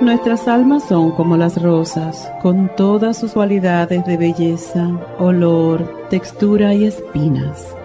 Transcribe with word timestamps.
Nuestras 0.00 0.48
almas 0.48 0.84
son 0.84 1.10
como 1.10 1.36
las 1.36 1.60
rosas, 1.60 2.32
con 2.40 2.74
todas 2.74 3.18
sus 3.18 3.32
cualidades 3.32 4.02
de 4.06 4.16
belleza, 4.16 4.88
olor, 5.18 6.06
textura 6.08 6.72
y 6.72 6.84
espinas. 6.84 7.76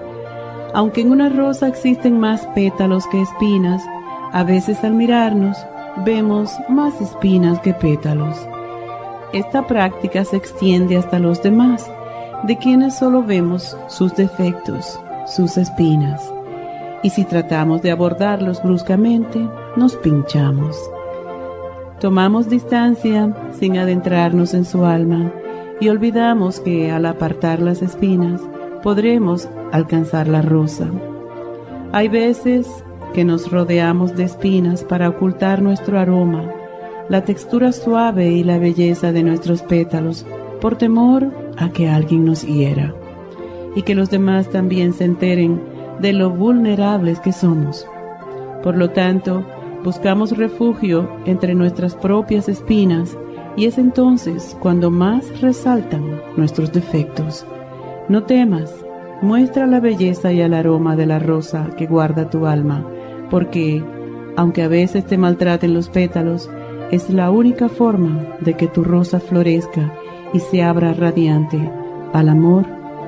Aunque 0.74 1.02
en 1.02 1.12
una 1.12 1.28
rosa 1.28 1.68
existen 1.68 2.18
más 2.18 2.46
pétalos 2.56 3.06
que 3.08 3.22
espinas, 3.22 3.84
a 4.32 4.46
veces 4.46 4.82
al 4.86 4.94
mirarnos 4.94 5.58
vemos 6.06 6.58
más 6.70 7.02
espinas 7.02 7.60
que 7.60 7.74
pétalos. 7.74 8.38
Esta 9.34 9.68
práctica 9.68 10.24
se 10.24 10.38
extiende 10.38 10.96
hasta 10.96 11.20
los 11.20 11.44
demás, 11.44 11.92
de 12.44 12.58
quienes 12.58 12.96
solo 12.96 13.24
vemos 13.24 13.76
sus 13.90 14.16
defectos, 14.16 14.98
sus 15.28 15.58
espinas. 15.58 16.22
Y 17.04 17.10
si 17.10 17.26
tratamos 17.26 17.82
de 17.82 17.92
abordarlos 17.92 18.64
bruscamente, 18.64 19.46
nos 19.76 19.98
pinchamos. 19.98 20.78
Tomamos 22.00 22.50
distancia 22.50 23.34
sin 23.58 23.78
adentrarnos 23.78 24.54
en 24.54 24.66
su 24.66 24.86
alma 24.86 25.32
y 25.80 25.90
olvidamos 25.90 26.60
que 26.60 26.92
al 26.92 27.06
apartar 27.06 27.62
las 27.62 27.82
espinas 27.82 28.42
podremos 28.84 29.48
alcanzar 29.72 30.28
la 30.28 30.42
rosa. 30.42 30.90
Hay 31.92 32.08
veces 32.10 32.68
que 33.14 33.24
nos 33.24 33.50
rodeamos 33.50 34.16
de 34.16 34.26
espinas 34.26 34.84
para 34.84 35.08
ocultar 35.08 35.62
nuestro 35.62 35.98
aroma, 35.98 36.44
la 37.08 37.24
textura 37.24 37.72
suave 37.72 38.32
y 38.32 38.44
la 38.44 38.58
belleza 38.58 39.12
de 39.12 39.24
nuestros 39.24 39.62
pétalos, 39.62 40.26
por 40.60 40.76
temor 40.76 41.32
a 41.58 41.70
que 41.70 41.88
alguien 41.88 42.26
nos 42.26 42.44
hiera 42.44 42.94
y 43.76 43.84
que 43.84 43.96
los 43.96 44.10
demás 44.10 44.50
también 44.50 44.94
se 44.94 45.06
enteren 45.06 45.62
de 46.00 46.14
lo 46.14 46.30
vulnerables 46.30 47.20
que 47.20 47.32
somos. 47.32 47.88
Por 48.64 48.76
lo 48.76 48.90
tanto, 48.90 49.46
buscamos 49.86 50.36
refugio 50.36 51.08
entre 51.26 51.54
nuestras 51.54 51.94
propias 51.94 52.50
espinas 52.50 53.16
y 53.56 53.68
es 53.68 53.78
entonces 53.78 54.58
cuando 54.60 54.90
más 54.90 55.40
resaltan 55.42 56.22
nuestros 56.36 56.74
defectos. 56.74 57.46
No 58.10 58.24
temas, 58.24 58.74
muestra 59.22 59.68
la 59.68 59.80
belleza 59.80 60.34
y 60.34 60.42
el 60.42 60.56
aroma 60.56 60.96
de 60.96 61.06
la 61.06 61.20
rosa 61.20 61.70
que 61.78 61.86
guarda 61.86 62.32
tu 62.32 62.48
alma, 62.48 62.84
porque, 63.30 63.84
aunque 64.36 64.64
a 64.64 64.68
veces 64.68 65.06
te 65.06 65.20
maltraten 65.20 65.76
los 65.76 65.90
pétalos, 65.90 66.50
es 66.92 67.12
la 67.12 67.30
única 67.30 67.70
forma 67.70 68.38
de 68.42 68.56
que 68.56 68.68
tu 68.68 68.84
rosa 68.84 69.20
florezca 69.20 69.94
y 70.34 70.40
se 70.40 70.64
abra 70.64 70.94
radiante 70.94 71.60
al 72.12 72.30
amor 72.30 72.66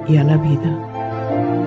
y 0.08 0.18
a 0.18 0.24
la 0.24 0.38
vida. 0.38 1.67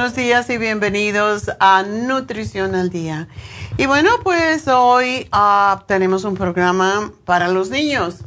Buenos 0.07 0.25
días 0.25 0.49
y 0.51 0.59
bienvenidos 0.59 1.51
a 1.59 1.83
Nutrición 1.83 2.77
al 2.77 2.91
Día. 2.91 3.27
Y 3.77 3.87
bueno, 3.87 4.11
pues 4.23 4.69
hoy 4.69 5.27
ah, 5.33 5.83
tenemos 5.89 6.23
un 6.23 6.37
programa 6.37 7.11
para 7.25 7.49
los 7.49 7.71
niños 7.71 8.19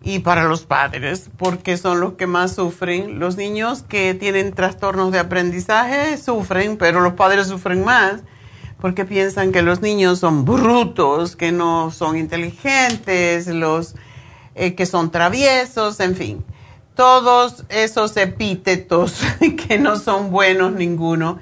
y 0.00 0.20
para 0.20 0.44
los 0.44 0.64
padres, 0.64 1.28
porque 1.36 1.76
son 1.76 1.98
los 1.98 2.12
que 2.12 2.28
más 2.28 2.54
sufren. 2.54 3.18
Los 3.18 3.36
niños 3.36 3.82
que 3.82 4.14
tienen 4.14 4.52
trastornos 4.52 5.10
de 5.10 5.18
aprendizaje 5.18 6.16
sufren, 6.18 6.76
pero 6.76 7.00
los 7.00 7.14
padres 7.14 7.48
sufren 7.48 7.82
más 7.84 8.20
porque 8.80 9.04
piensan 9.04 9.50
que 9.50 9.62
los 9.62 9.80
niños 9.80 10.20
son 10.20 10.44
brutos, 10.44 11.34
que 11.34 11.50
no 11.50 11.90
son 11.90 12.16
inteligentes, 12.16 13.48
los 13.48 13.96
eh, 14.54 14.76
que 14.76 14.86
son 14.86 15.10
traviesos, 15.10 15.98
en 15.98 16.14
fin 16.14 16.44
todos 16.98 17.64
esos 17.68 18.16
epítetos 18.16 19.22
que 19.68 19.78
no 19.78 20.00
son 20.00 20.32
buenos 20.32 20.72
ninguno. 20.72 21.38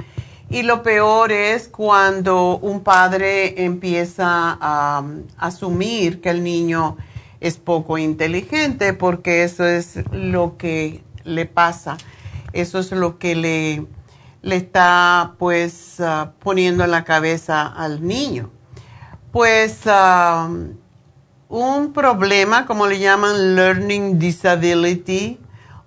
Y 0.50 0.64
lo 0.64 0.82
peor 0.82 1.32
es 1.32 1.68
cuando 1.68 2.58
un 2.58 2.80
padre 2.80 3.64
empieza 3.64 4.58
a, 4.60 5.02
asumir 5.38 6.20
que 6.20 6.28
el 6.28 6.44
niño 6.44 6.98
es 7.40 7.56
poco 7.56 7.96
inteligente, 7.96 8.92
porque 8.92 9.44
eso 9.44 9.64
es 9.64 9.94
lo 10.12 10.58
que 10.58 11.02
le 11.24 11.46
pasa, 11.46 11.96
eso 12.52 12.78
es 12.78 12.92
lo 12.92 13.18
que 13.18 13.34
le, 13.34 13.86
le 14.42 14.56
está 14.56 15.36
pues 15.38 16.00
ah, 16.00 16.32
poniendo 16.38 16.84
en 16.84 16.90
la 16.90 17.04
cabeza 17.04 17.66
al 17.66 18.06
niño. 18.06 18.50
Pues 19.32 19.80
ah, 19.86 20.50
un 21.48 21.92
problema, 21.94 22.66
como 22.66 22.86
le 22.86 22.98
llaman 22.98 23.54
Learning 23.56 24.18
Disability 24.18 25.40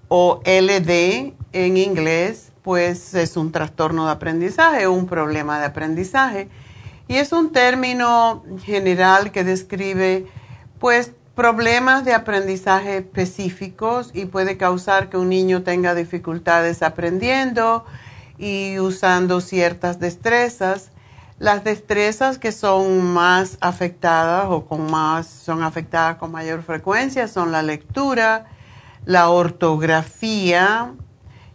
o 0.10 0.42
LD 0.44 1.34
en 1.54 1.78
inglés, 1.78 2.52
pues 2.62 3.14
es 3.14 3.38
un 3.38 3.52
trastorno 3.52 4.06
de 4.06 4.12
aprendizaje, 4.12 4.88
un 4.88 5.08
problema 5.08 5.60
de 5.60 5.66
aprendizaje. 5.66 6.50
Y 7.08 7.16
es 7.16 7.32
un 7.32 7.52
término 7.52 8.44
general 8.64 9.32
que 9.32 9.44
describe 9.44 10.28
pues 10.80 11.12
problemas 11.36 12.04
de 12.06 12.14
aprendizaje 12.14 12.98
específicos 12.98 14.12
y 14.14 14.26
puede 14.26 14.58
causar 14.58 15.10
que 15.10 15.18
un 15.18 15.30
niño 15.30 15.64
tenga 15.64 15.96
dificultades 15.96 16.84
aprendiendo 16.84 17.86
y 18.38 18.78
usando 18.80 19.42
ciertas 19.42 20.00
destrezas. 20.00 20.92
Las 21.40 21.64
destrezas 21.64 22.38
que 22.38 22.52
son 22.52 23.02
más 23.14 23.58
afectadas 23.62 24.48
o 24.50 24.66
con 24.66 24.92
más 24.92 25.28
son 25.28 25.64
afectadas 25.64 26.18
con 26.18 26.32
mayor 26.32 26.62
frecuencia 26.62 27.28
son 27.28 27.52
la 27.52 27.64
lectura, 27.64 28.48
la 29.06 29.30
ortografía, 29.30 30.94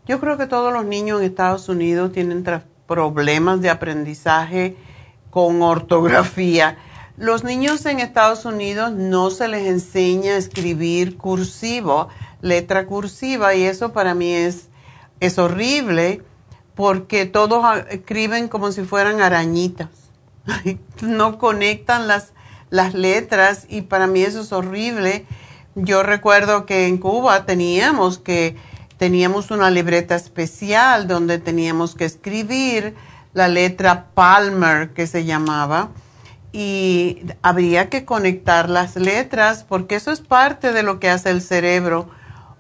yo 0.06 0.20
creo 0.20 0.36
que 0.36 0.46
todos 0.46 0.72
los 0.72 0.84
niños 0.84 1.20
en 1.20 1.26
Estados 1.26 1.68
Unidos 1.68 2.12
tienen 2.12 2.44
problemas 2.86 3.60
de 3.60 3.70
aprendizaje 3.70 4.76
con 5.30 5.62
ortografía. 5.62 6.78
Los 7.16 7.44
niños 7.44 7.86
en 7.86 8.00
Estados 8.00 8.44
Unidos 8.44 8.92
no 8.92 9.30
se 9.30 9.48
les 9.48 9.66
enseña 9.66 10.32
a 10.32 10.36
escribir 10.36 11.16
cursivo, 11.16 12.08
letra 12.40 12.86
cursiva, 12.86 13.54
y 13.54 13.62
eso 13.62 13.92
para 13.92 14.14
mí 14.14 14.32
es, 14.32 14.68
es 15.20 15.38
horrible 15.38 16.22
porque 16.74 17.24
todos 17.24 17.64
escriben 17.90 18.48
como 18.48 18.72
si 18.72 18.82
fueran 18.82 19.20
arañitas. 19.20 19.88
no 21.02 21.38
conectan 21.38 22.06
las, 22.06 22.32
las 22.70 22.94
letras 22.94 23.66
y 23.68 23.82
para 23.82 24.06
mí 24.06 24.22
eso 24.22 24.40
es 24.40 24.52
horrible. 24.52 25.24
Yo 25.74 26.04
recuerdo 26.04 26.66
que 26.66 26.86
en 26.86 26.98
Cuba 26.98 27.46
teníamos 27.46 28.18
que 28.18 28.56
teníamos 28.96 29.50
una 29.50 29.70
libreta 29.70 30.14
especial 30.14 31.08
donde 31.08 31.38
teníamos 31.38 31.96
que 31.96 32.04
escribir 32.04 32.94
la 33.32 33.48
letra 33.48 34.06
Palmer 34.14 34.90
que 34.90 35.08
se 35.08 35.24
llamaba 35.24 35.88
y 36.52 37.22
habría 37.42 37.90
que 37.90 38.04
conectar 38.04 38.70
las 38.70 38.94
letras 38.94 39.64
porque 39.68 39.96
eso 39.96 40.12
es 40.12 40.20
parte 40.20 40.72
de 40.72 40.84
lo 40.84 41.00
que 41.00 41.10
hace 41.10 41.30
el 41.30 41.42
cerebro. 41.42 42.08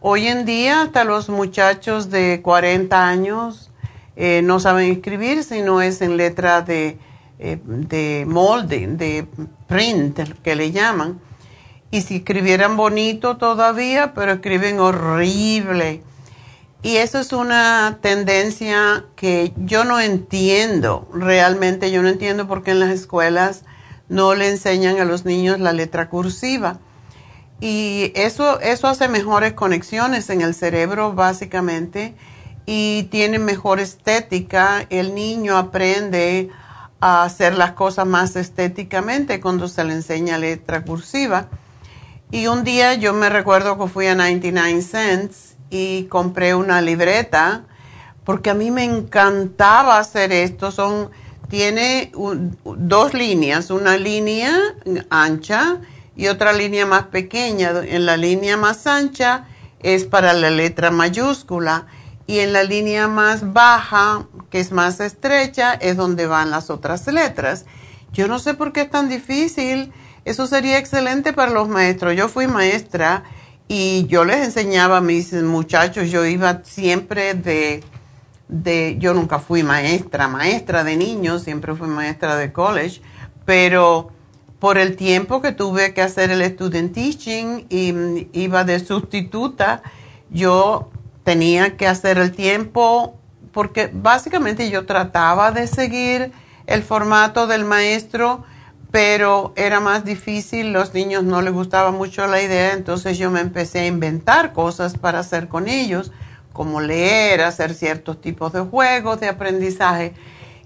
Hoy 0.00 0.26
en 0.26 0.44
día 0.44 0.82
hasta 0.82 1.04
los 1.04 1.28
muchachos 1.28 2.10
de 2.10 2.40
40 2.42 3.06
años 3.06 3.70
eh, 4.16 4.42
no 4.42 4.58
saben 4.58 4.90
escribir 4.90 5.44
si 5.44 5.62
no 5.62 5.80
es 5.80 6.02
en 6.02 6.16
letra 6.16 6.62
de, 6.62 6.98
eh, 7.38 7.60
de 7.64 8.24
molde, 8.26 8.88
de 8.88 9.28
print, 9.68 10.18
que 10.42 10.56
le 10.56 10.72
llaman. 10.72 11.20
Y 11.94 12.00
si 12.00 12.16
escribieran 12.16 12.76
bonito 12.76 13.36
todavía, 13.36 14.14
pero 14.14 14.32
escriben 14.32 14.80
horrible. 14.80 16.02
Y 16.82 16.96
eso 16.96 17.20
es 17.20 17.32
una 17.32 17.98
tendencia 18.02 19.04
que 19.14 19.52
yo 19.58 19.84
no 19.84 20.00
entiendo, 20.00 21.08
realmente 21.14 21.92
yo 21.92 22.02
no 22.02 22.08
entiendo 22.08 22.48
por 22.48 22.64
qué 22.64 22.72
en 22.72 22.80
las 22.80 22.90
escuelas 22.90 23.62
no 24.08 24.34
le 24.34 24.48
enseñan 24.48 24.98
a 24.98 25.04
los 25.04 25.24
niños 25.24 25.60
la 25.60 25.72
letra 25.72 26.08
cursiva. 26.08 26.80
Y 27.60 28.10
eso, 28.16 28.58
eso 28.58 28.88
hace 28.88 29.06
mejores 29.06 29.52
conexiones 29.52 30.30
en 30.30 30.40
el 30.40 30.52
cerebro 30.52 31.12
básicamente 31.12 32.16
y 32.66 33.04
tiene 33.12 33.38
mejor 33.38 33.78
estética. 33.78 34.84
El 34.90 35.14
niño 35.14 35.56
aprende 35.56 36.50
a 36.98 37.22
hacer 37.22 37.54
las 37.56 37.70
cosas 37.74 38.04
más 38.04 38.34
estéticamente 38.34 39.40
cuando 39.40 39.68
se 39.68 39.84
le 39.84 39.92
enseña 39.92 40.38
letra 40.38 40.82
cursiva. 40.82 41.46
Y 42.34 42.48
un 42.48 42.64
día 42.64 42.94
yo 42.94 43.12
me 43.12 43.28
recuerdo 43.28 43.78
que 43.78 43.86
fui 43.86 44.08
a 44.08 44.16
99 44.16 44.82
Cents 44.82 45.54
y 45.70 46.06
compré 46.06 46.56
una 46.56 46.80
libreta 46.80 47.62
porque 48.24 48.50
a 48.50 48.54
mí 48.54 48.72
me 48.72 48.82
encantaba 48.82 50.00
hacer 50.00 50.32
esto. 50.32 50.72
Son, 50.72 51.10
tiene 51.48 52.10
dos 52.64 53.14
líneas, 53.14 53.70
una 53.70 53.96
línea 53.96 54.52
ancha 55.10 55.76
y 56.16 56.26
otra 56.26 56.52
línea 56.52 56.86
más 56.86 57.04
pequeña. 57.04 57.70
En 57.84 58.04
la 58.04 58.16
línea 58.16 58.56
más 58.56 58.88
ancha 58.88 59.46
es 59.78 60.04
para 60.04 60.32
la 60.32 60.50
letra 60.50 60.90
mayúscula 60.90 61.86
y 62.26 62.40
en 62.40 62.52
la 62.52 62.64
línea 62.64 63.06
más 63.06 63.52
baja, 63.52 64.26
que 64.50 64.58
es 64.58 64.72
más 64.72 64.98
estrecha, 64.98 65.74
es 65.74 65.96
donde 65.96 66.26
van 66.26 66.50
las 66.50 66.68
otras 66.68 67.06
letras. 67.06 67.64
Yo 68.12 68.26
no 68.26 68.40
sé 68.40 68.54
por 68.54 68.72
qué 68.72 68.80
es 68.80 68.90
tan 68.90 69.08
difícil. 69.08 69.92
Eso 70.24 70.46
sería 70.46 70.78
excelente 70.78 71.32
para 71.32 71.50
los 71.50 71.68
maestros. 71.68 72.16
Yo 72.16 72.28
fui 72.28 72.46
maestra 72.46 73.24
y 73.68 74.06
yo 74.06 74.24
les 74.24 74.44
enseñaba 74.44 74.98
a 74.98 75.00
mis 75.00 75.32
muchachos, 75.32 76.10
yo 76.10 76.24
iba 76.24 76.62
siempre 76.64 77.34
de, 77.34 77.82
de, 78.48 78.96
yo 78.98 79.14
nunca 79.14 79.38
fui 79.38 79.62
maestra, 79.62 80.28
maestra 80.28 80.84
de 80.84 80.96
niños, 80.96 81.42
siempre 81.42 81.74
fui 81.74 81.88
maestra 81.88 82.36
de 82.36 82.52
college, 82.52 83.00
pero 83.44 84.10
por 84.58 84.78
el 84.78 84.96
tiempo 84.96 85.42
que 85.42 85.52
tuve 85.52 85.92
que 85.92 86.02
hacer 86.02 86.30
el 86.30 86.42
student 86.42 86.94
teaching 86.94 87.66
y 87.68 88.28
iba 88.32 88.64
de 88.64 88.80
sustituta, 88.80 89.82
yo 90.30 90.90
tenía 91.22 91.76
que 91.76 91.86
hacer 91.86 92.18
el 92.18 92.32
tiempo 92.32 93.18
porque 93.52 93.90
básicamente 93.92 94.70
yo 94.70 94.84
trataba 94.84 95.52
de 95.52 95.66
seguir 95.66 96.32
el 96.66 96.82
formato 96.82 97.46
del 97.46 97.64
maestro, 97.64 98.44
pero 98.94 99.52
era 99.56 99.80
más 99.80 100.04
difícil, 100.04 100.72
los 100.72 100.94
niños 100.94 101.24
no 101.24 101.42
les 101.42 101.52
gustaba 101.52 101.90
mucho 101.90 102.28
la 102.28 102.40
idea, 102.40 102.74
entonces 102.74 103.18
yo 103.18 103.28
me 103.28 103.40
empecé 103.40 103.80
a 103.80 103.86
inventar 103.88 104.52
cosas 104.52 104.96
para 104.96 105.18
hacer 105.18 105.48
con 105.48 105.66
ellos, 105.66 106.12
como 106.52 106.80
leer, 106.80 107.42
hacer 107.42 107.74
ciertos 107.74 108.20
tipos 108.20 108.52
de 108.52 108.60
juegos 108.60 109.18
de 109.18 109.28
aprendizaje, 109.28 110.14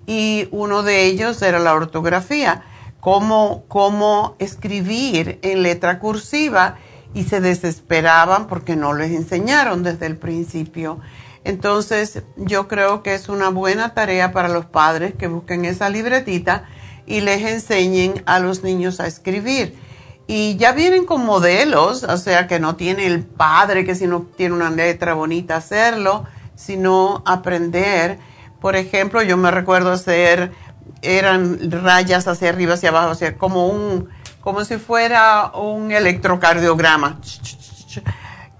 y 0.07 0.47
uno 0.51 0.83
de 0.83 1.07
ellos 1.07 1.41
era 1.41 1.59
la 1.59 1.73
ortografía, 1.73 2.65
cómo, 3.01 3.65
cómo 3.67 4.37
escribir 4.39 5.39
en 5.41 5.63
letra 5.63 5.99
cursiva, 5.99 6.77
y 7.15 7.25
se 7.25 7.41
desesperaban 7.41 8.47
porque 8.47 8.77
no 8.77 8.93
les 8.93 9.11
enseñaron 9.13 9.83
desde 9.83 10.05
el 10.05 10.19
principio. 10.19 11.01
Entonces 11.45 12.25
yo 12.37 12.69
creo 12.69 13.03
que 13.03 13.15
es 13.15 13.31
una 13.31 13.49
buena 13.49 13.95
tarea 13.95 14.33
para 14.33 14.49
los 14.49 14.67
padres 14.67 15.15
que 15.15 15.29
busquen 15.29 15.65
esa 15.65 15.89
libretita, 15.89 16.69
y 17.09 17.23
les 17.23 17.43
enseñen 17.43 18.23
a 18.27 18.39
los 18.39 18.63
niños 18.63 19.01
a 19.01 19.07
escribir. 19.07 19.79
Y 20.27 20.57
ya 20.57 20.73
vienen 20.73 21.07
con 21.07 21.25
modelos, 21.25 22.03
o 22.03 22.17
sea 22.19 22.47
que 22.47 22.61
no 22.61 22.77
tiene 22.77 23.07
el 23.07 23.25
padre 23.25 23.87
que 23.87 23.95
si 23.95 24.07
no 24.07 24.27
tiene 24.37 24.55
una 24.55 24.71
letra 24.71 25.15
bonita 25.15 25.57
hacerlo, 25.57 26.27
sino 26.55 27.23
aprender. 27.25 28.19
Por 28.61 28.77
ejemplo, 28.77 29.23
yo 29.23 29.39
me 29.39 29.51
recuerdo 29.51 29.91
hacer, 29.91 30.53
eran 31.01 31.71
rayas 31.71 32.29
hacia 32.29 32.51
arriba, 32.51 32.75
hacia 32.75 32.91
abajo, 32.91 33.15
sea, 33.15 33.39
como 33.39 33.69
un, 33.69 34.11
como 34.43 34.67
si 34.67 34.77
fuera 34.77 35.51
un 35.55 35.91
electrocardiograma 35.91 37.21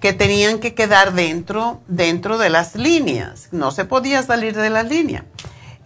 que 0.01 0.15
tenían 0.15 0.59
que 0.59 0.75
quedar 0.75 1.13
dentro, 1.13 1.83
dentro 1.87 2.39
de 2.39 2.49
las 2.49 2.77
líneas. 2.77 3.49
No 3.53 3.73
se 3.73 3.85
podía 3.85 4.23
salir 4.23 4.57
de 4.57 4.71
la 4.71 4.85
línea. 4.85 5.27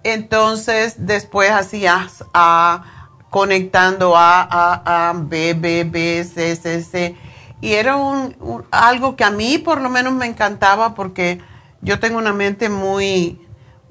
Entonces, 0.04 0.94
después 0.98 1.50
hacías 1.50 2.24
A, 2.34 3.08
conectando 3.30 4.16
A, 4.16 4.42
A, 4.42 5.08
A, 5.08 5.12
B, 5.14 5.54
B, 5.54 5.84
B, 5.84 6.24
C, 6.24 6.56
C, 6.56 6.82
C. 6.82 7.16
Y 7.60 7.74
era 7.74 7.96
un, 7.96 8.36
algo 8.70 9.14
que 9.16 9.24
a 9.24 9.30
mí 9.30 9.58
por 9.58 9.80
lo 9.80 9.88
menos 9.88 10.12
me 10.12 10.26
encantaba 10.26 10.94
porque 10.94 11.40
yo 11.80 12.00
tengo 12.00 12.18
una 12.18 12.32
mente 12.32 12.68
muy, 12.68 13.40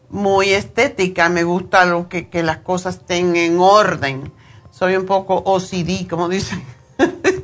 muy 0.10 0.50
estética. 0.50 1.30
Me 1.30 1.44
gusta 1.44 1.86
lo 1.86 2.10
que, 2.10 2.30
que 2.30 2.44
las 2.44 2.58
cosas 2.58 2.96
estén 2.98 3.36
en 3.36 3.60
orden. 3.60 4.32
Soy 4.70 4.96
un 4.96 5.06
poco 5.06 5.42
OCD, 5.46 6.08
como 6.10 6.28
dicen. 6.28 6.64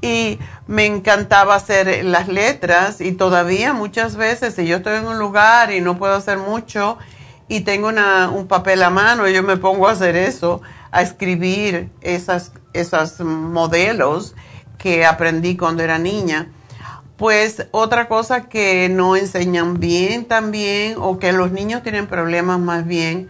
y 0.00 0.38
me 0.66 0.86
encantaba 0.86 1.54
hacer 1.54 2.04
las 2.04 2.28
letras 2.28 3.00
y 3.00 3.12
todavía 3.12 3.72
muchas 3.72 4.16
veces 4.16 4.54
si 4.54 4.66
yo 4.66 4.76
estoy 4.76 4.98
en 4.98 5.06
un 5.06 5.18
lugar 5.18 5.72
y 5.72 5.80
no 5.80 5.98
puedo 5.98 6.14
hacer 6.14 6.38
mucho, 6.38 6.98
y 7.48 7.60
tengo 7.60 7.88
un 7.88 8.46
papel 8.46 8.82
a 8.82 8.90
mano 8.90 9.26
y 9.26 9.32
yo 9.32 9.42
me 9.42 9.56
pongo 9.56 9.88
a 9.88 9.92
hacer 9.92 10.16
eso, 10.16 10.60
a 10.90 11.02
escribir 11.02 11.90
esas, 12.02 12.52
esos 12.74 13.20
modelos 13.20 14.34
que 14.76 15.06
aprendí 15.06 15.56
cuando 15.56 15.82
era 15.82 15.98
niña. 15.98 16.52
Pues 17.16 17.66
otra 17.72 18.06
cosa 18.06 18.48
que 18.48 18.88
no 18.88 19.16
enseñan 19.16 19.80
bien 19.80 20.26
también 20.26 20.94
o 20.98 21.18
que 21.18 21.32
los 21.32 21.50
niños 21.50 21.82
tienen 21.82 22.06
problemas 22.06 22.60
más 22.60 22.86
bien 22.86 23.28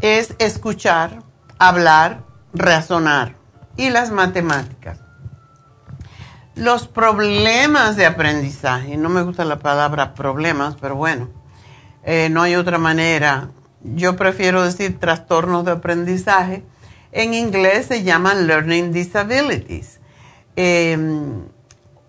es 0.00 0.34
escuchar, 0.38 1.22
hablar, 1.58 2.22
razonar 2.52 3.34
y 3.76 3.90
las 3.90 4.10
matemáticas. 4.10 5.00
Los 6.54 6.86
problemas 6.86 7.96
de 7.96 8.04
aprendizaje, 8.04 8.96
no 8.96 9.08
me 9.08 9.22
gusta 9.22 9.44
la 9.44 9.58
palabra 9.58 10.14
problemas, 10.14 10.76
pero 10.80 10.96
bueno, 10.96 11.30
eh, 12.04 12.28
no 12.30 12.42
hay 12.42 12.56
otra 12.56 12.78
manera. 12.78 13.50
Yo 13.82 14.16
prefiero 14.16 14.62
decir 14.62 14.98
trastornos 14.98 15.64
de 15.64 15.72
aprendizaje. 15.72 16.64
En 17.12 17.34
inglés 17.34 17.86
se 17.86 18.02
llaman 18.02 18.46
Learning 18.46 18.92
Disabilities. 18.92 20.00
Em, 20.56 21.44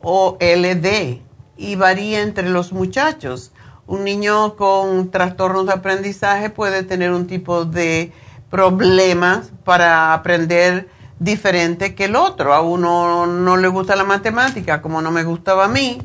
o 0.02 0.38
LD 0.40 1.22
y 1.58 1.76
varía 1.76 2.22
entre 2.22 2.50
los 2.50 2.74
muchachos. 2.74 3.52
Un 3.86 4.04
niño 4.04 4.56
con 4.56 5.12
trastornos 5.12 5.66
de 5.66 5.74
aprendizaje 5.74 6.50
puede 6.50 6.84
tener 6.84 7.12
un 7.12 7.28
tipo 7.28 7.66
de 7.66 8.12
problemas 8.50 9.52
para 9.64 10.14
aprender 10.14 10.90
diferente 11.20 11.96
que 11.96 12.06
el 12.06 12.16
otro. 12.16 12.54
A 12.54 12.62
uno 12.62 13.26
no 13.26 13.58
le 13.58 13.68
gusta 13.68 13.96
la 13.96 14.04
matemática 14.04 14.82
como 14.82 15.02
no 15.02 15.12
me 15.12 15.24
gustaba 15.24 15.66
a 15.66 15.70
mí 15.70 16.00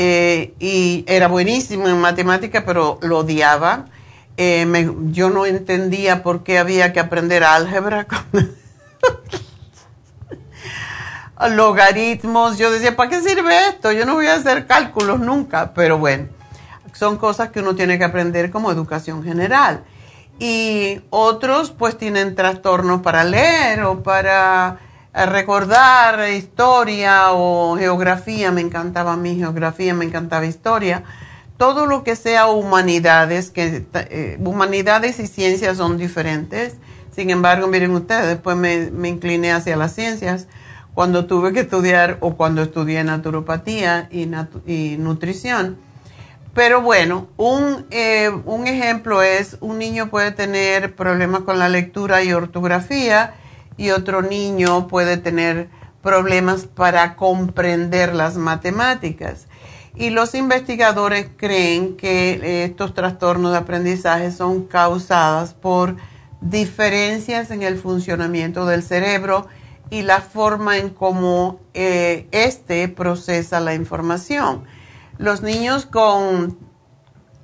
eh, 0.00 0.54
y 0.60 1.04
era 1.08 1.26
buenísimo 1.26 1.88
en 1.88 2.00
matemática 2.00 2.64
pero 2.64 3.00
lo 3.02 3.18
odiaba. 3.18 3.86
Eh, 4.36 4.92
yo 5.06 5.28
no 5.28 5.44
entendía 5.44 6.22
por 6.22 6.44
qué 6.44 6.60
había 6.60 6.92
que 6.92 7.00
aprender 7.00 7.42
álgebra. 7.42 8.06
logaritmos. 11.50 12.58
Yo 12.58 12.70
decía, 12.70 12.94
¿para 12.94 13.10
qué 13.10 13.20
sirve 13.20 13.70
esto? 13.70 13.90
Yo 13.90 14.06
no 14.06 14.14
voy 14.14 14.26
a 14.26 14.36
hacer 14.36 14.68
cálculos 14.68 15.18
nunca, 15.18 15.74
pero 15.74 15.98
bueno, 15.98 16.28
son 16.92 17.16
cosas 17.16 17.50
que 17.50 17.58
uno 17.58 17.74
tiene 17.74 17.98
que 17.98 18.04
aprender 18.04 18.52
como 18.52 18.70
educación 18.70 19.24
general. 19.24 19.82
Y 20.38 21.00
otros 21.10 21.72
pues 21.72 21.98
tienen 21.98 22.36
trastornos 22.36 23.02
para 23.02 23.24
leer 23.24 23.82
o 23.82 24.00
para 24.04 24.78
recordar 25.14 26.30
historia 26.30 27.32
o 27.32 27.76
geografía. 27.76 28.52
Me 28.52 28.60
encantaba 28.60 29.16
mi 29.16 29.36
geografía, 29.36 29.94
me 29.94 30.04
encantaba 30.04 30.46
historia. 30.46 31.04
Todo 31.56 31.86
lo 31.86 32.04
que 32.04 32.14
sea 32.16 32.46
humanidades, 32.46 33.50
que 33.50 33.84
eh, 33.94 34.38
humanidades 34.40 35.18
y 35.18 35.26
ciencias 35.26 35.76
son 35.76 35.98
diferentes. 35.98 36.76
Sin 37.14 37.30
embargo, 37.30 37.66
miren 37.66 37.90
ustedes, 37.92 38.26
después 38.26 38.56
me, 38.56 38.90
me 38.92 39.08
incliné 39.08 39.52
hacia 39.52 39.76
las 39.76 39.92
ciencias 39.92 40.46
cuando 40.98 41.26
tuve 41.26 41.52
que 41.52 41.60
estudiar 41.60 42.16
o 42.18 42.36
cuando 42.36 42.60
estudié 42.60 43.04
naturopatía 43.04 44.08
y, 44.10 44.26
nutrición. 44.96 45.78
Pero 46.54 46.82
bueno, 46.82 47.28
un, 47.36 47.86
eh, 47.92 48.30
un, 48.44 48.66
ejemplo 48.66 49.22
es, 49.22 49.58
un 49.60 49.78
niño 49.78 50.10
puede 50.10 50.32
tener 50.32 50.96
problemas 50.96 51.42
con 51.42 51.60
la 51.60 51.68
lectura 51.68 52.24
y 52.24 52.32
ortografía 52.32 53.34
y 53.78 53.90
otro 53.90 54.20
niño 54.20 54.88
puede 54.88 55.16
tener 55.16 55.70
problemas 56.02 56.66
para 56.66 57.16
comprender 57.16 58.14
las 58.14 58.36
matemáticas. 58.36 59.46
Y 59.94 60.10
los 60.10 60.34
investigadores 60.34 61.28
creen 61.36 61.96
que 61.96 62.64
estos 62.64 62.92
trastornos 62.92 63.52
de 63.52 63.58
aprendizaje 63.58 64.30
son 64.30 64.64
causados 64.64 65.54
por 65.54 65.96
diferencias 66.40 67.50
en 67.50 67.62
el 67.62 67.78
funcionamiento 67.78 68.66
del 68.66 68.82
cerebro 68.82 69.46
y 69.90 70.02
la 70.02 70.20
forma 70.20 70.76
en 70.76 70.90
cómo 70.90 71.60
eh, 71.74 72.28
este 72.30 72.88
procesa 72.88 73.60
la 73.60 73.74
información. 73.74 74.64
Los 75.16 75.42
niños 75.42 75.86
con 75.86 76.58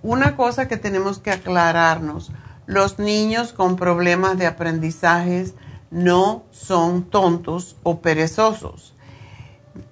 una 0.02 0.36
cosa 0.36 0.68
que 0.68 0.76
tenemos 0.76 1.18
que 1.18 1.30
aclararnos, 1.30 2.30
los 2.66 2.98
niños 2.98 3.52
con 3.52 3.76
problemas 3.76 4.38
de 4.38 4.46
aprendizajes 4.46 5.54
no 5.94 6.42
son 6.50 7.04
tontos 7.04 7.76
o 7.84 8.00
perezosos, 8.00 8.94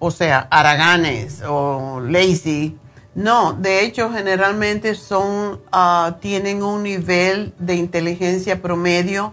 o 0.00 0.11
sea, 0.11 0.49
araganes 0.50 1.42
o 1.47 2.00
lazy. 2.00 2.76
No, 3.14 3.52
de 3.52 3.85
hecho 3.85 4.11
generalmente 4.11 4.97
son, 4.97 5.61
ah, 5.71 6.16
tienen 6.21 6.62
un 6.62 6.82
nivel 6.82 7.54
de 7.59 7.76
inteligencia 7.76 8.61
promedio 8.61 9.32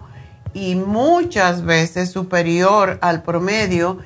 y 0.54 0.76
muchas 0.76 1.64
veces 1.64 2.12
superior 2.12 2.98
al 3.02 3.22
promedio, 3.22 3.98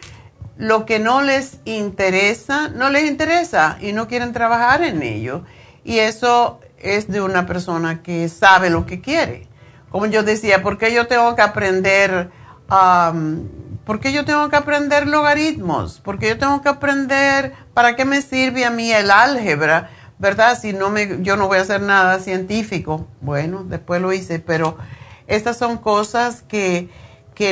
lo 0.57 0.87
que 0.87 0.99
no 0.99 1.21
les 1.21 1.59
interesa, 1.67 2.69
no 2.69 2.89
les 2.89 3.05
interesa 3.11 3.77
y 3.81 3.93
no 3.93 4.09
quieren 4.09 4.33
trabajar 4.33 4.83
en 4.83 5.03
ello. 5.03 5.43
Y 5.85 5.99
eso 5.99 6.61
es 6.79 7.09
de 7.09 7.21
una 7.21 7.45
persona 7.47 8.03
que 8.03 8.29
sabe 8.31 8.71
lo 8.71 8.87
que 8.87 9.03
quiere. 9.03 9.49
Como 9.91 10.07
yo 10.07 10.23
decía, 10.23 10.63
¿por 10.63 10.79
qué 10.79 10.95
yo 10.95 11.09
tengo 11.09 11.35
que 11.35 11.43
aprender, 11.43 12.31
um, 12.71 13.49
por 13.85 14.01
qué 14.01 14.13
yo 14.13 14.25
tengo 14.25 14.49
que 14.49 14.57
aprender 14.57 15.07
logaritmos? 15.07 16.01
¿Por 16.01 16.19
qué 16.19 16.29
yo 16.29 16.39
tengo 16.39 16.63
que 16.63 16.69
aprender, 16.69 17.55
para 17.75 17.97
qué 17.97 18.05
me 18.05 18.23
sirve 18.23 18.65
a 18.65 18.71
mí 18.71 18.91
el 18.93 19.11
álgebra? 19.11 19.91
¿Verdad? 20.19 20.59
Si 20.59 20.73
no 20.73 20.91
me, 20.91 21.23
yo 21.23 21.37
no 21.37 21.49
voy 21.49 21.59
a 21.59 21.63
hacer 21.63 21.83
nada 21.83 22.19
científico. 22.21 23.07
Bueno, 23.21 23.65
después 23.65 24.01
lo 24.01 24.13
hice, 24.13 24.39
pero 24.39 24.79
estas 25.27 25.57
son 25.59 25.79
cosas 25.79 26.43
que, 26.43 26.89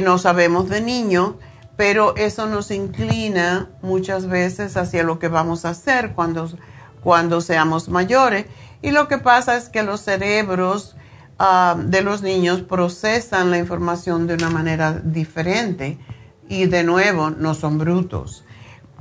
no 0.03 0.19
sabemos 0.19 0.69
de 0.69 0.81
niño, 0.81 1.39
pero 1.77 2.15
eso 2.17 2.47
nos 2.47 2.71
inclina 2.71 3.71
muchas 3.83 4.27
veces 4.27 4.77
hacia 4.77 5.03
lo 5.03 5.19
que 5.19 5.29
vamos 5.29 5.65
a 5.65 5.71
hacer 5.71 6.13
cuando, 6.13 6.49
cuando 7.03 7.41
seamos 7.41 7.89
mayores. 7.89 8.47
Y 8.81 8.91
lo 8.91 9.09
que 9.09 9.19
pasa 9.19 9.57
es 9.57 9.69
que 9.69 9.83
los 9.83 10.01
cerebros 10.03 10.97
ah, 11.39 11.77
de 11.79 12.03
los 12.03 12.23
niños 12.23 12.63
procesan 12.63 13.51
la 13.51 13.59
información 13.59 14.27
de 14.27 14.35
una 14.35 14.51
manera 14.51 14.93
diferente 14.93 15.99
y 16.49 16.67
de 16.67 16.85
nuevo 16.85 17.31
no 17.31 17.55
son 17.55 17.79
brutos. 17.79 18.45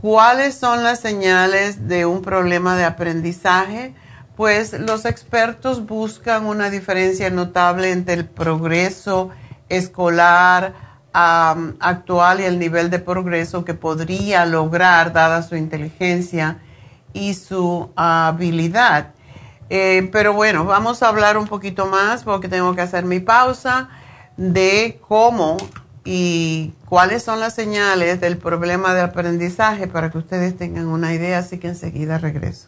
¿Cuáles 0.02 0.56
son 0.56 0.84
las 0.84 1.00
señales 1.00 1.88
de 1.88 2.06
un 2.06 2.22
problema 2.22 2.76
de 2.76 2.86
aprendizaje? 2.86 3.94
pues 4.42 4.74
los 4.74 5.06
expertos 5.06 5.86
buscan 5.86 6.48
una 6.48 6.72
diferencia 6.72 7.30
notable 7.30 7.92
entre 7.92 8.16
el 8.16 8.26
progreso 8.26 9.30
escolar 9.70 10.74
actual 11.14 12.40
y 12.40 12.46
el 12.46 12.58
nivel 12.58 12.90
de 12.90 12.98
progreso 12.98 13.66
que 13.66 13.76
podría 13.76 14.48
lograr 14.48 15.14
dada 15.14 15.44
su 15.44 15.56
inteligencia 15.56 16.58
y 17.14 17.36
su 17.36 17.92
habilidad. 17.96 19.14
Eh, 19.74 20.10
pero 20.12 20.34
bueno, 20.34 20.66
vamos 20.66 21.02
a 21.02 21.08
hablar 21.08 21.38
un 21.38 21.48
poquito 21.48 21.86
más 21.86 22.26
porque 22.26 22.50
tengo 22.50 22.76
que 22.76 22.82
hacer 22.82 23.06
mi 23.06 23.22
pausa 23.22 23.88
de 24.36 25.00
cómo 25.08 25.56
y 26.04 26.74
cuáles 26.90 27.24
son 27.24 27.40
las 27.40 27.56
señales 27.56 28.20
del 28.20 28.38
problema 28.38 28.94
de 28.94 29.00
aprendizaje 29.00 29.88
para 29.88 30.12
que 30.12 30.18
ustedes 30.18 30.58
tengan 30.58 30.88
una 30.88 31.14
idea, 31.14 31.38
así 31.38 31.58
que 31.58 31.70
enseguida 31.70 32.18
regreso. 32.18 32.68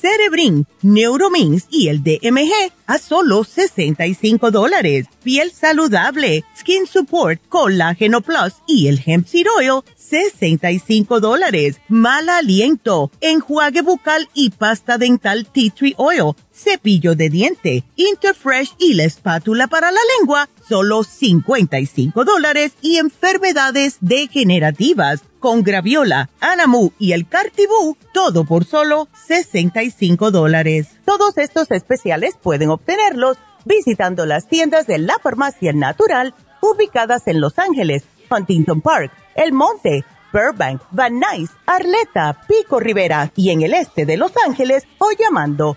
Cerebrin, 0.00 0.66
Neuromins 0.82 1.66
y 1.70 1.88
el 1.88 2.02
DMG 2.02 2.52
a 2.86 2.98
solo 2.98 3.44
65 3.44 4.50
dólares. 4.50 5.06
Piel 5.22 5.50
saludable, 5.50 6.44
Skin 6.56 6.86
Support, 6.86 7.40
Colágeno 7.48 8.20
Plus 8.20 8.54
y 8.66 8.88
el 8.88 9.02
Hemp 9.04 9.26
Seed 9.26 9.46
Oil, 9.58 9.82
65 9.96 11.20
dólares. 11.20 11.80
Mal 11.88 12.28
aliento, 12.28 13.10
enjuague 13.20 13.82
bucal 13.82 14.28
y 14.34 14.50
pasta 14.50 14.98
dental 14.98 15.46
Tea 15.46 15.70
Tree 15.70 15.94
Oil, 15.96 16.34
cepillo 16.58 17.14
de 17.14 17.30
diente, 17.30 17.84
Interfresh 17.96 18.74
y 18.78 18.94
la 18.94 19.04
espátula 19.04 19.68
para 19.68 19.90
la 19.92 20.00
lengua, 20.18 20.48
solo 20.68 21.04
55 21.04 22.24
dólares 22.24 22.72
y 22.82 22.96
enfermedades 22.96 23.98
degenerativas 24.00 25.22
con 25.38 25.62
graviola, 25.62 26.30
anamu 26.40 26.90
y 26.98 27.12
el 27.12 27.28
cartibú, 27.28 27.96
todo 28.12 28.44
por 28.44 28.64
solo 28.64 29.08
65 29.26 30.30
dólares. 30.30 30.88
Todos 31.04 31.38
estos 31.38 31.70
especiales 31.70 32.34
pueden 32.42 32.70
obtenerlos 32.70 33.38
visitando 33.64 34.26
las 34.26 34.48
tiendas 34.48 34.86
de 34.86 34.98
la 34.98 35.18
farmacia 35.22 35.72
natural 35.72 36.34
ubicadas 36.60 37.26
en 37.26 37.40
Los 37.40 37.58
Ángeles, 37.58 38.04
Huntington 38.30 38.80
Park, 38.80 39.12
El 39.36 39.52
Monte, 39.52 40.04
Burbank, 40.32 40.82
Van 40.90 41.20
Nuys, 41.20 41.50
Arleta, 41.66 42.40
Pico 42.46 42.80
Rivera 42.80 43.32
y 43.36 43.50
en 43.50 43.62
el 43.62 43.74
este 43.74 44.04
de 44.04 44.16
Los 44.16 44.32
Ángeles 44.46 44.84
o 44.98 45.10
llamando 45.18 45.76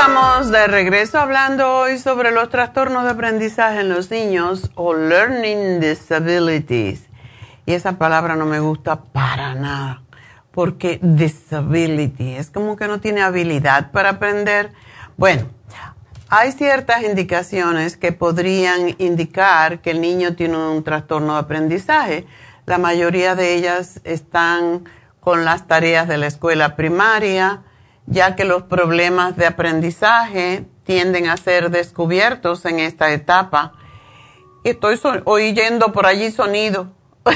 Estamos 0.00 0.50
de 0.50 0.66
regreso 0.66 1.18
hablando 1.18 1.76
hoy 1.76 1.98
sobre 1.98 2.30
los 2.30 2.48
trastornos 2.48 3.04
de 3.04 3.10
aprendizaje 3.10 3.80
en 3.80 3.90
los 3.90 4.10
niños 4.10 4.70
o 4.74 4.94
learning 4.94 5.78
disabilities. 5.78 7.02
Y 7.66 7.74
esa 7.74 7.98
palabra 7.98 8.34
no 8.34 8.46
me 8.46 8.60
gusta 8.60 9.02
para 9.02 9.54
nada, 9.54 10.02
porque 10.52 11.00
disability 11.02 12.32
es 12.36 12.50
como 12.50 12.76
que 12.76 12.88
no 12.88 12.98
tiene 13.00 13.20
habilidad 13.20 13.90
para 13.90 14.08
aprender. 14.08 14.72
Bueno, 15.18 15.48
hay 16.30 16.52
ciertas 16.52 17.02
indicaciones 17.02 17.98
que 17.98 18.12
podrían 18.12 18.94
indicar 18.96 19.80
que 19.82 19.90
el 19.90 20.00
niño 20.00 20.34
tiene 20.34 20.56
un 20.56 20.82
trastorno 20.82 21.34
de 21.34 21.40
aprendizaje. 21.40 22.26
La 22.64 22.78
mayoría 22.78 23.34
de 23.34 23.54
ellas 23.54 24.00
están 24.04 24.88
con 25.20 25.44
las 25.44 25.66
tareas 25.66 26.08
de 26.08 26.16
la 26.16 26.26
escuela 26.26 26.74
primaria, 26.74 27.64
ya 28.10 28.36
que 28.36 28.44
los 28.44 28.64
problemas 28.64 29.36
de 29.36 29.46
aprendizaje 29.46 30.66
tienden 30.84 31.28
a 31.28 31.36
ser 31.36 31.70
descubiertos 31.70 32.66
en 32.66 32.80
esta 32.80 33.12
etapa. 33.12 33.74
Estoy 34.64 35.00
oyendo 35.24 35.92
por 35.92 36.06
allí 36.06 36.32
sonido. 36.32 36.88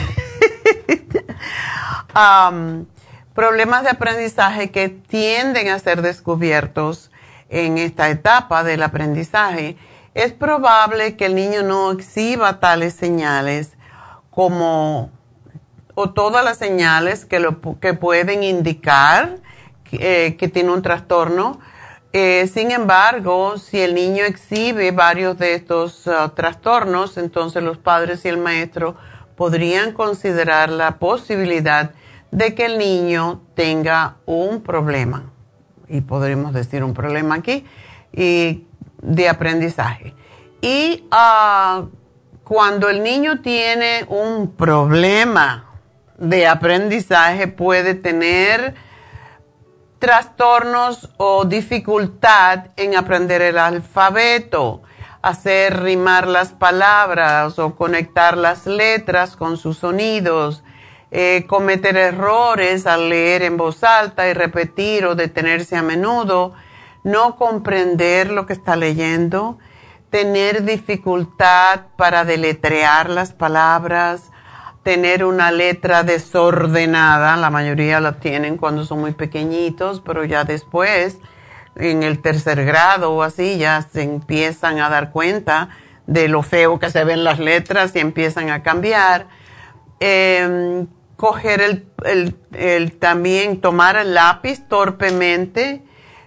problemas 3.34 3.84
de 3.84 3.90
aprendizaje 3.90 4.70
que 4.70 4.88
tienden 4.88 5.68
a 5.68 5.78
ser 5.78 6.02
descubiertos 6.02 7.12
en 7.48 7.78
esta 7.78 8.10
etapa 8.10 8.64
del 8.64 8.82
aprendizaje. 8.82 9.76
Es 10.14 10.32
probable 10.32 11.16
que 11.16 11.26
el 11.26 11.36
niño 11.36 11.62
no 11.62 11.92
exhiba 11.92 12.58
tales 12.58 12.94
señales 12.94 13.74
como 14.30 15.10
o 15.94 16.10
todas 16.10 16.44
las 16.44 16.58
señales 16.58 17.24
que, 17.24 17.38
lo, 17.38 17.60
que 17.80 17.94
pueden 17.94 18.42
indicar 18.42 19.36
eh, 20.00 20.36
que 20.38 20.48
tiene 20.48 20.70
un 20.70 20.82
trastorno. 20.82 21.60
Eh, 22.12 22.48
sin 22.52 22.70
embargo, 22.70 23.58
si 23.58 23.80
el 23.80 23.94
niño 23.94 24.24
exhibe 24.24 24.92
varios 24.92 25.36
de 25.36 25.54
estos 25.54 26.06
uh, 26.06 26.28
trastornos, 26.28 27.16
entonces 27.16 27.62
los 27.62 27.76
padres 27.78 28.24
y 28.24 28.28
el 28.28 28.38
maestro 28.38 28.94
podrían 29.36 29.92
considerar 29.92 30.70
la 30.70 30.98
posibilidad 30.98 31.90
de 32.30 32.54
que 32.54 32.66
el 32.66 32.78
niño 32.78 33.42
tenga 33.54 34.16
un 34.26 34.62
problema, 34.62 35.32
y 35.88 36.02
podríamos 36.02 36.52
decir 36.52 36.84
un 36.84 36.94
problema 36.94 37.34
aquí, 37.36 37.66
de 38.12 39.28
aprendizaje. 39.28 40.14
Y 40.60 41.04
uh, 41.10 41.88
cuando 42.44 42.88
el 42.88 43.02
niño 43.02 43.40
tiene 43.40 44.04
un 44.08 44.52
problema 44.52 45.64
de 46.16 46.46
aprendizaje, 46.46 47.48
puede 47.48 47.94
tener 47.94 48.74
trastornos 50.04 51.08
o 51.16 51.46
dificultad 51.46 52.66
en 52.76 52.94
aprender 52.94 53.40
el 53.40 53.56
alfabeto, 53.56 54.82
hacer 55.22 55.82
rimar 55.82 56.28
las 56.28 56.52
palabras 56.52 57.58
o 57.58 57.74
conectar 57.74 58.36
las 58.36 58.66
letras 58.66 59.34
con 59.34 59.56
sus 59.56 59.78
sonidos, 59.78 60.62
eh, 61.10 61.46
cometer 61.48 61.96
errores 61.96 62.86
al 62.86 63.08
leer 63.08 63.44
en 63.44 63.56
voz 63.56 63.82
alta 63.82 64.28
y 64.28 64.34
repetir 64.34 65.06
o 65.06 65.14
detenerse 65.14 65.74
a 65.74 65.80
menudo, 65.82 66.52
no 67.02 67.36
comprender 67.36 68.30
lo 68.30 68.44
que 68.44 68.52
está 68.52 68.76
leyendo, 68.76 69.56
tener 70.10 70.64
dificultad 70.64 71.80
para 71.96 72.26
deletrear 72.26 73.08
las 73.08 73.32
palabras, 73.32 74.32
tener 74.84 75.24
una 75.24 75.50
letra 75.50 76.04
desordenada, 76.04 77.36
la 77.36 77.50
mayoría 77.50 78.00
la 78.00 78.12
tienen 78.20 78.56
cuando 78.56 78.84
son 78.84 79.00
muy 79.00 79.12
pequeñitos, 79.12 80.00
pero 80.00 80.24
ya 80.24 80.44
después, 80.44 81.18
en 81.74 82.02
el 82.02 82.20
tercer 82.20 82.64
grado 82.64 83.12
o 83.12 83.22
así, 83.22 83.58
ya 83.58 83.82
se 83.82 84.02
empiezan 84.02 84.78
a 84.78 84.90
dar 84.90 85.10
cuenta 85.10 85.70
de 86.06 86.28
lo 86.28 86.42
feo 86.42 86.78
que 86.78 86.90
se 86.90 87.02
ven 87.02 87.24
las 87.24 87.38
letras 87.38 87.96
y 87.96 88.00
empiezan 88.00 88.50
a 88.50 88.62
cambiar. 88.62 89.26
Em, 90.00 90.86
coger 91.16 91.62
el, 91.62 92.36
el, 92.52 92.92
también 92.98 93.60
tomar 93.60 93.96
el 93.96 94.12
lápiz 94.12 94.68
torpemente, 94.68 95.82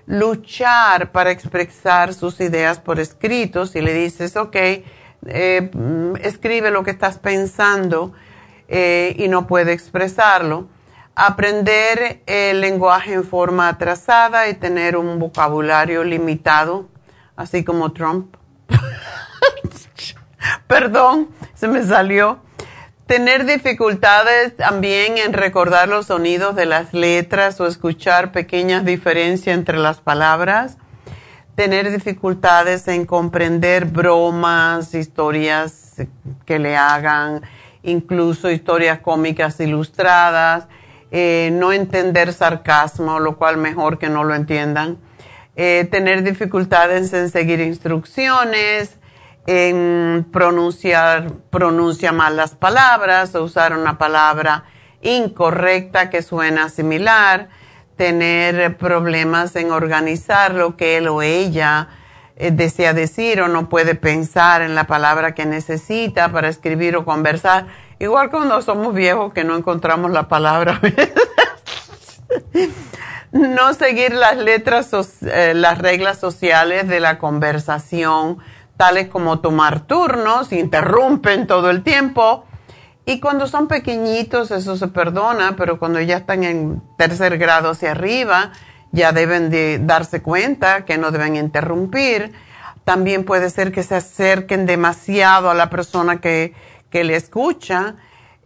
luchar 0.07 1.11
para 1.11 1.29
expresar 1.29 2.15
sus 2.15 2.39
ideas 2.39 2.79
por 2.79 2.99
escrito. 2.99 3.67
Si 3.67 3.81
le 3.81 3.93
dices, 3.93 4.35
ok, 4.35 4.55
eh, 4.55 5.69
mm, 5.73 6.15
escribe 6.23 6.71
lo 6.71 6.83
que 6.83 6.91
estás 6.91 7.19
pensando, 7.19 8.13
eh, 8.67 9.15
y 9.17 9.27
no 9.27 9.47
puede 9.47 9.73
expresarlo. 9.73 10.67
Aprender 11.15 12.21
el 12.27 12.61
lenguaje 12.61 13.13
en 13.13 13.23
forma 13.23 13.69
atrasada 13.69 14.49
y 14.49 14.53
tener 14.53 14.97
un 14.97 15.17
vocabulario 15.19 16.03
limitado, 16.03 16.87
así 17.35 17.63
como 17.63 17.91
Trump. 17.91 18.35
Perdón, 20.67 21.29
se 21.55 21.67
me 21.67 21.83
salió. 21.83 22.39
Tener 23.07 23.45
dificultades 23.45 24.55
también 24.57 25.17
en 25.17 25.31
recordar 25.31 25.87
los 25.87 26.07
sonidos 26.07 26.55
de 26.57 26.65
las 26.65 26.93
letras 26.93 27.59
o 27.61 27.65
escuchar 27.65 28.33
pequeñas 28.33 28.83
diferencias 28.83 29.57
entre 29.57 29.77
las 29.77 30.01
palabras. 30.01 30.77
Tener 31.55 31.89
dificultades 31.89 32.87
en 32.89 33.05
comprender 33.05 33.85
bromas, 33.85 34.93
historias 34.93 35.95
que 36.45 36.59
le 36.59 36.75
hagan 36.75 37.43
incluso 37.87 38.51
historias 38.51 38.99
cómicas 38.99 39.59
ilustradas, 39.59 40.67
eh, 41.09 41.49
no 41.53 41.71
entender 41.71 42.33
sarcasmo, 42.33 43.19
lo 43.19 43.37
cual 43.37 43.57
mejor 43.57 43.97
que 43.97 44.09
no 44.09 44.25
lo 44.25 44.35
entiendan, 44.35 44.97
eh, 45.55 45.87
tener 45.89 46.21
dificultades 46.23 47.13
en 47.13 47.29
seguir 47.29 47.61
instrucciones, 47.61 48.99
en 49.47 50.27
pronunciar, 50.31 51.31
pronuncia 51.49 52.11
mal 52.11 52.35
las 52.35 52.55
palabras, 52.55 53.33
o 53.35 53.43
usar 53.43 53.75
una 53.75 53.97
palabra 53.97 54.65
incorrecta 55.01 56.09
que 56.09 56.21
suena 56.21 56.67
similar, 56.67 57.47
tener 57.95 58.75
problemas 58.75 59.55
en 59.55 59.71
organizar 59.71 60.53
lo 60.53 60.75
que 60.75 60.97
él 60.97 61.07
o 61.07 61.21
ella 61.21 61.87
desea 62.39 62.93
decir 62.93 63.41
o 63.41 63.47
no 63.47 63.69
puede 63.69 63.95
pensar 63.95 64.61
en 64.61 64.75
la 64.75 64.85
palabra 64.85 65.33
que 65.33 65.45
necesita 65.45 66.31
para 66.31 66.49
escribir 66.49 66.95
o 66.95 67.05
conversar. 67.05 67.67
Igual 67.99 68.29
cuando 68.29 68.61
somos 68.61 68.93
viejos 68.93 69.33
que 69.33 69.43
no 69.43 69.55
encontramos 69.55 70.11
la 70.11 70.27
palabra. 70.27 70.79
no 73.31 73.73
seguir 73.73 74.13
las 74.13 74.37
letras, 74.37 74.91
eh, 75.21 75.53
las 75.55 75.79
reglas 75.79 76.19
sociales 76.19 76.87
de 76.87 76.99
la 76.99 77.17
conversación, 77.17 78.37
tales 78.77 79.07
como 79.07 79.39
tomar 79.39 79.81
turnos, 79.81 80.53
interrumpen 80.53 81.47
todo 81.47 81.69
el 81.69 81.83
tiempo. 81.83 82.45
Y 83.05 83.19
cuando 83.19 83.47
son 83.47 83.67
pequeñitos 83.67 84.51
eso 84.51 84.75
se 84.75 84.87
perdona, 84.89 85.55
pero 85.55 85.79
cuando 85.79 86.01
ya 86.01 86.17
están 86.17 86.43
en 86.43 86.81
tercer 86.97 87.37
grado 87.37 87.71
hacia 87.71 87.91
arriba, 87.91 88.51
ya 88.91 89.11
deben 89.11 89.49
de 89.49 89.79
darse 89.79 90.21
cuenta 90.21 90.85
que 90.85 90.97
no 90.97 91.11
deben 91.11 91.35
interrumpir. 91.35 92.31
También 92.83 93.25
puede 93.25 93.49
ser 93.49 93.71
que 93.71 93.83
se 93.83 93.95
acerquen 93.95 94.65
demasiado 94.65 95.49
a 95.49 95.53
la 95.53 95.69
persona 95.69 96.21
que, 96.21 96.53
que 96.89 97.03
le 97.03 97.15
escucha. 97.15 97.95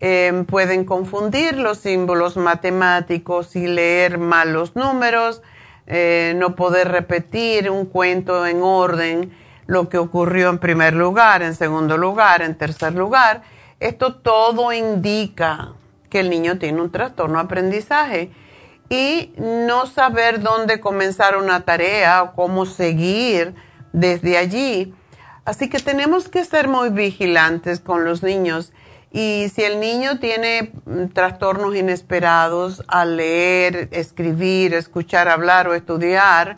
Em, 0.04 0.46
pueden 0.46 0.84
confundir 0.84 1.56
los 1.58 1.78
símbolos 1.78 2.36
matemáticos 2.36 3.56
y 3.56 3.68
leer 3.68 4.18
mal 4.18 4.52
los 4.52 4.76
números, 4.76 5.44
eh, 5.86 6.34
no 6.38 6.56
poder 6.56 6.88
repetir 6.88 7.70
un 7.70 7.86
cuento 7.86 8.48
en 8.48 8.64
orden, 8.64 9.32
lo 9.68 9.90
que 9.90 10.00
ocurrió 10.00 10.50
en 10.50 10.58
primer 10.58 10.96
lugar, 10.96 11.44
en 11.44 11.54
segundo 11.54 11.98
lugar, 11.98 12.42
en 12.42 12.56
tercer 12.56 12.96
lugar. 12.96 13.44
Esto 13.80 14.16
todo 14.16 14.74
indica 14.74 15.74
que 16.10 16.22
el 16.22 16.32
niño 16.32 16.58
tiene 16.58 16.82
un 16.82 16.92
trastorno 16.92 17.38
de 17.38 17.46
aprendizaje 17.46 18.32
y 18.92 19.34
no 19.38 19.86
saber 19.86 20.42
dónde 20.42 20.82
comenzar 20.82 21.38
una 21.38 21.62
tarea 21.64 22.24
o 22.24 22.34
cómo 22.34 22.66
seguir 22.66 23.56
desde 23.94 24.38
allí. 24.38 24.94
Así 25.46 25.70
que 25.70 25.80
tenemos 25.80 26.28
que 26.28 26.44
ser 26.44 26.68
muy 26.68 26.90
vigilantes 26.90 27.80
con 27.80 28.04
los 28.04 28.22
niños 28.22 28.74
y 29.10 29.50
si 29.56 29.64
el 29.64 29.80
niño 29.80 30.20
tiene 30.20 30.74
mm, 30.84 31.06
trastornos 31.14 31.74
inesperados 31.74 32.84
al 32.90 33.16
leer, 33.16 33.88
escribir, 33.92 34.74
escuchar 34.74 35.30
hablar 35.30 35.70
o 35.70 35.74
estudiar, 35.74 36.58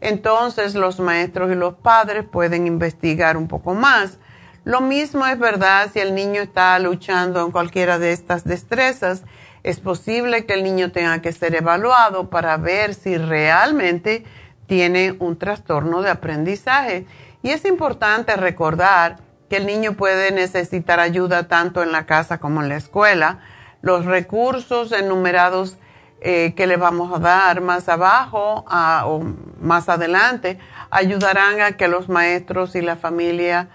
entonces 0.00 0.74
los 0.74 1.00
maestros 1.00 1.52
y 1.52 1.54
los 1.54 1.74
padres 1.74 2.24
pueden 2.24 2.66
investigar 2.66 3.36
un 3.36 3.46
poco 3.46 3.74
más. 3.74 4.18
Lo 4.64 4.80
mismo 4.80 5.26
es 5.26 5.38
verdad 5.38 5.90
si 5.92 6.00
el 6.00 6.14
niño 6.14 6.40
está 6.40 6.78
luchando 6.78 7.44
en 7.44 7.52
cualquiera 7.52 7.98
de 7.98 8.12
estas 8.12 8.44
destrezas 8.44 9.22
es 9.64 9.80
posible 9.80 10.44
que 10.44 10.52
el 10.52 10.62
niño 10.62 10.92
tenga 10.92 11.20
que 11.22 11.32
ser 11.32 11.54
evaluado 11.56 12.28
para 12.28 12.58
ver 12.58 12.94
si 12.94 13.16
realmente 13.16 14.24
tiene 14.66 15.16
un 15.18 15.38
trastorno 15.38 16.02
de 16.02 16.10
aprendizaje. 16.10 17.06
Y 17.42 17.50
es 17.50 17.64
importante 17.64 18.36
recordar 18.36 19.16
que 19.48 19.56
el 19.56 19.66
niño 19.66 19.94
puede 19.94 20.32
necesitar 20.32 21.00
ayuda 21.00 21.48
tanto 21.48 21.82
en 21.82 21.92
la 21.92 22.04
casa 22.04 22.38
como 22.38 22.62
en 22.62 22.68
la 22.68 22.76
escuela. 22.76 23.40
Los 23.80 24.04
recursos 24.04 24.92
enumerados 24.92 25.78
eh, 26.20 26.52
que 26.54 26.66
le 26.66 26.76
vamos 26.76 27.14
a 27.14 27.18
dar 27.18 27.62
más 27.62 27.88
abajo 27.88 28.64
o 28.68 29.24
más 29.60 29.88
adelante 29.88 30.58
ayudarán 30.90 31.60
a 31.60 31.72
que 31.72 31.88
los 31.88 32.08
maestros 32.08 32.74
y 32.76 32.82
la 32.82 32.96
familia 32.96 33.68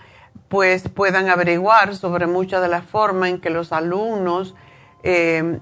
pues 0.47 0.87
puedan 0.89 1.29
averiguar 1.29 1.95
sobre 1.95 2.25
muchas 2.25 2.61
de 2.61 2.67
las 2.67 2.85
formas 2.85 3.29
en 3.29 3.41
que 3.41 3.51
los 3.51 3.71
alumnos 3.71 4.55
eh, 5.03 5.59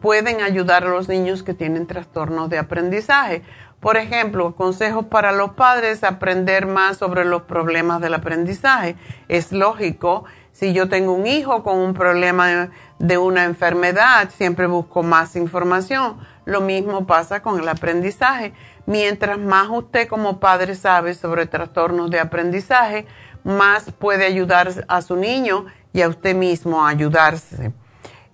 pueden 0.00 0.40
ayudar 0.40 0.84
a 0.84 0.88
los 0.88 1.08
niños 1.08 1.42
que 1.42 1.54
tienen 1.54 1.86
trastornos 1.86 2.50
de 2.50 2.58
aprendizaje. 2.58 3.42
Por 3.80 3.96
ejemplo, 3.98 4.54
consejos 4.54 5.06
para 5.06 5.32
los 5.32 5.50
padres, 5.50 6.04
aprender 6.04 6.66
más 6.66 6.96
sobre 6.96 7.24
los 7.24 7.42
problemas 7.42 8.00
del 8.00 8.14
aprendizaje. 8.14 8.96
Es 9.28 9.52
lógico, 9.52 10.24
si 10.52 10.72
yo 10.72 10.88
tengo 10.88 11.12
un 11.12 11.26
hijo 11.26 11.62
con 11.62 11.78
un 11.78 11.92
problema 11.92 12.70
de 12.98 13.18
una 13.18 13.44
enfermedad, 13.44 14.30
siempre 14.30 14.66
busco 14.66 15.02
más 15.02 15.36
información. 15.36 16.16
Lo 16.46 16.60
mismo 16.60 17.06
pasa 17.06 17.42
con 17.42 17.60
el 17.60 17.68
aprendizaje. 17.68 18.54
Mientras 18.86 19.38
más 19.38 19.68
usted 19.68 20.08
como 20.08 20.40
padre 20.40 20.74
sabe 20.74 21.14
sobre 21.14 21.46
trastornos 21.46 22.10
de 22.10 22.20
aprendizaje, 22.20 23.06
más 23.42 23.90
puede 23.92 24.24
ayudar 24.24 24.70
a 24.88 25.02
su 25.02 25.16
niño 25.16 25.66
y 25.92 26.00
a 26.00 26.08
usted 26.08 26.34
mismo 26.34 26.86
a 26.86 26.88
ayudarse. 26.88 27.72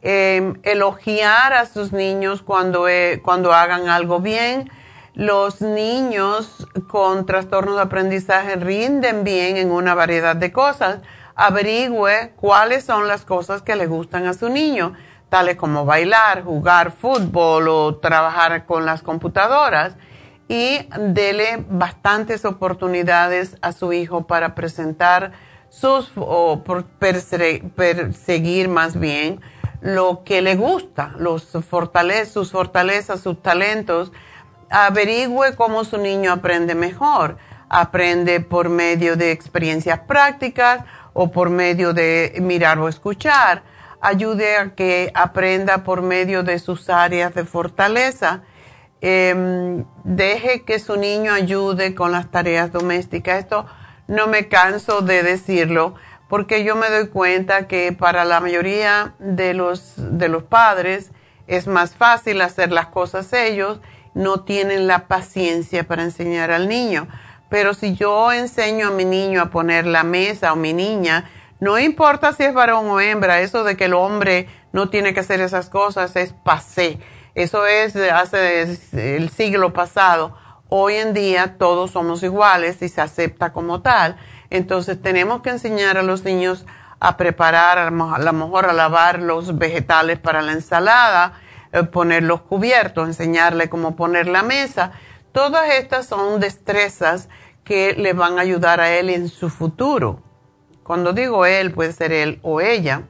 Em, 0.03 0.55
elogiar 0.63 1.53
a 1.53 1.67
sus 1.67 1.93
niños 1.93 2.41
cuando, 2.41 2.89
eh, 2.89 3.21
cuando 3.23 3.53
hagan 3.53 3.91
algo 3.91 4.21
bien. 4.21 4.71
Los 5.13 5.61
niños 5.61 6.67
con 6.89 7.27
trastornos 7.27 7.77
de 7.77 7.83
aprendizaje 7.83 8.57
rinden 8.57 9.25
bien 9.25 9.59
en 9.59 9.71
una 9.71 9.95
variedad 9.95 10.37
de 10.37 10.53
cosas. 10.53 11.01
Averigüe 11.35 12.33
cuáles 12.37 12.85
son 12.85 13.09
las 13.09 13.27
cosas 13.27 13.61
que 13.61 13.77
le 13.77 13.87
gustan 13.87 14.27
a 14.27 14.33
su 14.33 14.49
niño, 14.49 14.95
tales 15.29 15.57
como 15.57 15.85
bailar, 15.85 16.45
jugar 16.45 16.93
fútbol 16.93 17.69
o 17.69 17.97
trabajar 17.97 18.65
con 18.65 18.87
las 18.87 19.03
computadoras. 19.03 19.97
Y 20.49 20.89
dele 20.99 21.63
bastantes 21.69 22.47
oportunidades 22.47 23.59
a 23.61 23.73
su 23.73 23.93
hijo 23.93 24.27
para 24.27 24.55
presentar 24.55 25.33
sus, 25.69 26.11
o 26.17 26.65
perseguir 26.99 28.69
más 28.69 28.99
bien 28.99 29.41
lo 29.81 30.23
que 30.25 30.43
le 30.43 30.57
gusta, 30.57 31.15
los 31.19 31.45
sus 31.45 31.65
fortalezas, 31.65 33.21
sus 33.21 33.43
talentos, 33.43 34.13
averigüe 34.71 35.55
cómo 35.57 35.85
su 35.85 35.99
niño 35.99 36.33
aprende 36.33 36.75
mejor. 36.75 37.37
Aprende 37.69 38.41
por 38.41 38.69
medio 38.69 39.17
de 39.17 39.31
experiencias 39.31 40.01
prácticas 40.01 40.85
o 41.13 41.31
por 41.31 41.51
medio 41.51 41.93
de 41.93 42.37
mirar 42.41 42.79
o 42.79 42.89
escuchar. 42.89 43.63
Ayude 44.01 44.57
a 44.57 44.75
que 44.75 45.11
aprenda 45.15 45.85
por 45.85 46.03
medio 46.03 46.43
de 46.43 46.59
sus 46.59 46.91
áreas 46.91 47.35
de 47.35 47.45
fortaleza. 47.45 48.43
Em, 49.01 49.85
deje 50.05 50.65
que 50.65 50.79
su 50.79 50.97
niño 50.97 51.33
ayude 51.33 51.95
con 51.95 52.13
las 52.13 52.31
tareas 52.31 52.73
domésticas. 52.73 53.39
Esto 53.39 53.67
no 54.09 54.27
me 54.27 54.49
canso 54.49 55.01
de 55.01 55.23
decirlo 55.23 55.95
porque 56.31 56.63
yo 56.63 56.77
me 56.77 56.89
doy 56.89 57.09
cuenta 57.09 57.67
que 57.67 57.93
para 57.93 58.25
la 58.25 58.39
mayoría 58.39 59.15
de 59.19 59.53
los, 59.53 59.95
de 59.97 60.29
los 60.29 60.45
padres 60.45 61.11
es 61.49 61.67
más 61.67 61.97
fácil 61.97 62.41
hacer 62.41 62.71
las 62.71 62.87
cosas 62.87 63.33
ellos, 63.33 63.81
no 64.15 64.45
tienen 64.45 64.87
la 64.87 65.09
paciencia 65.09 65.83
para 65.83 66.05
enseñar 66.05 66.53
al 66.53 66.69
niño. 66.69 67.09
Pero 67.49 67.75
si 67.75 67.97
yo 67.97 68.31
enseño 68.31 68.87
a 68.87 68.91
mi 68.93 69.05
niño 69.05 69.43
a 69.43 69.51
poner 69.51 69.87
la 69.87 70.05
mesa 70.05 70.53
o 70.53 70.57
mi 70.57 70.73
niña, 70.73 71.29
no 71.59 71.81
importa 71.81 72.33
si 72.33 72.45
es 72.45 72.55
varón 72.55 72.87
o 72.89 73.01
hembra, 73.01 73.41
eso 73.41 73.65
de 73.65 73.77
que 73.77 73.87
el 73.87 73.95
hombre 73.95 74.47
no 74.73 74.89
tiene 74.89 75.13
que 75.13 75.21
hacer 75.21 75.41
esas 75.41 75.69
cosas 75.69 76.15
es 76.15 76.33
pasé. 76.33 77.01
Eso 77.35 77.67
es 77.67 77.97
hace 77.97 78.79
el 78.93 79.31
siglo 79.31 79.73
pasado. 79.73 80.37
Hoy 80.69 80.95
en 80.95 81.13
día 81.13 81.57
todos 81.59 81.91
somos 81.91 82.23
iguales 82.23 82.81
y 82.83 82.89
se 82.89 83.01
acepta 83.01 83.53
como 83.53 83.83
tal. 83.83 84.17
Entonces 84.51 85.01
tenemos 85.01 85.43
que 85.43 85.51
enseñar 85.51 85.97
a 85.97 86.03
los 86.03 86.25
niños 86.25 86.67
a 86.99 87.17
preparar, 87.17 87.79
a 87.79 87.91
lo 87.91 88.33
mejor 88.33 88.67
a 88.67 88.73
lavar 88.73 89.21
los 89.21 89.57
vegetales 89.57 90.19
para 90.19 90.43
la 90.43 90.53
ensalada, 90.53 91.41
eh, 91.73 91.85
poner 91.85 92.25
los 92.25 92.43
cubiertos, 92.43 93.07
enseñarle 93.07 93.71
cómo 93.71 93.97
poner 93.97 94.27
la 94.27 94.43
mesa. 94.43 94.93
Todas 95.33 95.71
estas 95.75 96.07
son 96.07 96.41
destrezas 96.41 97.29
que 97.65 97.95
le 97.95 98.13
van 98.13 98.39
a 98.39 98.43
ayudar 98.43 98.81
a 98.81 98.91
él 98.91 99.09
en 99.09 99.29
su 99.29 99.49
futuro. 99.49 100.21
Cuando 100.83 101.13
digo 101.13 101.47
él, 101.47 101.73
puede 101.73 101.93
ser 101.93 102.13
él 102.13 102.41
o 102.43 102.61
ella. 102.61 103.05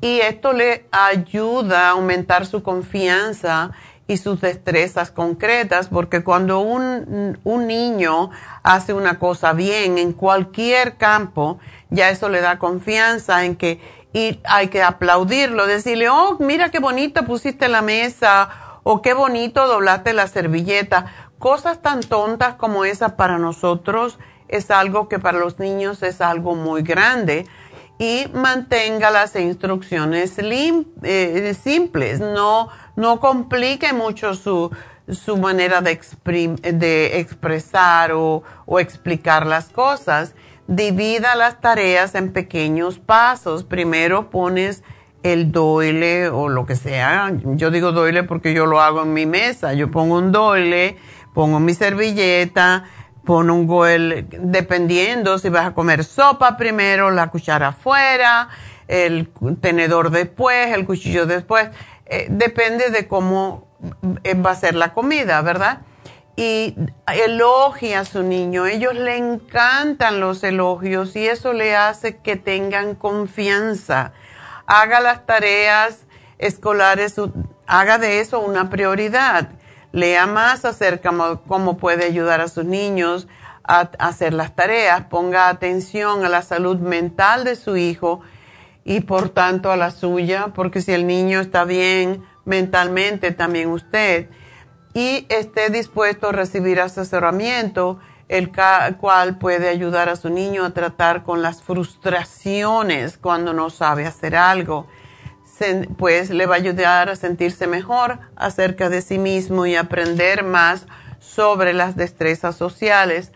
Y 0.00 0.20
esto 0.20 0.52
le 0.52 0.86
ayuda 0.90 1.88
a 1.88 1.90
aumentar 1.90 2.46
su 2.46 2.62
confianza 2.62 3.70
y 4.08 4.16
sus 4.16 4.40
destrezas 4.40 5.10
concretas, 5.10 5.88
porque 5.88 6.22
cuando 6.24 6.60
un, 6.60 7.38
un, 7.44 7.66
niño 7.66 8.30
hace 8.62 8.92
una 8.92 9.18
cosa 9.18 9.52
bien 9.52 9.96
en 9.98 10.12
cualquier 10.12 10.96
campo, 10.96 11.58
ya 11.90 12.10
eso 12.10 12.28
le 12.28 12.40
da 12.40 12.58
confianza 12.58 13.44
en 13.44 13.56
que 13.56 13.80
y 14.14 14.40
hay 14.44 14.68
que 14.68 14.82
aplaudirlo, 14.82 15.66
decirle, 15.66 16.10
oh, 16.10 16.36
mira 16.38 16.70
qué 16.70 16.80
bonito 16.80 17.24
pusiste 17.24 17.68
la 17.68 17.80
mesa, 17.80 18.50
o 18.82 19.00
qué 19.02 19.14
bonito 19.14 19.66
doblaste 19.66 20.12
la 20.12 20.26
servilleta. 20.26 21.06
Cosas 21.38 21.80
tan 21.82 22.00
tontas 22.00 22.54
como 22.54 22.84
esa 22.84 23.16
para 23.16 23.38
nosotros 23.38 24.18
es 24.48 24.70
algo 24.70 25.08
que 25.08 25.18
para 25.18 25.38
los 25.38 25.58
niños 25.58 26.02
es 26.02 26.20
algo 26.20 26.54
muy 26.54 26.82
grande 26.82 27.46
y 27.98 28.26
mantenga 28.34 29.10
las 29.10 29.34
instrucciones 29.36 30.34
eh, 30.38 31.56
simples, 31.62 32.20
no, 32.20 32.68
no 32.96 33.20
complique 33.20 33.92
mucho 33.92 34.34
su, 34.34 34.70
su 35.08 35.36
manera 35.36 35.80
de, 35.80 35.98
de 36.72 37.20
expresar 37.20 38.12
o, 38.12 38.42
o, 38.66 38.80
explicar 38.80 39.46
las 39.46 39.68
cosas. 39.68 40.34
Divida 40.66 41.34
las 41.34 41.60
tareas 41.60 42.14
en 42.14 42.32
pequeños 42.32 42.98
pasos. 42.98 43.64
Primero 43.64 44.30
pones 44.30 44.82
el 45.22 45.52
doile 45.52 46.28
o 46.28 46.48
lo 46.48 46.66
que 46.66 46.76
sea. 46.76 47.32
Yo 47.44 47.70
digo 47.70 47.92
doile 47.92 48.24
porque 48.24 48.54
yo 48.54 48.66
lo 48.66 48.80
hago 48.80 49.02
en 49.02 49.12
mi 49.12 49.26
mesa. 49.26 49.74
Yo 49.74 49.90
pongo 49.90 50.18
un 50.18 50.32
doile, 50.32 50.96
pongo 51.34 51.60
mi 51.60 51.74
servilleta, 51.74 52.84
pon 53.24 53.50
un 53.50 53.66
goel, 53.66 54.26
dependiendo 54.40 55.38
si 55.38 55.48
vas 55.48 55.66
a 55.66 55.74
comer 55.74 56.04
sopa 56.04 56.56
primero, 56.56 57.10
la 57.10 57.28
cuchara 57.28 57.68
afuera, 57.68 58.48
el 58.88 59.28
tenedor 59.60 60.10
después, 60.10 60.74
el 60.74 60.84
cuchillo 60.84 61.26
después. 61.26 61.68
Eh, 62.14 62.26
depende 62.28 62.90
de 62.90 63.08
cómo 63.08 63.66
eh, 64.22 64.34
va 64.34 64.50
a 64.50 64.54
ser 64.54 64.74
la 64.74 64.92
comida, 64.92 65.40
¿verdad? 65.40 65.80
Y 66.36 66.76
elogia 67.06 68.00
a 68.00 68.04
su 68.04 68.22
niño. 68.22 68.66
Ellos 68.66 68.94
le 68.94 69.16
encantan 69.16 70.20
los 70.20 70.44
elogios 70.44 71.16
y 71.16 71.26
eso 71.26 71.54
le 71.54 71.74
hace 71.74 72.18
que 72.18 72.36
tengan 72.36 72.96
confianza. 72.96 74.12
Haga 74.66 75.00
las 75.00 75.24
tareas 75.24 76.00
escolares, 76.36 77.14
haga 77.66 77.96
de 77.96 78.20
eso 78.20 78.40
una 78.40 78.68
prioridad. 78.68 79.48
Lea 79.92 80.26
más 80.26 80.66
acerca 80.66 81.12
de 81.12 81.38
cómo 81.48 81.78
puede 81.78 82.04
ayudar 82.04 82.42
a 82.42 82.48
sus 82.48 82.66
niños 82.66 83.26
a 83.64 83.88
hacer 83.98 84.34
las 84.34 84.54
tareas. 84.54 85.04
Ponga 85.04 85.48
atención 85.48 86.26
a 86.26 86.28
la 86.28 86.42
salud 86.42 86.78
mental 86.78 87.44
de 87.44 87.56
su 87.56 87.78
hijo 87.78 88.20
y 88.84 89.00
por 89.00 89.28
tanto 89.28 89.70
a 89.70 89.76
la 89.76 89.90
suya, 89.90 90.48
porque 90.54 90.80
si 90.80 90.92
el 90.92 91.06
niño 91.06 91.40
está 91.40 91.64
bien 91.64 92.24
mentalmente, 92.44 93.30
también 93.32 93.70
usted, 93.70 94.28
y 94.94 95.26
esté 95.28 95.70
dispuesto 95.70 96.28
a 96.28 96.32
recibir 96.32 96.80
asesoramiento, 96.80 97.98
el 98.28 98.50
cual 98.98 99.38
puede 99.38 99.68
ayudar 99.68 100.08
a 100.08 100.16
su 100.16 100.30
niño 100.30 100.64
a 100.64 100.70
tratar 100.70 101.22
con 101.22 101.42
las 101.42 101.62
frustraciones 101.62 103.18
cuando 103.18 103.52
no 103.52 103.70
sabe 103.70 104.06
hacer 104.06 104.36
algo. 104.36 104.86
pues 105.96 106.30
le 106.30 106.46
va 106.46 106.56
a 106.56 106.58
ayudar 106.58 107.08
a 107.08 107.14
sentirse 107.14 107.68
mejor 107.68 108.18
acerca 108.34 108.88
de 108.88 109.00
sí 109.00 109.18
mismo 109.18 109.64
y 109.64 109.76
aprender 109.76 110.42
más 110.42 110.86
sobre 111.20 111.72
las 111.72 111.94
destrezas 111.94 112.56
sociales. 112.56 113.30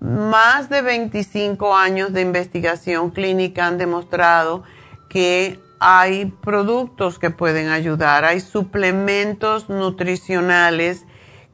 Más 0.00 0.70
de 0.70 0.80
25 0.80 1.76
años 1.76 2.12
de 2.12 2.22
investigación 2.22 3.10
clínica 3.10 3.66
han 3.66 3.76
demostrado 3.76 4.62
que 5.08 5.60
hay 5.80 6.26
productos 6.26 7.18
que 7.18 7.30
pueden 7.30 7.68
ayudar, 7.68 8.24
hay 8.24 8.40
suplementos 8.40 9.68
nutricionales 9.68 11.04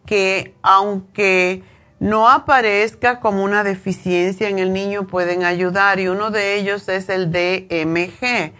que 0.07 0.55
aunque 0.63 1.63
no 2.01 2.29
aparezca 2.29 3.21
como 3.21 3.45
una 3.45 3.65
deficiencia 3.65 4.49
en 4.49 4.59
el 4.59 4.73
niño 4.73 5.07
pueden 5.07 5.45
ayudar 5.45 6.01
y 6.01 6.09
uno 6.09 6.31
de 6.31 6.57
ellos 6.57 6.89
es 6.89 7.09
el 7.09 7.31
DMG. 7.31 8.53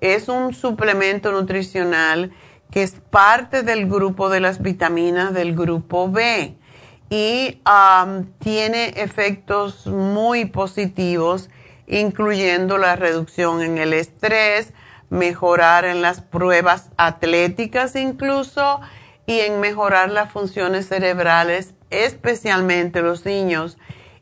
Es 0.00 0.28
un 0.28 0.54
suplemento 0.54 1.32
nutricional 1.32 2.32
que 2.70 2.82
es 2.82 2.92
parte 3.10 3.62
del 3.62 3.86
grupo 3.86 4.30
de 4.30 4.40
las 4.40 4.62
vitaminas 4.62 5.34
del 5.34 5.54
grupo 5.54 6.10
B 6.10 6.56
y 7.10 7.60
tiene 8.38 8.94
efectos 8.96 9.86
muy 9.86 10.46
positivos 10.46 11.50
incluyendo 11.90 12.78
la 12.78 12.96
reducción 12.96 13.60
en 13.62 13.76
el 13.76 13.92
estrés, 13.92 14.72
mejorar 15.10 15.84
en 15.84 16.02
las 16.02 16.20
pruebas 16.20 16.90
atléticas 16.96 17.96
incluso 17.96 18.80
y 19.26 19.40
en 19.40 19.60
mejorar 19.60 20.10
las 20.10 20.30
funciones 20.30 20.88
cerebrales, 20.88 21.74
especialmente 21.90 23.02
los 23.02 23.26
niños. 23.26 23.76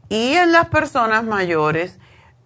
Y 0.08 0.32
en 0.32 0.50
las 0.52 0.68
personas 0.68 1.24
mayores 1.24 1.98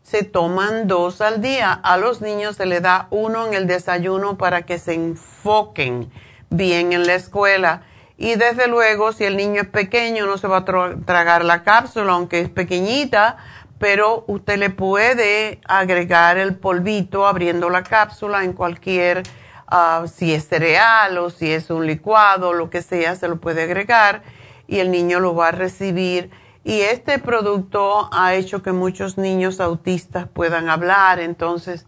se 0.03 0.25
toman 0.25 0.89
dos 0.89 1.21
al 1.21 1.41
día. 1.41 1.73
A 1.73 1.97
los 1.97 2.21
niños 2.21 2.57
se 2.57 2.67
le 2.67 2.81
da 2.81 3.07
uno 3.11 3.47
en 3.47 3.55
el 3.55 3.69
desayuno 3.69 4.37
para 4.37 4.63
que 4.63 4.79
se 4.79 4.95
enfoquen 4.95 6.11
bien 6.51 6.93
en 6.93 7.07
la 7.07 7.15
escuela. 7.15 7.83
Y 8.19 8.35
desde 8.35 8.69
luego, 8.69 9.13
si 9.13 9.25
el 9.25 9.37
niño 9.37 9.63
es 9.63 9.69
pequeño, 9.69 10.27
no 10.27 10.39
se 10.39 10.47
va 10.47 10.59
a 10.59 10.65
tragar 10.65 11.45
la 11.45 11.63
cápsula, 11.63 12.13
aunque 12.13 12.41
es 12.41 12.49
pequeñita, 12.49 13.37
pero 13.83 14.23
usted 14.29 14.59
le 14.59 14.71
puede 14.71 15.61
agregar 15.67 16.39
el 16.39 16.55
polvito 16.55 17.27
abriendo 17.27 17.69
la 17.69 17.83
cápsula 17.83 18.45
en 18.45 18.53
cualquier, 18.53 19.25
ah, 19.67 20.05
si 20.07 20.33
es 20.33 20.47
cereal 20.47 21.19
o 21.19 21.31
si 21.31 21.51
es 21.51 21.69
un 21.69 21.85
licuado, 21.85 22.53
lo 22.53 22.71
que 22.71 22.81
sea, 22.81 23.17
se 23.17 23.27
lo 23.27 23.41
puede 23.41 23.65
agregar 23.65 24.23
y 24.69 24.79
el 24.79 24.93
niño 24.93 25.19
lo 25.19 25.35
va 25.35 25.49
a 25.49 25.51
recibir. 25.51 26.31
Y 26.63 26.83
este 26.83 27.19
producto 27.19 28.09
ha 28.13 28.35
hecho 28.35 28.63
que 28.63 28.71
muchos 28.71 29.19
niños 29.19 29.59
autistas 29.59 30.29
puedan 30.29 30.69
hablar, 30.69 31.19
entonces 31.19 31.85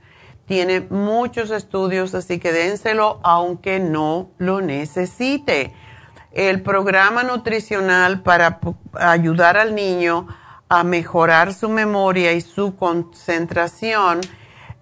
tiene 0.46 0.80
muchos 0.80 1.52
estudios, 1.52 2.12
así 2.16 2.40
que 2.40 2.50
dénselo 2.52 3.20
aunque 3.22 3.78
no 3.78 4.32
lo 4.38 4.62
necesite. 4.62 5.72
El 6.32 6.60
programa 6.62 7.22
nutricional 7.22 8.20
para 8.24 8.58
ayudar 8.94 9.56
al 9.56 9.76
niño 9.76 10.26
a 10.68 10.84
mejorar 10.84 11.54
su 11.54 11.68
memoria 11.68 12.32
y 12.32 12.40
su 12.40 12.76
concentración. 12.76 14.20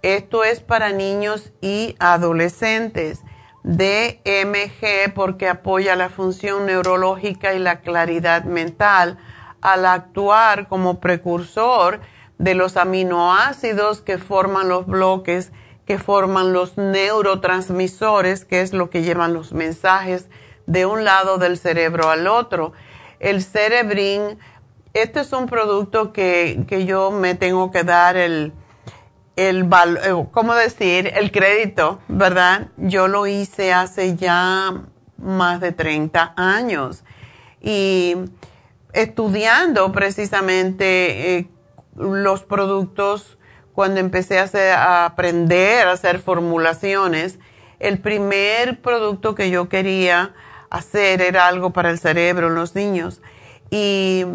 Esto 0.03 0.45
es 0.45 0.61
para 0.61 0.93
niños 0.93 1.53
y 1.61 1.97
adolescentes. 1.99 3.21
DMG 3.65 5.15
porque 5.15 5.49
apoya 5.49 5.95
la 5.95 6.09
función 6.09 6.67
neurológica 6.67 7.55
y 7.55 7.61
la 7.61 7.81
claridad 7.81 8.45
mental 8.45 9.19
al 9.61 9.87
actuar 9.87 10.67
como 10.69 10.99
precursor 10.99 12.01
de 12.39 12.55
los 12.57 12.77
aminoácidos 12.77 14.01
que 14.01 14.19
forman 14.19 14.69
los 14.69 14.87
bloques, 14.87 15.53
que 15.87 15.99
forman 15.99 16.53
los 16.53 16.77
neurotransmisores, 16.77 18.45
que 18.45 18.63
es 18.63 18.73
lo 18.73 18.91
que 18.91 19.03
llevan 19.03 19.33
los 19.33 19.53
mensajes 19.53 20.29
de 20.67 20.87
un 20.87 21.05
lado 21.05 21.39
del 21.39 21.57
cerebro 21.57 22.11
al 22.11 22.27
otro. 22.27 22.73
El 23.21 23.45
cerebrín 23.45 24.39
este 24.95 25.21
es 25.21 25.33
un 25.33 25.47
producto 25.47 26.13
que, 26.13 26.65
yo 26.87 27.11
me 27.11 27.35
tengo 27.35 27.71
que 27.71 27.85
dar 27.85 28.17
el, 28.17 28.53
el 29.37 29.63
eh, 29.65 30.27
¿cómo 30.31 30.55
decir? 30.55 31.13
El 31.17 31.31
crédito, 31.33 32.01
¿verdad? 32.09 32.69
Yo 32.77 33.09
lo 33.09 33.27
hice 33.27 33.73
hace 33.73 34.17
ya 34.17 34.83
más 35.17 35.61
de 35.61 35.73
30 35.73 36.35
años 36.37 37.05
y 37.61 38.17
estudiando 38.93 39.93
precisamente 39.93 41.39
eh, 41.39 41.49
los 41.97 42.43
productos 42.43 43.39
cuando 43.73 44.01
empecé 44.01 44.39
a, 44.39 44.51
a, 44.75 45.07
aprender 45.07 45.87
a 45.87 45.93
hacer 45.93 46.19
formulaciones, 46.19 47.39
el 47.79 47.99
primer 47.99 48.83
producto 48.83 49.35
que 49.35 49.49
yo 49.49 49.71
quería 49.71 50.35
hacer 50.69 51.23
era 51.23 51.47
algo 51.47 51.71
para 51.71 51.91
el 51.91 51.99
cerebro 51.99 52.51
los 52.51 52.75
niños 52.75 53.23
y 53.71 54.27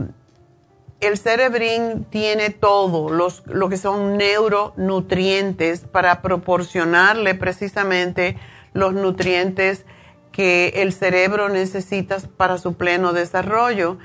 el 1.00 1.18
cerebrín 1.18 2.06
tiene 2.10 2.50
todo, 2.50 3.10
los, 3.10 3.44
lo 3.46 3.70
que 3.70 3.78
son 3.78 4.18
neuronutrientes 4.18 5.82
para 5.82 6.22
proporcionarle 6.22 7.36
precisamente 7.36 8.38
los 8.74 8.94
nutrientes 8.94 9.86
que 10.32 10.74
el 10.78 10.94
cerebro 10.94 11.50
necesita 11.50 12.18
para 12.38 12.58
su 12.58 12.74
pleno 12.74 13.14
desarrollo. 13.14 13.98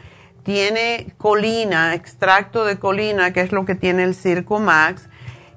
Tiene 0.43 1.15
colina, 1.19 1.95
extracto 1.95 2.65
de 2.65 2.79
colina, 2.79 3.33
que 3.33 3.41
es 3.41 3.53
lo 3.53 3.65
que 3.65 3.75
tiene 3.75 4.05
el 4.05 4.15
Circo 4.15 4.59
Max, 4.59 5.09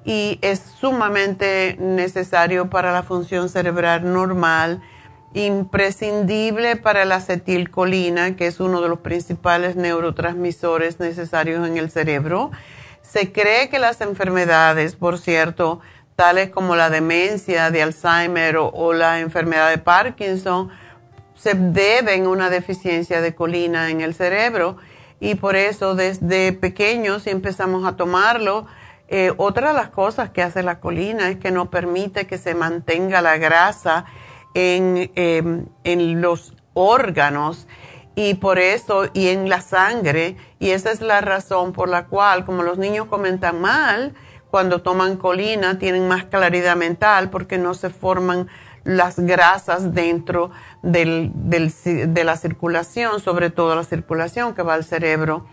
y 0.04 0.38
es 0.40 0.60
sumamente 0.60 1.76
necesario 1.80 2.70
para 2.70 2.92
la 2.92 3.02
función 3.02 3.48
cerebral 3.48 4.12
normal 4.12 4.80
imprescindible 5.36 6.76
para 6.76 7.04
la 7.04 7.16
acetilcolina, 7.16 8.36
que 8.36 8.46
es 8.46 8.58
uno 8.58 8.80
de 8.80 8.88
los 8.88 9.00
principales 9.00 9.76
neurotransmisores 9.76 10.98
necesarios 10.98 11.68
en 11.68 11.76
el 11.76 11.90
cerebro. 11.90 12.50
Se 13.02 13.32
cree 13.32 13.68
que 13.68 13.78
las 13.78 14.00
enfermedades, 14.00 14.96
por 14.96 15.18
cierto, 15.18 15.80
tales 16.16 16.48
como 16.48 16.74
la 16.74 16.88
demencia 16.88 17.70
de 17.70 17.82
Alzheimer 17.82 18.56
o, 18.56 18.94
la 18.94 19.20
enfermedad 19.20 19.68
de 19.68 19.76
Parkinson, 19.76 20.70
se 21.34 21.52
deben 21.52 22.24
a 22.24 22.28
una 22.30 22.48
deficiencia 22.48 23.20
de 23.20 23.34
colina 23.34 23.90
en 23.90 24.00
el 24.00 24.14
cerebro 24.14 24.78
y 25.20 25.34
por 25.34 25.54
eso 25.54 25.94
desde 25.94 26.54
pequeños 26.54 27.24
si 27.24 27.30
empezamos 27.30 27.84
a 27.84 27.94
tomarlo, 27.96 28.66
eh, 29.08 29.34
otra 29.36 29.68
de 29.68 29.74
las 29.74 29.90
cosas 29.90 30.30
que 30.30 30.42
hace 30.42 30.62
la 30.62 30.80
colina 30.80 31.28
es 31.28 31.36
que 31.36 31.50
no 31.50 31.70
permite 31.70 32.26
que 32.26 32.38
se 32.38 32.54
mantenga 32.54 33.20
la 33.20 33.36
grasa 33.36 34.06
Em, 34.58 35.66
en, 35.84 36.22
los 36.22 36.54
órganos 36.72 37.68
y 38.14 38.34
por 38.34 38.58
eso, 38.58 39.04
y 39.12 39.28
en 39.28 39.50
la 39.50 39.60
sangre, 39.60 40.38
y 40.58 40.70
esa 40.70 40.92
es 40.92 41.02
la 41.02 41.20
razón 41.20 41.74
por 41.74 41.90
la 41.90 42.06
cual, 42.06 42.46
como 42.46 42.62
los 42.62 42.78
niños 42.78 43.04
comentan 43.04 43.60
mal, 43.60 44.14
cuando 44.50 44.80
toman 44.80 45.18
colina 45.18 45.78
tienen 45.78 46.08
más 46.08 46.24
claridad 46.24 46.74
mental 46.74 47.28
porque 47.28 47.58
no 47.58 47.74
se 47.74 47.90
forman 47.90 48.48
las 48.82 49.18
grasas 49.18 49.92
dentro 49.92 50.52
del, 50.80 51.32
de 51.34 52.24
la 52.24 52.38
circulación, 52.38 53.20
sobre 53.20 53.50
todo 53.50 53.76
la 53.76 53.84
circulación 53.84 54.54
que 54.54 54.62
va 54.62 54.72
al 54.72 54.84
cerebro, 54.84 55.44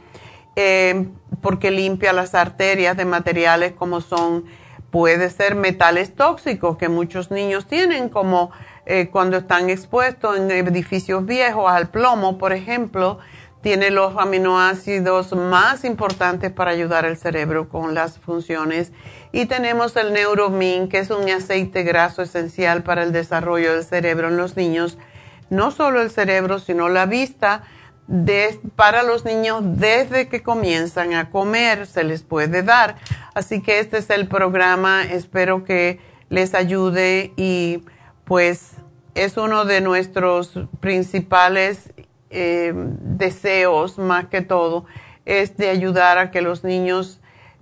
em, 0.55 1.11
porque 1.41 1.71
limpia 1.71 2.13
las 2.13 2.35
arterias 2.35 2.95
de 2.95 3.03
materiales 3.03 3.73
como 3.73 3.99
son, 3.99 4.45
puede 4.91 5.29
ser 5.29 5.55
metales 5.55 6.15
tóxicos 6.15 6.77
que 6.77 6.87
muchos 6.87 7.31
niños 7.31 7.67
tienen, 7.67 8.07
como 8.07 8.51
eh, 8.85 9.09
cuando 9.09 9.37
están 9.37 9.69
expuestos 9.69 10.37
en 10.37 10.51
edificios 10.51 11.25
viejos 11.25 11.71
al 11.71 11.89
plomo, 11.89 12.37
por 12.37 12.51
ejemplo, 12.53 13.19
tiene 13.63 13.91
los 13.91 14.17
aminoácidos 14.17 15.31
más 15.31 15.85
importantes 15.85 16.51
para 16.51 16.71
ayudar 16.71 17.05
al 17.05 17.15
cerebro 17.15 17.69
con 17.69 17.93
las 17.93 18.19
funciones. 18.19 18.91
Y 19.31 19.45
tenemos 19.45 19.95
el 19.95 20.11
Neuromin, 20.11 20.89
que 20.89 20.99
es 20.99 21.09
un 21.09 21.29
aceite 21.29 21.83
graso 21.83 22.21
esencial 22.21 22.83
para 22.83 23.03
el 23.03 23.13
desarrollo 23.13 23.73
del 23.73 23.85
cerebro 23.85 24.27
en 24.27 24.35
los 24.35 24.57
niños. 24.57 24.97
No 25.49 25.71
solo 25.71 26.01
el 26.01 26.11
cerebro, 26.11 26.59
sino 26.59 26.89
la 26.89 27.05
vista. 27.05 27.63
para 28.75 29.01
los 29.01 29.23
niños 29.23 29.61
desde 29.63 30.27
que 30.27 30.43
comienzan 30.43 31.13
a 31.13 31.29
comer 31.29 31.87
se 31.87 32.03
les 32.03 32.21
puede 32.21 32.63
dar. 32.63 32.97
Así 33.33 33.61
que 33.61 33.79
este 33.79 33.99
es 33.99 34.09
el 34.09 34.27
programa. 34.27 35.03
Espero 35.03 35.63
que 35.63 36.01
les 36.27 36.53
ayude 36.53 37.31
y 37.37 37.81
pues 38.25 38.73
es 39.15 39.37
uno 39.37 39.65
de 39.65 39.81
nuestros 39.81 40.59
principales 40.79 41.93
eh, 42.29 42.73
deseos 42.75 43.99
más 43.99 44.25
que 44.25 44.41
todo 44.41 44.85
es 45.25 45.55
de 45.57 45.69
ayudar 45.69 46.17
a 46.17 46.31
que 46.31 46.41
los 46.41 46.63
niños 46.63 47.19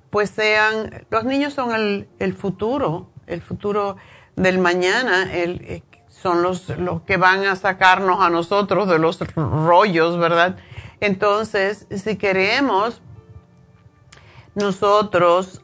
pues 0.09 0.29
sean, 0.29 1.05
los 1.09 1.23
niños 1.23 1.53
son 1.53 1.73
el, 1.73 2.33
futuro, 2.33 3.09
el 3.27 3.41
futuro 3.41 3.95
del 4.35 4.59
mañana, 4.59 5.31
el, 5.33 5.61
eh, 5.61 5.83
son 6.09 6.43
los, 6.43 6.67
los 6.77 7.01
que 7.03 7.15
van 7.17 7.45
a 7.45 7.55
sacarnos 7.55 8.21
a 8.21 8.29
nosotros 8.29 8.89
de 8.89 8.99
los 8.99 9.19
rollos, 9.35 10.19
¿verdad? 10.19 10.57
Entonces, 10.99 11.87
si 11.95 12.17
queremos 12.17 13.01
nosotros 14.53 15.61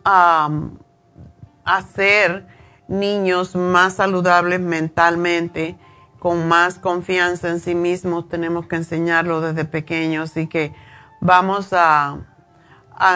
hacer 1.65 2.47
niños 2.88 3.56
más 3.56 3.95
saludables 3.95 4.60
mentalmente, 4.60 5.78
con 6.19 6.47
más 6.47 6.78
confianza 6.80 7.50
en 7.50 7.60
sí 7.60 7.76
mismos, 7.76 8.28
tenemos 8.28 8.65
que 8.67 8.78
enseñarlo 8.78 9.41
desde 9.41 9.65
pequeños. 9.65 10.32
Así 10.32 10.47
que 10.47 10.73
vamos 11.21 11.73
a, 11.73 12.17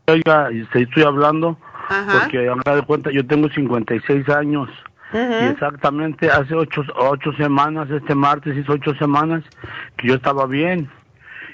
Oiga, 0.07 0.49
estoy 0.73 1.03
hablando 1.03 1.57
porque 2.11 2.49
a 2.49 2.55
me 2.55 2.63
de 2.75 2.81
cuenta, 2.83 3.11
yo 3.11 3.27
tengo 3.27 3.49
56 3.49 4.29
años. 4.29 4.69
Y 5.13 5.45
exactamente 5.45 6.31
hace 6.31 6.55
ocho, 6.55 6.83
ocho 6.95 7.33
semanas, 7.33 7.89
este 7.89 8.15
martes 8.15 8.55
hizo 8.55 8.71
ocho 8.71 8.95
semanas 8.95 9.43
que 9.97 10.07
yo 10.07 10.15
estaba 10.15 10.47
bien. 10.47 10.89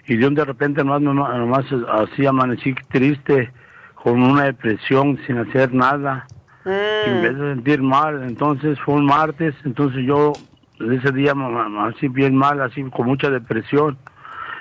Y 0.05 0.15
de 0.15 0.27
un 0.27 0.35
de 0.35 0.45
repente 0.45 0.83
nomás, 0.83 1.01
nomás 1.01 1.65
así 1.89 2.23
amanecí 2.25 2.75
triste 2.89 3.51
con 3.95 4.21
una 4.21 4.43
depresión 4.43 5.19
sin 5.25 5.39
hacer 5.39 5.73
nada 5.73 6.27
en 6.67 7.21
vez 7.21 7.37
de 7.37 7.53
sentir 7.53 7.81
mal, 7.81 8.23
entonces 8.23 8.79
fue 8.81 8.95
un 8.95 9.05
martes, 9.05 9.55
entonces 9.63 10.05
yo 10.05 10.33
ese 10.79 11.11
día 11.11 11.33
así 11.81 12.07
bien 12.07 12.35
mal, 12.35 12.61
así 12.61 12.83
con 12.83 13.07
mucha 13.07 13.29
depresión. 13.29 13.97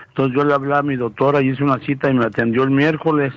Entonces 0.09 0.37
yo 0.37 0.45
le 0.45 0.55
hablé 0.55 0.75
a 0.75 0.83
mi 0.83 0.97
doctora 0.97 1.43
y 1.43 1.51
hice 1.51 1.63
una 1.63 1.79
cita 1.81 2.11
y 2.11 2.15
me 2.15 2.25
atendió 2.25 2.63
el 2.63 2.71
miércoles. 2.71 3.35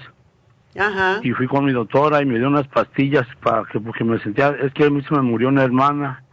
Ajá. 0.78 1.20
Y 1.24 1.32
fui 1.32 1.48
con 1.48 1.66
mi 1.66 1.74
doctora 1.74 2.22
y 2.22 2.26
me 2.26 2.38
dio 2.38 2.48
unas 2.48 2.68
pastillas 2.68 3.28
para 3.42 3.66
que 3.66 3.80
porque 3.80 4.04
me 4.04 4.20
sentía, 4.20 4.56
es 4.62 4.72
que 4.74 4.86
a 4.86 4.90
mí 4.90 5.02
se 5.02 5.14
me 5.14 5.22
murió 5.22 5.50
una 5.50 5.64
hermana 5.64 6.24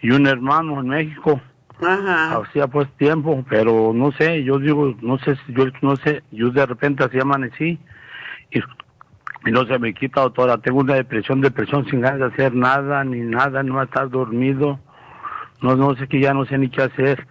y 0.00 0.10
un 0.10 0.26
hermano 0.26 0.80
en 0.80 0.88
México. 0.88 1.40
Ajá. 1.80 2.38
Hacía 2.38 2.66
pues 2.66 2.88
tiempo, 2.96 3.44
pero 3.48 3.92
no 3.94 4.12
sé, 4.12 4.42
yo 4.44 4.58
digo, 4.58 4.94
no 5.02 5.18
sé, 5.18 5.36
yo 5.48 5.66
no 5.82 5.96
sé, 5.96 6.22
yo 6.30 6.50
de 6.50 6.64
repente 6.66 7.04
así 7.04 7.18
amanecí 7.20 7.78
y 8.50 8.60
y 9.44 9.50
no 9.50 9.66
se 9.66 9.78
me 9.78 9.92
quita, 9.94 10.20
doctora. 10.20 10.58
Tengo 10.58 10.80
una 10.80 10.94
depresión, 10.94 11.40
depresión 11.40 11.86
sin 11.86 12.00
ganas 12.00 12.20
de 12.20 12.26
hacer 12.26 12.54
nada, 12.54 13.04
ni 13.04 13.20
nada, 13.20 13.62
no 13.62 13.82
estar 13.82 14.08
dormido. 14.08 14.78
No, 15.60 15.76
no 15.76 15.94
sé 15.96 16.08
que 16.08 16.20
ya 16.20 16.34
no 16.34 16.44
sé 16.44 16.58
ni 16.58 16.68
qué 16.68 16.82
hacer. 16.82 17.26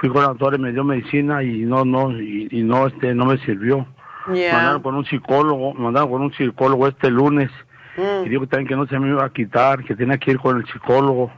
Fui 0.00 0.08
con 0.08 0.22
la 0.22 0.28
doctora 0.28 0.56
y 0.56 0.60
me 0.60 0.72
dio 0.72 0.84
medicina 0.84 1.42
y 1.42 1.60
no, 1.60 1.84
no, 1.84 2.10
y, 2.10 2.62
no, 2.64 2.86
este, 2.86 3.14
no 3.14 3.26
me 3.26 3.38
sirvió. 3.38 3.86
Mandaron 4.26 4.82
con 4.82 4.94
un 4.94 5.04
psicólogo, 5.04 5.74
mandaron 5.74 6.10
con 6.10 6.22
un 6.22 6.32
psicólogo 6.32 6.88
este 6.88 7.10
lunes. 7.10 7.50
Mm. 7.96 8.26
Y 8.26 8.28
dijo 8.28 8.46
también 8.46 8.68
que 8.68 8.76
no 8.76 8.86
se 8.86 8.98
me 8.98 9.08
iba 9.08 9.24
a 9.24 9.32
quitar, 9.32 9.84
que 9.84 9.94
tenía 9.94 10.18
que 10.18 10.32
ir 10.32 10.38
con 10.38 10.56
el 10.56 10.66
psicólogo 10.66 11.30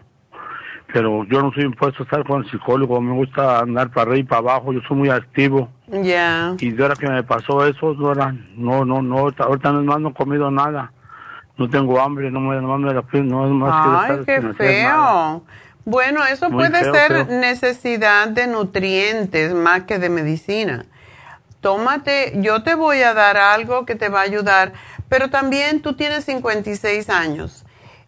pero 0.94 1.24
yo 1.24 1.42
no 1.42 1.52
soy 1.52 1.64
impuesto 1.64 2.04
a 2.04 2.06
estar 2.06 2.24
con 2.24 2.44
el 2.44 2.50
psicólogo, 2.52 3.00
me 3.00 3.14
gusta 3.14 3.58
andar 3.58 3.90
para 3.90 4.12
arriba 4.12 4.18
y 4.18 4.22
para 4.22 4.38
abajo, 4.38 4.72
yo 4.72 4.78
soy 4.86 4.96
muy 4.96 5.10
activo. 5.10 5.68
Ya. 5.88 6.54
Y 6.60 6.70
de 6.70 6.82
ahora 6.84 6.94
que 6.94 7.08
me 7.08 7.24
pasó 7.24 7.66
eso, 7.66 7.94
no, 7.94 8.14
no, 8.54 8.84
no, 8.84 9.02
no 9.02 9.18
ahorita 9.36 9.72
no, 9.72 9.98
no 9.98 10.10
he 10.10 10.14
comido 10.14 10.52
nada, 10.52 10.92
no 11.58 11.68
tengo 11.68 12.00
hambre, 12.00 12.30
no 12.30 12.38
me, 12.38 12.60
no 12.60 12.78
me 12.78 12.94
la 12.94 13.02
no 13.24 13.44
es 13.44 13.50
más 13.50 14.08
Ay, 14.08 14.18
qué 14.24 14.40
feo. 14.56 15.42
Bueno, 15.84 16.24
eso 16.26 16.48
puede 16.50 16.84
ser 16.84 17.28
necesidad 17.28 18.28
de 18.28 18.46
nutrientes 18.46 19.52
más 19.52 19.82
que 19.82 19.98
de 19.98 20.10
medicina. 20.10 20.86
Tómate, 21.60 22.34
yo 22.36 22.62
te 22.62 22.76
voy 22.76 23.02
a 23.02 23.14
dar 23.14 23.36
algo 23.36 23.84
que 23.84 23.96
te 23.96 24.10
va 24.10 24.20
a 24.20 24.22
ayudar, 24.22 24.74
pero 25.08 25.28
también 25.28 25.82
tú 25.82 25.94
tienes 25.94 26.24
56 26.24 27.10
años 27.10 27.63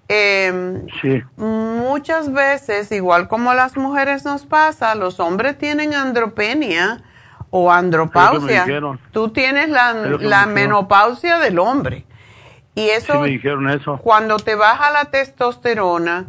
eh, 0.09 0.83
sí. 1.03 1.23
Muchas 1.37 2.33
veces, 2.33 2.93
igual 2.93 3.29
como 3.29 3.55
las 3.55 3.77
mujeres 3.77 4.25
nos 4.25 4.47
pasa, 4.47 4.95
los 4.95 5.19
hombres 5.21 5.59
tienen 5.59 5.95
andropenia 5.95 7.03
o 7.51 7.73
andropausia. 7.73 8.67
Tú 9.11 9.31
tienes 9.31 9.69
la, 9.69 9.93
la 9.95 10.47
menopausia 10.47 11.39
del 11.39 11.59
hombre. 11.59 12.05
Y 12.75 12.91
eso, 12.91 13.21
me 13.21 13.29
dijeron 13.29 13.69
eso, 13.71 13.97
cuando 13.97 14.37
te 14.37 14.55
baja 14.55 14.91
la 14.91 15.07
testosterona, 15.07 16.27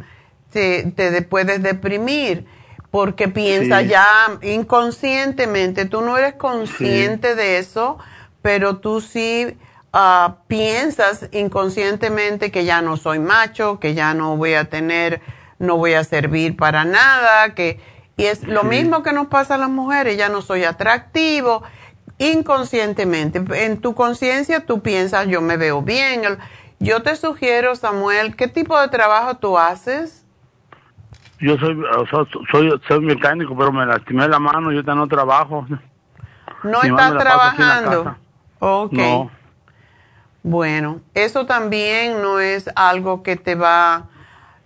te, 0.50 0.90
te 0.92 1.22
puedes 1.22 1.62
deprimir 1.62 2.46
porque 2.90 3.28
piensas 3.28 3.86
ya 3.86 4.06
inconscientemente, 4.40 5.84
tú 5.84 6.00
no 6.00 6.16
eres 6.16 6.34
consciente 6.34 7.34
de 7.34 7.58
eso, 7.58 7.98
pero 8.40 8.78
tú 8.78 9.02
sí 9.02 9.58
Ah, 9.92 10.36
piensas 10.48 11.28
inconscientemente 11.32 12.50
que 12.50 12.64
ya 12.64 12.82
no 12.82 12.96
soy 12.96 13.18
macho, 13.18 13.80
que 13.80 13.94
ya 13.94 14.12
no 14.12 14.36
voy 14.36 14.54
a 14.54 14.66
tener, 14.66 15.22
no 15.58 15.76
voy 15.78 15.94
a 15.94 16.04
servir 16.04 16.56
para 16.56 16.84
nada, 16.84 17.54
que 17.54 17.80
y 18.18 18.24
es 18.24 18.46
lo 18.46 18.64
mismo 18.64 19.04
que 19.04 19.12
nos 19.12 19.28
pasa 19.28 19.54
a 19.54 19.58
las 19.58 19.70
mujeres, 19.70 20.18
ya 20.18 20.28
no 20.28 20.42
soy 20.42 20.64
atractivo, 20.64 21.62
inconscientemente. 22.18 23.40
En 23.64 23.80
tu 23.80 23.94
conciencia 23.94 24.66
tú 24.66 24.82
piensas, 24.82 25.28
yo 25.28 25.40
me 25.40 25.56
veo 25.56 25.82
bien. 25.82 26.22
Yo 26.80 27.00
te 27.02 27.14
sugiero, 27.14 27.76
Samuel, 27.76 28.34
¿qué 28.34 28.48
tipo 28.48 28.78
de 28.80 28.88
trabajo 28.88 29.36
tú 29.36 29.56
haces? 29.56 30.26
Yo 31.38 31.56
soy, 31.58 31.80
soy, 32.50 32.80
soy 32.88 33.00
mecánico, 33.00 33.56
pero 33.56 33.72
me 33.72 33.86
lastimé 33.86 34.26
la 34.26 34.40
mano, 34.40 34.72
yo 34.72 34.82
no 34.82 35.06
trabajo. 35.06 35.64
¿No 36.64 36.82
estás 36.82 37.18
trabajando? 37.18 38.16
Ok. 38.58 38.92
No. 38.92 39.37
Bueno, 40.48 41.02
eso 41.12 41.44
también 41.44 42.22
no 42.22 42.40
es 42.40 42.70
algo 42.74 43.22
que 43.22 43.36
te 43.36 43.54
va, 43.54 44.06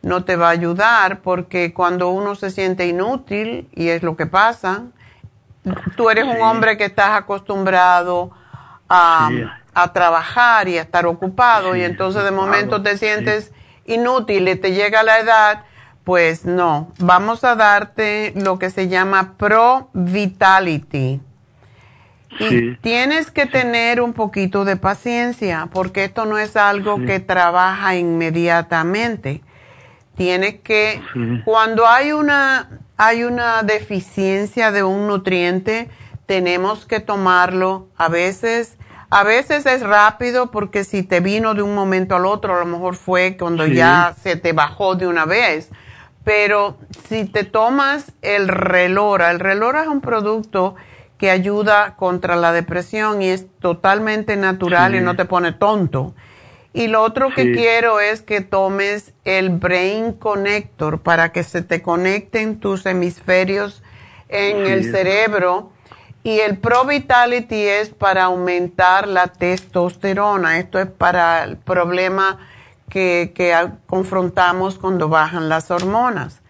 no 0.02 0.22
te 0.22 0.36
va 0.36 0.46
a 0.46 0.50
ayudar 0.50 1.22
porque 1.22 1.74
cuando 1.74 2.10
uno 2.10 2.36
se 2.36 2.52
siente 2.52 2.86
inútil, 2.86 3.68
y 3.74 3.88
es 3.88 4.04
lo 4.04 4.14
que 4.14 4.26
pasa, 4.26 4.84
tú 5.96 6.08
eres 6.08 6.24
un 6.24 6.40
hombre 6.40 6.76
que 6.76 6.84
estás 6.84 7.18
acostumbrado 7.18 8.30
a, 8.88 9.28
trabajar 9.92 10.68
y 10.68 10.78
a 10.78 10.82
estar 10.82 11.04
ocupado 11.04 11.74
y 11.74 11.82
entonces 11.82 12.22
de 12.22 12.30
momento 12.30 12.80
te 12.80 12.96
sientes 12.96 13.50
inútil 13.84 14.46
y 14.46 14.54
te 14.54 14.74
llega 14.74 15.02
la 15.02 15.18
edad, 15.18 15.64
pues 16.04 16.44
no, 16.44 16.92
vamos 16.98 17.42
a 17.42 17.56
darte 17.56 18.34
lo 18.36 18.60
que 18.60 18.70
se 18.70 18.86
llama 18.86 19.34
Pro 19.36 19.90
Vitality 19.94 21.20
Y 22.38 22.76
tienes 22.76 23.30
que 23.30 23.46
tener 23.46 24.00
un 24.00 24.12
poquito 24.12 24.64
de 24.64 24.76
paciencia 24.76 25.68
porque 25.72 26.04
esto 26.04 26.24
no 26.24 26.38
es 26.38 26.56
algo 26.56 27.04
que 27.04 27.20
trabaja 27.20 27.96
inmediatamente. 27.96 29.42
Tienes 30.16 30.60
que, 30.60 31.00
cuando 31.44 31.86
hay 31.86 32.12
una, 32.12 32.80
hay 32.96 33.24
una 33.24 33.62
deficiencia 33.62 34.70
de 34.70 34.82
un 34.82 35.06
nutriente, 35.06 35.88
tenemos 36.26 36.84
que 36.86 37.00
tomarlo. 37.00 37.88
A 37.96 38.08
veces, 38.08 38.76
a 39.10 39.24
veces 39.24 39.66
es 39.66 39.82
rápido 39.82 40.50
porque 40.50 40.84
si 40.84 41.02
te 41.02 41.20
vino 41.20 41.54
de 41.54 41.62
un 41.62 41.74
momento 41.74 42.16
al 42.16 42.26
otro, 42.26 42.56
a 42.56 42.60
lo 42.60 42.66
mejor 42.66 42.94
fue 42.94 43.36
cuando 43.38 43.66
ya 43.66 44.14
se 44.22 44.36
te 44.36 44.52
bajó 44.52 44.94
de 44.94 45.06
una 45.06 45.24
vez. 45.24 45.70
Pero 46.24 46.78
si 47.08 47.24
te 47.24 47.44
tomas 47.44 48.12
el 48.22 48.48
relora, 48.48 49.30
el 49.30 49.40
relora 49.40 49.82
es 49.82 49.88
un 49.88 50.00
producto 50.00 50.76
que 51.22 51.30
ayuda 51.30 51.94
contra 51.94 52.34
la 52.34 52.50
depresión 52.50 53.22
y 53.22 53.28
es 53.28 53.46
totalmente 53.60 54.36
natural 54.36 54.96
y 54.96 55.00
no 55.00 55.14
te 55.14 55.24
pone 55.24 55.52
tonto. 55.52 56.16
Y 56.72 56.88
lo 56.88 57.00
otro 57.00 57.28
que 57.32 57.52
quiero 57.52 58.00
es 58.00 58.22
que 58.22 58.40
tomes 58.40 59.12
el 59.24 59.50
Brain 59.50 60.14
Connector 60.14 61.00
para 61.02 61.30
que 61.30 61.44
se 61.44 61.62
te 61.62 61.80
conecten 61.80 62.58
tus 62.58 62.86
hemisferios 62.86 63.84
en 64.28 64.66
el 64.66 64.90
cerebro. 64.90 65.70
Y 66.24 66.40
el 66.40 66.58
Pro 66.58 66.86
Vitality 66.86 67.68
es 67.68 67.90
para 67.90 68.24
aumentar 68.24 69.06
la 69.06 69.28
testosterona. 69.28 70.58
Esto 70.58 70.80
es 70.80 70.88
para 70.88 71.44
el 71.44 71.56
problema 71.56 72.40
que, 72.88 73.30
que 73.32 73.54
confrontamos 73.86 74.76
cuando 74.76 75.08
bajan 75.08 75.48
las 75.48 75.70
hormonas. 75.70 76.41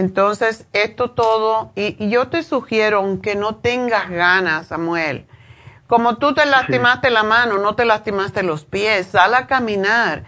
Entonces, 0.00 0.66
esto 0.72 1.10
todo, 1.10 1.72
y, 1.76 2.08
yo 2.08 2.28
te 2.28 2.42
sugiero, 2.42 2.98
aunque 2.98 3.34
no 3.34 3.56
tengas 3.56 4.08
ganas, 4.08 4.68
Samuel, 4.68 5.26
como 5.86 6.16
tú 6.16 6.32
te 6.32 6.46
lastimaste 6.46 7.10
la 7.10 7.22
mano, 7.22 7.58
no 7.58 7.74
te 7.74 7.84
lastimaste 7.84 8.42
los 8.42 8.64
pies, 8.64 9.08
sal 9.08 9.34
a 9.34 9.46
caminar. 9.46 10.24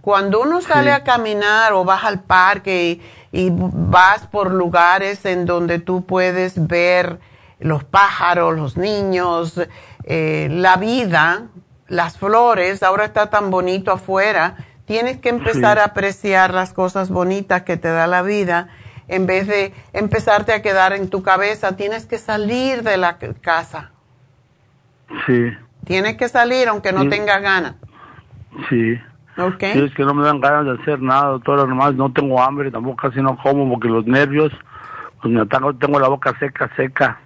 Cuando 0.00 0.40
uno 0.40 0.60
sale 0.60 0.90
a 0.90 1.04
caminar 1.04 1.72
o 1.72 1.84
vas 1.84 2.02
al 2.02 2.20
parque 2.20 3.00
y, 3.30 3.48
vas 3.52 4.26
por 4.26 4.50
lugares 4.50 5.24
en 5.24 5.46
donde 5.46 5.78
tú 5.78 6.04
puedes 6.04 6.66
ver 6.66 7.20
los 7.60 7.84
pájaros, 7.84 8.56
los 8.56 8.76
niños, 8.76 9.60
eh, 10.02 10.48
la 10.50 10.76
vida, 10.78 11.42
las 11.86 12.18
flores, 12.18 12.82
ahora 12.82 13.04
está 13.04 13.30
tan 13.30 13.52
bonito 13.52 13.92
afuera, 13.92 14.56
tienes 14.84 15.18
que 15.18 15.28
empezar 15.28 15.78
a 15.78 15.84
apreciar 15.84 16.52
las 16.52 16.72
cosas 16.72 17.08
bonitas 17.08 17.62
que 17.62 17.76
te 17.76 17.88
da 17.88 18.08
la 18.08 18.22
vida 18.22 18.68
en 19.12 19.26
vez 19.26 19.46
de 19.46 19.74
empezarte 19.92 20.54
a 20.54 20.62
quedar 20.62 20.94
en 20.94 21.10
tu 21.10 21.22
cabeza, 21.22 21.76
tienes 21.76 22.06
que 22.06 22.16
salir 22.16 22.82
de 22.82 22.96
la 22.96 23.18
casa. 23.18 23.90
Sí. 25.26 25.52
Tienes 25.84 26.16
que 26.16 26.28
salir 26.30 26.66
aunque 26.68 26.92
no 26.92 27.06
tengas 27.10 27.42
ganas. 27.42 27.74
Sí. 28.70 28.98
Ok. 29.36 29.62
es 29.62 29.94
que 29.94 30.04
no 30.04 30.14
me 30.14 30.24
dan 30.24 30.40
ganas 30.40 30.64
de 30.64 30.82
hacer 30.82 31.00
nada, 31.00 31.26
doctora, 31.26 31.66
nomás 31.66 31.94
no 31.94 32.10
tengo 32.10 32.42
hambre, 32.42 32.70
tampoco 32.70 32.96
casi 32.96 33.20
no 33.20 33.36
como 33.36 33.68
porque 33.68 33.88
los 33.88 34.06
nervios, 34.06 34.50
pues 35.20 35.32
me 35.32 35.44
tengo, 35.46 35.74
tengo 35.74 36.00
la 36.00 36.08
boca 36.08 36.34
seca, 36.38 36.70
seca 36.74 37.20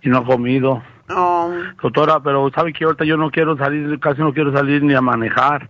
y 0.00 0.08
no 0.08 0.20
he 0.20 0.24
comido. 0.24 0.82
Oh. 1.10 1.52
Doctora, 1.82 2.20
pero 2.20 2.50
¿sabe 2.54 2.72
que 2.72 2.84
ahorita 2.84 3.04
yo 3.04 3.18
no 3.18 3.30
quiero 3.30 3.56
salir, 3.58 4.00
casi 4.00 4.22
no 4.22 4.32
quiero 4.32 4.50
salir 4.52 4.82
ni 4.82 4.94
a 4.94 5.02
manejar? 5.02 5.68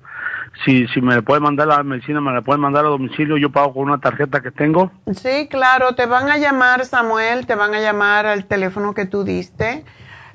Si, 0.65 0.87
si 0.89 1.01
me 1.01 1.23
puede 1.23 1.41
mandar 1.41 1.69
la 1.69 1.83
medicina, 1.83 2.21
me 2.21 2.33
la 2.33 2.43
pueden 2.43 2.61
mandar 2.61 2.85
a 2.87 2.89
domicilio, 2.89 3.37
yo 3.37 3.51
pago 3.51 3.75
con 3.75 3.85
una 3.85 3.99
tarjeta 3.99 4.41
que 4.41 4.51
tengo. 4.51 4.91
Sí, 5.15 5.49
claro, 5.49 5.95
te 5.95 6.07
van 6.07 6.31
a 6.31 6.39
llamar, 6.39 6.85
Samuel, 6.85 7.47
te 7.47 7.55
van 7.55 7.75
a 7.75 7.81
llamar 7.81 8.27
al 8.27 8.47
teléfono 8.47 8.95
que 8.95 9.07
tú 9.07 9.25
diste, 9.25 9.85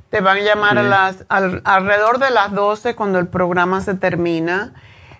te 0.10 0.22
van 0.22 0.38
a 0.38 0.42
llamar 0.42 0.78
a 0.78 0.84
las, 0.84 1.26
alrededor 1.30 2.20
de 2.20 2.32
las 2.32 2.54
12 2.54 2.96
cuando 2.96 3.20
el 3.20 3.28
programa 3.28 3.82
se 3.82 3.96
termina, 3.96 4.74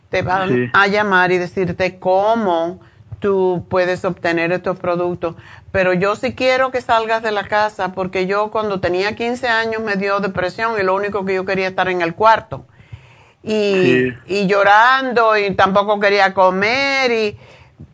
te 0.10 0.22
van 0.22 0.70
a 0.74 0.88
llamar 0.88 1.32
y 1.32 1.38
decirte 1.38 1.98
cómo 1.98 2.82
tú 3.20 3.66
puedes 3.70 4.04
obtener 4.04 4.52
estos 4.52 4.78
productos. 4.78 5.36
Pero 5.72 5.94
yo 5.94 6.18
sí 6.18 6.36
quiero 6.36 6.72
que 6.72 6.82
salgas 6.82 7.24
de 7.24 7.32
la 7.32 7.48
casa 7.48 7.94
porque 7.94 8.28
yo 8.28 8.52
cuando 8.52 8.82
tenía 8.82 9.16
15 9.16 9.48
años 9.48 9.82
me 9.82 9.96
dio 9.96 10.20
depresión 10.20 10.74
y 10.78 10.84
lo 10.84 10.94
único 10.96 11.24
que 11.24 11.36
yo 11.36 11.46
quería 11.46 11.70
estar 11.70 11.88
en 11.88 12.02
el 12.02 12.14
cuarto 12.14 12.66
y, 13.44 14.14
y 14.28 14.48
llorando 14.48 15.38
y 15.38 15.54
tampoco 15.56 16.00
quería 16.00 16.34
comer 16.34 17.12
y, 17.12 17.38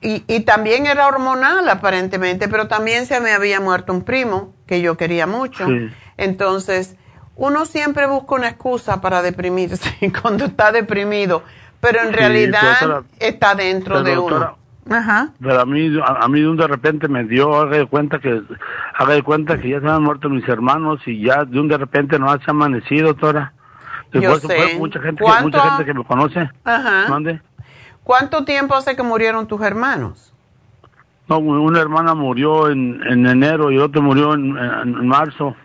y, 0.01 0.39
también 0.41 0.85
era 0.85 1.07
hormonal 1.07 1.67
aparentemente, 1.69 2.47
pero 2.47 2.67
también 2.67 3.05
se 3.05 3.19
me 3.21 3.31
había 3.31 3.59
muerto 3.59 3.93
un 3.93 4.03
primo 4.03 4.53
que 4.65 4.81
yo 4.81 4.97
quería 4.97 5.25
mucho. 5.25 5.65
Entonces, 6.17 6.95
uno 7.35 7.65
siempre 7.65 8.07
busca 8.07 8.35
una 8.35 8.49
excusa 8.49 9.01
para 9.01 9.21
deprimirse 9.21 10.11
cuando 10.21 10.45
está 10.45 10.71
deprimido, 10.71 11.43
pero 11.79 12.01
en 12.01 12.13
realidad 12.13 13.03
está 13.19 13.55
dentro 13.55 14.03
de 14.03 14.17
uno. 14.17 14.57
Ajá. 14.89 15.31
Pero 15.41 15.59
a 15.59 15.65
mí, 15.65 15.99
a, 16.01 16.27
mí 16.29 16.55
de 16.55 16.67
repente 16.67 17.07
me 17.09 17.25
dio, 17.25 17.53
haga 17.59 17.77
de 17.77 17.85
cuenta 17.87 18.19
que, 18.19 18.41
haga 18.97 19.15
de 19.15 19.21
cuenta 19.21 19.59
que 19.59 19.69
ya 19.69 19.81
se 19.81 19.85
habían 19.85 20.03
muerto 20.03 20.29
mis 20.29 20.47
hermanos 20.47 21.01
y 21.05 21.23
ya 21.23 21.43
de 21.43 21.59
un 21.59 21.67
de 21.67 21.77
repente 21.77 22.17
no 22.17 22.31
se 22.31 22.43
ha 22.47 22.51
amanecido, 22.51 23.13
Tora. 23.13 23.53
Yo 24.13 24.35
sé. 24.37 24.75
mucha, 24.77 24.99
gente 25.01 25.23
que, 25.23 25.43
mucha 25.43 25.61
gente 25.69 25.85
que 25.85 25.93
me 25.93 26.03
conoce. 26.03 26.49
Ajá. 26.63 27.05
¿Cuánto 28.03 28.45
tiempo 28.45 28.73
hace 28.73 28.95
que 28.95 29.03
murieron 29.03 29.47
tus 29.47 29.61
hermanos? 29.61 30.33
No, 31.27 31.39
una 31.39 31.81
hermana 31.81 32.15
murió 32.15 32.69
en, 32.69 33.01
en 33.05 33.25
enero 33.25 33.69
y 33.69 33.77
otro 33.77 34.01
murió 34.01 34.33
en, 34.33 34.57
en, 34.57 35.07
marzo. 35.07 35.55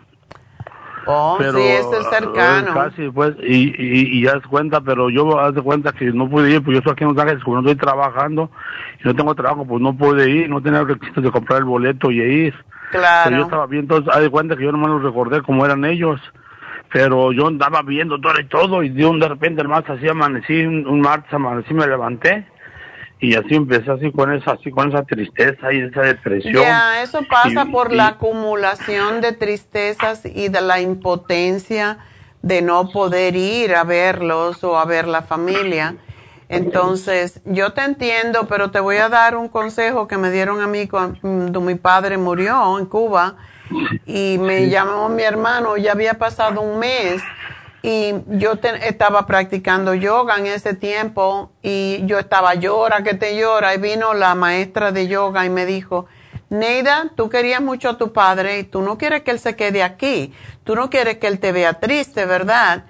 Oh, 1.05 1.35
pero, 1.37 1.53
sí, 1.53 1.63
es 1.63 1.85
cercano. 2.09 2.71
Eh, 2.71 2.73
casi, 2.73 3.09
pues, 3.09 3.35
y, 3.41 3.69
y, 3.69 4.17
y 4.17 4.23
ya 4.23 4.31
es 4.31 4.45
cuenta, 4.47 4.81
pero 4.81 5.09
yo 5.09 5.39
haz 5.39 5.55
de 5.55 5.61
cuenta 5.61 5.93
que 5.93 6.11
no 6.11 6.29
pude 6.29 6.51
ir, 6.51 6.63
pues 6.63 6.73
yo 6.73 6.79
estoy 6.79 6.93
aquí 6.93 7.03
en 7.03 7.13
Los 7.13 7.17
Ángeles, 7.17 7.43
como 7.43 7.61
no 7.61 7.69
estoy 7.69 7.75
trabajando 7.77 8.49
y 9.01 9.07
no 9.07 9.15
tengo 9.15 9.35
trabajo, 9.35 9.65
pues 9.65 9.81
no 9.81 9.95
pude 9.95 10.29
ir, 10.29 10.49
no 10.49 10.61
tenía 10.61 10.83
requisitos 10.83 11.23
de 11.23 11.31
comprar 11.31 11.59
el 11.59 11.65
boleto 11.65 12.11
y 12.11 12.19
ir. 12.19 12.55
Claro. 12.91 13.29
Pero 13.29 13.37
yo 13.37 13.43
estaba 13.43 13.67
bien, 13.67 13.83
entonces, 13.83 14.13
haz 14.13 14.21
de 14.21 14.29
cuenta 14.29 14.57
que 14.57 14.63
yo 14.63 14.71
nomás 14.73 14.89
los 14.89 15.03
recordé 15.03 15.41
como 15.41 15.65
eran 15.65 15.85
ellos 15.85 16.19
pero 16.93 17.31
yo 17.31 17.47
andaba 17.47 17.81
viendo 17.81 18.21
todo 18.21 18.39
y 18.39 18.47
todo 18.47 18.83
y 18.83 18.89
de 18.89 19.03
un 19.03 19.19
de 19.19 19.27
repente 19.27 19.63
el 19.63 19.67
más 19.67 19.83
así 19.89 20.07
amanecí 20.07 20.63
un, 20.63 21.01
martes 21.01 21.33
amanecí 21.33 21.73
me 21.73 21.87
levanté 21.87 22.47
y 23.19 23.33
así 23.33 23.55
empecé 23.55 23.89
así 23.89 24.11
con 24.11 24.31
esa 24.31 24.51
así 24.51 24.69
con 24.69 24.89
esa 24.89 25.03
tristeza 25.03 25.73
y 25.73 25.79
esa 25.79 26.01
depresión. 26.01 26.53
Ya 26.61 27.01
eso 27.01 27.21
pasa 27.27 27.65
por 27.65 27.91
la 27.91 28.09
acumulación 28.09 29.21
de 29.21 29.31
tristezas 29.31 30.23
y 30.25 30.49
de 30.49 30.61
la 30.61 30.81
impotencia 30.81 31.97
de 32.43 32.61
no 32.61 32.89
poder 32.89 33.35
ir 33.35 33.73
a 33.73 33.83
verlos 33.85 34.63
o 34.63 34.77
a 34.77 34.85
ver 34.85 35.07
la 35.07 35.23
familia. 35.23 35.95
Entonces 36.47 37.41
yo 37.45 37.73
te 37.73 37.81
entiendo 37.81 38.45
pero 38.47 38.69
te 38.69 38.79
voy 38.79 38.97
a 38.97 39.09
dar 39.09 39.35
un 39.35 39.47
consejo 39.47 40.07
que 40.07 40.17
me 40.17 40.29
dieron 40.29 40.61
a 40.61 40.67
mí 40.67 40.87
cuando 40.87 41.59
mi 41.59 41.73
padre 41.73 42.19
murió 42.19 42.77
en 42.77 42.85
Cuba 42.85 43.37
y 44.05 44.37
me 44.39 44.69
llamó 44.69 45.09
mi 45.09 45.23
hermano, 45.23 45.77
ya 45.77 45.91
había 45.93 46.15
pasado 46.15 46.61
un 46.61 46.79
mes 46.79 47.21
y 47.81 48.13
yo 48.27 48.53
estaba 48.81 49.27
practicando 49.27 49.93
yoga 49.93 50.37
en 50.37 50.47
ese 50.47 50.73
tiempo 50.73 51.51
y 51.61 52.01
yo 52.05 52.17
estaba 52.17 52.55
llora 52.55 53.03
que 53.03 53.13
te 53.13 53.37
llora 53.37 53.75
y 53.75 53.77
vino 53.77 54.13
la 54.13 54.35
maestra 54.35 54.93
de 54.93 55.09
yoga 55.09 55.45
y 55.45 55.49
me 55.49 55.65
dijo, 55.65 56.07
Neida, 56.49 57.11
tú 57.15 57.29
querías 57.29 57.61
mucho 57.61 57.89
a 57.89 57.97
tu 57.97 58.13
padre 58.13 58.59
y 58.59 58.63
tú 58.63 58.81
no 58.81 58.97
quieres 58.97 59.23
que 59.23 59.31
él 59.31 59.39
se 59.39 59.55
quede 59.55 59.83
aquí, 59.83 60.33
tú 60.63 60.75
no 60.75 60.89
quieres 60.89 61.17
que 61.17 61.27
él 61.27 61.39
te 61.39 61.51
vea 61.51 61.73
triste, 61.79 62.25
¿verdad? 62.25 62.85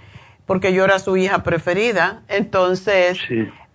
Porque 0.45 0.73
yo 0.73 0.83
era 0.83 0.99
su 0.99 1.15
hija 1.15 1.43
preferida. 1.43 2.21
Entonces, 2.27 3.17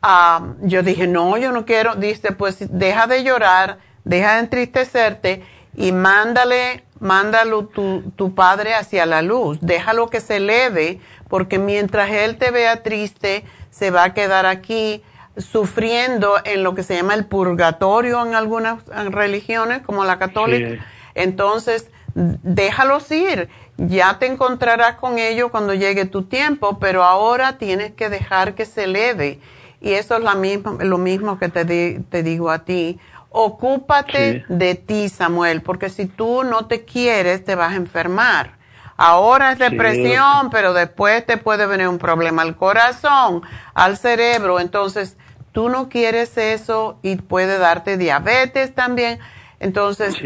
ah, 0.02 0.54
yo 0.60 0.82
dije, 0.82 1.06
no, 1.06 1.38
yo 1.38 1.50
no 1.52 1.64
quiero. 1.64 1.94
Dice, 1.94 2.32
pues 2.32 2.58
deja 2.70 3.06
de 3.06 3.24
llorar, 3.24 3.78
deja 4.04 4.34
de 4.34 4.40
entristecerte 4.40 5.42
y 5.74 5.92
mándale 5.92 6.84
mándalo 7.00 7.66
tu, 7.66 8.02
tu 8.16 8.34
padre 8.34 8.74
hacia 8.74 9.06
la 9.06 9.22
luz, 9.22 9.58
déjalo 9.60 10.08
que 10.08 10.20
se 10.20 10.36
eleve, 10.36 11.00
porque 11.28 11.58
mientras 11.58 12.10
él 12.10 12.36
te 12.38 12.50
vea 12.50 12.82
triste, 12.82 13.44
se 13.70 13.90
va 13.90 14.04
a 14.04 14.14
quedar 14.14 14.46
aquí 14.46 15.02
sufriendo 15.36 16.34
en 16.44 16.62
lo 16.62 16.74
que 16.74 16.82
se 16.82 16.96
llama 16.96 17.14
el 17.14 17.24
purgatorio 17.24 18.24
en 18.26 18.34
algunas 18.34 18.84
religiones, 18.86 19.82
como 19.82 20.04
la 20.04 20.18
católica. 20.18 20.84
Entonces, 21.14 21.90
déjalos 22.14 23.10
ir. 23.10 23.48
Ya 23.76 24.18
te 24.18 24.26
encontrarás 24.26 24.96
con 24.96 25.18
ellos 25.18 25.50
cuando 25.50 25.74
llegue 25.74 26.04
tu 26.04 26.24
tiempo, 26.24 26.78
pero 26.80 27.04
ahora 27.04 27.58
tienes 27.58 27.92
que 27.92 28.08
dejar 28.08 28.54
que 28.54 28.66
se 28.66 28.84
eleve. 28.84 29.38
Y 29.80 29.92
eso 29.92 30.16
es 30.16 30.22
la 30.24 30.34
misma, 30.34 30.76
lo 30.80 30.98
mismo 30.98 31.38
que 31.38 31.48
te, 31.48 32.00
te 32.10 32.22
digo 32.24 32.50
a 32.50 32.64
ti. 32.64 32.98
Ocúpate 33.40 34.44
de 34.48 34.74
ti, 34.74 35.08
Samuel, 35.08 35.62
porque 35.62 35.90
si 35.90 36.06
tú 36.06 36.42
no 36.42 36.66
te 36.66 36.84
quieres, 36.84 37.44
te 37.44 37.54
vas 37.54 37.72
a 37.72 37.76
enfermar. 37.76 38.56
Ahora 38.96 39.52
es 39.52 39.60
depresión, 39.60 40.50
pero 40.50 40.72
después 40.72 41.24
te 41.24 41.36
puede 41.36 41.66
venir 41.66 41.86
un 41.86 41.98
problema 41.98 42.42
al 42.42 42.56
corazón, 42.56 43.42
al 43.74 43.96
cerebro. 43.96 44.58
Entonces, 44.58 45.16
tú 45.52 45.68
no 45.68 45.88
quieres 45.88 46.36
eso 46.36 46.98
y 47.00 47.14
puede 47.14 47.58
darte 47.58 47.96
diabetes 47.96 48.74
también. 48.74 49.20
Entonces, 49.60 50.16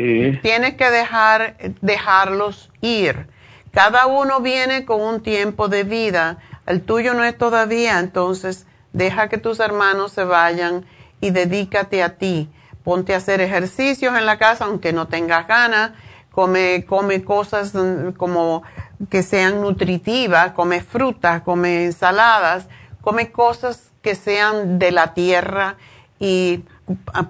tienes 0.41 0.77
que 0.77 0.91
dejar, 0.91 1.57
dejarlos 1.83 2.71
ir. 2.81 3.27
Cada 3.73 4.07
uno 4.07 4.41
viene 4.41 4.87
con 4.87 5.03
un 5.03 5.23
tiempo 5.23 5.69
de 5.69 5.85
vida. 5.85 6.39
El 6.65 6.81
tuyo 6.81 7.13
no 7.13 7.25
es 7.25 7.37
todavía, 7.37 7.99
entonces 7.99 8.65
deja 8.95 9.29
que 9.29 9.37
tus 9.37 9.61
hermanos 9.61 10.13
se 10.13 10.25
vayan 10.25 10.87
y 11.21 11.29
dedícate 11.29 12.03
a 12.03 12.17
ti. 12.17 12.49
Ponte 12.85 13.15
a 13.15 13.19
hacer 13.19 13.41
ejercicios 13.41 14.17
en 14.17 14.27
la 14.27 14.39
casa, 14.39 14.65
aunque 14.65 14.93
no 14.93 15.09
tengas 15.09 15.47
ganas. 15.47 15.93
Come, 16.31 16.87
come 16.87 17.25
cosas 17.25 17.73
como 18.17 18.63
que 19.11 19.23
sean 19.23 19.61
nutritivas, 19.61 20.53
come 20.53 20.81
frutas, 20.81 21.43
come 21.43 21.85
ensaladas, 21.85 22.69
come 23.03 23.31
cosas 23.33 23.93
que 24.01 24.15
sean 24.15 24.79
de 24.79 24.93
la 24.93 25.15
tierra 25.15 25.77
y 26.19 26.65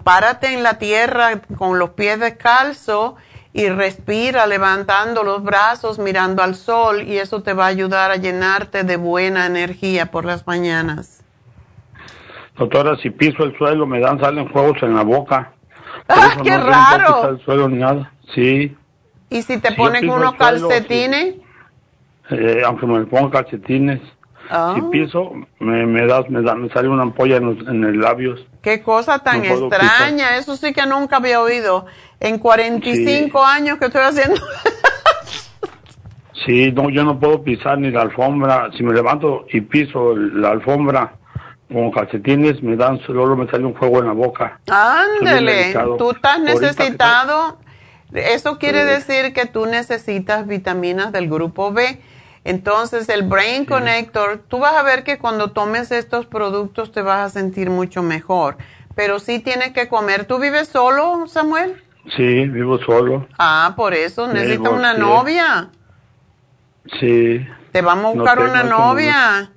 párate 0.04 0.54
en 0.54 0.62
la 0.62 0.78
tierra 0.78 1.40
con 1.56 1.78
los 1.78 1.90
pies 1.90 2.20
descalzos 2.20 3.14
y 3.52 3.68
respira 3.68 4.46
levantando 4.46 5.22
los 5.22 5.42
brazos, 5.42 5.98
mirando 5.98 6.42
al 6.42 6.54
sol 6.54 7.02
y 7.02 7.18
eso 7.18 7.42
te 7.42 7.52
va 7.52 7.66
a 7.66 7.68
ayudar 7.68 8.10
a 8.10 8.16
llenarte 8.16 8.82
de 8.82 8.96
buena 8.96 9.46
energía 9.46 10.10
por 10.10 10.24
las 10.24 10.46
mañanas. 10.46 11.21
Doctora, 12.56 12.96
si 12.98 13.10
piso 13.10 13.44
el 13.44 13.56
suelo 13.56 13.86
me 13.86 14.00
dan, 14.00 14.20
salen 14.20 14.48
fuegos 14.50 14.82
en 14.82 14.94
la 14.94 15.02
boca. 15.02 15.52
¡Ah, 16.08 16.36
qué 16.42 16.56
raro! 16.56 17.30
el 17.30 17.44
suelo 17.44 17.68
ni 17.68 17.78
nada. 17.78 18.12
Sí. 18.34 18.76
¿Y 19.30 19.42
si 19.42 19.58
te 19.58 19.72
ponen 19.72 20.08
unos 20.08 20.34
calcetines? 20.34 21.36
Eh, 22.30 22.62
aunque 22.64 22.86
me 22.86 23.04
ponga 23.06 23.30
calcetines. 23.30 24.00
Si 24.00 24.58
ah. 24.58 24.76
piso, 24.90 25.32
me, 25.60 25.86
me, 25.86 26.06
das, 26.06 26.28
me, 26.28 26.42
da, 26.42 26.54
me 26.54 26.68
sale 26.68 26.88
una 26.88 27.02
ampolla 27.02 27.36
en, 27.36 27.46
los, 27.46 27.68
en 27.68 27.84
el 27.84 27.98
labios. 27.98 28.46
Qué 28.60 28.82
cosa 28.82 29.20
tan 29.20 29.44
extraña, 29.44 30.36
eso 30.36 30.56
sí 30.56 30.74
que 30.74 30.84
nunca 30.84 31.16
había 31.16 31.40
oído. 31.40 31.86
En 32.20 32.38
45 32.38 33.42
años 33.42 33.78
que 33.78 33.86
estoy 33.86 34.02
haciendo. 34.02 34.40
sí, 36.44 36.70
no, 36.72 36.90
yo 36.90 37.04
no 37.04 37.18
puedo 37.18 37.42
pisar 37.42 37.78
ni 37.78 37.90
la 37.90 38.02
alfombra. 38.02 38.68
Si 38.76 38.82
me 38.82 38.92
levanto 38.92 39.46
y 39.50 39.62
piso 39.62 40.14
la 40.14 40.50
alfombra 40.50 41.14
con 41.72 41.90
calcetines, 41.90 42.62
me 42.62 42.76
dan, 42.76 43.00
solo 43.06 43.36
me 43.36 43.50
sale 43.50 43.64
un 43.64 43.74
fuego 43.74 44.00
en 44.00 44.06
la 44.06 44.12
boca. 44.12 44.60
Ándele, 44.68 45.74
tú 45.98 46.10
estás 46.10 46.40
necesitado. 46.40 47.58
Eso 48.12 48.58
quiere 48.58 48.84
decir 48.84 49.32
que 49.32 49.46
tú 49.46 49.66
necesitas 49.66 50.46
vitaminas 50.46 51.12
del 51.12 51.28
grupo 51.28 51.72
B 51.72 51.98
entonces, 52.44 53.08
el 53.08 53.22
Brain 53.22 53.64
Connector, 53.64 54.42
tú 54.48 54.58
vas 54.58 54.74
a 54.74 54.82
ver 54.82 55.04
que 55.04 55.18
cuando 55.18 55.52
tomes 55.52 55.92
estos 55.92 56.26
productos 56.26 56.90
te 56.90 57.02
vas 57.02 57.20
a 57.20 57.28
sentir 57.28 57.70
mucho 57.70 58.02
mejor. 58.02 58.56
Pero 58.96 59.20
sí 59.20 59.38
tienes 59.38 59.72
que 59.72 59.88
comer. 59.88 60.24
¿Tú 60.24 60.38
vives 60.38 60.68
solo, 60.68 61.26
Samuel? 61.28 61.82
Sí, 62.16 62.46
vivo 62.48 62.78
solo. 62.78 63.28
Ah, 63.38 63.74
por 63.76 63.94
eso 63.94 64.26
necesitas 64.26 64.72
una 64.72 64.94
novia. 64.94 65.70
Sí. 66.98 67.46
Te 67.70 67.80
vamos 67.80 68.06
a 68.06 68.18
buscar 68.18 68.40
una 68.40 68.64
novia. 68.64 69.51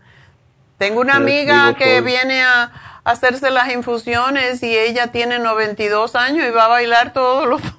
Tengo 0.77 1.01
una 1.01 1.15
amiga 1.15 1.73
que 1.75 2.01
viene 2.01 2.43
a 2.43 2.71
hacerse 3.03 3.49
las 3.51 3.71
infusiones 3.71 4.61
y 4.61 4.77
ella 4.77 5.07
tiene 5.07 5.39
92 5.39 6.15
años 6.15 6.45
y 6.47 6.51
va 6.51 6.65
a 6.65 6.69
bailar 6.69 7.13
todos 7.13 7.47
los... 7.47 7.61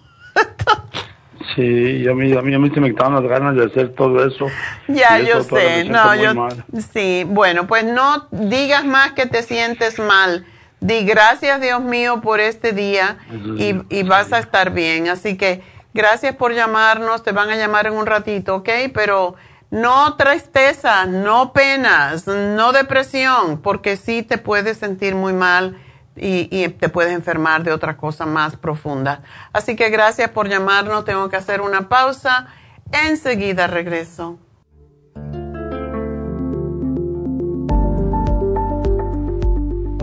Sí, 1.55 2.07
a 2.07 2.13
mí, 2.13 2.37
a 2.37 2.43
mí, 2.43 2.55
a 2.55 2.59
mí 2.59 2.71
se 2.71 2.81
me 2.81 2.91
quitaban 2.91 3.15
las 3.15 3.23
ganas 3.23 3.55
de 3.57 3.65
hacer 3.65 3.95
todo 3.95 4.27
eso. 4.27 4.47
Ya, 4.89 5.19
yo 5.21 5.43
sé, 5.43 5.85
no, 5.85 6.15
yo, 6.15 6.49
sí, 6.93 7.25
bueno, 7.27 7.67
pues 7.67 7.85
no 7.85 8.27
digas 8.31 8.85
más 8.85 9.13
que 9.13 9.25
te 9.25 9.43
sientes 9.43 9.99
mal. 9.99 10.45
Di 10.81 11.07
gracias, 11.07 11.61
Dios 11.63 11.81
mío, 11.81 12.21
por 12.21 12.41
este 12.41 12.73
día 12.73 13.19
y, 13.57 13.75
y 13.89 14.03
vas 14.03 14.35
a 14.35 14.39
estar 14.39 14.73
bien. 14.73 15.09
Así 15.09 15.39
que 15.39 15.63
gracias 15.95 16.37
por 16.37 16.53
llamarnos, 16.53 17.23
te 17.23 17.33
van 17.33 17.49
a 17.49 17.57
llamar 17.57 17.87
en 17.87 17.95
un 17.95 18.05
ratito, 18.05 18.57
¿ok? 18.57 18.69
Pero 18.93 19.37
no 19.71 20.15
tristeza, 20.17 21.07
no 21.07 21.53
penas, 21.53 22.27
no 22.27 22.73
depresión, 22.73 23.61
porque 23.61 23.97
sí 23.97 24.23
te 24.23 24.39
puedes 24.39 24.79
sentir 24.79 25.15
muy 25.15 25.33
mal 25.33 25.77
y, 26.17 26.69
te 26.69 26.89
puedes 26.89 27.13
enfermar 27.13 27.63
de 27.63 27.73
otra 27.73 27.97
cosa 27.97 28.27
más 28.27 28.57
profunda. 28.57 29.23
Así 29.53 29.77
que 29.77 29.91
gracias 29.91 30.31
por 30.31 30.49
llamarnos. 30.49 31.05
Tengo 31.05 31.29
que 31.29 31.37
hacer 31.37 31.61
una 31.61 31.89
pausa. 31.89 32.47
Enseguida 32.93 33.67
regreso. 33.67 34.39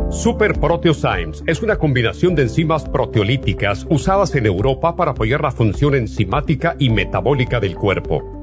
Super 0.09 0.59
Proteosymes 0.59 1.43
es 1.47 1.64
una 1.64 1.78
combinación 1.78 2.36
de 2.36 2.43
enzimas 2.43 2.88
proteolíticas 2.88 3.88
usadas 3.89 4.36
en 4.36 4.45
Europa 4.45 4.95
para 4.95 5.11
apoyar 5.11 5.41
la 5.41 5.51
función 5.51 5.95
enzimática 5.95 6.76
y 6.78 6.91
metabólica 6.91 7.59
del 7.59 7.76
cuerpo. 7.76 8.42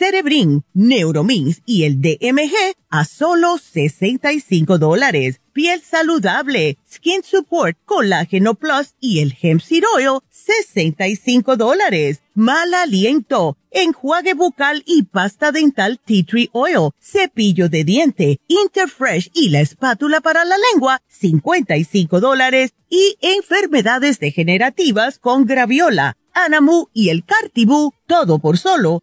Cerebrin, 0.00 0.64
Neuromins 0.72 1.60
y 1.66 1.84
el 1.84 2.00
DMG 2.00 2.54
a 2.88 3.04
solo 3.04 3.58
65 3.58 4.78
dólares 4.78 5.42
piel 5.52 5.82
saludable, 5.82 6.78
Skin 6.90 7.22
Support, 7.22 7.76
Colágeno 7.84 8.54
Plus 8.54 8.94
y 8.98 9.20
el 9.20 9.36
Hemp 9.40 9.60
Seed 9.60 9.82
Oil, 9.94 10.20
65 10.30 11.56
dólares. 11.56 12.22
Mal 12.34 12.72
aliento, 12.72 13.58
enjuague 13.70 14.32
bucal 14.32 14.82
y 14.86 15.02
pasta 15.02 15.52
dental 15.52 16.00
Tea 16.02 16.24
Tree 16.24 16.48
Oil, 16.52 16.92
cepillo 16.98 17.68
de 17.68 17.84
diente, 17.84 18.40
Interfresh 18.48 19.30
y 19.34 19.50
la 19.50 19.60
espátula 19.60 20.22
para 20.22 20.46
la 20.46 20.56
lengua, 20.72 21.02
55 21.08 22.20
dólares. 22.20 22.72
Y 22.88 23.16
enfermedades 23.20 24.18
degenerativas 24.18 25.18
con 25.18 25.44
graviola, 25.44 26.16
Anamu 26.32 26.86
y 26.92 27.10
el 27.10 27.24
Cartibú, 27.24 27.92
todo 28.06 28.38
por 28.38 28.56
solo 28.56 29.02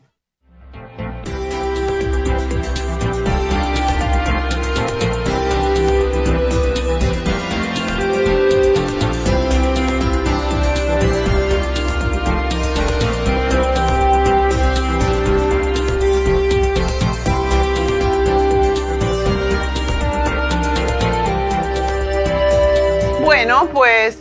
Pues 24.03 24.17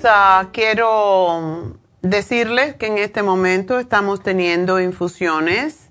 quiero 0.52 1.74
decirles 2.02 2.74
que 2.74 2.88
en 2.88 2.98
este 2.98 3.22
momento 3.22 3.78
estamos 3.78 4.22
teniendo 4.22 4.78
infusiones 4.78 5.88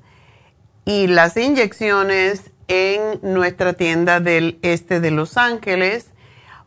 y 0.85 1.07
las 1.07 1.35
inyecciones 1.37 2.51
en 2.67 3.19
nuestra 3.23 3.73
tienda 3.73 4.19
del 4.19 4.59
este 4.61 4.99
de 4.99 5.09
Los 5.09 5.37
Ángeles. 5.37 6.11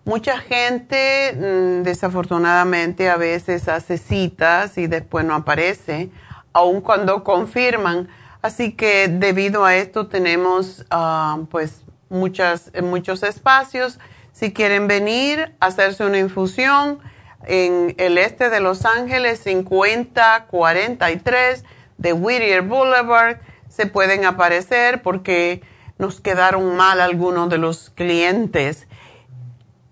Mucha 0.05 0.39
gente 0.39 1.33
mm, 1.37 1.85
desafortunadamente 1.85 3.09
a 3.09 3.17
veces 3.17 3.69
hace 3.69 3.99
citas 3.99 4.77
y 4.77 4.89
después 4.89 5.25
no 5.25 5.37
aparece, 5.37 6.11
aun 6.53 6.81
cuando 6.81 7.23
confirman. 7.23 8.09
Así 8.43 8.73
que 8.73 9.07
debido 9.07 9.65
a 9.65 9.77
esto 9.77 10.09
tenemos 10.09 10.85
ah, 10.91 11.39
pues 11.53 11.83
muchas, 12.09 12.73
muchos 12.83 13.23
espacios 13.23 14.01
si 14.33 14.53
quieren 14.53 14.89
venir 14.89 15.55
hacerse 15.61 16.05
una 16.05 16.19
infusión 16.19 16.99
en 17.47 17.95
el 17.99 18.19
este 18.19 18.51
de 18.51 18.59
Los 18.61 18.85
Ángeles, 18.85 19.41
5043 19.41 21.65
de 21.99 22.13
Whittier 22.13 22.63
Boulevard, 22.63 23.39
se 23.69 23.87
pueden 23.87 24.25
aparecer 24.25 25.03
porque 25.03 25.63
nos 25.99 26.21
quedaron 26.21 26.77
mal 26.77 27.01
algunos 27.01 27.49
de 27.49 27.59
los 27.59 27.91
clientes. 27.91 28.87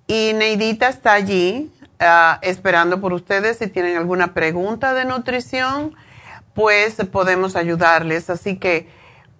Y 0.06 0.32
Neidita 0.34 0.88
está 0.88 1.12
allí 1.12 1.72
ah, 2.00 2.38
esperando 2.42 3.00
por 3.00 3.12
ustedes. 3.12 3.58
Si 3.58 3.68
tienen 3.68 3.96
alguna 3.96 4.34
pregunta 4.34 4.92
de 4.92 5.04
nutrición, 5.04 5.94
pues 6.54 6.96
podemos 7.12 7.56
ayudarles. 7.56 8.28
Así 8.28 8.58
que 8.58 8.88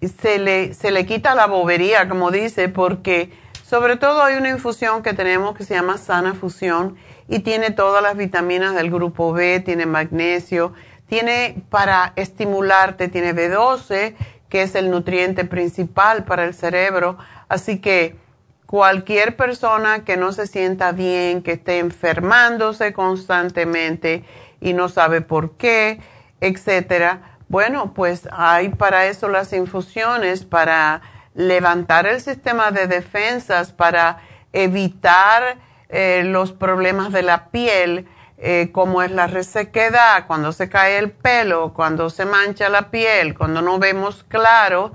se 0.00 0.38
le, 0.38 0.72
se 0.72 0.90
le 0.90 1.04
quita 1.04 1.34
la 1.34 1.46
bobería, 1.46 2.08
como 2.08 2.30
dice, 2.30 2.70
porque 2.70 3.30
sobre 3.62 3.96
todo 3.96 4.22
hay 4.22 4.36
una 4.36 4.48
infusión 4.48 5.02
que 5.02 5.12
tenemos 5.12 5.56
que 5.56 5.64
se 5.64 5.74
llama 5.74 5.98
Sana 5.98 6.34
Fusión 6.34 6.96
y 7.28 7.40
tiene 7.40 7.70
todas 7.72 8.02
las 8.02 8.16
vitaminas 8.16 8.74
del 8.74 8.90
grupo 8.90 9.32
B, 9.32 9.60
tiene 9.60 9.84
magnesio, 9.84 10.72
tiene 11.08 11.62
para 11.68 12.14
estimularte, 12.16 13.08
tiene 13.08 13.34
B12, 13.34 14.14
que 14.48 14.62
es 14.62 14.74
el 14.74 14.90
nutriente 14.90 15.44
principal 15.44 16.24
para 16.24 16.44
el 16.44 16.54
cerebro. 16.54 17.18
Así 17.48 17.80
que 17.80 18.16
cualquier 18.64 19.36
persona 19.36 20.04
que 20.04 20.16
no 20.16 20.32
se 20.32 20.46
sienta 20.46 20.92
bien, 20.92 21.42
que 21.42 21.52
esté 21.52 21.80
enfermándose 21.80 22.92
constantemente 22.94 24.24
y 24.60 24.72
no 24.72 24.88
sabe 24.88 25.20
por 25.20 25.52
qué, 25.52 26.00
etcétera, 26.40 27.38
bueno, 27.48 27.92
pues 27.94 28.28
hay 28.32 28.70
para 28.70 29.06
eso 29.06 29.28
las 29.28 29.52
infusiones, 29.52 30.44
para 30.44 31.02
levantar 31.34 32.06
el 32.06 32.20
sistema 32.20 32.70
de 32.70 32.86
defensas, 32.86 33.72
para 33.72 34.18
evitar 34.52 35.58
eh, 35.88 36.22
los 36.24 36.52
problemas 36.52 37.12
de 37.12 37.22
la 37.22 37.46
piel, 37.50 38.08
eh, 38.38 38.70
como 38.72 39.02
es 39.02 39.10
la 39.10 39.28
resequedad, 39.28 40.26
cuando 40.26 40.52
se 40.52 40.68
cae 40.68 40.98
el 40.98 41.10
pelo, 41.10 41.72
cuando 41.72 42.10
se 42.10 42.24
mancha 42.24 42.68
la 42.68 42.90
piel, 42.90 43.36
cuando 43.36 43.62
no 43.62 43.78
vemos 43.78 44.24
claro, 44.28 44.92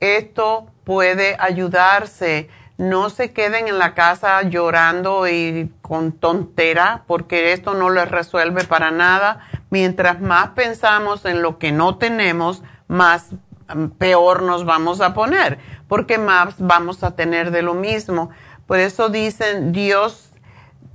esto 0.00 0.66
puede 0.84 1.36
ayudarse 1.38 2.48
no 2.80 3.10
se 3.10 3.32
queden 3.34 3.68
en 3.68 3.78
la 3.78 3.92
casa 3.92 4.40
llorando 4.40 5.28
y 5.28 5.70
con 5.82 6.12
tontera, 6.12 7.04
porque 7.06 7.52
esto 7.52 7.74
no 7.74 7.90
les 7.90 8.10
resuelve 8.10 8.64
para 8.64 8.90
nada. 8.90 9.46
Mientras 9.70 10.20
más 10.20 10.50
pensamos 10.50 11.24
en 11.24 11.42
lo 11.42 11.58
que 11.58 11.72
no 11.72 11.96
tenemos, 11.96 12.62
más 12.88 13.30
mm, 13.74 13.86
peor 13.98 14.42
nos 14.42 14.64
vamos 14.64 15.00
a 15.00 15.14
poner, 15.14 15.58
porque 15.88 16.18
más 16.18 16.56
vamos 16.58 17.02
a 17.04 17.14
tener 17.14 17.50
de 17.50 17.62
lo 17.62 17.74
mismo. 17.74 18.30
Por 18.66 18.78
eso 18.78 19.08
dicen, 19.08 19.72
Dios 19.72 20.30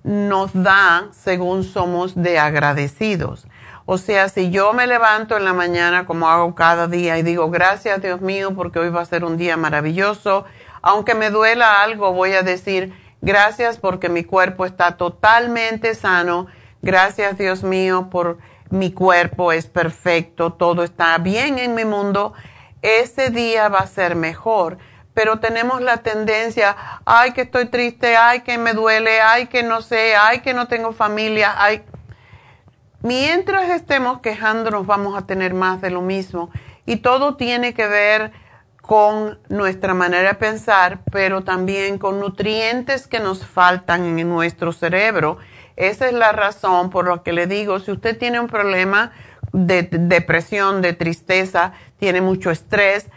nos 0.04 0.52
da 0.54 1.08
según 1.12 1.64
somos 1.64 2.14
de 2.16 2.38
agradecidos. 2.38 3.48
O 3.88 3.98
sea, 3.98 4.30
si 4.30 4.50
yo 4.50 4.74
me 4.74 4.88
levanto 4.88 5.38
en 5.38 5.46
la 5.46 5.54
mañana 5.54 6.06
como 6.06 6.28
hago 6.28 6.56
cada 6.56 6.88
día 6.88 7.18
y 7.18 7.24
digo, 7.24 7.50
gracias 7.50 8.02
Dios 8.02 8.20
mío, 8.22 8.54
porque 8.56 8.80
hoy 8.80 8.90
va 8.90 9.02
a 9.02 9.06
ser 9.06 9.24
un 9.24 9.38
día 9.38 9.58
maravilloso, 9.58 10.46
aunque 10.82 11.16
me 11.16 11.30
duela 11.30 11.82
algo, 11.84 12.12
voy 12.12 12.34
a 12.34 12.42
decir 12.42 12.94
gracias 13.22 13.78
porque 13.78 14.10
mi 14.10 14.24
cuerpo 14.24 14.66
está 14.66 14.98
totalmente 14.98 15.96
sano. 15.96 16.48
Gracias 16.82 17.38
Dios 17.38 17.64
mío 17.64 18.10
por 18.12 18.38
mi 18.70 18.92
cuerpo 18.92 19.52
es 19.52 19.68
perfecto, 19.68 20.54
todo 20.54 20.84
está 20.84 21.18
bien 21.18 21.60
en 21.60 21.76
mi 21.76 21.86
mundo. 21.86 22.34
Ese 22.82 23.30
día 23.30 23.70
va 23.70 23.80
a 23.80 23.88
ser 23.88 24.16
mejor. 24.16 24.78
Pero 25.14 25.40
tenemos 25.40 25.82
la 25.82 25.98
tendencia, 25.98 26.76
ay 27.06 27.32
que 27.32 27.42
estoy 27.42 27.68
triste, 27.68 28.18
ay 28.18 28.42
que 28.42 28.58
me 28.58 28.74
duele, 28.74 29.22
ay 29.22 29.48
que 29.48 29.64
no 29.64 29.82
sé, 29.82 30.16
ay 30.16 30.42
que 30.42 30.54
no 30.54 30.68
tengo 30.68 30.92
familia, 30.92 31.56
ay. 31.58 31.84
Mientras 33.02 33.70
estemos 33.70 34.20
quejándonos 34.20 34.86
vamos 34.86 35.18
a 35.18 35.26
tener 35.26 35.54
más 35.54 35.80
de 35.80 35.90
lo 35.90 36.02
mismo. 36.02 36.50
Y 36.86 36.98
todo 36.98 37.36
tiene 37.36 37.74
que 37.74 37.88
ver 37.88 38.34
con 38.82 39.40
nuestra 39.50 39.94
manera 39.94 40.30
de 40.30 40.36
pensar, 40.36 41.00
pero 41.12 41.44
también 41.44 41.98
con 41.98 42.20
nutrientes 42.20 43.08
que 43.08 43.20
nos 43.20 43.46
faltan 43.46 44.20
en 44.20 44.30
nuestro 44.30 44.74
cerebro. 44.74 45.38
Esa 45.76 46.08
es 46.08 46.14
la 46.14 46.32
razón 46.32 46.90
por 46.90 47.08
la 47.08 47.24
que 47.24 47.34
le 47.34 47.48
digo, 47.48 47.80
si 47.80 47.92
usted 47.92 48.18
tiene 48.18 48.40
un 48.40 48.48
problema 48.48 49.12
de 49.52 49.84
depresión, 49.84 50.82
de 50.82 50.94
tristeza, 50.94 51.74
tiene 51.98 52.22
mucho 52.22 52.52
estrés, 52.52 53.08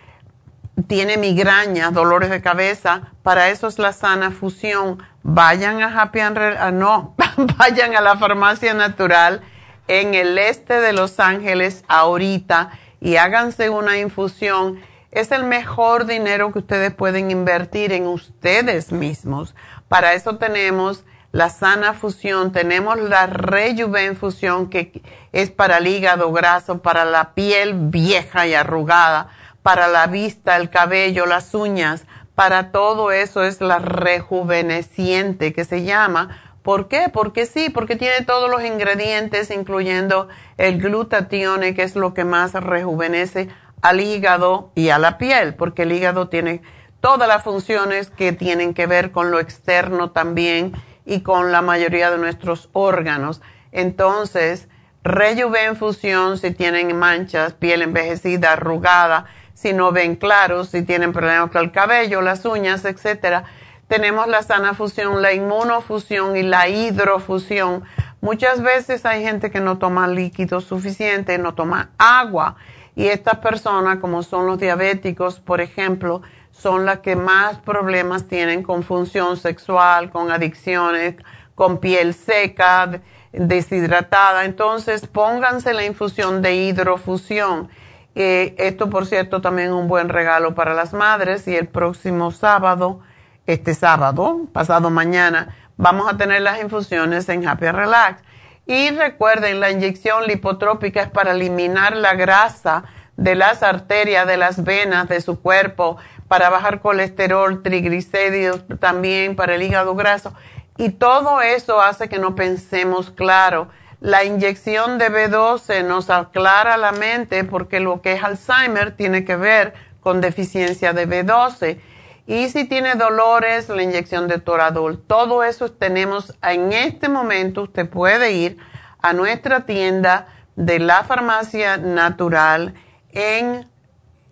tiene 0.86 1.16
migraña, 1.16 1.90
dolores 1.90 2.30
de 2.30 2.40
cabeza, 2.40 3.12
para 3.22 3.48
eso 3.48 3.66
es 3.66 3.78
la 3.78 3.92
sana 3.92 4.30
fusión. 4.30 5.02
Vayan 5.22 5.82
a 5.82 6.00
Happy 6.00 6.20
and 6.20 6.38
ah, 6.38 6.70
no, 6.70 7.14
vayan 7.58 7.96
a 7.96 8.00
la 8.00 8.16
farmacia 8.16 8.74
natural 8.74 9.40
en 9.88 10.14
el 10.14 10.38
este 10.38 10.80
de 10.80 10.92
Los 10.92 11.18
Ángeles 11.18 11.84
ahorita 11.88 12.70
y 13.00 13.16
háganse 13.16 13.70
una 13.70 13.98
infusión 13.98 14.80
es 15.10 15.32
el 15.32 15.44
mejor 15.44 16.04
dinero 16.06 16.52
que 16.52 16.58
ustedes 16.58 16.94
pueden 16.94 17.30
invertir 17.30 17.92
en 17.92 18.06
ustedes 18.06 18.92
mismos. 18.92 19.54
Para 19.88 20.12
eso 20.12 20.36
tenemos 20.36 21.04
la 21.32 21.50
sana 21.50 21.92
fusión, 21.92 22.52
tenemos 22.52 22.98
la 22.98 23.26
rejuven 23.26 24.16
fusión 24.16 24.70
que 24.70 25.02
es 25.32 25.50
para 25.50 25.78
el 25.78 25.86
hígado 25.86 26.32
graso, 26.32 26.80
para 26.80 27.04
la 27.04 27.34
piel 27.34 27.74
vieja 27.74 28.46
y 28.46 28.54
arrugada, 28.54 29.28
para 29.62 29.88
la 29.88 30.06
vista, 30.06 30.56
el 30.56 30.70
cabello, 30.70 31.26
las 31.26 31.54
uñas, 31.54 32.06
para 32.34 32.70
todo 32.70 33.10
eso 33.12 33.42
es 33.42 33.60
la 33.60 33.78
rejuveneciente 33.78 35.52
que 35.52 35.64
se 35.64 35.84
llama. 35.84 36.40
¿Por 36.62 36.88
qué? 36.88 37.08
Porque 37.12 37.46
sí, 37.46 37.68
porque 37.68 37.96
tiene 37.96 38.24
todos 38.24 38.50
los 38.50 38.64
ingredientes, 38.64 39.50
incluyendo 39.50 40.28
el 40.56 40.80
glutatión, 40.80 41.60
que 41.74 41.82
es 41.82 41.96
lo 41.96 42.14
que 42.14 42.24
más 42.24 42.52
rejuvenece 42.52 43.48
al 43.82 44.00
hígado 44.00 44.70
y 44.74 44.88
a 44.90 44.98
la 44.98 45.18
piel, 45.18 45.54
porque 45.54 45.82
el 45.82 45.92
hígado 45.92 46.28
tiene 46.28 46.62
todas 47.00 47.28
las 47.28 47.42
funciones 47.42 48.10
que 48.10 48.32
tienen 48.32 48.74
que 48.74 48.86
ver 48.86 49.12
con 49.12 49.30
lo 49.30 49.40
externo 49.40 50.10
también 50.10 50.72
y 51.08 51.22
con 51.22 51.50
la 51.50 51.62
mayoría 51.62 52.10
de 52.10 52.18
nuestros 52.18 52.68
órganos. 52.74 53.40
Entonces, 53.72 54.68
Rejuven 55.02 55.74
Fusión 55.74 56.36
si 56.36 56.50
tienen 56.50 56.94
manchas, 56.96 57.54
piel 57.54 57.80
envejecida, 57.80 58.52
arrugada, 58.52 59.24
si 59.54 59.72
no 59.72 59.90
ven 59.90 60.16
claros, 60.16 60.68
si 60.68 60.82
tienen 60.82 61.14
problemas 61.14 61.50
con 61.50 61.62
el 61.62 61.72
cabello, 61.72 62.20
las 62.20 62.44
uñas, 62.44 62.84
etcétera. 62.84 63.44
Tenemos 63.88 64.28
la 64.28 64.42
sana 64.42 64.74
fusión, 64.74 65.22
la 65.22 65.32
inmunofusión 65.32 66.36
y 66.36 66.42
la 66.42 66.68
hidrofusión. 66.68 67.84
Muchas 68.20 68.60
veces 68.60 69.06
hay 69.06 69.22
gente 69.22 69.50
que 69.50 69.60
no 69.60 69.78
toma 69.78 70.08
líquido 70.08 70.60
suficiente, 70.60 71.38
no 71.38 71.54
toma 71.54 71.90
agua 71.96 72.56
y 72.94 73.06
estas 73.06 73.38
personas, 73.38 73.98
como 73.98 74.22
son 74.22 74.46
los 74.46 74.58
diabéticos, 74.58 75.40
por 75.40 75.62
ejemplo, 75.62 76.20
son 76.58 76.84
las 76.84 76.98
que 76.98 77.14
más 77.14 77.58
problemas 77.58 78.26
tienen 78.26 78.62
con 78.62 78.82
función 78.82 79.36
sexual, 79.36 80.10
con 80.10 80.30
adicciones, 80.30 81.14
con 81.54 81.78
piel 81.78 82.14
seca, 82.14 83.00
deshidratada. 83.32 84.44
Entonces, 84.44 85.06
pónganse 85.06 85.72
la 85.72 85.84
infusión 85.84 86.42
de 86.42 86.54
hidrofusión. 86.56 87.68
Eh, 88.14 88.56
esto, 88.58 88.90
por 88.90 89.06
cierto, 89.06 89.40
también 89.40 89.68
es 89.68 89.74
un 89.74 89.86
buen 89.86 90.08
regalo 90.08 90.54
para 90.54 90.74
las 90.74 90.92
madres. 90.92 91.46
Y 91.46 91.54
el 91.54 91.68
próximo 91.68 92.32
sábado, 92.32 93.00
este 93.46 93.74
sábado, 93.74 94.40
pasado 94.52 94.90
mañana, 94.90 95.54
vamos 95.76 96.12
a 96.12 96.16
tener 96.16 96.42
las 96.42 96.60
infusiones 96.60 97.28
en 97.28 97.46
Happy 97.46 97.70
Relax. 97.70 98.22
Y 98.66 98.90
recuerden, 98.90 99.60
la 99.60 99.70
inyección 99.70 100.26
lipotrópica 100.26 101.02
es 101.02 101.08
para 101.08 101.30
eliminar 101.30 101.96
la 101.96 102.14
grasa 102.14 102.84
de 103.16 103.34
las 103.34 103.62
arterias, 103.62 104.26
de 104.26 104.36
las 104.36 104.62
venas 104.62 105.08
de 105.08 105.20
su 105.20 105.40
cuerpo, 105.40 105.96
para 106.28 106.50
bajar 106.50 106.80
colesterol, 106.80 107.62
triglicéridos, 107.62 108.62
también 108.78 109.34
para 109.34 109.54
el 109.54 109.62
hígado 109.62 109.94
graso. 109.94 110.34
Y 110.76 110.90
todo 110.90 111.40
eso 111.40 111.80
hace 111.80 112.08
que 112.08 112.18
no 112.18 112.34
pensemos 112.34 113.10
claro. 113.10 113.68
La 114.00 114.22
inyección 114.24 114.98
de 114.98 115.10
B12 115.10 115.84
nos 115.84 116.08
aclara 116.10 116.76
la 116.76 116.92
mente 116.92 117.42
porque 117.42 117.80
lo 117.80 118.00
que 118.00 118.12
es 118.12 118.22
Alzheimer 118.22 118.94
tiene 118.94 119.24
que 119.24 119.34
ver 119.34 119.74
con 120.00 120.20
deficiencia 120.20 120.92
de 120.92 121.08
B12 121.08 121.80
y 122.28 122.50
si 122.50 122.66
tiene 122.66 122.94
dolores, 122.94 123.70
la 123.70 123.82
inyección 123.82 124.28
de 124.28 124.38
Toradol. 124.38 125.02
Todo 125.02 125.42
eso 125.42 125.72
tenemos 125.72 126.36
en 126.42 126.74
este 126.74 127.08
momento. 127.08 127.62
Usted 127.62 127.88
puede 127.88 128.32
ir 128.32 128.58
a 129.00 129.14
nuestra 129.14 129.64
tienda 129.64 130.28
de 130.54 130.78
la 130.78 131.04
farmacia 131.04 131.78
natural 131.78 132.74
en 133.12 133.66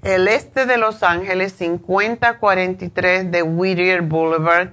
el 0.06 0.28
este 0.28 0.66
de 0.66 0.76
Los 0.76 1.02
Ángeles, 1.02 1.52
5043 1.54 3.30
de 3.30 3.42
Whittier 3.42 4.02
Boulevard, 4.02 4.68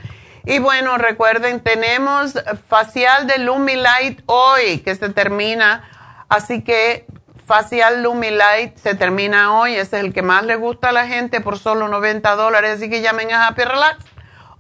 Y 0.46 0.60
bueno, 0.60 0.98
recuerden, 0.98 1.60
tenemos 1.60 2.34
facial 2.68 3.28
de 3.28 3.40
Lumilight 3.40 4.24
hoy 4.26 4.80
que 4.80 4.96
se 4.96 5.10
termina, 5.10 5.84
así 6.30 6.64
que 6.64 7.06
facial 7.52 8.02
Lumilight 8.02 8.78
se 8.78 8.96
termina 8.96 9.60
hoy, 9.60 9.74
ese 9.74 9.98
es 9.98 10.06
el 10.06 10.14
que 10.14 10.22
más 10.22 10.46
le 10.46 10.56
gusta 10.56 10.88
a 10.88 10.94
la 10.94 11.06
gente 11.06 11.42
por 11.42 11.60
solo 11.60 11.90
90 11.90 12.34
dólares, 12.38 12.78
así 12.78 12.90
que 12.90 13.02
llamen 13.02 13.34
a 13.34 13.46
Happy 13.46 13.64
Relax 13.64 14.06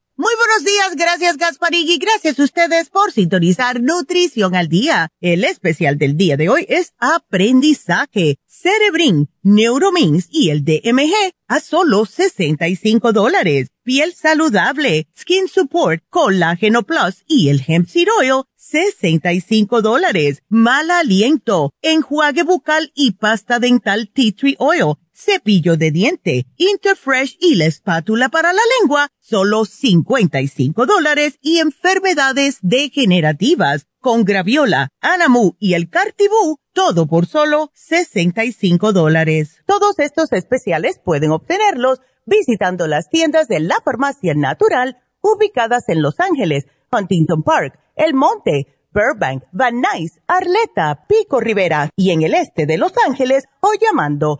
Muy 0.17 0.33
buenos 0.35 0.65
días, 0.65 0.95
gracias 0.97 1.37
Gasparigui, 1.37 1.97
gracias 1.97 2.37
a 2.37 2.43
ustedes 2.43 2.89
por 2.89 3.13
sintonizar 3.13 3.81
Nutrición 3.81 4.55
al 4.55 4.67
Día. 4.67 5.07
El 5.21 5.45
especial 5.45 5.97
del 5.97 6.17
día 6.17 6.35
de 6.35 6.49
hoy 6.49 6.65
es 6.67 6.93
Aprendizaje, 6.99 8.37
Cerebrin, 8.45 9.29
Neuromins 9.41 10.27
y 10.29 10.49
el 10.49 10.65
DMG 10.65 11.13
a 11.47 11.61
solo 11.61 12.05
65 12.05 13.13
dólares. 13.13 13.69
Piel 13.83 14.13
saludable, 14.13 15.07
Skin 15.17 15.47
Support, 15.47 16.03
Colágeno 16.09 16.83
Plus 16.83 17.23
y 17.25 17.47
el 17.47 17.63
Hemp 17.65 17.87
Seed 17.87 18.09
Oil, 18.19 18.43
65 18.55 19.81
dólares. 19.81 20.43
Mal 20.49 20.91
aliento, 20.91 21.73
enjuague 21.81 22.43
bucal 22.43 22.91
y 22.93 23.13
pasta 23.13 23.59
dental 23.59 24.11
Tea 24.13 24.33
Tree 24.33 24.57
Oil 24.59 24.97
cepillo 25.23 25.77
de 25.77 25.91
diente, 25.91 26.45
Interfresh 26.57 27.37
y 27.39 27.55
la 27.55 27.65
espátula 27.65 28.29
para 28.29 28.53
la 28.53 28.61
lengua, 28.79 29.09
solo 29.19 29.65
55 29.65 30.85
dólares 30.85 31.37
y 31.41 31.59
enfermedades 31.59 32.57
degenerativas 32.61 33.87
con 33.99 34.25
graviola, 34.25 34.89
anamu 34.99 35.53
y 35.59 35.75
el 35.75 35.89
cartibú, 35.89 36.57
todo 36.73 37.05
por 37.05 37.27
solo 37.27 37.71
65 37.75 38.93
dólares. 38.93 39.61
Todos 39.65 39.99
estos 39.99 40.31
especiales 40.31 40.99
pueden 41.03 41.31
obtenerlos 41.31 41.99
visitando 42.25 42.87
las 42.87 43.09
tiendas 43.09 43.47
de 43.47 43.59
la 43.59 43.79
farmacia 43.83 44.33
natural 44.33 44.97
ubicadas 45.21 45.87
en 45.89 46.01
Los 46.01 46.19
Ángeles, 46.19 46.65
Huntington 46.91 47.43
Park, 47.43 47.79
El 47.95 48.13
Monte, 48.15 48.67
Burbank, 48.93 49.43
Van 49.51 49.81
Nuys, 49.81 50.19
Arleta, 50.27 51.05
Pico 51.07 51.39
Rivera 51.39 51.89
y 51.95 52.11
en 52.11 52.23
el 52.23 52.33
este 52.33 52.65
de 52.65 52.77
Los 52.77 52.93
Ángeles 53.07 53.45
o 53.61 53.71
llamando 53.79 54.39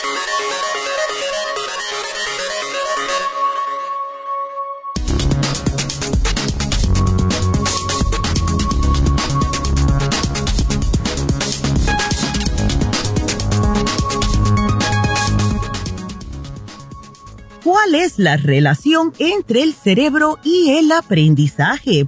¿Cuál 17.63 17.93
es 17.93 18.17
la 18.17 18.37
relación 18.37 19.13
entre 19.19 19.61
el 19.61 19.73
cerebro 19.73 20.39
y 20.43 20.71
el 20.71 20.91
aprendizaje? 20.91 22.07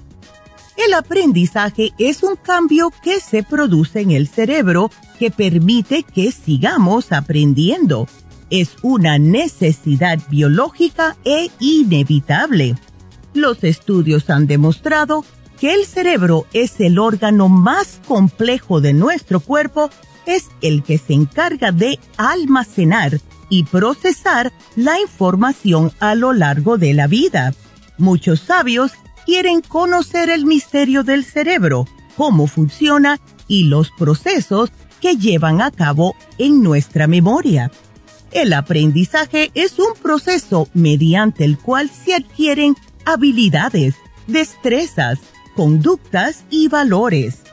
El 0.75 0.93
aprendizaje 0.95 1.91
es 1.99 2.23
un 2.23 2.35
cambio 2.35 2.91
que 3.03 3.19
se 3.19 3.43
produce 3.43 4.01
en 4.01 4.09
el 4.09 4.27
cerebro 4.27 4.89
que 5.19 5.29
permite 5.29 6.01
que 6.01 6.31
sigamos 6.31 7.11
aprendiendo. 7.11 8.07
Es 8.49 8.77
una 8.81 9.19
necesidad 9.19 10.17
biológica 10.27 11.15
e 11.23 11.51
inevitable. 11.59 12.75
Los 13.35 13.63
estudios 13.63 14.31
han 14.31 14.47
demostrado 14.47 15.23
que 15.59 15.75
el 15.75 15.85
cerebro 15.85 16.47
es 16.53 16.79
el 16.79 16.97
órgano 16.97 17.47
más 17.47 17.99
complejo 18.07 18.81
de 18.81 18.93
nuestro 18.93 19.39
cuerpo, 19.39 19.91
es 20.25 20.49
el 20.61 20.83
que 20.83 20.97
se 20.97 21.13
encarga 21.13 21.71
de 21.71 21.99
almacenar 22.17 23.19
y 23.49 23.63
procesar 23.63 24.51
la 24.75 24.99
información 24.99 25.91
a 25.99 26.15
lo 26.15 26.33
largo 26.33 26.77
de 26.77 26.93
la 26.93 27.07
vida. 27.07 27.53
Muchos 27.97 28.39
sabios 28.41 28.93
quieren 29.25 29.61
conocer 29.61 30.29
el 30.29 30.45
misterio 30.45 31.03
del 31.03 31.23
cerebro, 31.23 31.87
cómo 32.17 32.47
funciona 32.47 33.19
y 33.47 33.65
los 33.65 33.91
procesos 33.91 34.71
que 35.01 35.17
llevan 35.17 35.61
a 35.61 35.71
cabo 35.71 36.15
en 36.37 36.63
nuestra 36.63 37.07
memoria. 37.07 37.71
El 38.31 38.53
aprendizaje 38.53 39.51
es 39.53 39.77
un 39.77 39.93
proceso 40.01 40.67
mediante 40.73 41.45
el 41.45 41.59
cual 41.59 41.91
se 41.91 42.15
adquieren 42.15 42.75
habilidades, 43.05 43.95
destrezas, 44.27 45.19
conductas 45.55 46.45
y 46.49 46.67
valores 46.69 47.43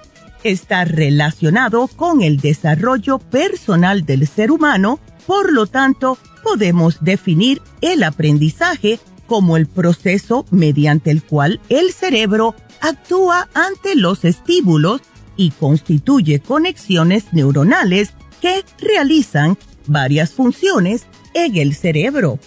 está 0.45 0.85
relacionado 0.85 1.89
con 1.89 2.23
el 2.23 2.39
desarrollo 2.39 3.19
personal 3.19 4.05
del 4.05 4.27
ser 4.27 4.51
humano, 4.51 5.01
por 5.27 5.53
lo 5.53 5.67
tanto, 5.67 6.19
podemos 6.43 6.99
definir 7.03 7.61
el 7.81 8.03
aprendizaje 8.03 8.99
como 9.27 9.57
el 9.57 9.67
proceso 9.67 10.45
mediante 10.51 11.11
el 11.11 11.23
cual 11.23 11.61
el 11.69 11.93
cerebro 11.93 12.55
actúa 12.81 13.49
ante 13.55 13.95
los 13.95 14.25
estímulos 14.25 15.03
y 15.37 15.51
constituye 15.53 16.41
conexiones 16.41 17.33
neuronales 17.33 18.13
que 18.41 18.65
realizan 18.79 19.57
varias 19.87 20.33
funciones 20.33 21.07
en 21.35 21.57
el 21.57 21.75
cerebro. 21.75 22.39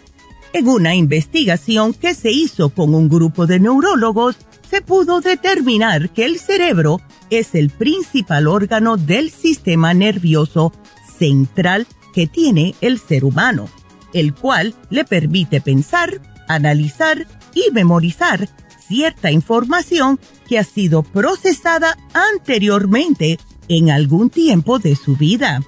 En 0.54 0.68
una 0.68 0.94
investigación 0.94 1.94
que 1.94 2.14
se 2.14 2.32
hizo 2.32 2.70
con 2.70 2.94
un 2.94 3.10
grupo 3.10 3.48
de 3.48 3.60
neurólogos, 3.60 4.38
se 4.70 4.82
pudo 4.82 5.22
determinar 5.22 6.10
que 6.10 6.26
el 6.26 6.40
cerebro 6.40 7.00
es 7.40 7.56
el 7.56 7.70
principal 7.70 8.48
órgano 8.48 8.98
del 8.98 9.30
sistema 9.32 9.94
nervioso 9.94 10.74
central 11.18 11.88
que 12.14 12.28
tiene 12.28 12.76
el 12.82 13.00
ser 13.00 13.26
humano, 13.26 13.70
el 14.14 14.34
cual 14.34 14.76
le 14.90 15.06
permite 15.06 15.62
pensar, 15.62 16.22
analizar 16.48 17.28
y 17.54 17.72
memorizar 17.72 18.50
cierta 18.88 19.32
información 19.32 20.20
que 20.48 20.60
ha 20.60 20.64
sido 20.64 21.04
procesada 21.04 21.98
anteriormente 22.14 23.40
en 23.68 23.90
algún 23.90 24.30
tiempo 24.30 24.80
de 24.80 24.96
su 24.96 25.16
vida. 25.16 25.62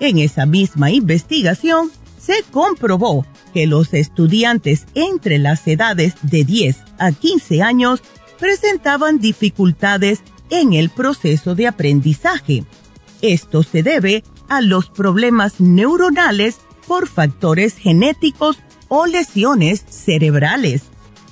En 0.00 0.18
esa 0.18 0.46
misma 0.46 0.90
investigación 0.90 1.90
se 2.20 2.42
comprobó 2.50 3.26
que 3.54 3.66
los 3.66 3.94
estudiantes 3.94 4.86
entre 4.94 5.38
las 5.38 5.66
edades 5.66 6.14
de 6.22 6.44
10 6.44 6.76
a 6.98 7.12
15 7.12 7.62
años 7.62 8.02
presentaban 8.38 9.18
dificultades 9.18 10.20
en 10.50 10.72
el 10.72 10.90
proceso 10.90 11.54
de 11.54 11.66
aprendizaje. 11.66 12.64
Esto 13.22 13.62
se 13.62 13.82
debe 13.82 14.24
a 14.48 14.60
los 14.60 14.88
problemas 14.90 15.60
neuronales 15.60 16.58
por 16.86 17.08
factores 17.08 17.76
genéticos 17.76 18.58
o 18.88 19.06
lesiones 19.06 19.84
cerebrales. 19.88 20.84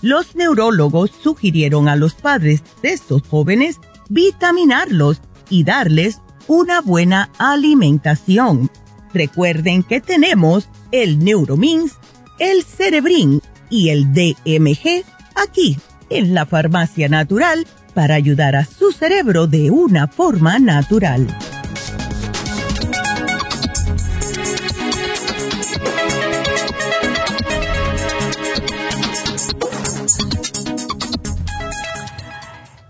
Los 0.03 0.37
neurólogos 0.37 1.11
sugirieron 1.23 1.89
a 1.89 1.97
los 1.97 2.14
padres 2.14 2.62
de 2.83 2.91
estos 2.93 3.23
jóvenes 3.29 3.81
vitaminarlos 4.09 5.21
y 5.49 5.64
darles 5.64 6.21
una 6.47 6.81
buena 6.81 7.31
alimentación. 7.39 8.71
Recuerden 9.14 9.83
que 9.83 10.01
tenemos 10.01 10.69
el 10.93 11.19
Neuromins, 11.19 11.95
el 12.39 12.64
Cerebrin 12.64 13.41
y 13.71 13.89
el 13.89 14.12
DMG 14.12 15.05
aquí 15.35 15.79
en 16.11 16.35
la 16.35 16.47
farmacia 16.47 17.09
natural 17.09 17.67
para 17.97 18.14
ayudar 18.14 18.57
a 18.57 18.66
su 18.66 18.92
cerebro 18.92 19.47
de 19.47 19.70
una 19.70 20.07
forma 20.07 20.59
natural. 20.59 21.26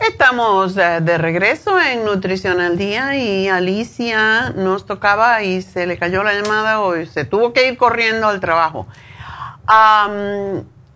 Estamos 0.00 0.76
eh, 0.76 0.98
de 1.00 1.18
regreso 1.18 1.80
en 1.80 2.04
Nutrición 2.04 2.60
al 2.60 2.76
Día 2.76 3.16
y 3.16 3.46
Alicia 3.46 4.50
nos 4.56 4.86
tocaba 4.86 5.44
y 5.44 5.62
se 5.62 5.86
le 5.86 5.98
cayó 5.98 6.24
la 6.24 6.34
llamada 6.34 6.80
hoy, 6.80 7.06
se 7.06 7.24
tuvo 7.24 7.52
que 7.52 7.68
ir 7.68 7.76
corriendo 7.76 8.26
al 8.26 8.40
trabajo. 8.40 8.88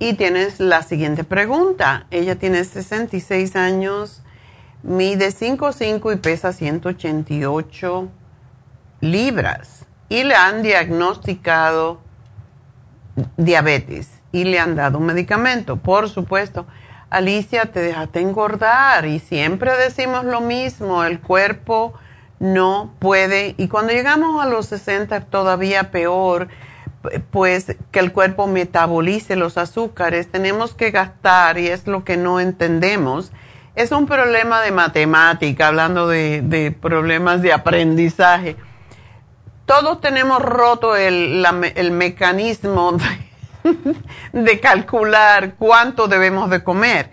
Y 0.01 0.15
tienes 0.15 0.59
la 0.59 0.83
siguiente 0.83 1.23
pregunta. 1.25 2.07
Ella 2.11 2.35
tiene 2.35 2.65
66 2.65 3.55
años, 3.55 4.23
mide 4.83 5.29
5'5 5.29 6.15
y 6.15 6.17
pesa 6.17 6.53
188 6.53 8.09
libras. 9.03 9.85
Y 10.09 10.25
le 10.25 10.35
han 10.35 10.63
diagnosticado 10.63 12.01
diabetes 13.37 14.09
y 14.33 14.45
le 14.45 14.59
han 14.59 14.75
dado 14.75 14.99
un 14.99 15.05
medicamento, 15.05 15.77
por 15.77 16.09
supuesto. 16.09 16.67
Alicia, 17.11 17.67
te 17.67 17.81
dejaste 17.81 18.21
engordar 18.21 19.05
y 19.05 19.19
siempre 19.19 19.77
decimos 19.77 20.25
lo 20.25 20.41
mismo, 20.41 21.05
el 21.05 21.21
cuerpo 21.21 21.93
no 22.39 22.95
puede, 23.01 23.55
y 23.59 23.69
cuando 23.69 23.93
llegamos 23.93 24.43
a 24.43 24.49
los 24.49 24.65
60 24.67 25.21
todavía 25.27 25.91
peor, 25.91 26.49
pues 27.31 27.77
que 27.91 28.01
el 28.01 28.13
cuerpo 28.13 28.47
metabolice 28.47 29.37
los 29.37 29.57
azúcares, 29.57 30.31
tenemos 30.31 30.75
que 30.75 30.91
gastar 30.91 31.59
y 31.59 31.69
es 31.69 31.87
lo 31.87 32.05
que 32.05 32.17
no 32.17 32.41
entendemos. 32.41 33.33
Es 33.75 33.93
un 33.93 34.07
problema 34.07 34.61
de 34.61 34.73
matemática, 34.73 35.69
hablando 35.69 36.09
de, 36.09 36.75
problemas 36.81 37.41
de 37.43 37.53
aprendizaje. 37.53 38.57
Todos 39.65 40.01
tenemos 40.01 40.43
roto 40.43 40.97
el, 40.97 41.45
el 41.77 41.91
mecanismo 41.93 42.93
de 42.93 43.31
de 44.33 44.61
calcular 44.61 45.55
cuánto 45.57 46.09
debemos 46.09 46.51
de 46.51 46.63
comer. 46.63 47.11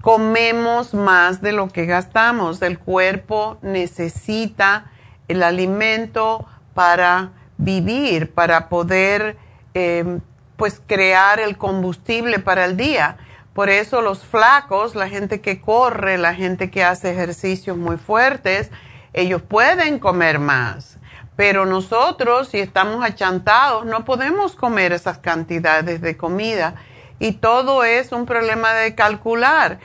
Comemos 0.00 0.94
más 0.94 1.40
de 1.40 1.52
lo 1.52 1.68
que 1.68 1.86
gastamos. 1.86 2.60
El 2.62 2.78
cuerpo 2.78 3.58
necesita 3.62 4.90
el 5.28 5.42
alimento 5.42 6.46
para 6.74 7.30
vivir, 7.64 8.32
para 8.32 8.68
poder 8.68 9.36
em, 9.74 10.20
pues 10.56 10.80
crear 10.86 11.40
el 11.40 11.56
combustible 11.56 12.38
para 12.38 12.64
el 12.64 12.76
día. 12.76 13.16
Por 13.54 13.70
eso 13.70 14.02
los 14.02 14.24
flacos, 14.24 14.94
la 14.94 15.08
gente 15.08 15.40
que 15.40 15.60
corre, 15.60 16.18
la 16.18 16.34
gente 16.34 16.70
que 16.70 16.84
hace 16.84 17.10
ejercicios 17.10 17.76
muy 17.76 17.96
fuertes, 17.96 18.70
ellos 19.12 19.42
pueden 19.42 19.98
comer 19.98 20.38
más 20.38 20.98
pero 21.36 21.66
nosotros, 21.66 22.48
si 22.48 22.58
estamos 22.60 23.04
achantados, 23.04 23.84
no 23.86 24.04
podemos 24.04 24.54
comer 24.54 24.92
esas 24.92 25.18
cantidades 25.18 26.00
de 26.00 26.16
comida. 26.16 26.76
Y 27.18 27.32
todo 27.32 27.84
es 27.84 28.12
un 28.12 28.26
problema 28.26 28.72
de 28.72 28.94
calcular. 28.94 29.78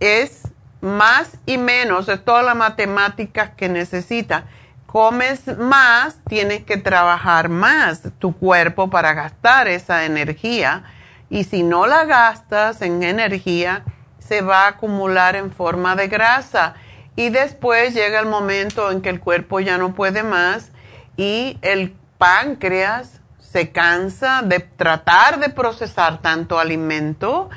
Es 0.00 0.42
más 0.80 1.38
y 1.46 1.56
menos, 1.56 2.08
es 2.08 2.22
toda 2.24 2.42
la 2.42 2.54
matemática 2.54 3.54
que 3.54 3.68
necesita. 3.68 4.44
Comes 4.92 5.56
más, 5.56 6.18
tienes 6.28 6.64
que 6.64 6.76
trabajar 6.76 7.48
más 7.48 8.02
tu 8.18 8.36
cuerpo 8.36 8.90
para 8.90 9.14
gastar 9.14 9.66
esa 9.66 10.04
energía. 10.04 10.84
Y 11.30 11.44
si 11.44 11.62
no 11.62 11.86
la 11.86 12.04
gastas 12.04 12.82
en 12.82 13.02
energía, 13.02 13.84
se 14.18 14.42
va 14.42 14.66
a 14.66 14.68
acumular 14.68 15.34
en 15.34 15.50
forma 15.50 15.96
de 15.96 16.08
grasa. 16.08 16.74
Y 17.16 17.30
después 17.30 17.94
llega 17.94 18.20
el 18.20 18.26
momento 18.26 18.90
en 18.90 19.00
que 19.00 19.08
el 19.08 19.18
cuerpo 19.18 19.60
ya 19.60 19.78
no 19.78 19.94
puede 19.94 20.22
más 20.24 20.72
y 21.16 21.56
el 21.62 21.96
páncreas 22.18 23.22
se 23.38 23.72
cansa 23.72 24.42
de 24.42 24.60
tratar 24.60 25.40
de 25.40 25.48
procesar 25.48 26.20
tanto 26.20 26.58
alimento 26.58 27.48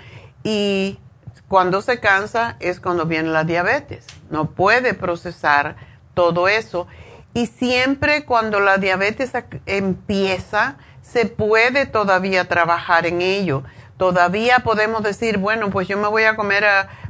y 0.41 0.99
cuando 1.49 1.81
se 1.81 1.99
cansa 1.99 2.55
es 2.61 2.79
cuando 2.79 3.05
viene 3.05 3.27
la 3.27 3.43
diabetes. 3.43 4.07
No 4.29 4.51
puede 4.51 4.93
procesar 4.93 5.75
todo 6.13 6.47
eso. 6.47 6.87
Y 7.35 7.45
siempre 7.45 8.25
cuando 8.25 8.59
la 8.59 8.77
diabetes 8.77 9.33
empieza, 9.67 10.77
se 11.03 11.27
puede 11.27 11.85
todavía 11.85 12.47
trabajar 12.47 13.05
en 13.05 13.21
ello. 13.21 13.63
Todavía 13.97 14.59
podemos 14.59 15.03
decir, 15.03 15.37
bueno, 15.37 15.69
pues 15.69 15.87
yo 15.87 15.97
me 15.97 16.07
voy 16.07 16.23
a 16.23 16.35
comer, 16.35 16.65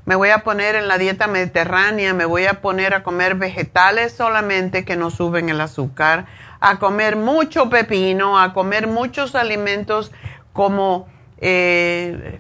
me 0.06 0.16
voy 0.16 0.32
a 0.32 0.40
poner 0.40 0.76
en 0.76 0.88
la 0.88 0.98
dieta 0.98 1.28
mediterránea, 1.28 2.14
me 2.14 2.26
voy 2.26 2.46
a 2.48 2.60
poner 2.60 2.94
a 2.94 3.04
comer 3.04 3.36
vegetales 3.36 4.14
solamente 4.14 4.84
que 4.84 4.98
no 4.98 5.12
suben 5.12 5.48
el 5.48 5.62
azúcar 5.62 6.26
a 6.60 6.80
comer 6.80 7.16
mucho 7.16 7.70
pepino, 7.70 8.40
a 8.40 8.52
comer 8.52 8.88
muchos 8.88 9.36
alimentos 9.36 10.12
como 10.54 11.08
eh, 11.38 12.40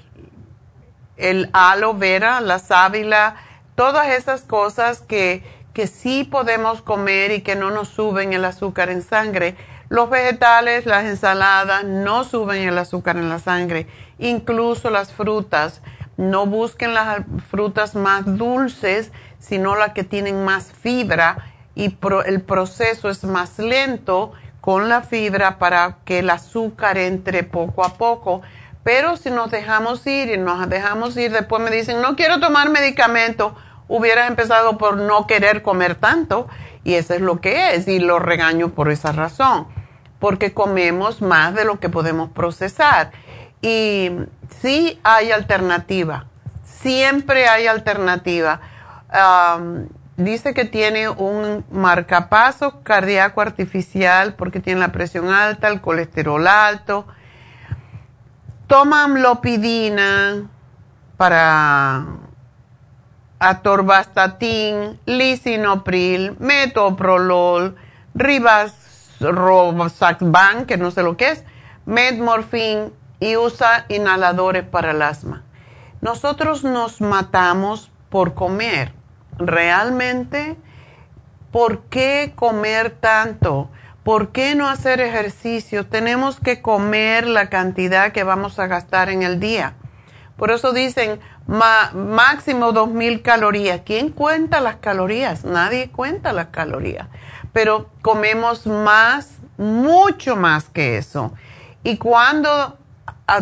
el 1.17 1.51
aloe 1.53 1.93
vera, 1.93 2.41
la 2.41 2.57
sábila, 2.57 3.35
todas 3.75 4.09
esas 4.09 4.41
cosas 4.41 5.01
que, 5.01 5.43
que 5.75 5.87
sí 5.87 6.23
podemos 6.23 6.81
comer 6.81 7.31
y 7.31 7.41
que 7.41 7.57
no 7.57 7.69
nos 7.69 7.89
suben 7.89 8.31
el 8.31 8.45
azúcar 8.45 8.89
en 8.89 9.01
sangre. 9.01 9.57
Los 9.89 10.09
vegetales, 10.09 10.85
las 10.85 11.03
ensaladas 11.03 11.83
no 11.83 12.23
suben 12.23 12.63
el 12.63 12.77
azúcar 12.77 13.17
en 13.17 13.27
la 13.27 13.39
sangre, 13.39 13.85
incluso 14.17 14.89
las 14.89 15.11
frutas. 15.11 15.81
No 16.15 16.45
busquen 16.45 16.93
las 16.93 17.23
frutas 17.51 17.93
más 17.93 18.23
dulces, 18.37 19.11
sino 19.37 19.75
las 19.75 19.91
que 19.91 20.05
tienen 20.05 20.45
más 20.45 20.71
fibra 20.71 21.51
y 21.75 21.93
el 22.25 22.41
proceso 22.41 23.09
es 23.09 23.25
más 23.25 23.59
lento 23.59 24.31
con 24.61 24.87
la 24.87 25.01
fibra 25.01 25.59
para 25.59 25.97
que 26.05 26.19
el 26.19 26.29
azúcar 26.29 26.97
entre 26.97 27.43
poco 27.43 27.83
a 27.83 27.95
poco. 27.95 28.43
Pero 28.85 29.17
si 29.17 29.29
nos 29.29 29.51
dejamos 29.51 30.07
ir 30.07 30.29
y 30.29 30.37
nos 30.37 30.69
dejamos 30.69 31.17
ir, 31.17 31.33
después 31.33 31.61
me 31.61 31.69
dicen, 31.69 32.01
no 32.01 32.15
quiero 32.15 32.39
tomar 32.39 32.69
medicamento, 32.69 33.57
hubieras 33.87 34.29
empezado 34.29 34.77
por 34.77 34.97
no 34.97 35.27
querer 35.27 35.61
comer 35.61 35.95
tanto 35.95 36.47
y 36.83 36.95
eso 36.95 37.13
es 37.13 37.21
lo 37.21 37.41
que 37.41 37.75
es 37.75 37.87
y 37.87 37.99
lo 37.99 38.19
regaño 38.19 38.69
por 38.69 38.91
esa 38.91 39.11
razón, 39.11 39.67
porque 40.19 40.53
comemos 40.53 41.21
más 41.21 41.53
de 41.55 41.65
lo 41.65 41.79
que 41.79 41.89
podemos 41.89 42.29
procesar. 42.29 43.11
Y 43.61 44.11
sí 44.61 44.99
hay 45.03 45.31
alternativa, 45.31 46.27
siempre 46.63 47.47
hay 47.47 47.67
alternativa 47.67 48.61
dice 50.17 50.53
que 50.53 50.65
tiene 50.65 51.09
un 51.09 51.65
marcapaso 51.71 52.81
cardíaco 52.83 53.41
artificial 53.41 54.35
porque 54.35 54.59
tiene 54.59 54.79
la 54.79 54.91
presión 54.91 55.29
alta, 55.29 55.67
el 55.67 55.81
colesterol 55.81 56.47
alto. 56.47 57.05
Toma 58.67 59.03
amlopidina 59.03 60.49
para 61.17 62.05
atorvastatin, 63.49 64.99
lisinopril, 65.05 66.35
metoprolol, 66.39 67.75
ribasacban, 68.13 68.65
que 70.65 70.77
no 70.77 70.91
sé 70.91 71.03
lo 71.03 71.17
que 71.17 71.31
es, 71.31 71.43
medmorfin 71.85 72.93
y 73.19 73.37
usa 73.37 73.85
inhaladores 73.89 74.63
para 74.63 74.91
el 74.91 75.01
asma. 75.01 75.43
Nosotros 76.01 76.63
nos 76.63 77.01
matamos 77.01 77.91
por 78.09 78.33
comer. 78.33 78.93
Realmente, 79.37 80.55
¿por 81.51 81.81
qué 81.83 82.33
comer 82.35 82.91
tanto? 82.91 83.69
¿Por 84.03 84.31
qué 84.31 84.53
no 84.55 84.69
hacer 84.69 85.01
ejercicio? 85.01 85.87
Tenemos 85.87 86.39
que 86.39 86.61
comer 86.61 87.27
la 87.27 87.49
cantidad 87.49 88.11
que 88.11 88.23
vamos 88.23 88.59
a 88.59 88.67
gastar 88.67 89.09
en 89.09 89.23
el 89.23 89.39
día. 89.39 89.73
Por 90.37 90.51
eso 90.51 90.73
dicen 90.73 91.19
máximo 91.47 92.73
2.000 92.73 93.21
calorías. 93.21 93.81
¿Quién 93.85 94.09
cuenta 94.09 94.61
las 94.61 94.77
calorías? 94.77 95.43
Nadie 95.45 95.89
cuenta 95.89 96.33
las 96.33 96.47
calorías. 96.47 97.07
Pero 97.53 97.89
comemos 98.01 98.65
más, 98.65 99.37
mucho 99.57 100.35
más 100.35 100.65
que 100.65 100.97
eso. 100.97 101.33
Y 101.83 101.97
cuando 101.97 102.77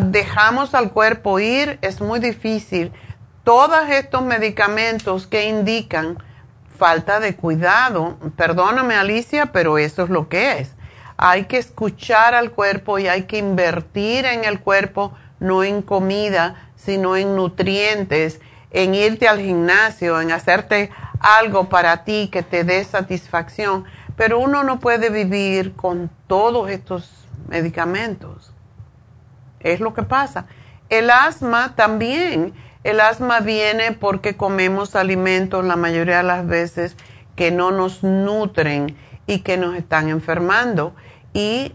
dejamos 0.00 0.74
al 0.74 0.92
cuerpo 0.92 1.38
ir, 1.38 1.78
es 1.82 2.00
muy 2.00 2.20
difícil. 2.20 2.92
Todos 3.42 3.88
estos 3.90 4.22
medicamentos 4.22 5.26
que 5.26 5.48
indican 5.48 6.18
falta 6.78 7.20
de 7.20 7.36
cuidado, 7.36 8.18
perdóname 8.36 8.94
Alicia, 8.94 9.46
pero 9.46 9.78
eso 9.78 10.04
es 10.04 10.10
lo 10.10 10.28
que 10.28 10.58
es. 10.58 10.72
Hay 11.16 11.44
que 11.44 11.58
escuchar 11.58 12.34
al 12.34 12.50
cuerpo 12.50 12.98
y 12.98 13.06
hay 13.06 13.24
que 13.24 13.38
invertir 13.38 14.24
en 14.24 14.44
el 14.44 14.60
cuerpo, 14.60 15.12
no 15.38 15.62
en 15.62 15.82
comida, 15.82 16.70
sino 16.84 17.16
en 17.16 17.36
nutrientes, 17.36 18.40
en 18.70 18.94
irte 18.94 19.28
al 19.28 19.40
gimnasio, 19.40 20.20
en 20.20 20.32
hacerte 20.32 20.90
algo 21.20 21.68
para 21.68 22.04
ti 22.04 22.28
que 22.30 22.42
te 22.42 22.64
dé 22.64 22.84
satisfacción. 22.84 23.84
Pero 24.16 24.38
uno 24.38 24.62
no 24.64 24.80
puede 24.80 25.10
vivir 25.10 25.74
con 25.74 26.10
todos 26.26 26.70
estos 26.70 27.26
medicamentos. 27.48 28.52
Es 29.60 29.80
lo 29.80 29.94
que 29.94 30.02
pasa. 30.02 30.46
El 30.88 31.10
asma 31.10 31.74
también. 31.74 32.52
El 32.84 33.00
asma 33.00 33.40
viene 33.40 33.92
porque 33.92 34.36
comemos 34.36 34.94
alimentos 34.94 35.64
la 35.64 35.76
mayoría 35.76 36.18
de 36.18 36.22
las 36.24 36.46
veces 36.46 36.96
que 37.34 37.50
no 37.50 37.70
nos 37.70 38.02
nutren 38.02 38.96
y 39.26 39.40
que 39.40 39.56
nos 39.56 39.74
están 39.74 40.10
enfermando. 40.10 40.94
Y 41.32 41.74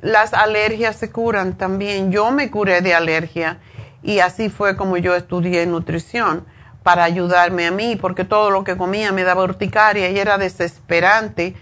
las 0.00 0.32
alergias 0.32 0.96
se 0.96 1.10
curan 1.10 1.58
también. 1.58 2.10
Yo 2.10 2.30
me 2.30 2.50
curé 2.50 2.80
de 2.80 2.94
alergia 2.94 3.58
y 4.06 4.20
así 4.20 4.50
fue 4.50 4.76
como 4.76 4.96
yo 4.96 5.16
estudié 5.16 5.66
nutrición 5.66 6.46
para 6.84 7.02
ayudarme 7.02 7.66
a 7.66 7.72
mí, 7.72 7.96
porque 7.96 8.24
todo 8.24 8.50
lo 8.50 8.62
que 8.62 8.76
comía 8.76 9.10
me 9.10 9.24
daba 9.24 9.42
urticaria 9.42 10.08
y 10.10 10.18
era 10.20 10.38
desesperante. 10.38 11.56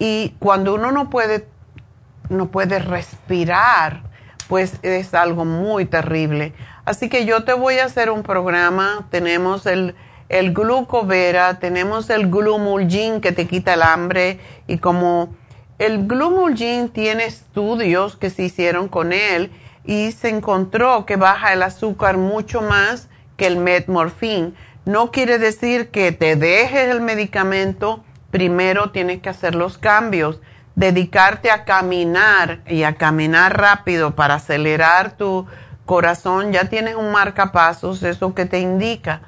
Y 0.00 0.34
cuando 0.40 0.74
uno 0.74 0.90
no 0.90 1.08
puede, 1.08 1.46
no 2.30 2.48
puede 2.48 2.80
respirar, 2.80 4.02
pues 4.48 4.80
es 4.82 5.14
algo 5.14 5.44
muy 5.44 5.84
terrible. 5.84 6.52
Así 6.84 7.08
que 7.08 7.24
yo 7.24 7.44
te 7.44 7.52
voy 7.52 7.78
a 7.78 7.84
hacer 7.84 8.10
un 8.10 8.24
programa. 8.24 9.06
Tenemos 9.12 9.64
el, 9.66 9.94
el 10.28 10.52
glucovera, 10.52 11.60
tenemos 11.60 12.10
el 12.10 12.28
glumulgin 12.28 13.20
que 13.20 13.30
te 13.30 13.46
quita 13.46 13.74
el 13.74 13.82
hambre 13.82 14.40
y 14.66 14.78
como 14.78 15.32
el 15.78 16.08
glumulgin 16.08 16.88
tiene 16.88 17.26
estudios 17.26 18.16
que 18.16 18.30
se 18.30 18.42
hicieron 18.42 18.88
con 18.88 19.12
él 19.12 19.52
y 19.88 20.12
se 20.12 20.28
encontró 20.28 21.06
que 21.06 21.16
baja 21.16 21.54
el 21.54 21.62
azúcar 21.62 22.18
mucho 22.18 22.60
más 22.60 23.08
que 23.38 23.46
el 23.46 23.56
metmorfín. 23.56 24.54
No 24.84 25.10
quiere 25.10 25.38
decir 25.38 25.88
que 25.88 26.12
te 26.12 26.36
dejes 26.36 26.90
el 26.90 27.00
medicamento, 27.00 28.04
primero 28.30 28.90
tienes 28.90 29.22
que 29.22 29.30
hacer 29.30 29.54
los 29.54 29.78
cambios, 29.78 30.42
dedicarte 30.74 31.50
a 31.50 31.64
caminar 31.64 32.60
y 32.66 32.82
a 32.82 32.96
caminar 32.96 33.58
rápido 33.58 34.14
para 34.14 34.34
acelerar 34.34 35.16
tu 35.16 35.46
corazón, 35.86 36.52
ya 36.52 36.66
tienes 36.66 36.94
un 36.94 37.10
marcapasos, 37.10 38.02
eso 38.02 38.34
que 38.34 38.44
te 38.44 38.60
indica 38.60 39.22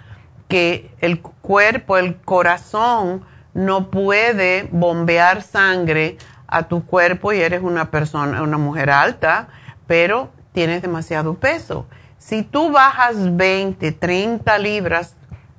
que 0.47 0.91
el 1.01 1.23
cuerpo, 1.23 1.97
el 1.97 2.17
corazón 2.17 3.25
no 3.55 3.91
puede 3.91 4.69
bombear 4.71 5.41
sangre 5.41 6.19
a 6.47 6.65
tu 6.65 6.85
cuerpo 6.85 7.33
y 7.33 7.41
eres 7.41 7.63
una 7.63 7.91
persona, 7.91 8.43
una 8.43 8.59
mujer 8.59 8.91
alta, 8.91 9.49
pero 9.87 10.29
tienes 10.53 10.83
demasiado 10.83 11.35
peso. 11.35 11.87
Si 12.19 12.43
tú 12.43 12.71
bajas 12.71 13.37
20, 13.37 13.93
30 13.93 14.59
libras, 14.59 15.15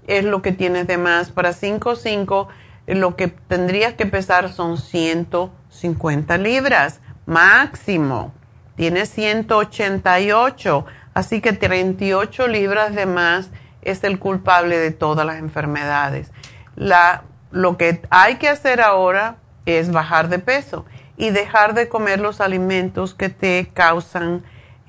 es 0.08 0.24
lo 0.24 0.42
que 0.42 0.52
tienes 0.52 0.88
de 0.88 0.98
más. 0.98 1.30
Para 1.32 1.54
5 1.54 1.96
5, 1.96 2.48
lo 2.88 3.16
que 3.16 3.28
tendrías 3.28 3.94
que 3.94 4.06
pesar 4.06 4.50
son 4.50 4.78
150 4.78 6.38
libras 6.38 7.02
máximo. 7.26 8.34
Tienes 8.76 9.10
188, 9.10 10.86
así 11.14 11.42
que 11.42 11.54
38 11.54 12.48
libras 12.48 12.96
de 12.96 13.06
más 13.06 13.50
es 13.82 14.04
el 14.04 14.20
culpable 14.20 14.78
de 14.78 14.92
todas 14.92 15.26
las 15.26 15.38
enfermedades. 15.38 16.32
Lo 16.76 17.78
que 17.78 18.02
hay 18.10 18.36
que 18.36 18.50
hacer 18.50 18.82
ahora 18.82 19.38
es 19.66 19.92
bajar 19.92 20.30
de 20.30 20.39
peso 20.39 20.86
y 21.18 21.30
dejar 21.30 21.74
de 21.74 21.89
comer 21.89 22.20
los 22.20 22.42
alimentos 22.42 23.14
que 23.14 23.30
te 23.30 23.70
causan 23.74 24.44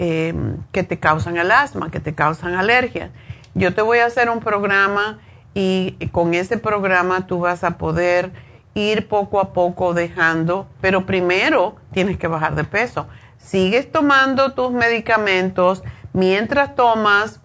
Em, 0.04 0.56
que 0.72 0.82
te 0.82 0.98
causan 0.98 1.36
el 1.36 1.52
asma, 1.52 1.92
que 1.92 2.00
te 2.00 2.12
causan 2.12 2.56
alergia. 2.56 3.10
Yo 3.54 3.72
te 3.72 3.82
voy 3.82 3.98
a 3.98 4.06
hacer 4.06 4.30
un 4.30 4.40
programa 4.40 5.20
y 5.54 5.96
con 6.10 6.34
ese 6.34 6.58
programa 6.58 7.28
tú 7.28 7.38
vas 7.38 7.62
a 7.62 7.78
poder 7.78 8.32
ir 8.74 9.06
poco 9.06 9.38
a 9.38 9.52
poco 9.52 9.94
dejando, 9.94 10.66
pero 10.80 11.06
primero 11.06 11.76
tienes 11.92 12.18
que 12.18 12.26
bajar 12.26 12.56
de 12.56 12.64
peso. 12.64 13.06
Sigues 13.38 13.92
tomando 13.92 14.54
tus 14.54 14.72
medicamentos 14.72 15.84
mientras 16.12 16.74
tomas 16.74 17.40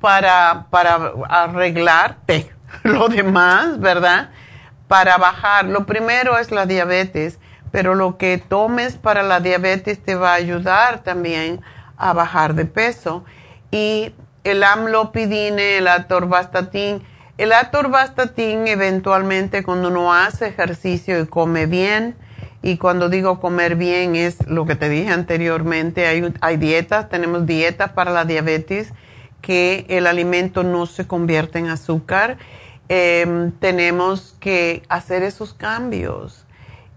para, 0.00 0.66
para 0.68 1.12
arreglarte 1.28 2.50
lo 2.82 3.06
demás, 3.08 3.78
¿verdad? 3.78 4.30
Para 4.88 5.16
bajar. 5.18 5.66
Lo 5.66 5.86
primero 5.86 6.38
es 6.38 6.50
la 6.50 6.66
diabetes 6.66 7.38
pero 7.74 7.96
lo 7.96 8.18
que 8.18 8.38
tomes 8.38 8.94
para 8.94 9.24
la 9.24 9.40
diabetes 9.40 10.00
te 10.00 10.14
va 10.14 10.30
a 10.30 10.34
ayudar 10.34 11.02
también 11.02 11.60
a 11.96 12.12
bajar 12.12 12.54
de 12.54 12.66
peso. 12.66 13.24
Y 13.72 14.14
el 14.44 14.62
amlopidine, 14.62 15.78
el 15.78 15.88
atorvastatin, 15.88 17.02
el 17.36 17.52
atorvastatin 17.52 18.68
eventualmente 18.68 19.64
cuando 19.64 19.88
uno 19.88 20.14
hace 20.14 20.46
ejercicio 20.46 21.20
y 21.20 21.26
come 21.26 21.66
bien, 21.66 22.14
y 22.62 22.76
cuando 22.78 23.08
digo 23.08 23.40
comer 23.40 23.74
bien 23.74 24.14
es 24.14 24.46
lo 24.46 24.66
que 24.66 24.76
te 24.76 24.88
dije 24.88 25.10
anteriormente, 25.10 26.06
hay, 26.06 26.32
hay 26.42 26.56
dietas, 26.56 27.08
tenemos 27.08 27.44
dietas 27.44 27.90
para 27.90 28.12
la 28.12 28.24
diabetes 28.24 28.92
que 29.40 29.84
el 29.88 30.06
alimento 30.06 30.62
no 30.62 30.86
se 30.86 31.08
convierte 31.08 31.58
en 31.58 31.70
azúcar. 31.70 32.38
Em, 32.88 33.50
tenemos 33.50 34.36
que 34.38 34.84
hacer 34.88 35.24
esos 35.24 35.54
cambios 35.54 36.43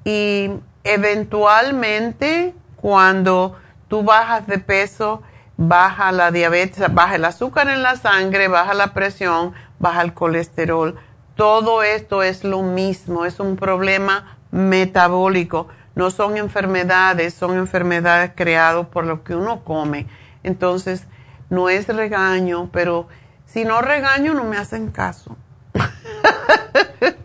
y 0.07 0.49
eventualmente 0.85 2.55
cuando 2.77 3.57
tú 3.89 4.03
bajas 4.03 4.47
de 4.47 4.57
peso, 4.57 5.21
baja 5.57 6.13
la 6.13 6.31
diabetes, 6.31 6.81
baja 6.93 7.15
el 7.15 7.25
azúcar 7.25 7.67
en 7.67 7.83
la 7.83 7.97
sangre, 7.97 8.47
baja 8.47 8.73
la 8.73 8.93
presión, 8.93 9.51
baja 9.79 10.01
el 10.03 10.13
colesterol. 10.13 10.97
Todo 11.35 11.84
esto 11.84 12.23
es 12.23 12.45
lo 12.45 12.61
mismo, 12.61 13.25
es 13.25 13.41
un 13.41 13.57
problema 13.57 14.38
metabólico. 14.51 15.67
No 15.93 16.09
son 16.09 16.38
enfermedades, 16.38 17.34
son 17.34 17.57
enfermedades 17.57 18.31
creadas 18.34 18.88
por 18.88 19.03
lo 19.03 19.25
que 19.25 19.35
uno 19.35 19.65
come. 19.65 20.07
Entonces, 20.41 21.05
no 21.49 21.67
es 21.67 21.85
regaño, 21.88 22.69
pero 22.71 23.09
si 23.45 23.65
no 23.65 23.81
regaño 23.81 24.34
no 24.34 24.45
me 24.45 24.55
hacen 24.55 24.89
caso. 24.89 25.35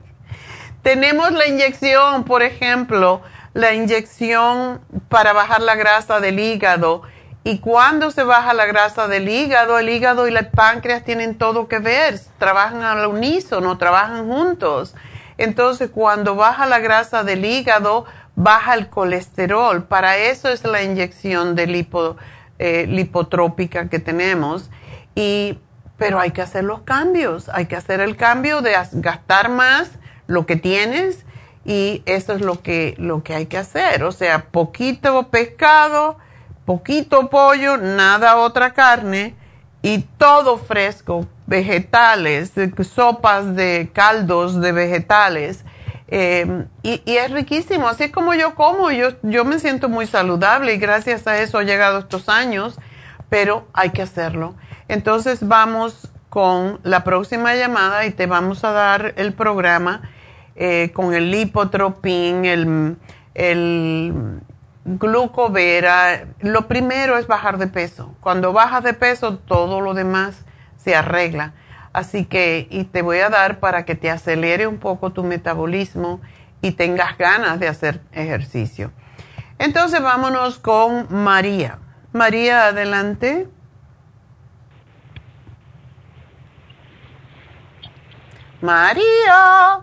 Tenemos 0.82 1.30
la 1.32 1.46
inyección, 1.46 2.24
por 2.24 2.42
ejemplo, 2.42 3.22
la 3.54 3.72
inyección 3.72 4.80
para 5.09 5.32
bajar 5.32 5.60
la 5.62 5.76
grasa 5.76 6.18
del 6.18 6.40
hígado. 6.40 7.02
Y 7.44 7.59
cuando 7.59 8.10
se 8.10 8.24
baja 8.24 8.52
la 8.52 8.66
grasa 8.66 9.09
del 9.09 9.28
hígado, 9.28 9.78
el 9.78 9.88
hígado 9.88 10.28
y 10.28 10.36
el 10.36 10.48
páncreas 10.48 11.04
tienen 11.04 11.36
todo 11.36 11.68
que 11.68 11.78
ver, 11.78 12.18
trabajan 12.38 12.82
al 12.82 13.06
unísono, 13.06 13.78
trabajan 13.78 14.26
juntos. 14.28 14.94
Entonces, 15.38 15.90
cuando 15.90 16.34
baja 16.34 16.66
la 16.66 16.78
grasa 16.78 17.24
del 17.24 17.44
hígado, 17.44 18.04
baja 18.34 18.74
el 18.74 18.88
colesterol. 18.88 19.84
Para 19.84 20.16
eso 20.16 20.48
es 20.48 20.64
la 20.64 20.82
inyección 20.82 21.54
de 21.54 21.66
lipo, 21.66 22.16
eh, 22.59 22.86
lipotrópica 22.88 23.88
que 23.88 23.98
tenemos. 23.98 24.70
Y 25.14 25.59
pero 25.96 26.18
hay 26.18 26.32
que 26.32 26.42
hacer 26.42 26.64
los 26.64 26.80
cambios, 26.80 27.48
hay 27.48 27.66
que 27.66 27.76
hacer 27.76 28.00
el 28.00 28.16
cambio 28.16 28.60
de 28.60 28.74
gastar 28.94 29.50
más 29.50 29.90
lo 30.27 30.47
que 30.47 30.57
tienes 30.57 31.24
y 31.65 32.03
eso 32.07 32.32
es 32.35 32.40
lo 32.40 32.61
que, 32.62 32.94
lo 32.99 33.23
que 33.23 33.35
hay 33.35 33.47
que 33.47 33.59
hacer. 33.59 34.05
O 34.05 34.12
sea, 34.12 34.47
poquito 34.51 35.28
pescado, 35.28 36.19
poquito 36.65 37.28
pollo, 37.31 37.77
nada 37.77 38.36
otra 38.36 38.73
carne 38.73 39.35
y 39.82 39.99
todo 40.16 40.59
fresco, 40.59 41.27
vegetales, 41.47 42.53
sopas 42.82 43.57
de 43.57 43.90
caldos 43.93 44.61
de 44.61 44.73
vegetales. 44.73 45.65
Y, 46.82 47.01
y, 47.07 47.16
es 47.16 47.31
riquísimo, 47.31 47.89
así 47.89 48.05
es 48.05 48.11
como 48.11 48.35
yo 48.35 48.55
como, 48.55 48.90
yo, 48.90 49.09
yo 49.23 49.47
me 49.47 49.59
siento 49.59 49.89
muy 49.89 50.07
saludable 50.07 50.74
y 50.74 50.77
gracias 50.77 51.27
a 51.27 51.39
eso 51.39 51.59
he 51.59 51.65
llegado 51.65 52.01
estos 52.01 52.28
años, 52.28 52.78
pero 53.31 53.66
hay 53.73 53.90
que 53.90 54.03
hacerlo. 54.03 54.55
Entonces 54.89 55.47
vamos 55.49 56.11
con 56.32 56.80
la 56.82 57.04
próxima 57.04 57.54
llamada 57.56 58.06
y 58.06 58.10
te 58.10 58.24
vamos 58.24 58.64
a 58.64 58.72
dar 58.72 59.12
el 59.16 59.34
programa 59.34 60.00
eh, 60.56 60.90
con 60.94 61.12
el 61.12 61.30
lipotropin, 61.30 62.46
el, 62.46 62.96
el 63.34 64.40
glucovera. 64.86 66.24
Lo 66.40 66.68
primero 66.68 67.18
es 67.18 67.26
bajar 67.26 67.59
de 67.59 67.66
peso. 67.66 68.14
Cuando 68.20 68.54
bajas 68.54 68.82
de 68.82 68.94
peso, 68.94 69.36
todo 69.36 69.82
lo 69.82 69.92
demás 69.92 70.46
se 70.78 70.96
arregla. 70.96 71.52
Así 71.92 72.24
que, 72.24 72.66
y 72.70 72.84
te 72.84 73.02
voy 73.02 73.18
a 73.18 73.28
dar 73.28 73.60
para 73.60 73.84
que 73.84 73.94
te 73.94 74.10
acelere 74.10 74.66
un 74.66 74.78
poco 74.78 75.10
tu 75.10 75.24
metabolismo 75.24 76.22
y 76.62 76.72
tengas 76.72 77.18
ganas 77.18 77.60
de 77.60 77.68
hacer 77.68 78.00
ejercicio. 78.12 78.90
Entonces 79.59 80.00
vámonos 80.00 80.59
con 80.59 81.09
María. 81.10 81.78
María, 82.14 82.68
adelante. 82.68 83.48
María. 88.62 89.80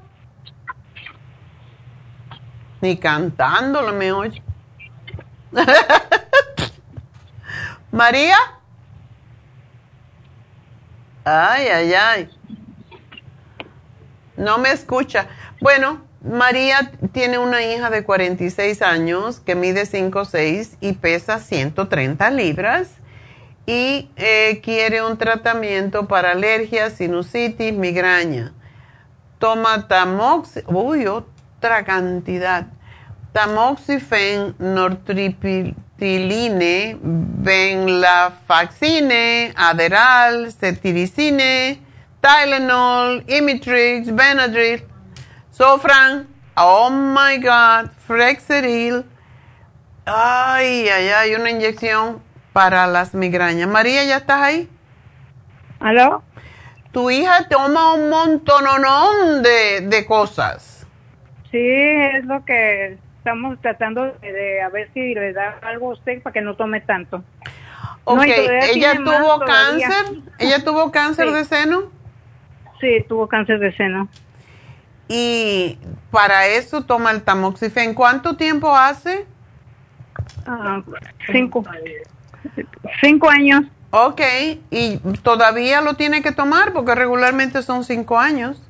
Ni 2.80 2.98
cantándolo 2.98 3.92
me 3.92 4.14
oye. 4.14 4.42
María. 7.92 8.38
Ay, 11.26 11.68
ay, 11.68 11.94
ay. 11.94 12.30
No 14.38 14.58
me 14.58 14.72
escucha. 14.72 15.28
Bueno, 15.60 16.02
María 16.22 16.94
tiene 17.12 17.38
una 17.38 17.62
hija 17.62 17.90
de 17.90 18.06
46 18.06 18.82
años 18.82 19.42
que 19.42 19.56
mide 19.56 19.84
5'6 19.84 20.78
y 20.80 20.94
pesa 20.94 21.40
130 21.40 22.30
libras 22.30 22.92
y 23.66 24.10
eh, 24.16 24.62
quiere 24.64 25.04
un 25.04 25.18
tratamiento 25.18 26.08
para 26.08 26.32
alergias, 26.32 26.94
sinusitis, 26.94 27.74
migraña 27.74 28.54
toma 29.40 29.88
tamox, 29.88 30.60
uy, 30.68 31.08
otra 31.08 31.84
cantidad, 31.84 32.68
tamoxifen, 33.34 34.54
nortriptiline, 34.60 37.00
venlafaxine, 37.02 39.52
Aderal, 39.56 40.52
cetiricine, 40.52 41.80
Tylenol, 42.22 43.24
Imitrix, 43.28 44.14
Benadryl, 44.14 44.84
Sofran, 45.52 46.28
oh 46.56 46.90
my 46.90 47.38
God, 47.38 47.92
Frexeril, 48.06 49.06
ay, 50.06 50.90
ay, 50.90 51.10
ay, 51.10 51.36
una 51.36 51.52
inyección 51.52 52.22
para 52.52 52.88
las 52.88 53.14
migrañas. 53.14 53.70
María, 53.70 54.04
¿ya 54.04 54.18
estás 54.18 54.42
ahí? 54.42 54.68
¿Aló? 55.80 56.24
Tu 56.92 57.10
hija 57.10 57.48
toma 57.50 57.94
un 57.94 58.10
montón 58.10 58.64
de, 59.44 59.82
de 59.82 60.06
cosas. 60.06 60.88
Sí, 61.52 61.58
es 61.58 62.26
lo 62.26 62.46
que 62.46 62.98
estamos 63.18 63.60
tratando 63.62 64.06
de, 64.22 64.62
a 64.62 64.70
ver 64.70 64.90
si 64.94 65.14
le 65.14 65.34
da 65.34 65.60
algo 65.62 65.92
a 65.92 65.94
usted 65.94 66.22
para 66.22 66.34
que 66.34 66.42
no 66.42 66.56
tome 66.56 66.82
tanto. 66.82 67.24
Ok, 68.04 68.24
¿ella 68.26 68.96
tuvo 68.96 69.40
cáncer? 69.40 70.22
¿Ella 70.40 70.64
tuvo 70.64 70.92
cáncer 70.92 71.32
de 71.32 71.46
seno? 71.46 71.92
Sí, 72.80 73.06
tuvo 73.08 73.28
cáncer 73.28 73.60
de 73.60 73.76
seno. 73.76 74.08
Y 75.08 75.78
para 76.12 76.48
eso 76.48 76.84
toma 76.84 77.12
el 77.12 77.24
tamoxifen. 77.24 77.94
¿Cuánto 77.94 78.36
tiempo 78.36 78.76
hace? 78.76 79.26
Ah, 80.46 80.82
cinco. 81.32 81.64
Cinco 83.02 83.30
años. 83.30 83.64
Ok, 83.92 84.22
¿y 84.70 84.98
todavía 85.24 85.82
lo 85.82 85.96
tiene 85.96 86.22
que 86.22 86.32
tomar? 86.32 86.74
Porque 86.74 86.94
regularmente 86.94 87.64
son 87.64 87.84
cinco 87.84 88.20
años. 88.20 88.62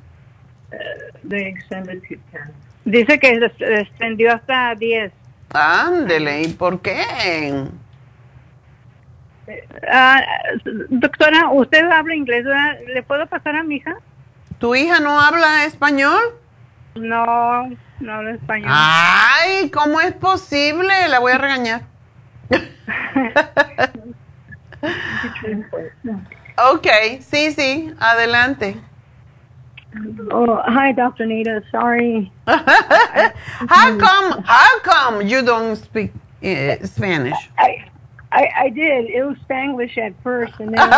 Dice 2.84 3.20
que 3.20 3.50
se 3.58 3.80
extendió 3.80 4.32
hasta 4.32 4.74
diez. 4.76 5.12
Ándele, 5.52 6.42
¿y 6.42 6.48
por 6.48 6.80
qué? 6.80 7.02
Ah, 9.90 10.22
doctora, 10.88 11.50
¿usted 11.50 11.84
habla 11.90 12.14
inglés? 12.14 12.46
¿Le 12.86 13.02
puedo 13.02 13.26
pasar 13.26 13.56
a 13.56 13.62
mi 13.62 13.76
hija? 13.76 13.96
¿Tu 14.58 14.74
hija 14.74 15.00
no 15.00 15.20
habla 15.20 15.64
español? 15.64 16.20
No, 16.94 17.68
no 18.00 18.14
habla 18.14 18.30
español. 18.32 18.70
Ay, 18.72 19.70
¿cómo 19.70 20.00
es 20.00 20.12
posible? 20.12 21.08
La 21.08 21.18
voy 21.18 21.32
a 21.32 21.38
regañar. 21.38 21.82
ok, 26.58 26.86
sí, 27.20 27.52
sí, 27.52 27.94
adelante. 27.98 28.76
Oh, 30.30 30.62
hi, 30.64 30.92
Dr. 30.92 31.26
Nita. 31.26 31.62
Sorry. 31.72 32.30
how 32.46 33.98
come? 33.98 34.42
How 34.44 34.78
come 34.80 35.26
you 35.26 35.42
don't 35.42 35.74
speak 35.76 36.12
uh, 36.44 36.76
Spanish? 36.86 37.34
I, 37.58 37.84
I, 38.30 38.48
I 38.56 38.68
did. 38.68 39.06
It 39.06 39.24
was 39.24 39.36
Spanglish 39.48 39.98
at 39.98 40.14
first, 40.22 40.54
and 40.60 40.74
then 40.74 40.88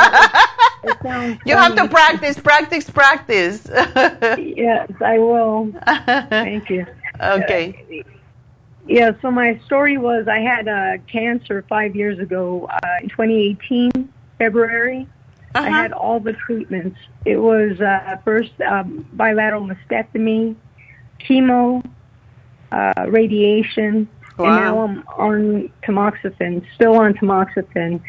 it, 0.85 0.97
it 1.03 1.39
You 1.47 1.57
have 1.57 1.75
to 1.77 1.89
practice, 1.89 2.39
practice, 2.39 2.91
practice. 2.91 3.67
yes, 4.39 4.91
I 5.01 5.19
will. 5.19 5.73
Thank 6.29 6.69
you. 6.69 6.85
Okay. 7.19 8.05
Uh, 8.05 8.09
yeah, 8.87 9.13
so 9.23 9.31
my 9.31 9.61
story 9.67 9.97
was 9.97 10.27
I 10.29 10.41
had 10.41 10.69
uh, 10.69 10.99
cancer 11.11 11.65
five 11.69 11.95
years 11.95 12.19
ago 12.19 12.69
uh, 12.71 13.03
in 13.03 13.09
2018, 13.09 14.13
February. 14.39 15.07
Uh-huh. 15.55 15.67
I 15.67 15.71
had 15.71 15.93
all 15.93 16.19
the 16.19 16.33
treatments. 16.33 16.99
It 17.25 17.37
was 17.37 17.81
uh, 17.81 18.17
first 18.25 18.53
um, 18.63 19.07
bilateral 19.13 19.69
mastectomy, 19.69 20.57
chemo, 21.21 21.85
uh, 22.73 23.07
radiation, 23.09 24.09
wow. 24.39 24.47
and 24.47 24.57
now 24.57 24.81
I'm 24.81 25.05
on 25.17 25.73
tamoxifen, 25.85 26.65
still 26.75 26.97
on 26.97 27.15
tamoxifen. 27.15 28.01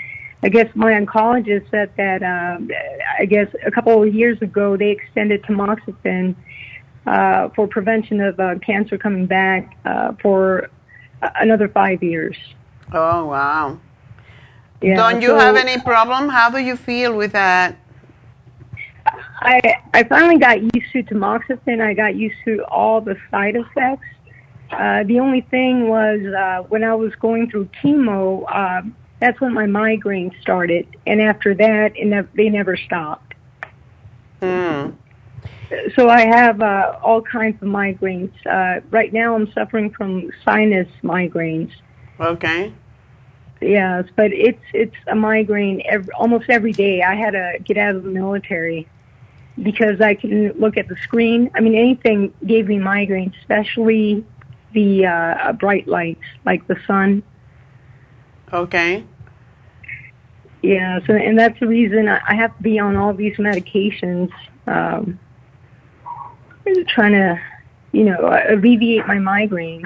I 0.41 0.49
guess 0.49 0.69
my 0.75 0.91
oncologist 0.93 1.69
said 1.69 1.91
that 1.97 2.23
uh, 2.23 2.57
I 3.19 3.25
guess 3.25 3.47
a 3.65 3.71
couple 3.71 4.01
of 4.01 4.13
years 4.13 4.41
ago 4.41 4.75
they 4.75 4.89
extended 4.89 5.43
tamoxifen 5.43 6.35
uh, 7.05 7.49
for 7.49 7.67
prevention 7.67 8.21
of 8.21 8.39
uh, 8.39 8.55
cancer 8.59 8.97
coming 8.97 9.25
back 9.25 9.75
uh, 9.85 10.13
for 10.21 10.69
another 11.35 11.67
five 11.67 12.01
years. 12.01 12.37
Oh 12.91 13.25
wow! 13.25 13.79
Yeah, 14.81 14.95
Don't 14.95 15.21
you 15.21 15.29
so, 15.29 15.37
have 15.37 15.55
any 15.55 15.81
problem? 15.81 16.29
How 16.29 16.49
do 16.49 16.59
you 16.59 16.75
feel 16.75 17.15
with 17.15 17.31
that? 17.33 17.75
I 19.05 19.59
I 19.93 20.03
finally 20.03 20.37
got 20.37 20.61
used 20.61 20.91
to 20.93 21.03
tamoxifen. 21.03 21.81
I 21.81 21.93
got 21.93 22.15
used 22.15 22.37
to 22.45 22.63
all 22.65 23.01
the 23.01 23.17
side 23.31 23.55
effects. 23.55 24.07
Uh, 24.71 25.03
the 25.03 25.19
only 25.19 25.41
thing 25.41 25.87
was 25.87 26.21
uh, 26.21 26.63
when 26.69 26.83
I 26.83 26.95
was 26.95 27.13
going 27.15 27.49
through 27.49 27.69
chemo. 27.81 28.45
Uh, 28.49 28.81
that's 29.19 29.39
when 29.39 29.53
my 29.53 29.65
migraine 29.65 30.31
started, 30.41 30.87
and 31.05 31.21
after 31.21 31.53
that, 31.55 31.93
it 31.95 32.35
they 32.35 32.49
never 32.49 32.75
stopped. 32.75 33.33
Hmm 34.41 34.91
so 35.95 36.09
I 36.09 36.21
have 36.21 36.61
uh, 36.61 36.97
all 37.01 37.21
kinds 37.21 37.61
of 37.61 37.67
migraines. 37.67 38.31
Uh, 38.45 38.81
right 38.89 39.11
now, 39.11 39.35
I'm 39.35 39.51
suffering 39.53 39.91
from 39.91 40.31
sinus 40.43 40.87
migraines. 41.03 41.71
Okay. 42.19 42.73
Yes, 43.61 44.05
but 44.15 44.31
it's 44.33 44.63
it's 44.73 44.95
a 45.07 45.15
migraine 45.15 45.81
every, 45.85 46.11
almost 46.13 46.49
every 46.49 46.73
day. 46.73 47.01
I 47.01 47.15
had 47.15 47.31
to 47.31 47.59
get 47.63 47.77
out 47.77 47.95
of 47.95 48.03
the 48.03 48.09
military 48.09 48.87
because 49.61 50.01
I 50.01 50.15
can 50.15 50.51
look 50.59 50.77
at 50.77 50.87
the 50.87 50.97
screen. 50.97 51.49
I 51.55 51.61
mean, 51.61 51.75
anything 51.75 52.33
gave 52.45 52.67
me 52.67 52.79
migraine, 52.79 53.33
especially 53.39 54.25
the 54.73 55.05
uh, 55.05 55.53
bright 55.53 55.87
lights 55.87 56.23
like 56.45 56.67
the 56.67 56.77
sun. 56.87 57.23
Okay. 58.51 59.05
Yeah, 60.61 60.99
so 61.05 61.13
and 61.13 61.37
that's 61.37 61.59
the 61.59 61.67
reason 61.67 62.07
I 62.07 62.35
have 62.35 62.55
to 62.55 62.63
be 62.63 62.79
on 62.79 62.95
all 62.95 63.13
these 63.13 63.35
medications. 63.37 64.31
Um, 64.65 65.19
trying 66.87 67.13
to, 67.13 67.41
you 67.91 68.03
know, 68.03 68.41
alleviate 68.49 69.07
my 69.07 69.17
migraines. 69.17 69.85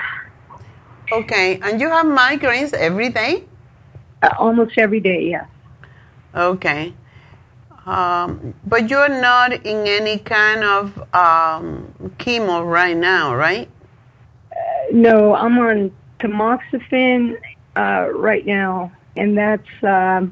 Okay, 1.12 1.60
and 1.62 1.80
you 1.80 1.90
have 1.90 2.06
migraines 2.06 2.74
every 2.74 3.10
day? 3.10 3.44
Uh, 4.22 4.30
almost 4.38 4.78
every 4.78 5.00
day, 5.00 5.30
yes. 5.30 5.48
Okay. 6.36 6.94
Um, 7.86 8.54
but 8.66 8.90
you're 8.90 9.08
not 9.08 9.54
in 9.54 9.88
any 9.88 10.18
kind 10.20 10.64
of 10.64 10.98
um, 11.14 11.94
chemo 12.18 12.70
right 12.70 12.98
now, 12.98 13.34
right? 13.34 13.70
Uh, 14.52 14.56
no, 14.92 15.34
I'm 15.36 15.58
on 15.60 15.92
tamoxifen 16.20 17.38
uh, 17.78 18.10
right 18.14 18.46
now, 18.46 18.92
and 19.16 19.38
that's 19.38 19.84
uh, 19.84 20.26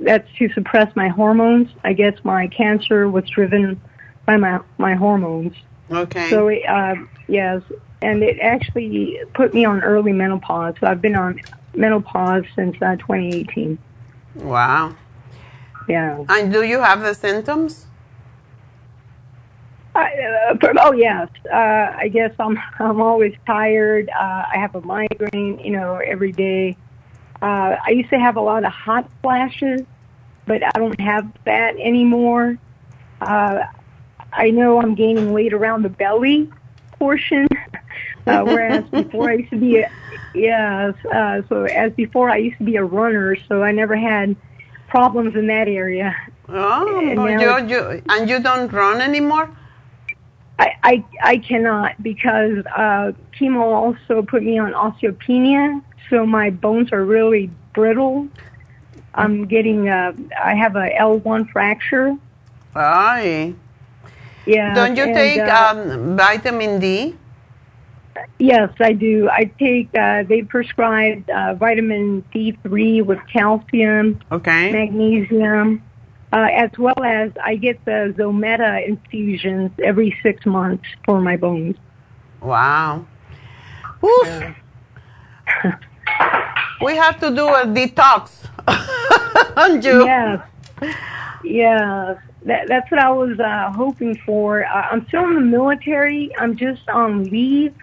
that's 0.00 0.28
to 0.38 0.52
suppress 0.54 0.94
my 0.96 1.08
hormones. 1.08 1.68
I 1.84 1.92
guess 1.92 2.14
my 2.24 2.48
cancer 2.48 3.08
was 3.08 3.28
driven 3.30 3.80
by 4.26 4.36
my 4.36 4.60
my 4.78 4.94
hormones. 4.94 5.54
Okay. 5.90 6.30
So 6.30 6.50
uh, 6.50 6.94
yes, 7.28 7.62
and 8.00 8.22
it 8.22 8.38
actually 8.40 9.20
put 9.34 9.54
me 9.54 9.64
on 9.64 9.82
early 9.82 10.12
menopause. 10.12 10.74
So 10.80 10.86
I've 10.86 11.02
been 11.02 11.16
on 11.16 11.40
menopause 11.74 12.44
since 12.54 12.76
uh, 12.82 12.96
2018. 12.96 13.78
Wow. 14.36 14.94
Yeah. 15.88 16.24
And 16.28 16.52
do 16.52 16.62
you 16.62 16.80
have 16.80 17.02
the 17.02 17.14
symptoms? 17.14 17.86
I, 19.94 20.54
uh, 20.62 20.72
oh 20.80 20.92
yes, 20.92 21.28
uh, 21.52 21.94
I 21.96 22.08
guess 22.08 22.32
I'm 22.38 22.58
I'm 22.78 23.00
always 23.00 23.34
tired. 23.46 24.08
Uh, 24.08 24.44
I 24.52 24.58
have 24.58 24.74
a 24.74 24.80
migraine, 24.80 25.58
you 25.58 25.72
know, 25.72 25.96
every 25.96 26.32
day. 26.32 26.76
Uh, 27.40 27.76
I 27.84 27.90
used 27.90 28.10
to 28.10 28.18
have 28.18 28.36
a 28.36 28.40
lot 28.40 28.64
of 28.64 28.72
hot 28.72 29.10
flashes, 29.20 29.82
but 30.46 30.62
I 30.64 30.78
don't 30.78 31.00
have 31.00 31.30
that 31.44 31.76
anymore. 31.76 32.56
Uh, 33.20 33.64
I 34.32 34.50
know 34.50 34.80
I'm 34.80 34.94
gaining 34.94 35.32
weight 35.32 35.52
around 35.52 35.82
the 35.82 35.88
belly 35.88 36.50
portion, 36.98 37.46
uh, 38.26 38.42
whereas 38.44 38.84
before 38.84 39.30
I 39.30 39.34
used 39.34 39.50
to 39.50 39.58
be, 39.58 39.78
a, 39.78 39.90
yes. 40.34 40.94
Uh, 41.04 41.42
so 41.48 41.64
as 41.64 41.92
before 41.92 42.30
I 42.30 42.38
used 42.38 42.58
to 42.58 42.64
be 42.64 42.76
a 42.76 42.84
runner, 42.84 43.36
so 43.48 43.62
I 43.62 43.72
never 43.72 43.96
had 43.96 44.36
problems 44.88 45.34
in 45.34 45.46
that 45.48 45.68
area. 45.68 46.14
Oh, 46.48 47.00
and, 47.00 47.40
you, 47.40 47.76
you, 47.76 48.02
and 48.08 48.28
you 48.28 48.40
don't 48.40 48.70
run 48.72 49.00
anymore? 49.00 49.50
I, 50.58 50.76
I, 50.82 51.04
I 51.22 51.36
cannot 51.38 52.02
because 52.02 52.64
uh, 52.76 53.12
chemo 53.38 53.62
also 53.62 54.22
put 54.22 54.42
me 54.42 54.58
on 54.58 54.72
osteopenia, 54.72 55.82
so 56.10 56.26
my 56.26 56.50
bones 56.50 56.92
are 56.92 57.04
really 57.04 57.50
brittle. 57.74 58.28
I'm 59.14 59.46
getting, 59.46 59.88
uh, 59.88 60.12
I 60.42 60.54
have 60.54 60.76
a 60.76 60.90
L1 60.90 61.50
fracture. 61.50 62.16
Aye. 62.74 63.54
Yeah. 64.46 64.74
Don't 64.74 64.96
you 64.96 65.04
and, 65.04 65.14
take 65.14 65.40
uh, 65.40 65.74
um, 65.76 66.16
vitamin 66.16 66.80
D? 66.80 67.16
Yes, 68.38 68.70
I 68.80 68.92
do. 68.92 69.28
I 69.30 69.44
take, 69.58 69.88
uh, 69.94 70.24
they 70.24 70.42
prescribed 70.42 71.30
uh, 71.30 71.54
vitamin 71.54 72.24
D3 72.34 73.04
with 73.04 73.18
calcium, 73.32 74.20
okay. 74.30 74.70
magnesium, 74.72 75.82
uh, 76.32 76.48
as 76.52 76.70
well 76.78 77.02
as 77.04 77.30
I 77.42 77.56
get 77.56 77.84
the 77.84 78.14
Zometa 78.18 78.86
infusions 78.86 79.70
every 79.82 80.16
six 80.22 80.44
months 80.44 80.84
for 81.04 81.20
my 81.20 81.36
bones. 81.36 81.76
Wow. 82.40 83.06
Oof. 84.04 84.26
Yeah. 84.26 84.54
we 86.82 86.96
have 86.96 87.20
to 87.20 87.30
do 87.30 87.46
a 87.46 87.64
detox 87.64 88.30
on 89.56 89.80
you. 89.82 90.04
Yes. 90.04 90.46
Yes. 91.44 92.18
That, 92.44 92.66
that's 92.66 92.90
what 92.90 93.00
I 93.00 93.10
was 93.10 93.38
uh, 93.38 93.72
hoping 93.74 94.16
for. 94.26 94.64
I'm 94.66 95.06
still 95.06 95.24
in 95.24 95.34
the 95.34 95.40
military. 95.40 96.34
I'm 96.38 96.56
just 96.56 96.88
on 96.88 97.24
leave. 97.24 97.74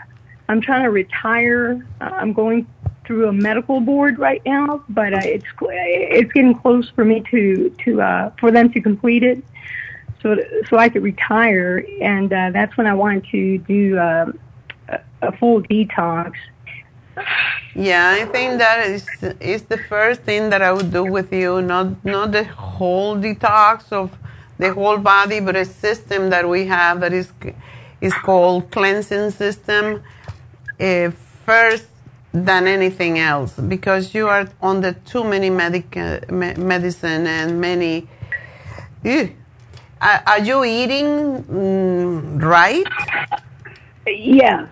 I'm 0.49 0.61
trying 0.61 0.83
to 0.83 0.89
retire. 0.89 1.87
Uh, 2.01 2.05
I'm 2.05 2.33
going 2.33 2.67
through 3.05 3.27
a 3.27 3.33
medical 3.33 3.79
board 3.79 4.19
right 4.19 4.41
now, 4.45 4.83
but 4.89 5.13
uh, 5.13 5.21
it's 5.23 5.45
it's 5.61 6.31
getting 6.33 6.53
close 6.53 6.89
for 6.89 7.05
me 7.05 7.23
to 7.31 7.69
to 7.85 8.01
uh, 8.01 8.31
for 8.39 8.51
them 8.51 8.71
to 8.73 8.81
complete 8.81 9.23
it, 9.23 9.43
so 10.21 10.35
so 10.69 10.77
I 10.77 10.89
could 10.89 11.03
retire, 11.03 11.85
and 12.01 12.31
uh, 12.31 12.51
that's 12.51 12.75
when 12.77 12.85
I 12.85 12.93
wanted 12.93 13.25
to 13.31 13.57
do 13.59 13.97
uh, 13.97 14.31
a 15.21 15.31
full 15.37 15.63
detox. 15.63 16.33
Yeah, 17.75 18.09
I 18.21 18.25
think 18.25 18.59
that 18.59 18.87
is 18.87 19.07
is 19.39 19.63
the 19.63 19.77
first 19.77 20.21
thing 20.21 20.49
that 20.49 20.61
I 20.61 20.71
would 20.71 20.91
do 20.91 21.03
with 21.05 21.31
you, 21.31 21.61
not 21.61 22.03
not 22.03 22.31
the 22.31 22.43
whole 22.43 23.15
detox 23.15 23.91
of 23.91 24.11
the 24.57 24.73
whole 24.73 24.97
body, 24.97 25.39
but 25.39 25.55
a 25.55 25.65
system 25.65 26.29
that 26.29 26.47
we 26.47 26.65
have 26.65 26.99
that 27.01 27.13
is 27.13 27.31
is 28.01 28.13
called 28.13 28.71
cleansing 28.71 29.31
system. 29.31 30.03
Uh, 30.79 31.11
first 31.45 31.87
than 32.33 32.67
anything 32.67 33.17
else 33.19 33.53
because 33.55 34.13
you 34.13 34.27
are 34.27 34.47
under 34.61 34.93
too 34.93 35.23
many 35.23 35.49
medic 35.49 35.95
me 36.29 36.53
medicine 36.55 37.25
and 37.27 37.59
many. 37.59 38.07
Ew. 39.03 39.35
Are, 40.01 40.23
are 40.27 40.39
you 40.39 40.63
eating 40.63 41.43
mm, 41.43 42.41
right? 42.41 42.85
Yes, 44.05 44.69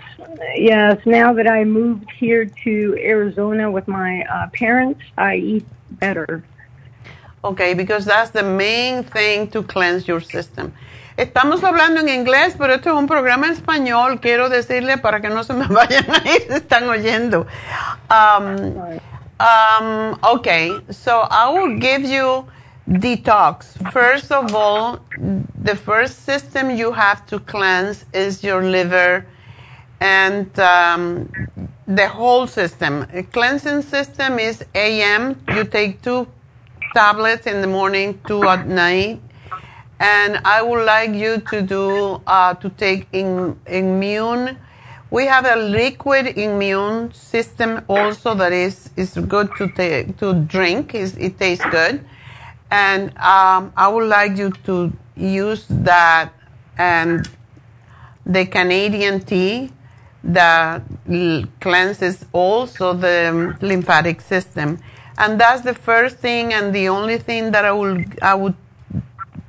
yes. 0.55 0.99
Now 1.05 1.33
that 1.33 1.47
I 1.47 1.63
moved 1.63 2.09
here 2.11 2.45
to 2.63 2.97
Arizona 2.99 3.69
with 3.71 3.87
my 3.87 4.23
uh, 4.23 4.47
parents, 4.53 5.01
I 5.17 5.35
eat 5.35 5.65
better. 5.91 6.43
Okay, 7.43 7.73
because 7.73 8.05
that's 8.05 8.31
the 8.31 8.43
main 8.43 9.03
thing 9.03 9.47
to 9.51 9.63
cleanse 9.63 10.07
your 10.07 10.19
system. 10.19 10.73
Estamos 11.17 11.63
hablando 11.63 11.99
en 11.99 12.09
inglés, 12.09 12.55
pero 12.57 12.73
esto 12.73 12.89
es 12.89 12.95
un 12.95 13.07
programa 13.07 13.47
en 13.47 13.53
español. 13.53 14.21
Quiero 14.21 14.49
decirle 14.49 14.97
para 15.01 15.19
que 15.19 15.29
no 15.29 15.43
se 15.43 15.53
me 15.53 15.65
vayan 15.69 16.05
a 16.09 16.21
ir, 16.29 16.47
están 16.49 16.87
oyendo. 16.87 17.47
Um, 18.11 18.99
um, 19.39 20.19
okay, 20.23 20.79
so 20.91 21.27
I 21.31 21.49
will 21.49 21.79
give 21.79 22.03
you 22.03 22.45
detox. 22.87 23.77
First 23.91 24.31
of 24.31 24.53
all, 24.53 24.99
the 25.17 25.75
first 25.75 26.23
system 26.23 26.69
you 26.69 26.91
have 26.91 27.25
to 27.27 27.39
cleanse 27.39 28.05
is 28.13 28.43
your 28.43 28.63
liver 28.63 29.25
and 29.99 30.59
um, 30.59 31.29
the 31.87 32.07
whole 32.07 32.47
system. 32.47 33.05
A 33.13 33.23
cleansing 33.23 33.81
system 33.81 34.39
is 34.39 34.63
AM. 34.75 35.41
You 35.53 35.63
take 35.63 36.01
two 36.01 36.27
tablets 36.93 37.47
in 37.47 37.61
the 37.61 37.67
morning, 37.67 38.19
two 38.27 38.43
at 38.43 38.67
night 38.67 39.21
and 39.99 40.39
I 40.45 40.61
would 40.61 40.85
like 40.85 41.11
you 41.11 41.39
to 41.39 41.61
do 41.61 42.21
uh, 42.27 42.53
to 42.55 42.69
take 42.69 43.07
in, 43.11 43.59
immune. 43.65 44.57
We 45.09 45.25
have 45.25 45.45
a 45.45 45.55
liquid 45.55 46.37
immune 46.37 47.13
system 47.13 47.83
also 47.87 48.35
that 48.35 48.51
is 48.51 48.89
is 48.95 49.15
good 49.15 49.49
to 49.57 49.69
take 49.69 50.17
to 50.17 50.33
drink. 50.33 50.93
Is 50.93 51.15
it 51.17 51.39
tastes 51.39 51.65
good, 51.71 52.03
and 52.69 53.17
um, 53.17 53.71
I 53.75 53.87
would 53.87 54.07
like 54.07 54.37
you 54.37 54.51
to 54.65 54.91
use 55.15 55.65
that 55.69 56.31
and 56.77 57.27
the 58.25 58.45
Canadian 58.45 59.21
tea 59.21 59.71
that 60.27 60.83
cleanses 61.61 62.25
also 62.33 62.93
the 62.93 63.29
um, 63.29 63.57
lymphatic 63.61 64.21
system. 64.21 64.79
And 65.17 65.39
that's 65.39 65.61
the 65.61 65.73
first 65.73 66.17
thing 66.17 66.53
and 66.53 66.75
the 66.75 66.89
only 66.89 67.17
thing 67.17 67.51
that 67.51 67.65
I 67.65 67.71
will 67.71 68.03
I 68.21 68.35
would 68.35 68.55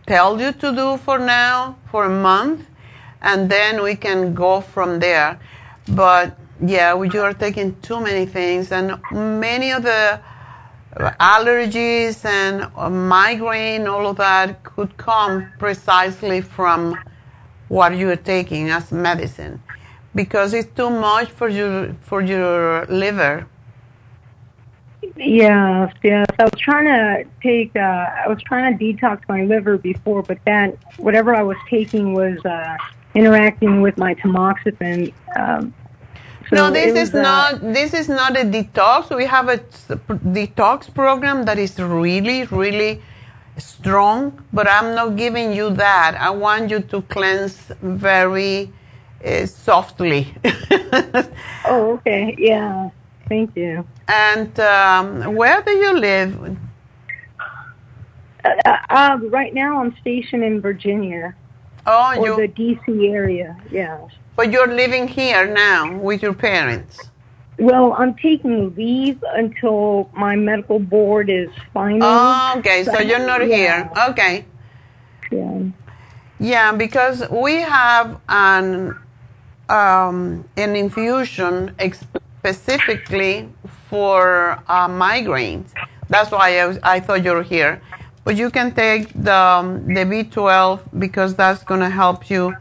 tell 0.07 0.41
you 0.41 0.53
to 0.53 0.75
do 0.75 0.97
for 0.97 1.19
now 1.19 1.77
for 1.91 2.07
a 2.07 2.09
month 2.09 2.65
and 3.21 3.51
then 3.51 3.83
we 3.83 3.95
can 3.95 4.33
go 4.33 4.63
from 4.63 4.99
there 5.01 5.39
but 5.89 6.39
yeah 6.65 6.95
you 7.03 7.21
are 7.21 7.35
taking 7.35 7.79
too 7.83 8.01
many 8.01 8.25
things 8.25 8.73
and 8.73 8.99
many 9.13 9.71
of 9.71 9.83
the 9.83 10.19
allergies 11.21 12.25
and 12.25 12.71
uh, 12.77 12.89
migraine 12.89 13.87
all 13.87 14.07
of 14.07 14.17
that 14.17 14.65
could 14.65 14.97
come 14.97 15.53
precisely 15.59 16.41
from 16.41 16.97
what 17.69 17.95
you 17.95 18.09
are 18.09 18.17
taking 18.17 18.71
as 18.71 18.91
medicine 18.91 19.61
because 20.23 20.51
it's 20.59 20.73
too 20.81 20.91
much 20.91 21.29
for 21.39 21.49
your 21.59 21.75
for 22.09 22.21
your 22.33 22.87
liver 23.03 23.35
Yes, 25.17 25.93
yes. 26.03 26.27
I 26.39 26.45
was 26.45 26.61
trying 26.61 26.87
to 26.87 27.25
take, 27.43 27.75
uh, 27.75 28.25
I 28.25 28.29
was 28.29 28.41
trying 28.43 28.79
to 28.79 28.85
detox 28.85 29.21
my 29.29 29.43
liver 29.45 29.77
before, 29.77 30.23
but 30.23 30.39
that, 30.45 30.77
whatever 30.97 31.35
I 31.35 31.43
was 31.43 31.57
taking 31.69 32.15
was 32.15 32.39
uh, 32.45 32.77
interacting 33.15 33.81
with 33.81 33.97
my 33.99 34.15
tamoxifen. 34.15 35.13
Um, 35.37 35.75
so 36.49 36.57
no, 36.57 36.71
this 36.71 36.93
was, 36.95 37.09
is 37.09 37.15
uh, 37.15 37.23
not, 37.23 37.61
this 37.61 37.95
is 37.95 38.09
not 38.09 38.37
a 38.37 38.45
detox. 38.45 39.15
We 39.15 39.27
have 39.27 39.49
a 39.49 39.59
detox 39.59 40.93
program 40.93 41.45
that 41.45 41.59
is 41.59 41.79
really, 41.79 42.45
really 42.45 43.03
strong, 43.57 44.45
but 44.53 44.69
I'm 44.69 44.95
not 44.95 45.17
giving 45.17 45.53
you 45.53 45.71
that. 45.71 46.17
I 46.19 46.31
want 46.31 46.71
you 46.71 46.81
to 46.81 47.03
cleanse 47.03 47.73
very 47.83 48.73
uh, 49.25 49.47
softly. 49.47 50.35
oh, 51.65 51.99
okay. 51.99 52.35
Yeah. 52.39 52.91
Thank 53.29 53.57
you. 53.57 53.87
And 54.07 54.59
um, 54.61 55.35
where 55.35 55.63
do 55.63 55.73
you 55.73 55.99
live? 55.99 56.57
Uh, 58.45 58.77
uh, 58.89 59.19
right 59.25 59.53
now, 59.53 59.81
I'm 59.81 59.95
stationed 60.01 60.45
in 60.45 60.61
Virginia. 60.61 61.35
Oh, 61.87 62.15
or 62.17 62.27
you 62.27 62.37
the 62.37 62.49
D.C. 62.49 63.09
area. 63.09 63.57
Yeah. 63.71 64.09
But 64.37 64.51
you're 64.53 64.69
living 64.69 65.09
here 65.09 65.53
now 65.53 65.99
with 65.99 66.23
your 66.23 66.35
parents. 66.35 67.11
Well, 67.59 67.93
I'm 67.95 68.15
taking 68.15 68.75
leave 68.77 69.23
until 69.35 70.09
my 70.15 70.37
medical 70.37 70.79
board 70.79 71.29
is 71.29 71.49
final. 71.75 72.01
Oh, 72.03 72.55
okay. 72.59 72.85
So, 72.85 72.93
so 72.93 73.01
you're 73.01 73.27
not 73.27 73.47
yeah. 73.47 73.57
here. 73.57 73.91
Okay. 74.11 74.45
Yeah. 75.33 75.63
Yeah, 76.39 76.73
because 76.73 77.29
we 77.31 77.55
have 77.55 78.21
an 78.29 78.97
um, 79.69 80.45
an 80.57 80.77
infusion 80.77 81.75
specifically 82.39 83.49
for 83.89 84.63
uh, 84.69 84.89
migraines. 84.89 85.73
That's 86.09 86.31
why 86.31 86.59
I, 86.59 86.67
was, 86.67 86.79
I 86.83 87.01
thought 87.01 87.25
you 87.25 87.33
were 87.33 87.43
here. 87.43 87.81
But 88.25 88.37
you 88.37 88.51
can 88.51 88.75
take 88.75 89.13
the 89.15 89.35
um, 89.35 89.87
the 89.87 90.05
B12 90.05 90.81
because 90.99 91.35
that's 91.35 91.63
going 91.65 91.81
to 91.81 91.89
help 91.89 92.29
you 92.29 92.55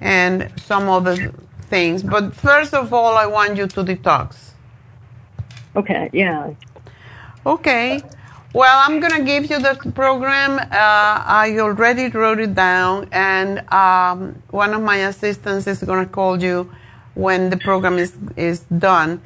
and 0.00 0.48
some 0.56 0.88
other 0.88 1.32
things. 1.62 2.02
But 2.02 2.34
first 2.34 2.72
of 2.72 2.92
all, 2.92 3.16
I 3.16 3.26
want 3.26 3.56
you 3.56 3.66
to 3.66 3.84
detox. 3.84 4.50
Okay. 5.74 6.08
Yeah. 6.12 6.54
Okay. 7.44 8.02
Well, 8.54 8.82
I'm 8.86 8.98
going 8.98 9.12
to 9.12 9.24
give 9.24 9.50
you 9.50 9.58
the 9.60 9.74
program. 9.94 10.58
Uh, 10.58 10.64
I 10.72 11.56
already 11.60 12.08
wrote 12.08 12.40
it 12.40 12.54
down, 12.54 13.08
and 13.12 13.60
um, 13.72 14.42
one 14.50 14.72
of 14.72 14.80
my 14.82 14.96
assistants 14.96 15.66
is 15.66 15.82
going 15.82 16.04
to 16.06 16.10
call 16.10 16.42
you 16.42 16.70
when 17.14 17.50
the 17.50 17.58
program 17.58 17.98
is, 17.98 18.14
is 18.36 18.60
done, 18.78 19.20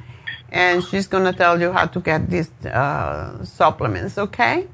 and 0.51 0.83
she's 0.83 1.07
going 1.07 1.23
to 1.23 1.31
tell 1.31 1.59
you 1.61 1.71
how 1.71 1.85
to 1.85 1.99
get 2.01 2.29
these 2.29 2.49
uh, 2.65 3.43
supplements, 3.45 4.17
okay? 4.17 4.67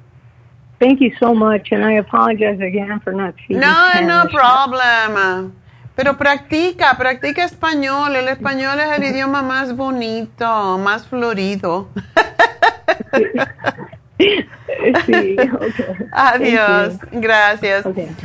Thank 0.80 1.00
you 1.02 1.14
so 1.20 1.36
much, 1.36 1.72
and 1.72 1.86
I 1.86 1.94
apologize 1.94 2.60
again 2.60 3.00
for 3.02 3.14
not 3.14 3.36
speaking 3.36 3.60
No, 3.60 3.90
Spanish. 3.92 4.08
no 4.08 4.26
problem. 4.32 5.54
Pero 5.96 6.14
practica, 6.18 6.96
practica 6.98 7.44
español. 7.44 8.16
El 8.16 8.30
español 8.30 8.80
es 8.80 8.98
el 8.98 9.04
idioma 9.04 9.44
más 9.44 9.76
bonito, 9.76 10.78
más 10.80 11.06
florido. 11.06 11.90
Sí, 15.06 15.36
okay. 15.40 16.08
Adiós, 16.12 16.98
gracias. 17.12 17.86
Okay. 17.86 18.16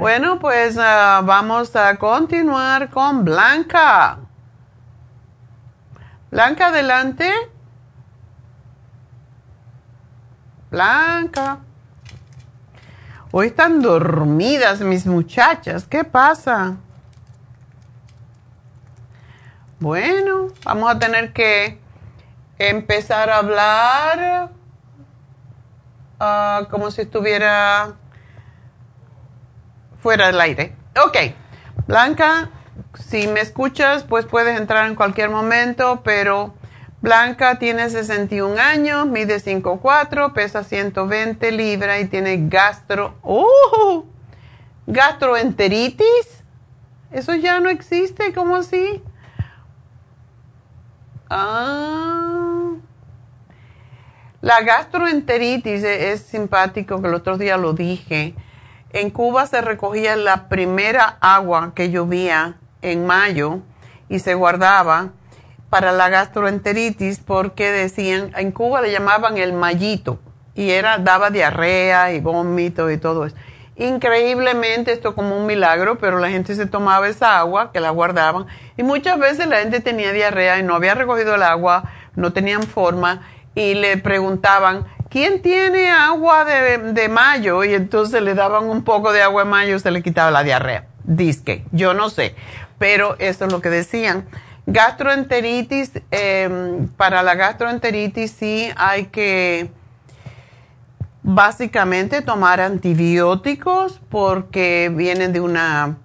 Bueno, 0.00 0.38
pues 0.38 0.76
ah, 0.78 1.22
vamos 1.24 1.74
a 1.76 1.96
continuar 1.96 2.90
con 2.90 3.24
Blanca. 3.24 4.18
Blanca, 6.30 6.68
adelante. 6.68 7.30
Blanca. 10.70 11.58
Hoy 13.30 13.48
están 13.48 13.80
dormidas 13.80 14.80
mis 14.80 15.06
muchachas. 15.06 15.84
¿Qué 15.84 16.04
pasa? 16.04 16.76
Bueno, 19.80 20.48
vamos 20.64 20.90
a 20.90 20.98
tener 20.98 21.32
que 21.32 21.78
empezar 22.58 23.30
a 23.30 23.38
hablar 23.38 24.50
ah, 26.22 26.68
como 26.70 26.90
si 26.90 27.02
estuviera 27.02 27.94
fuera 29.98 30.26
del 30.26 30.40
aire. 30.40 30.76
Ok, 31.04 31.16
Blanca, 31.86 32.50
si 32.94 33.26
me 33.26 33.40
escuchas, 33.40 34.04
pues 34.04 34.26
puedes 34.26 34.58
entrar 34.58 34.86
en 34.86 34.94
cualquier 34.94 35.30
momento, 35.30 36.02
pero 36.04 36.54
Blanca 37.00 37.58
tiene 37.58 37.90
61 37.90 38.60
años, 38.60 39.06
mide 39.06 39.38
5'4", 39.38 40.32
pesa 40.32 40.62
120 40.62 41.50
libras 41.52 42.00
y 42.00 42.06
tiene 42.06 42.48
gastro... 42.48 43.16
¡Uh! 43.22 44.04
¿Gastroenteritis? 44.86 46.44
Eso 47.10 47.34
ya 47.34 47.60
no 47.60 47.68
existe, 47.68 48.32
¿cómo 48.32 48.56
así? 48.56 49.02
Ah... 51.28 52.41
La 54.42 54.60
gastroenteritis 54.60 55.84
es, 55.84 56.02
es 56.02 56.20
simpático, 56.22 57.00
que 57.00 57.06
el 57.06 57.14
otro 57.14 57.38
día 57.38 57.56
lo 57.56 57.74
dije. 57.74 58.34
En 58.92 59.10
Cuba 59.10 59.46
se 59.46 59.60
recogía 59.60 60.16
la 60.16 60.48
primera 60.48 61.16
agua 61.20 61.70
que 61.76 61.90
llovía 61.90 62.56
en 62.82 63.06
mayo 63.06 63.60
y 64.08 64.18
se 64.18 64.34
guardaba 64.34 65.10
para 65.70 65.92
la 65.92 66.08
gastroenteritis 66.08 67.20
porque 67.20 67.70
decían, 67.70 68.32
en 68.36 68.50
Cuba 68.50 68.80
le 68.80 68.90
llamaban 68.90 69.38
el 69.38 69.52
mallito 69.52 70.18
y 70.56 70.70
era, 70.70 70.98
daba 70.98 71.30
diarrea 71.30 72.12
y 72.12 72.18
vómito 72.18 72.90
y 72.90 72.98
todo 72.98 73.26
eso. 73.26 73.36
Increíblemente 73.76 74.90
esto 74.90 75.14
como 75.14 75.36
un 75.36 75.46
milagro, 75.46 75.98
pero 75.98 76.18
la 76.18 76.30
gente 76.30 76.56
se 76.56 76.66
tomaba 76.66 77.06
esa 77.06 77.38
agua 77.38 77.70
que 77.70 77.78
la 77.78 77.90
guardaban 77.90 78.46
y 78.76 78.82
muchas 78.82 79.20
veces 79.20 79.46
la 79.46 79.60
gente 79.60 79.78
tenía 79.78 80.10
diarrea 80.10 80.58
y 80.58 80.64
no 80.64 80.74
había 80.74 80.96
recogido 80.96 81.36
el 81.36 81.44
agua, 81.44 81.84
no 82.16 82.32
tenían 82.32 82.64
forma 82.64 83.22
y 83.54 83.74
le 83.74 83.96
preguntaban, 83.98 84.86
¿quién 85.10 85.42
tiene 85.42 85.90
agua 85.90 86.44
de, 86.44 86.78
de 86.92 87.08
mayo? 87.08 87.64
Y 87.64 87.74
entonces 87.74 88.22
le 88.22 88.34
daban 88.34 88.64
un 88.64 88.84
poco 88.84 89.12
de 89.12 89.22
agua 89.22 89.44
de 89.44 89.50
mayo 89.50 89.76
y 89.76 89.80
se 89.80 89.90
le 89.90 90.02
quitaba 90.02 90.30
la 90.30 90.42
diarrea. 90.42 90.86
Disque, 91.04 91.64
yo 91.72 91.94
no 91.94 92.10
sé, 92.10 92.34
pero 92.78 93.16
eso 93.18 93.44
es 93.46 93.52
lo 93.52 93.60
que 93.60 93.70
decían. 93.70 94.26
Gastroenteritis, 94.66 95.92
eh, 96.12 96.86
para 96.96 97.22
la 97.22 97.34
gastroenteritis 97.34 98.30
sí 98.30 98.70
hay 98.76 99.06
que 99.06 99.70
básicamente 101.24 102.22
tomar 102.22 102.60
antibióticos 102.60 104.00
porque 104.08 104.90
vienen 104.94 105.32
de 105.32 105.40
una, 105.40 105.96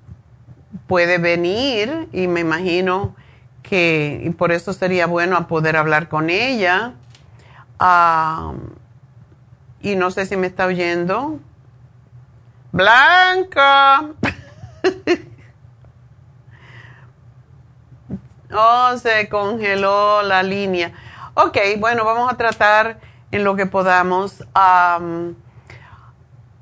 puede 0.87 1.19
venir 1.19 2.07
y 2.11 2.27
me 2.27 2.39
imagino 2.39 3.15
que 3.61 4.21
y 4.23 4.29
por 4.31 4.51
eso 4.51 4.73
sería 4.73 5.05
bueno 5.05 5.47
poder 5.47 5.75
hablar 5.75 6.07
con 6.07 6.29
ella. 6.29 6.93
Ah, 7.79 8.53
y 9.81 9.95
no 9.95 10.11
sé 10.11 10.25
si 10.25 10.35
me 10.35 10.47
está 10.47 10.65
oyendo. 10.65 11.39
Blanca. 12.71 14.09
oh, 18.53 18.97
se 18.97 19.29
congeló 19.29 20.21
la 20.23 20.43
línea. 20.43 20.91
Ok, 21.35 21.57
bueno, 21.79 22.03
vamos 22.03 22.31
a 22.31 22.37
tratar 22.37 22.99
en 23.31 23.43
lo 23.43 23.55
que 23.55 23.65
podamos. 23.65 24.43
Am, 24.53 25.35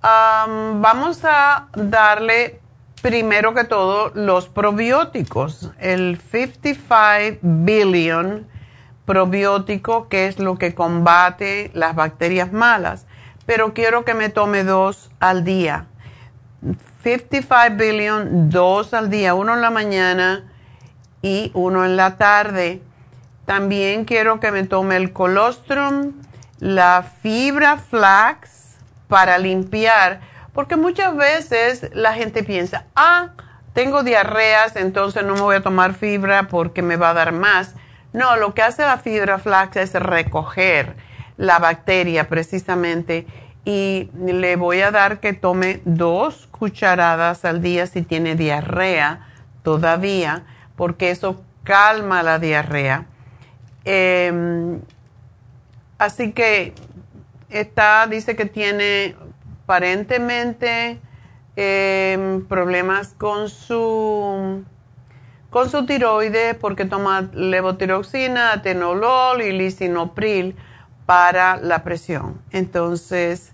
am, 0.01 0.81
vamos 0.81 1.23
a 1.23 1.67
darle 1.73 2.59
primero 3.01 3.53
que 3.53 3.63
todo 3.63 4.11
los 4.13 4.49
probióticos. 4.49 5.71
El 5.79 6.19
55 6.19 7.39
billion 7.41 8.47
probiótico, 9.05 10.07
que 10.09 10.27
es 10.27 10.39
lo 10.39 10.57
que 10.57 10.73
combate 10.73 11.71
las 11.73 11.95
bacterias 11.95 12.51
malas. 12.51 13.05
Pero 13.45 13.73
quiero 13.73 14.05
que 14.05 14.13
me 14.13 14.29
tome 14.29 14.63
dos 14.63 15.11
al 15.19 15.43
día. 15.43 15.85
55 17.03 17.75
billion, 17.77 18.49
dos 18.49 18.93
al 18.93 19.09
día, 19.09 19.35
uno 19.35 19.53
en 19.53 19.61
la 19.61 19.69
mañana 19.69 20.51
y 21.21 21.51
uno 21.53 21.85
en 21.85 21.95
la 21.97 22.17
tarde. 22.17 22.81
También 23.45 24.05
quiero 24.05 24.39
que 24.39 24.51
me 24.51 24.63
tome 24.63 24.97
el 24.97 25.13
colostrum, 25.13 26.13
la 26.59 27.05
fibra 27.21 27.77
flax 27.77 28.77
para 29.07 29.37
limpiar, 29.37 30.21
porque 30.53 30.77
muchas 30.77 31.15
veces 31.15 31.91
la 31.93 32.13
gente 32.13 32.43
piensa, 32.43 32.85
ah, 32.95 33.29
tengo 33.73 34.03
diarreas, 34.03 34.75
entonces 34.75 35.23
no 35.23 35.35
me 35.35 35.41
voy 35.41 35.57
a 35.57 35.61
tomar 35.61 35.93
fibra 35.93 36.47
porque 36.47 36.81
me 36.81 36.95
va 36.95 37.09
a 37.09 37.13
dar 37.13 37.33
más. 37.33 37.75
No, 38.15 38.37
lo 38.37 38.53
que 38.53 38.61
hace 38.61 38.83
la 38.83 38.97
fibra 38.97 39.39
flax 39.39 39.75
es 39.75 39.93
recoger 39.93 40.95
la 41.35 41.59
bacteria 41.59 42.29
precisamente 42.29 43.27
y 43.65 44.09
le 44.15 44.55
voy 44.55 44.79
a 44.79 44.91
dar 44.91 45.19
que 45.19 45.33
tome 45.33 45.81
dos 45.83 46.47
cucharadas 46.49 47.43
al 47.43 47.61
día 47.61 47.87
si 47.87 48.03
tiene 48.03 48.35
diarrea 48.35 49.27
todavía, 49.63 50.45
porque 50.77 51.11
eso 51.11 51.43
calma 51.65 52.23
la 52.23 52.39
diarrea. 52.39 53.05
Eh, 53.83 54.79
así 55.97 56.31
que 56.31 56.73
está, 57.49 58.07
dice 58.07 58.37
que 58.37 58.45
tiene 58.45 59.17
aparentemente 59.63 61.01
eh, 61.57 62.41
problemas 62.47 63.09
con 63.17 63.49
su 63.49 64.63
con 65.55 65.69
su 65.69 65.85
tiroides 65.85 66.53
porque 66.57 66.83
toma 66.83 67.29
levotiroxina, 67.31 68.51
atenolol 68.51 69.41
y 69.41 69.53
lisinopril 69.53 70.53
para 71.05 71.55
la 71.55 71.81
presión. 71.81 72.41
Entonces, 72.51 73.53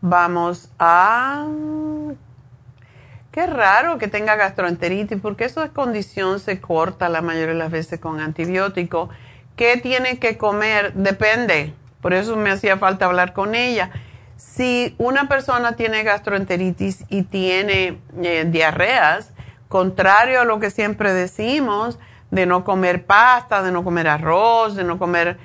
vamos 0.00 0.70
a... 0.80 1.46
Qué 3.30 3.46
raro 3.46 3.98
que 3.98 4.08
tenga 4.08 4.34
gastroenteritis 4.34 5.20
porque 5.20 5.44
esa 5.44 5.68
condición 5.68 6.40
se 6.40 6.60
corta 6.60 7.08
la 7.08 7.22
mayoría 7.22 7.52
de 7.52 7.54
las 7.54 7.70
veces 7.70 8.00
con 8.00 8.18
antibiótico. 8.18 9.08
¿Qué 9.54 9.76
tiene 9.76 10.18
que 10.18 10.36
comer? 10.36 10.92
Depende. 10.94 11.72
Por 12.00 12.14
eso 12.14 12.34
me 12.34 12.50
hacía 12.50 12.78
falta 12.78 13.04
hablar 13.04 13.32
con 13.32 13.54
ella. 13.54 13.92
Si 14.36 14.96
una 14.98 15.28
persona 15.28 15.76
tiene 15.76 16.02
gastroenteritis 16.02 17.04
y 17.08 17.22
tiene 17.22 18.00
eh, 18.20 18.44
diarreas, 18.44 19.31
contrario 19.72 20.42
a 20.42 20.44
lo 20.44 20.60
que 20.60 20.70
siempre 20.70 21.14
decimos, 21.14 21.98
de 22.30 22.44
no 22.44 22.62
comer 22.62 23.06
pasta, 23.06 23.62
de 23.62 23.72
no 23.72 23.82
comer 23.82 24.06
arroz, 24.06 24.74
de 24.74 24.84
no 24.84 24.98
comer 24.98 25.38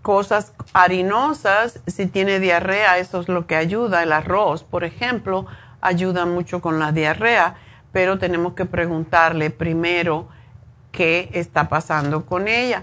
cosas 0.00 0.54
harinosas, 0.72 1.80
si 1.86 2.06
tiene 2.06 2.40
diarrea, 2.40 2.96
eso 2.96 3.20
es 3.20 3.28
lo 3.28 3.46
que 3.46 3.54
ayuda, 3.54 4.02
el 4.02 4.12
arroz, 4.12 4.64
por 4.64 4.82
ejemplo, 4.82 5.44
ayuda 5.82 6.24
mucho 6.24 6.62
con 6.62 6.78
la 6.78 6.90
diarrea, 6.90 7.56
pero 7.92 8.18
tenemos 8.18 8.54
que 8.54 8.64
preguntarle 8.64 9.50
primero 9.50 10.26
qué 10.90 11.28
está 11.34 11.68
pasando 11.68 12.24
con 12.24 12.48
ella. 12.48 12.82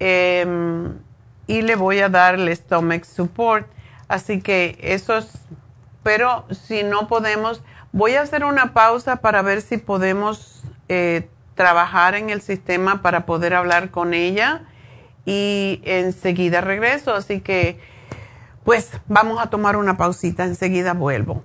Em, 0.00 0.98
y 1.46 1.62
le 1.62 1.76
voy 1.76 2.00
a 2.00 2.08
dar 2.08 2.34
el 2.34 2.48
stomach 2.56 3.04
support. 3.04 3.68
Así 4.08 4.42
que 4.42 4.76
eso 4.80 5.16
es, 5.16 5.28
pero 6.02 6.44
si 6.50 6.82
no 6.82 7.06
podemos, 7.06 7.62
voy 7.94 8.16
a 8.16 8.22
hacer 8.22 8.44
una 8.44 8.74
pausa 8.74 9.16
para 9.16 9.40
ver 9.40 9.62
si 9.62 9.78
podemos 9.78 10.64
eh, 10.88 11.28
trabajar 11.54 12.16
en 12.16 12.28
el 12.28 12.42
sistema 12.42 13.02
para 13.02 13.24
poder 13.24 13.54
hablar 13.54 13.90
con 13.90 14.14
ella 14.14 14.62
y 15.24 15.80
enseguida 15.84 16.60
regreso. 16.60 17.14
Así 17.14 17.40
que, 17.40 17.78
pues 18.64 18.90
vamos 19.06 19.40
a 19.40 19.48
tomar 19.48 19.76
una 19.76 19.96
pausita, 19.96 20.44
enseguida 20.44 20.92
vuelvo. 20.92 21.44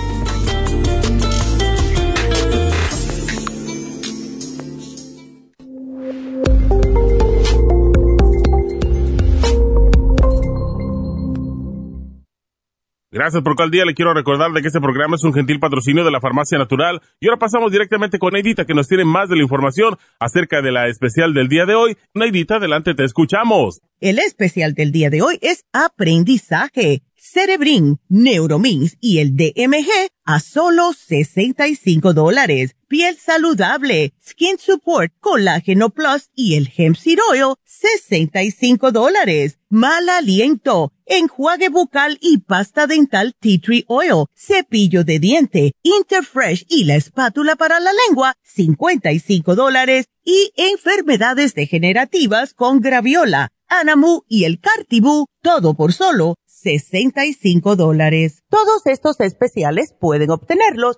Gracias 13.13 13.43
por 13.43 13.61
el 13.61 13.71
día. 13.71 13.83
Le 13.83 13.93
quiero 13.93 14.13
recordar 14.13 14.53
de 14.53 14.61
que 14.61 14.67
este 14.67 14.79
programa 14.79 15.17
es 15.17 15.23
un 15.25 15.33
gentil 15.33 15.59
patrocinio 15.59 16.05
de 16.05 16.11
la 16.11 16.21
Farmacia 16.21 16.57
Natural. 16.57 17.01
Y 17.19 17.27
ahora 17.27 17.39
pasamos 17.39 17.69
directamente 17.69 18.17
con 18.19 18.31
Neidita, 18.31 18.63
que 18.63 18.73
nos 18.73 18.87
tiene 18.87 19.03
más 19.03 19.27
de 19.27 19.35
la 19.35 19.43
información 19.43 19.97
acerca 20.17 20.61
de 20.61 20.71
la 20.71 20.87
especial 20.87 21.33
del 21.33 21.49
día 21.49 21.65
de 21.65 21.75
hoy. 21.75 21.97
Neidita, 22.13 22.55
adelante, 22.55 22.93
te 22.93 23.03
escuchamos. 23.03 23.81
El 23.99 24.17
especial 24.17 24.73
del 24.73 24.93
día 24.93 25.09
de 25.09 25.21
hoy 25.21 25.37
es 25.41 25.65
aprendizaje. 25.73 27.03
Cerebrin, 27.17 27.99
Neuromins 28.07 28.95
y 29.01 29.19
el 29.19 29.35
DMG 29.35 29.89
a 30.23 30.39
solo 30.39 30.93
65 30.93 32.13
dólares. 32.13 32.77
Piel 32.91 33.17
saludable, 33.17 34.13
Skin 34.21 34.57
Support, 34.57 35.13
Colágeno 35.21 35.91
Plus 35.91 36.29
y 36.35 36.55
el 36.55 36.69
Hemp 36.75 36.97
Seed 36.97 37.19
Oil, 37.31 37.55
65 37.63 38.91
dólares. 38.91 39.59
Mal 39.69 40.09
aliento, 40.09 40.91
enjuague 41.05 41.69
bucal 41.69 42.17
y 42.19 42.39
pasta 42.39 42.87
dental 42.87 43.33
Tea 43.39 43.61
Tree 43.63 43.85
Oil, 43.87 44.25
cepillo 44.35 45.05
de 45.05 45.19
diente, 45.19 45.71
Interfresh 45.83 46.65
y 46.67 46.83
la 46.83 46.95
espátula 46.95 47.55
para 47.55 47.79
la 47.79 47.91
lengua, 48.09 48.35
55 48.43 49.55
dólares. 49.55 50.07
Y 50.25 50.51
enfermedades 50.57 51.55
degenerativas 51.55 52.53
con 52.53 52.81
graviola, 52.81 53.53
Anamu 53.69 54.23
y 54.27 54.43
el 54.43 54.59
Cartibú, 54.59 55.27
todo 55.41 55.75
por 55.75 55.93
solo 55.93 56.35
65 56.45 57.77
dólares. 57.77 58.43
Todos 58.49 58.85
estos 58.85 59.21
especiales 59.21 59.95
pueden 59.97 60.29
obtenerlos 60.29 60.97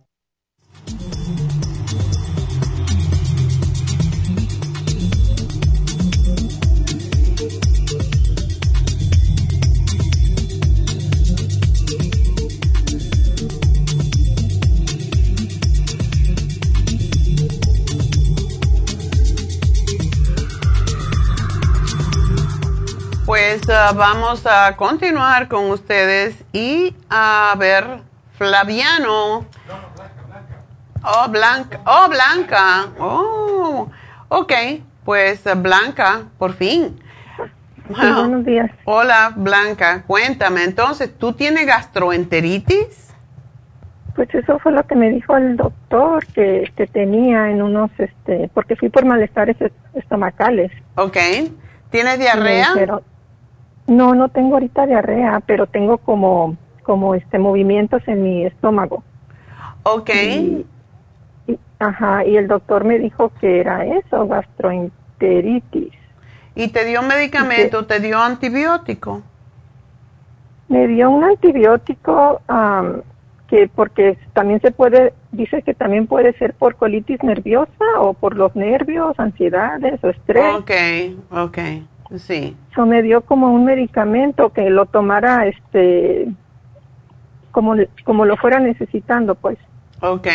Pues 23.31 23.61
uh, 23.69 23.95
vamos 23.95 24.45
a 24.45 24.75
continuar 24.75 25.47
con 25.47 25.71
ustedes 25.71 26.43
y 26.51 26.93
a 27.09 27.55
ver 27.57 28.01
Flaviano. 28.33 29.45
Oh, 31.01 31.29
Blanca. 31.29 31.79
Oh, 31.85 32.09
Blanca. 32.09 32.87
Oh, 32.99 33.89
ok. 34.27 34.51
Pues 35.05 35.45
uh, 35.45 35.57
Blanca, 35.57 36.23
por 36.37 36.51
fin. 36.55 37.01
buenos 37.87 38.43
días. 38.43 38.69
Hola, 38.83 39.31
Blanca. 39.33 40.03
Cuéntame, 40.05 40.65
entonces, 40.65 41.17
¿tú 41.17 41.31
tienes 41.31 41.65
gastroenteritis? 41.65 43.13
Pues 44.13 44.27
eso 44.35 44.59
fue 44.59 44.73
lo 44.73 44.85
que 44.85 44.95
me 44.95 45.09
dijo 45.09 45.37
el 45.37 45.55
doctor 45.55 46.25
que, 46.33 46.69
que 46.75 46.85
tenía 46.85 47.49
en 47.49 47.61
unos, 47.61 47.91
este, 47.97 48.51
porque 48.53 48.75
fui 48.75 48.89
por 48.89 49.05
malestares 49.05 49.55
estomacales. 49.93 50.69
Ok. 50.95 51.15
¿Tienes 51.91 52.19
diarrea? 52.19 52.73
No, 53.87 54.15
no 54.15 54.29
tengo 54.29 54.53
ahorita 54.55 54.85
diarrea, 54.85 55.41
pero 55.45 55.67
tengo 55.67 55.97
como, 55.97 56.55
como 56.83 57.15
este 57.15 57.39
movimientos 57.39 58.01
en 58.07 58.23
mi 58.23 58.45
estómago. 58.45 59.03
Ok. 59.83 60.09
ajá, 61.79 62.25
y 62.25 62.37
el 62.37 62.47
doctor 62.47 62.83
me 62.83 62.99
dijo 62.99 63.31
que 63.39 63.59
era 63.59 63.85
eso, 63.85 64.27
gastroenteritis. 64.27 65.93
¿Y 66.55 66.67
te 66.67 66.85
dio 66.85 67.01
medicamento, 67.01 67.85
te 67.85 67.99
dio 67.99 68.19
antibiótico? 68.19 69.23
Me 70.67 70.87
dio 70.87 71.09
un 71.09 71.23
antibiótico 71.23 72.41
que 73.47 73.69
porque 73.73 74.17
también 74.33 74.61
se 74.61 74.71
puede, 74.71 75.13
dice 75.31 75.61
que 75.61 75.73
también 75.73 76.07
puede 76.07 76.33
ser 76.37 76.53
por 76.53 76.75
colitis 76.75 77.21
nerviosa 77.23 77.85
o 77.99 78.13
por 78.13 78.35
los 78.35 78.55
nervios, 78.55 79.19
ansiedades 79.19 80.01
o 80.03 80.09
estrés. 80.09 80.55
Ok, 80.55 80.71
ok. 81.31 81.57
Sí. 82.17 82.57
Eso 82.71 82.85
me 82.85 83.01
dio 83.01 83.21
como 83.21 83.51
un 83.53 83.65
medicamento 83.65 84.51
que 84.51 84.69
lo 84.69 84.85
tomara, 84.85 85.47
este, 85.47 86.27
como, 87.51 87.75
como 88.03 88.25
lo 88.25 88.37
fuera 88.37 88.59
necesitando, 88.59 89.35
pues. 89.35 89.57
Ok. 90.01 90.27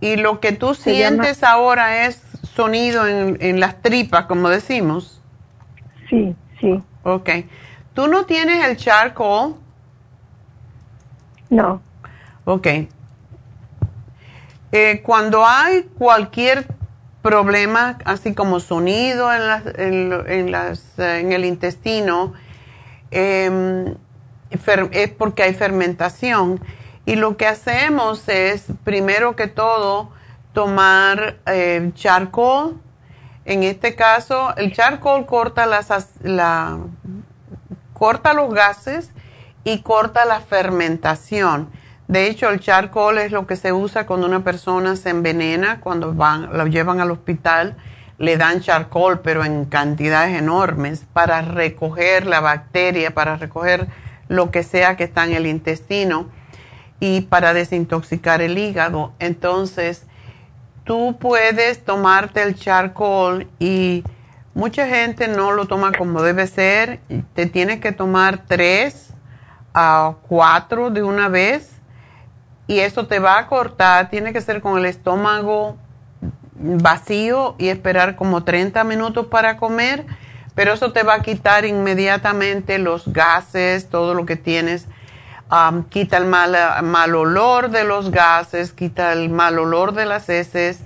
Y 0.00 0.16
lo 0.16 0.40
que 0.40 0.52
tú 0.52 0.74
sientes 0.74 1.44
ahora 1.44 2.06
es 2.06 2.22
sonido 2.54 3.06
en, 3.06 3.36
en 3.40 3.60
las 3.60 3.82
tripas, 3.82 4.24
como 4.24 4.48
decimos. 4.48 5.22
Sí, 6.08 6.34
sí. 6.60 6.82
Ok. 7.02 7.30
¿Tú 7.92 8.08
no 8.08 8.24
tienes 8.24 8.64
el 8.66 8.76
charcoal? 8.76 9.54
No. 11.50 11.82
Ok. 12.44 12.66
Eh, 14.72 15.02
cuando 15.02 15.44
hay 15.44 15.82
cualquier 15.98 16.66
problema, 17.22 17.98
así 18.04 18.34
como 18.34 18.60
sonido 18.60 19.30
en, 19.32 20.12
en, 20.26 20.50
las, 20.50 20.98
eh, 20.98 21.20
en 21.20 21.32
el 21.32 21.44
intestino, 21.44 22.32
em, 23.10 23.94
es 24.50 25.10
porque 25.10 25.42
hay 25.42 25.54
fermentación. 25.54 26.60
Y 27.06 27.16
lo 27.16 27.36
que 27.36 27.46
hacemos 27.46 28.28
es, 28.28 28.66
primero 28.84 29.36
que 29.36 29.46
todo, 29.46 30.10
tomar 30.52 31.38
eh, 31.46 31.90
charcoal. 31.94 32.76
En 33.44 33.62
este 33.62 33.94
caso, 33.94 34.54
el 34.56 34.72
charcoal 34.72 35.26
corta, 35.26 35.66
las, 35.66 35.88
la, 36.22 36.78
corta 37.94 38.32
los 38.32 38.52
gases 38.52 39.10
y 39.64 39.82
corta 39.82 40.24
la 40.24 40.40
fermentación. 40.40 41.70
De 42.10 42.26
hecho, 42.26 42.50
el 42.50 42.58
charcoal 42.58 43.18
es 43.18 43.30
lo 43.30 43.46
que 43.46 43.54
se 43.54 43.72
usa 43.72 44.04
cuando 44.04 44.26
una 44.26 44.42
persona 44.42 44.96
se 44.96 45.10
envenena, 45.10 45.78
cuando 45.78 46.12
van, 46.12 46.58
lo 46.58 46.66
llevan 46.66 46.98
al 46.98 47.12
hospital, 47.12 47.76
le 48.18 48.36
dan 48.36 48.62
charcoal, 48.62 49.20
pero 49.20 49.44
en 49.44 49.66
cantidades 49.66 50.36
enormes, 50.36 51.06
para 51.12 51.40
recoger 51.40 52.26
la 52.26 52.40
bacteria, 52.40 53.14
para 53.14 53.36
recoger 53.36 53.86
lo 54.26 54.50
que 54.50 54.64
sea 54.64 54.96
que 54.96 55.04
está 55.04 55.22
en 55.22 55.34
el 55.34 55.46
intestino 55.46 56.26
y 56.98 57.20
para 57.20 57.54
desintoxicar 57.54 58.42
el 58.42 58.58
hígado. 58.58 59.12
Entonces, 59.20 60.04
tú 60.82 61.16
puedes 61.16 61.84
tomarte 61.84 62.42
el 62.42 62.56
charcoal 62.56 63.46
y 63.60 64.02
mucha 64.52 64.88
gente 64.88 65.28
no 65.28 65.52
lo 65.52 65.66
toma 65.66 65.92
como 65.92 66.22
debe 66.22 66.48
ser. 66.48 66.98
Te 67.34 67.46
tienes 67.46 67.78
que 67.78 67.92
tomar 67.92 68.46
tres 68.48 69.10
a 69.74 70.16
cuatro 70.26 70.90
de 70.90 71.04
una 71.04 71.28
vez 71.28 71.79
y 72.70 72.78
eso 72.78 73.08
te 73.08 73.18
va 73.18 73.36
a 73.36 73.48
cortar, 73.48 74.10
tiene 74.10 74.32
que 74.32 74.40
ser 74.40 74.60
con 74.60 74.78
el 74.78 74.86
estómago 74.86 75.76
vacío 76.54 77.56
y 77.58 77.66
esperar 77.66 78.14
como 78.14 78.44
30 78.44 78.84
minutos 78.84 79.26
para 79.26 79.56
comer, 79.56 80.06
pero 80.54 80.74
eso 80.74 80.92
te 80.92 81.02
va 81.02 81.14
a 81.14 81.22
quitar 81.22 81.64
inmediatamente 81.64 82.78
los 82.78 83.12
gases, 83.12 83.88
todo 83.88 84.14
lo 84.14 84.24
que 84.24 84.36
tienes. 84.36 84.86
quita 85.88 86.16
el 86.16 86.26
mal, 86.26 86.56
mal 86.84 87.12
olor 87.16 87.70
de 87.70 87.82
los 87.82 88.12
gases, 88.12 88.72
quita 88.72 89.14
el 89.14 89.30
mal 89.30 89.58
olor 89.58 89.92
de 89.92 90.06
las 90.06 90.28
heces 90.28 90.78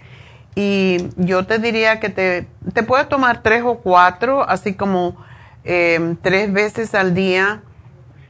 y 0.55 1.09
yo 1.17 1.45
te 1.45 1.59
diría 1.59 2.01
que 2.01 2.09
te, 2.09 2.49
te 2.73 2.83
puedes 2.83 3.11
tomar 3.11 3.43
tres 3.43 3.63
o 3.63 3.81
cuatro, 3.81 4.43
así 4.49 4.73
como 4.73 5.23
eh, 5.65 6.17
tres 6.23 6.51
veces 6.51 6.95
al 6.95 7.13
día 7.13 7.61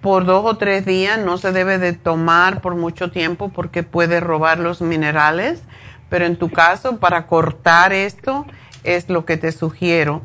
por 0.05 0.27
dos 0.27 0.45
o 0.45 0.59
tres 0.59 0.85
días 0.85 1.19
no 1.19 1.39
se 1.39 1.51
debe 1.51 1.79
de 1.79 1.95
tomar 1.95 2.61
por 2.61 2.75
mucho 2.75 3.11
tiempo 3.11 3.49
porque 3.49 3.83
puede 3.83 4.21
robar 4.21 4.59
los 4.59 4.83
minerales, 4.83 5.63
pero 6.11 6.27
en 6.27 6.37
tu 6.37 6.51
caso 6.51 6.99
para 6.99 7.27
cortar 7.27 7.95
esto 7.95 8.45
es 8.83 9.09
lo 9.09 9.25
que 9.25 9.39
te 9.39 9.51
sugiero. 9.51 10.21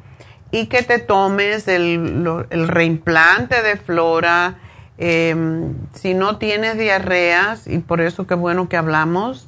Y 0.52 0.66
que 0.66 0.84
te 0.84 1.00
tomes 1.00 1.70
el, 1.70 2.46
reimplante 2.50 3.62
de 3.62 3.78
flora. 3.78 4.56
Em, 4.98 5.74
si 5.94 6.14
no 6.14 6.40
tienes 6.40 6.78
diarreas, 6.78 7.66
y 7.66 7.78
por 7.78 8.02
eso 8.02 8.28
qué 8.28 8.36
bueno 8.36 8.68
que 8.68 8.76
hablamos, 8.76 9.48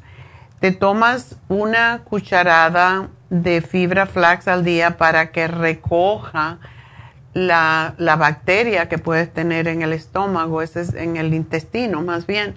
te 0.61 0.71
tomas 0.71 1.35
una 1.49 2.03
cucharada 2.05 3.09
de 3.29 3.59
fibra 3.59 4.05
flax 4.05 4.47
al 4.47 4.63
día 4.63 4.95
para 4.95 5.33
que 5.33 5.49
recoja 5.49 6.59
la, 7.33 7.93
la, 7.97 8.15
bacteria 8.15 8.89
que 8.89 8.97
puedes 8.97 9.31
tener 9.33 9.67
en 9.67 9.81
el 9.81 9.93
estómago, 9.93 10.61
ese 10.61 10.81
es 10.81 10.93
en 10.93 11.17
el 11.17 11.33
intestino 11.33 12.01
más 12.01 12.27
bien. 12.27 12.55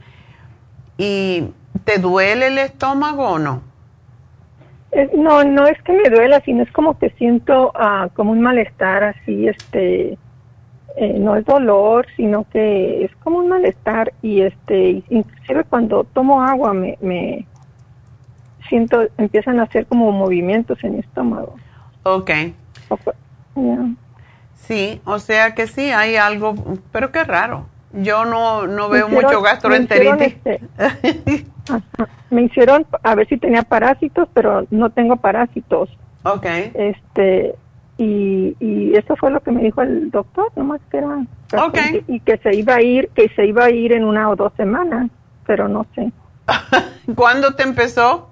¿Y 0.98 1.48
te 1.84 1.98
duele 1.98 2.48
el 2.48 2.58
estómago 2.58 3.28
o 3.28 3.38
no? 3.38 3.62
Eh, 4.92 5.10
no, 5.16 5.42
no 5.42 5.66
es 5.66 5.80
que 5.82 5.92
me 5.92 6.08
duela, 6.08 6.40
sino 6.44 6.62
es 6.62 6.70
como 6.70 6.98
que 6.98 7.10
siento 7.10 7.72
uh, 7.74 8.08
como 8.14 8.30
un 8.30 8.40
malestar 8.40 9.02
así, 9.02 9.48
este, 9.48 10.16
eh, 10.96 11.18
no 11.18 11.34
es 11.34 11.44
dolor, 11.44 12.06
sino 12.16 12.46
que 12.50 13.04
es 13.04 13.10
como 13.16 13.38
un 13.38 13.48
malestar 13.48 14.12
y 14.22 14.42
este, 14.42 15.02
inclusive 15.10 15.64
cuando 15.64 16.04
tomo 16.04 16.42
agua 16.42 16.72
me, 16.72 16.96
me 17.00 17.44
siento, 18.68 19.08
empiezan 19.18 19.58
a 19.58 19.64
hacer 19.64 19.86
como 19.86 20.12
movimientos 20.12 20.82
en 20.84 20.92
mi 20.92 21.00
estómago. 21.00 21.56
Ok. 22.04 22.30
Sí, 24.54 25.00
o 25.04 25.18
sea 25.18 25.54
que 25.54 25.66
sí, 25.66 25.90
hay 25.90 26.16
algo, 26.16 26.54
pero 26.92 27.12
qué 27.12 27.24
raro. 27.24 27.66
Yo 27.92 28.24
no, 28.24 28.66
no 28.66 28.88
veo 28.88 29.08
mucho 29.08 29.40
gastroenteritis. 29.40 30.36
Me, 30.44 30.60
este, 31.06 31.46
me 32.30 32.42
hicieron 32.42 32.86
a 33.02 33.14
ver 33.14 33.28
si 33.28 33.36
tenía 33.36 33.62
parásitos, 33.62 34.28
pero 34.34 34.66
no 34.70 34.90
tengo 34.90 35.16
parásitos. 35.16 35.88
Ok. 36.24 36.46
Este, 36.74 37.54
y, 37.98 38.56
y 38.58 38.96
eso 38.96 39.14
fue 39.16 39.30
lo 39.30 39.40
que 39.40 39.52
me 39.52 39.62
dijo 39.62 39.82
el 39.82 40.10
doctor, 40.10 40.50
nomás 40.56 40.80
que 40.90 40.98
era. 40.98 41.24
Okay. 41.66 42.04
Y 42.08 42.18
que 42.20 42.38
se 42.38 42.56
iba 42.56 42.74
a 42.74 42.82
ir, 42.82 43.10
que 43.10 43.28
se 43.36 43.46
iba 43.46 43.64
a 43.64 43.70
ir 43.70 43.92
en 43.92 44.04
una 44.04 44.28
o 44.28 44.34
dos 44.34 44.52
semanas, 44.56 45.08
pero 45.46 45.68
no 45.68 45.86
sé. 45.94 46.10
¿Cuándo 47.14 47.54
te 47.54 47.62
empezó? 47.62 48.30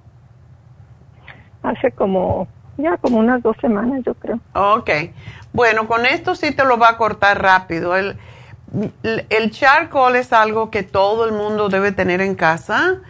Hace 1.63 1.93
como, 1.93 2.49
ya 2.77 2.97
como 2.97 3.19
unas 3.19 3.43
dos 3.43 3.57
semanas, 3.61 4.03
yo 4.05 4.15
creo. 4.15 4.41
Ok. 4.55 4.91
Bueno, 5.53 5.87
con 5.87 6.07
esto 6.07 6.35
sí 6.35 6.53
te 6.53 6.65
lo 6.65 6.79
va 6.79 6.91
a 6.91 6.97
cortar 6.97 7.43
rápido. 7.43 7.97
El, 7.97 8.17
el 9.03 9.51
charcoal 9.51 10.17
es 10.17 10.33
algo 10.33 10.71
que 10.71 10.83
todo 10.83 11.27
el 11.27 11.33
mundo 11.33 11.69
debe 11.69 11.93
tener 11.93 12.21
en 12.21 12.35
casa 12.35 13.01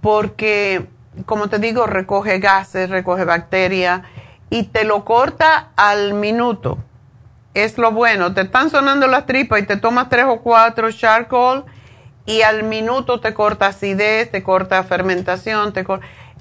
porque, 0.00 0.86
como 1.24 1.48
te 1.48 1.58
digo, 1.58 1.86
recoge 1.86 2.38
gases, 2.38 2.90
recoge 2.90 3.24
bacterias 3.24 4.02
y 4.50 4.64
te 4.64 4.84
lo 4.84 5.04
corta 5.04 5.70
al 5.76 6.14
minuto. 6.14 6.78
Es 7.54 7.78
lo 7.78 7.92
bueno. 7.92 8.34
Te 8.34 8.42
están 8.42 8.68
sonando 8.68 9.06
las 9.06 9.24
tripas 9.24 9.60
y 9.60 9.66
te 9.66 9.78
tomas 9.78 10.10
tres 10.10 10.26
o 10.28 10.40
cuatro 10.42 10.92
charcoal 10.92 11.64
y 12.26 12.42
al 12.42 12.64
minuto 12.64 13.20
te 13.20 13.32
corta 13.32 13.68
acidez, 13.68 14.30
te 14.30 14.42
corta 14.42 14.82
fermentación, 14.82 15.72
te 15.72 15.86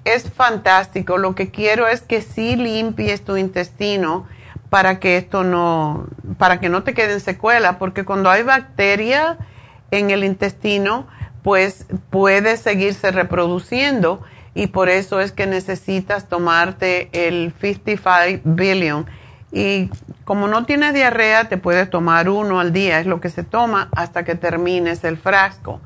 es 0.06 0.32
fantástico. 0.32 1.18
Lo 1.18 1.36
que 1.36 1.49
quiero 1.49 1.88
es 1.88 2.02
que 2.02 2.22
sí 2.22 2.56
limpies 2.56 3.26
tu 3.26 3.36
intestino 3.36 4.27
para 4.69 4.99
que 4.99 5.18
esto 5.18 5.44
no, 5.44 6.07
para 6.38 6.60
que 6.60 6.69
no 6.69 6.84
te 6.84 6.94
queden 6.94 7.19
secuelas, 7.19 7.76
porque 7.77 8.06
cuando 8.06 8.30
hay 8.30 8.44
bacteria 8.44 9.38
en 9.91 10.10
el 10.11 10.23
intestino, 10.23 11.07
pues 11.44 11.86
puede 12.10 12.57
seguirse 12.57 13.11
reproduciendo 13.11 14.23
y 14.53 14.68
por 14.68 14.90
eso 14.90 15.19
es 15.19 15.32
que 15.32 15.48
necesitas 15.48 16.27
tomarte 16.27 17.10
el 17.11 17.53
55 17.60 18.41
billion. 18.45 19.06
Y 19.52 19.90
como 20.23 20.48
no 20.48 20.65
tienes 20.65 20.94
diarrea, 20.94 21.48
te 21.48 21.57
puedes 21.57 21.90
tomar 21.90 22.30
uno 22.30 22.60
al 22.60 22.73
día, 22.73 22.99
es 22.99 23.06
lo 23.06 23.22
que 23.22 23.30
se 23.30 23.44
toma 23.44 23.90
hasta 23.95 24.23
que 24.23 24.36
termines 24.36 25.03
el 25.03 25.18
frasco. 25.18 25.82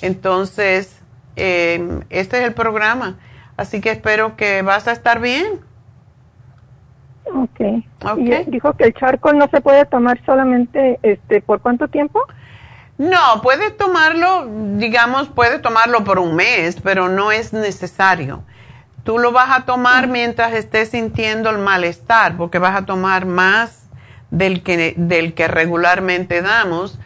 Entonces, 0.00 0.98
eh, 1.36 2.00
este 2.10 2.38
es 2.38 2.44
el 2.44 2.54
programa. 2.54 3.16
Así 3.56 3.80
que 3.80 3.90
espero 3.90 4.36
que 4.36 4.62
vas 4.62 4.86
a 4.88 4.92
estar 4.92 5.20
bien. 5.20 5.60
Okay. 7.24 7.86
okay. 8.04 8.44
Y 8.46 8.50
dijo 8.50 8.74
que 8.74 8.84
el 8.84 8.94
charcoal 8.94 9.38
no 9.38 9.48
se 9.48 9.60
puede 9.60 9.84
tomar 9.86 10.20
solamente, 10.24 10.98
este, 11.02 11.40
¿por 11.40 11.60
cuánto 11.60 11.88
tiempo? 11.88 12.24
No, 12.98 13.42
puede 13.42 13.70
tomarlo, 13.70 14.46
digamos, 14.76 15.28
puede 15.28 15.58
tomarlo 15.58 16.04
por 16.04 16.18
un 16.18 16.34
mes, 16.34 16.78
pero 16.82 17.08
no 17.08 17.32
es 17.32 17.52
necesario. 17.52 18.42
Tú 19.04 19.18
lo 19.18 19.32
vas 19.32 19.50
a 19.50 19.64
tomar 19.66 20.08
mientras 20.08 20.52
estés 20.54 20.90
sintiendo 20.90 21.50
el 21.50 21.58
malestar, 21.58 22.36
porque 22.36 22.58
vas 22.58 22.76
a 22.76 22.86
tomar 22.86 23.26
más 23.26 23.88
del 24.30 24.62
que, 24.62 24.94
del 24.96 25.34
que 25.34 25.48
regularmente 25.48 26.42
damos. 26.42 26.98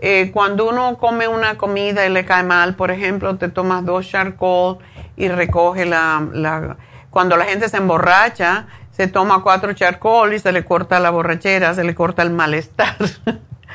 Eh, 0.00 0.30
cuando 0.32 0.68
uno 0.68 0.98
come 0.98 1.28
una 1.28 1.56
comida 1.56 2.06
y 2.06 2.10
le 2.10 2.24
cae 2.24 2.42
mal, 2.42 2.74
por 2.76 2.90
ejemplo, 2.90 3.36
te 3.36 3.48
tomas 3.48 3.84
dos 3.84 4.08
charcoal 4.08 4.78
y 5.18 5.28
recoge 5.28 5.84
la, 5.84 6.26
la 6.32 6.76
cuando 7.10 7.36
la 7.36 7.44
gente 7.44 7.68
se 7.68 7.76
emborracha, 7.76 8.66
se 8.92 9.08
toma 9.08 9.42
cuatro 9.42 9.72
charcoal 9.72 10.32
y 10.32 10.38
se 10.38 10.52
le 10.52 10.64
corta 10.64 11.00
la 11.00 11.10
borrachera, 11.10 11.74
se 11.74 11.84
le 11.84 11.94
corta 11.94 12.22
el 12.22 12.30
malestar. 12.30 12.96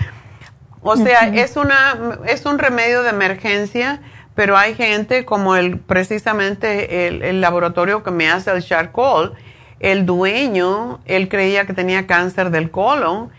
o 0.81 0.95
sea, 0.95 1.27
es, 1.27 1.57
una, 1.57 2.19
es 2.25 2.45
un 2.45 2.59
remedio 2.59 3.03
de 3.03 3.09
emergencia, 3.09 4.01
pero 4.35 4.57
hay 4.57 4.75
gente 4.75 5.25
como 5.25 5.55
el, 5.57 5.79
precisamente 5.79 7.07
el, 7.07 7.21
el 7.21 7.41
laboratorio 7.41 8.03
que 8.03 8.11
me 8.11 8.29
hace 8.29 8.51
el 8.51 8.63
charcoal, 8.63 9.33
el 9.79 10.05
dueño, 10.05 11.01
él 11.05 11.27
creía 11.27 11.65
que 11.65 11.73
tenía 11.73 12.07
cáncer 12.07 12.49
del 12.51 12.71
colon 12.71 13.29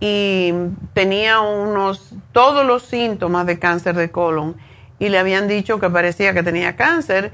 y 0.00 0.52
tenía 0.92 1.40
unos, 1.40 2.12
todos 2.32 2.66
los 2.66 2.82
síntomas 2.82 3.46
de 3.46 3.58
cáncer 3.58 3.94
de 3.94 4.10
colon 4.10 4.56
y 4.98 5.08
le 5.08 5.18
habían 5.18 5.48
dicho 5.48 5.80
que 5.80 5.90
parecía 5.90 6.34
que 6.34 6.42
tenía 6.42 6.76
cáncer 6.76 7.32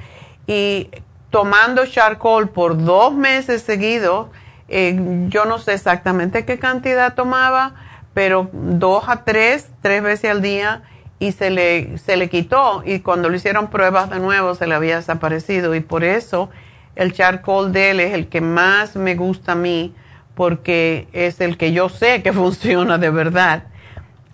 y 0.51 0.91
tomando 1.31 1.87
charcoal 1.87 2.49
por 2.49 2.77
dos 2.77 3.15
meses 3.15 3.63
seguidos, 3.63 4.27
Eh, 4.73 4.97
yo 5.31 5.47
no 5.47 5.59
sé 5.59 5.73
exactamente 5.75 6.45
qué 6.45 6.61
cantidad 6.61 7.15
tomaba, 7.17 7.75
pero 8.15 8.49
dos 8.53 9.03
a 9.09 9.25
tres, 9.25 9.69
tres 9.83 10.01
veces 10.01 10.31
al 10.31 10.43
día 10.43 10.83
y 11.19 11.33
se 11.33 11.51
le, 11.51 11.99
se 11.99 12.17
le 12.17 12.29
quitó 12.29 12.85
y 12.87 13.01
cuando 13.01 13.29
le 13.29 13.39
hicieron 13.39 13.67
pruebas 13.69 14.11
de 14.11 14.21
nuevo 14.21 14.55
se 14.55 14.69
le 14.69 14.77
había 14.77 14.95
desaparecido 14.95 15.75
y 15.75 15.81
por 15.81 16.05
eso 16.05 16.51
el 16.95 17.13
charcoal 17.13 17.73
de 17.73 17.91
él 17.91 17.99
es 17.99 18.15
el 18.15 18.29
que 18.29 18.41
más 18.41 18.95
me 18.95 19.17
gusta 19.17 19.53
a 19.53 19.57
mí 19.57 19.93
porque 20.37 21.09
es 21.13 21.41
el 21.41 21.57
que 21.57 21.73
yo 21.73 21.89
sé 21.89 22.23
que 22.23 22.33
funciona 22.43 22.97
de 22.97 23.11
verdad. 23.11 23.65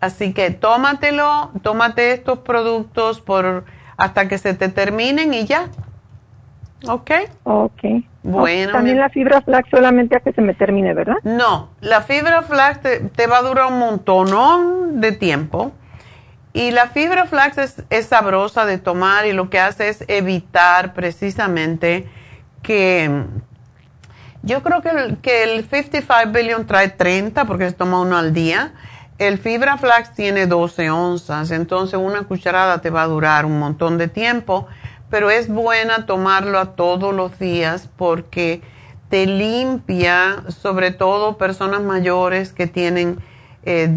Así 0.00 0.34
que 0.34 0.50
tómatelo, 0.50 1.50
tómate 1.62 2.12
estos 2.12 2.40
productos 2.40 3.22
por 3.22 3.64
hasta 3.96 4.28
que 4.28 4.36
se 4.36 4.52
te 4.52 4.68
terminen 4.68 5.32
y 5.32 5.46
ya. 5.46 5.70
¿Ok? 6.84 7.10
Ok. 7.44 7.82
Bueno. 8.22 8.72
También 8.72 8.98
la 8.98 9.08
fibra 9.08 9.40
flax 9.40 9.68
solamente 9.70 10.16
a 10.16 10.20
que 10.20 10.32
se 10.32 10.42
me 10.42 10.54
termine, 10.54 10.94
¿verdad? 10.94 11.16
No, 11.22 11.70
la 11.80 12.02
fibra 12.02 12.42
flax 12.42 12.80
te, 12.80 13.26
va 13.26 13.38
a 13.38 13.42
durar 13.42 13.66
un 13.66 13.78
montón 13.78 15.00
de 15.00 15.12
tiempo. 15.12 15.72
Y 16.52 16.70
la 16.70 16.88
fibra 16.88 17.26
flax 17.26 17.58
es, 17.58 17.84
es, 17.90 18.06
sabrosa 18.06 18.64
de 18.64 18.78
tomar 18.78 19.26
y 19.26 19.32
lo 19.32 19.50
que 19.50 19.60
hace 19.60 19.88
es 19.88 20.04
evitar 20.08 20.94
precisamente 20.94 22.08
que... 22.62 23.24
Yo 24.42 24.62
creo 24.62 24.80
que 24.80 24.90
el, 24.90 25.16
que 25.18 25.42
el 25.42 25.64
55 25.68 26.32
billion 26.32 26.66
trae 26.66 26.88
30 26.88 27.44
porque 27.46 27.68
se 27.68 27.72
toma 27.72 28.00
uno 28.00 28.16
al 28.16 28.32
día. 28.32 28.72
El 29.18 29.38
fibra 29.38 29.76
flax 29.76 30.14
tiene 30.14 30.46
12 30.46 30.90
onzas, 30.90 31.50
entonces 31.50 31.98
una 31.98 32.22
cucharada 32.24 32.80
te 32.80 32.90
va 32.90 33.02
a 33.02 33.06
durar 33.06 33.44
un 33.44 33.58
montón 33.58 33.98
de 33.98 34.08
tiempo 34.08 34.68
pero 35.10 35.30
es 35.30 35.48
buena 35.48 36.06
tomarlo 36.06 36.58
a 36.58 36.76
todos 36.76 37.14
los 37.14 37.38
días 37.38 37.88
porque 37.96 38.62
te 39.08 39.26
limpia, 39.26 40.42
sobre 40.48 40.90
todo 40.90 41.38
personas 41.38 41.82
mayores 41.82 42.52
que 42.52 42.66
tienen 42.66 43.18
eh, 43.64 43.88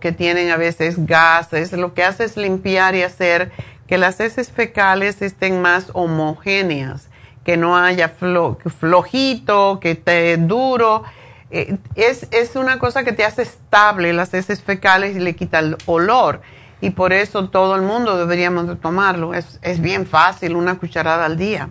que 0.00 0.12
tienen 0.12 0.50
a 0.50 0.56
veces 0.56 1.06
gases. 1.06 1.72
Lo 1.72 1.94
que 1.94 2.04
hace 2.04 2.24
es 2.24 2.36
limpiar 2.36 2.94
y 2.94 3.02
hacer 3.02 3.52
que 3.86 3.98
las 3.98 4.20
heces 4.20 4.50
fecales 4.50 5.22
estén 5.22 5.62
más 5.62 5.90
homogéneas, 5.92 7.08
que 7.44 7.56
no 7.56 7.76
haya 7.76 8.08
flojito, 8.08 9.78
que 9.80 9.92
esté 9.92 10.36
duro. 10.38 11.04
Eh, 11.50 11.76
es, 11.94 12.26
es 12.30 12.56
una 12.56 12.78
cosa 12.78 13.04
que 13.04 13.12
te 13.12 13.24
hace 13.24 13.42
estable 13.42 14.12
las 14.12 14.34
heces 14.34 14.62
fecales 14.62 15.16
y 15.16 15.20
le 15.20 15.36
quita 15.36 15.58
el 15.60 15.76
olor 15.86 16.40
y 16.82 16.90
por 16.90 17.12
eso 17.12 17.48
todo 17.48 17.76
el 17.76 17.82
mundo 17.82 18.18
deberíamos 18.18 18.66
de 18.66 18.74
tomarlo. 18.74 19.34
Es, 19.34 19.60
es 19.62 19.80
bien 19.80 20.04
fácil, 20.04 20.56
una 20.56 20.78
cucharada 20.78 21.24
al 21.24 21.38
día. 21.38 21.70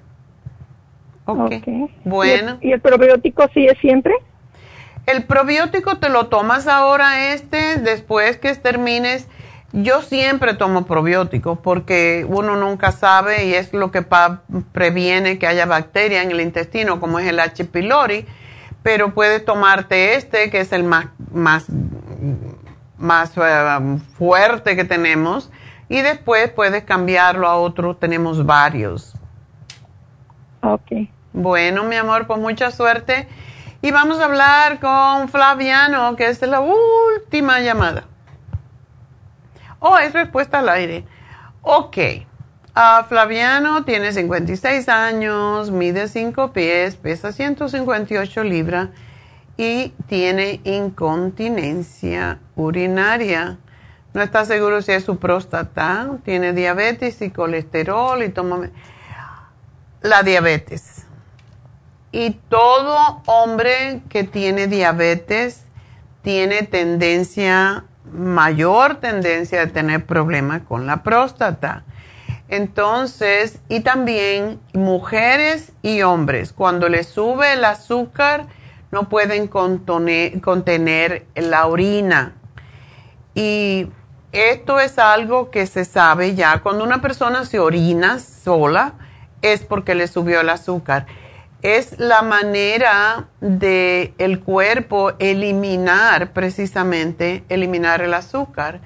Ok. 1.26 1.52
Bueno. 2.06 2.58
¿Y 2.62 2.72
el, 2.72 2.80
probiótico 2.80 3.46
sigue 3.54 3.76
siempre? 3.82 4.14
El 5.06 5.26
probiótico 5.26 5.98
te 5.98 6.08
lo 6.08 6.28
tomas 6.28 6.66
ahora 6.66 7.34
este, 7.34 7.78
después 7.80 8.38
que 8.38 8.56
termines. 8.56 9.28
Yo 9.74 10.02
siempre 10.02 10.54
tomo 10.54 10.86
probiótico 10.86 11.58
porque 11.58 12.26
uno 12.28 12.56
nunca 12.56 12.94
sabe 12.94 13.48
y 13.48 13.54
es 13.54 13.74
lo 13.74 13.92
que 13.92 14.06
previene 14.72 15.40
que 15.40 15.48
haya 15.48 15.66
bacteria 15.66 16.24
en 16.24 16.32
el 16.32 16.40
intestino, 16.40 17.02
como 17.02 17.20
es 17.20 17.28
el 17.28 17.40
H. 17.40 17.66
pylori, 17.66 18.26
pero 18.82 19.14
puedes 19.14 19.44
tomarte 19.44 20.16
este, 20.16 20.50
que 20.50 20.62
es 20.62 20.72
el 20.72 20.86
más, 20.86 21.08
más 21.34 21.68
más 23.02 23.34
eh, 23.36 23.98
fuerte 24.18 24.76
que 24.76 24.84
tenemos 24.86 25.52
y 25.90 26.02
después 26.02 26.49
puedes 26.52 26.84
cambiarlo 26.84 27.48
a 27.48 27.57
otro, 27.57 27.98
tenemos 27.98 28.45
varios. 28.45 29.14
Ok. 30.61 31.10
Bueno, 31.34 31.84
mi 31.84 31.95
amor, 31.95 32.28
pues 32.28 32.40
mucha 32.40 32.72
suerte. 32.72 33.28
Y 33.82 33.91
vamos 33.91 34.19
a 34.19 34.26
hablar 34.26 34.80
con 34.80 35.28
Flaviano, 35.28 36.15
que 36.15 36.28
es 36.28 36.41
la 36.44 36.61
última 36.61 37.60
llamada. 37.60 38.03
Oh, 39.80 39.98
es 39.98 40.14
respuesta 40.14 40.60
al 40.60 40.69
aire. 40.69 41.03
Ok. 41.61 41.98
Uh, 42.76 43.03
Flaviano 43.10 43.84
tiene 43.84 44.14
56 44.14 44.88
años, 44.88 45.72
mide 45.72 46.07
5 46.07 46.53
pies, 46.53 46.95
pesa 46.95 47.34
158 47.34 48.44
libras 48.44 48.90
y 49.57 49.90
tiene 50.07 50.61
incontinencia 50.64 52.40
urinaria. 52.56 53.57
No 54.14 54.22
está 54.22 54.45
seguro 54.45 54.82
si 54.82 54.91
es 54.91 55.03
su 55.03 55.18
próstata, 55.18 56.10
tiene 56.26 56.53
diabetes 56.53 57.22
y 57.22 57.30
colesterol 57.30 58.23
y 58.23 58.30
toma 58.30 58.69
la 60.02 60.23
diabetes. 60.23 61.06
Y 62.11 62.32
todo 62.49 63.22
hombre 63.26 64.02
que 64.10 64.23
tiene 64.23 64.68
diabetes 64.68 65.64
tiene 66.23 66.64
tendencia, 66.64 67.86
mayor 68.11 68.95
tendencia 68.95 69.60
de 69.60 69.68
tener 69.68 70.06
problemas 70.06 70.64
con 70.64 70.86
la 70.88 71.03
próstata. 71.03 71.86
Entonces, 72.49 73.60
y 73.69 73.80
también 73.80 74.60
mujeres 74.73 75.72
y 75.82 76.02
hombres, 76.02 76.52
cuando 76.52 76.90
les 76.90 77.07
sube 77.07 77.53
el 77.53 77.64
azúcar, 77.64 78.48
no 78.91 79.07
pueden 79.09 79.47
contener 79.47 81.26
la 81.35 81.68
orina. 81.68 82.34
Y 83.34 83.88
esto 84.34 84.80
es 84.80 84.99
algo 84.99 85.49
que 85.49 85.65
se 85.65 85.85
sabe 85.85 86.35
ya. 86.35 86.59
Cuando 86.59 86.84
una 86.84 87.01
persona 87.01 87.45
se 87.45 87.59
orina 87.59 88.19
sola 88.19 88.93
es 89.41 89.61
porque 89.61 89.95
le 89.95 90.07
subió 90.07 90.41
el 90.41 90.49
azúcar. 90.49 91.05
Es 91.61 91.99
la 91.99 92.22
manera 92.22 93.27
de 93.39 94.13
el 94.18 94.39
cuerpo 94.39 95.13
eliminar 95.19 96.34
precisamente, 96.34 97.43
eliminar 97.49 98.01
el 98.01 98.13
azúcar. 98.13 98.81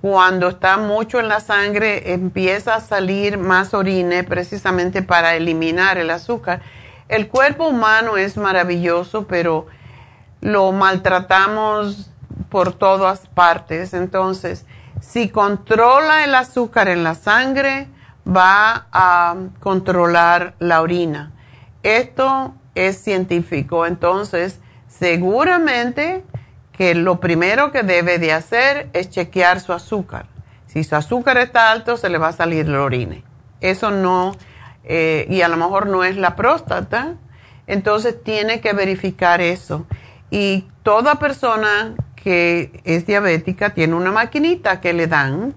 Cuando 0.00 0.48
está 0.48 0.76
mucho 0.76 1.20
en 1.20 1.28
la 1.28 1.40
sangre 1.40 2.12
empieza 2.12 2.76
a 2.76 2.80
salir 2.80 3.38
más 3.38 3.72
orina 3.72 4.22
precisamente 4.24 5.02
para 5.02 5.34
eliminar 5.34 5.98
el 5.98 6.10
azúcar 6.10 6.60
el 7.08 7.28
cuerpo 7.28 7.66
humano 7.68 8.16
es 8.16 8.36
maravilloso, 8.36 9.26
pero 9.26 9.66
lo 10.40 10.72
maltratamos 10.72 12.10
por 12.48 12.72
todas 12.72 13.26
partes. 13.28 13.94
Entonces, 13.94 14.66
si 15.00 15.28
controla 15.28 16.24
el 16.24 16.34
azúcar 16.34 16.88
en 16.88 17.04
la 17.04 17.14
sangre, 17.14 17.88
va 18.26 18.86
a 18.92 19.36
controlar 19.60 20.54
la 20.58 20.82
orina. 20.82 21.32
Esto 21.82 22.54
es 22.74 23.02
científico. 23.02 23.86
Entonces, 23.86 24.60
seguramente 24.86 26.24
que 26.72 26.94
lo 26.94 27.20
primero 27.20 27.72
que 27.72 27.82
debe 27.82 28.18
de 28.18 28.32
hacer 28.32 28.90
es 28.92 29.10
chequear 29.10 29.60
su 29.60 29.72
azúcar. 29.72 30.26
Si 30.66 30.84
su 30.84 30.94
azúcar 30.94 31.38
está 31.38 31.72
alto, 31.72 31.96
se 31.96 32.08
le 32.08 32.18
va 32.18 32.28
a 32.28 32.32
salir 32.32 32.68
la 32.68 32.82
orina. 32.82 33.16
Eso 33.60 33.90
no 33.90 34.36
eh, 34.84 35.26
y 35.28 35.42
a 35.42 35.48
lo 35.48 35.56
mejor 35.56 35.86
no 35.86 36.04
es 36.04 36.16
la 36.16 36.36
próstata, 36.36 37.16
entonces 37.66 38.22
tiene 38.22 38.60
que 38.60 38.72
verificar 38.72 39.40
eso. 39.40 39.86
Y 40.30 40.66
toda 40.82 41.16
persona 41.16 41.94
que 42.16 42.80
es 42.84 43.06
diabética 43.06 43.70
tiene 43.70 43.94
una 43.94 44.12
maquinita 44.12 44.80
que 44.80 44.92
le 44.92 45.06
dan 45.06 45.54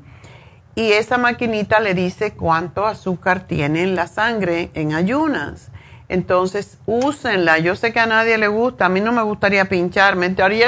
y 0.75 0.93
esa 0.93 1.17
maquinita 1.17 1.79
le 1.79 1.93
dice 1.93 2.33
cuánto 2.33 2.85
azúcar 2.85 3.41
tiene 3.41 3.83
en 3.83 3.95
la 3.95 4.07
sangre 4.07 4.71
en 4.73 4.93
ayunas. 4.93 5.69
Entonces, 6.07 6.77
úsenla. 6.85 7.57
Yo 7.59 7.75
sé 7.75 7.91
que 7.91 7.99
a 7.99 8.05
nadie 8.05 8.37
le 8.37 8.47
gusta, 8.47 8.85
a 8.85 8.89
mí 8.89 9.01
no 9.01 9.11
me 9.11 9.21
gustaría 9.21 9.65
pincharme, 9.65 10.27
estaría 10.27 10.67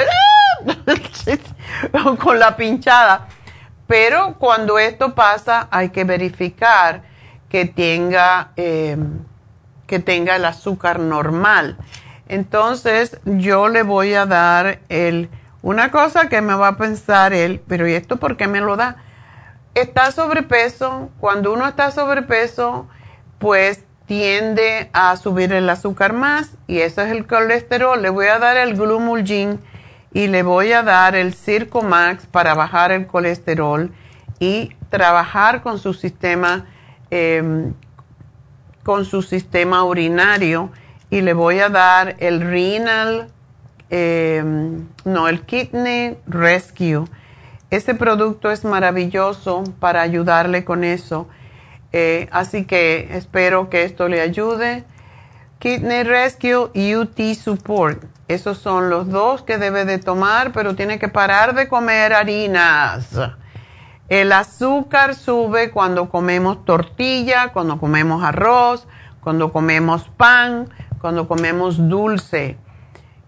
con 2.22 2.38
la 2.38 2.56
pinchada. 2.56 3.28
Pero 3.86 4.36
cuando 4.38 4.78
esto 4.78 5.14
pasa, 5.14 5.68
hay 5.70 5.90
que 5.90 6.04
verificar 6.04 7.02
que 7.54 7.66
tenga, 7.66 8.50
eh, 8.56 8.96
que 9.86 10.00
tenga 10.00 10.34
el 10.34 10.44
azúcar 10.44 10.98
normal. 10.98 11.76
Entonces 12.26 13.20
yo 13.24 13.68
le 13.68 13.84
voy 13.84 14.12
a 14.14 14.26
dar 14.26 14.80
el, 14.88 15.30
una 15.62 15.92
cosa 15.92 16.28
que 16.28 16.40
me 16.40 16.56
va 16.56 16.66
a 16.66 16.76
pensar 16.76 17.32
él, 17.32 17.62
pero 17.68 17.86
¿y 17.86 17.92
esto 17.92 18.16
por 18.16 18.36
qué 18.36 18.48
me 18.48 18.60
lo 18.60 18.74
da? 18.74 18.96
Está 19.76 20.10
sobrepeso, 20.10 21.10
cuando 21.20 21.52
uno 21.52 21.68
está 21.68 21.92
sobrepeso, 21.92 22.88
pues 23.38 23.84
tiende 24.06 24.90
a 24.92 25.16
subir 25.16 25.52
el 25.52 25.70
azúcar 25.70 26.12
más 26.12 26.56
y 26.66 26.80
eso 26.80 27.02
es 27.02 27.12
el 27.12 27.24
colesterol. 27.24 28.02
Le 28.02 28.10
voy 28.10 28.26
a 28.26 28.40
dar 28.40 28.56
el 28.56 28.74
Glumulgin 28.74 29.60
y 30.12 30.26
le 30.26 30.42
voy 30.42 30.72
a 30.72 30.82
dar 30.82 31.14
el 31.14 31.34
Circomax 31.34 32.26
para 32.26 32.54
bajar 32.54 32.90
el 32.90 33.06
colesterol 33.06 33.92
y 34.40 34.74
trabajar 34.90 35.62
con 35.62 35.78
su 35.78 35.94
sistema 35.94 36.66
Em, 37.16 37.74
con 38.82 39.04
su 39.04 39.22
sistema 39.22 39.84
urinario 39.84 40.72
y 41.10 41.20
le 41.20 41.32
voy 41.32 41.60
a 41.60 41.68
dar 41.68 42.16
el 42.18 42.40
renal, 42.40 43.28
em, 43.88 44.88
no, 45.04 45.28
el 45.28 45.42
kidney 45.42 46.18
rescue. 46.26 47.04
Este 47.70 47.94
producto 47.94 48.50
es 48.50 48.64
maravilloso 48.64 49.62
para 49.78 50.02
ayudarle 50.02 50.64
con 50.64 50.82
eso. 50.82 51.28
Eh, 51.92 52.26
así 52.32 52.64
que 52.64 53.06
espero 53.12 53.70
que 53.70 53.84
esto 53.84 54.08
le 54.08 54.20
ayude. 54.20 54.82
Kidney 55.60 56.02
Rescue 56.02 56.70
y 56.74 56.96
UT 56.96 57.36
Support. 57.36 58.02
Esos 58.26 58.58
son 58.58 58.90
los 58.90 59.08
dos 59.08 59.42
que 59.42 59.56
debe 59.56 59.84
de 59.84 59.98
tomar, 59.98 60.50
pero 60.50 60.74
tiene 60.74 60.98
que 60.98 61.06
parar 61.06 61.54
de 61.54 61.68
comer 61.68 62.12
harinas. 62.12 63.06
El 64.08 64.32
azúcar 64.32 65.14
sube 65.14 65.70
cuando 65.70 66.10
comemos 66.10 66.64
tortilla, 66.64 67.52
cuando 67.52 67.78
comemos 67.78 68.22
arroz, 68.22 68.86
cuando 69.20 69.50
comemos 69.50 70.10
pan, 70.16 70.68
cuando 71.00 71.26
comemos 71.26 71.88
dulce. 71.88 72.58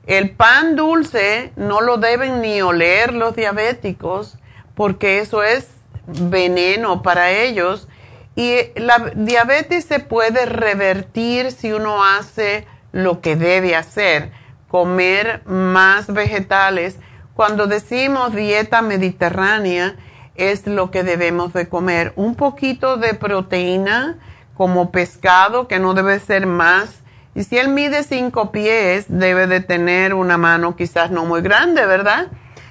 El 0.07 0.31
pan 0.31 0.77
dulce 0.77 1.53
no 1.57 1.81
lo 1.81 1.97
deben 1.97 2.43
ni 2.43 2.61
oler 2.61 3.15
los 3.15 3.35
diabéticos 3.35 4.39
porque 4.75 5.21
eso 5.21 5.43
es 5.43 5.69
veneno 6.07 7.03
para 7.03 7.31
ellos. 7.31 7.89
Y 8.37 8.57
la 8.77 9.13
diabetes 9.15 9.87
se 9.87 9.99
puede 9.99 10.45
revertir 10.45 11.51
si 11.53 11.73
uno 11.73 12.05
hace 12.05 12.67
lo 12.93 13.23
que 13.23 13.35
debe 13.35 13.75
hacer, 13.75 14.31
comer 14.69 15.43
más 15.47 16.13
vegetales. 16.13 16.99
Cuando 17.35 17.67
decimos 17.67 18.35
dieta 18.35 18.83
mediterránea, 18.83 19.97
es 20.39 20.67
lo 20.67 20.91
que 20.91 21.03
debemos 21.03 21.53
de 21.53 21.69
comer. 21.69 22.13
Un 22.17 22.35
poquito 22.35 22.97
de 22.97 23.15
proteína 23.15 24.17
como 24.57 24.91
pescado, 24.91 25.69
que 25.69 25.79
no 25.79 25.95
debe 25.95 26.19
ser 26.19 26.47
más. 26.47 27.03
Y 27.35 27.45
si 27.45 27.59
él 27.59 27.69
mide 27.69 28.03
cinco 28.03 28.51
pies, 28.51 29.07
debe 29.09 29.47
de 29.47 29.61
tener 29.61 30.15
una 30.15 30.39
mano 30.39 30.77
quizás 30.77 31.11
no 31.11 31.25
muy 31.25 31.43
grande, 31.43 31.85
¿verdad? 31.85 32.29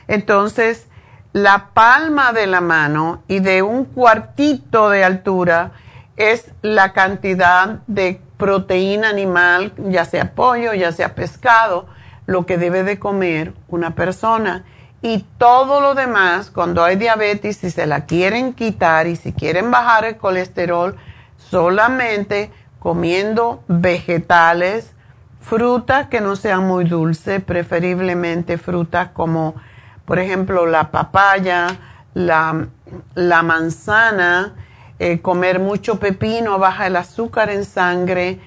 Entonces, 0.07 0.87
la 1.33 1.69
palma 1.73 2.33
de 2.33 2.47
la 2.47 2.61
mano 2.61 3.21
y 3.27 3.39
de 3.39 3.61
un 3.61 3.85
cuartito 3.85 4.89
de 4.89 5.03
altura 5.03 5.71
es 6.17 6.51
la 6.61 6.93
cantidad 6.93 7.81
de 7.87 8.21
proteína 8.37 9.09
animal, 9.09 9.73
ya 9.77 10.05
sea 10.05 10.33
pollo, 10.33 10.73
ya 10.73 10.91
sea 10.91 11.13
pescado, 11.13 11.87
lo 12.25 12.45
que 12.45 12.57
debe 12.57 12.83
de 12.83 12.99
comer 12.99 13.53
una 13.67 13.95
persona 13.95 14.63
y 15.01 15.25
todo 15.37 15.81
lo 15.81 15.93
demás, 15.93 16.49
cuando 16.49 16.83
hay 16.83 16.95
diabetes, 16.95 17.57
si 17.57 17.69
se 17.69 17.85
la 17.85 18.05
quieren 18.05 18.53
quitar 18.53 19.07
y 19.07 19.15
si 19.15 19.33
quieren 19.33 19.69
bajar 19.69 20.05
el 20.05 20.17
colesterol, 20.17 20.95
solamente 21.37 22.51
comiendo 22.79 23.63
vegetales, 23.67 24.93
frutas 25.41 26.07
que 26.07 26.21
no 26.21 26.35
sean 26.35 26.65
muy 26.65 26.85
dulces, 26.85 27.43
preferiblemente 27.43 28.57
frutas 28.57 29.09
como, 29.09 29.55
por 30.05 30.17
ejemplo, 30.17 30.65
la 30.65 30.89
papaya, 30.89 31.67
la, 32.15 32.67
manzana, 33.43 34.55
eh, 34.97 35.21
comer 35.21 35.59
mucho 35.59 35.99
pepino 35.99 36.57
baja 36.57 36.87
el 36.87 36.95
azúcar 36.95 37.49
en 37.51 37.65
sangre, 37.65 38.39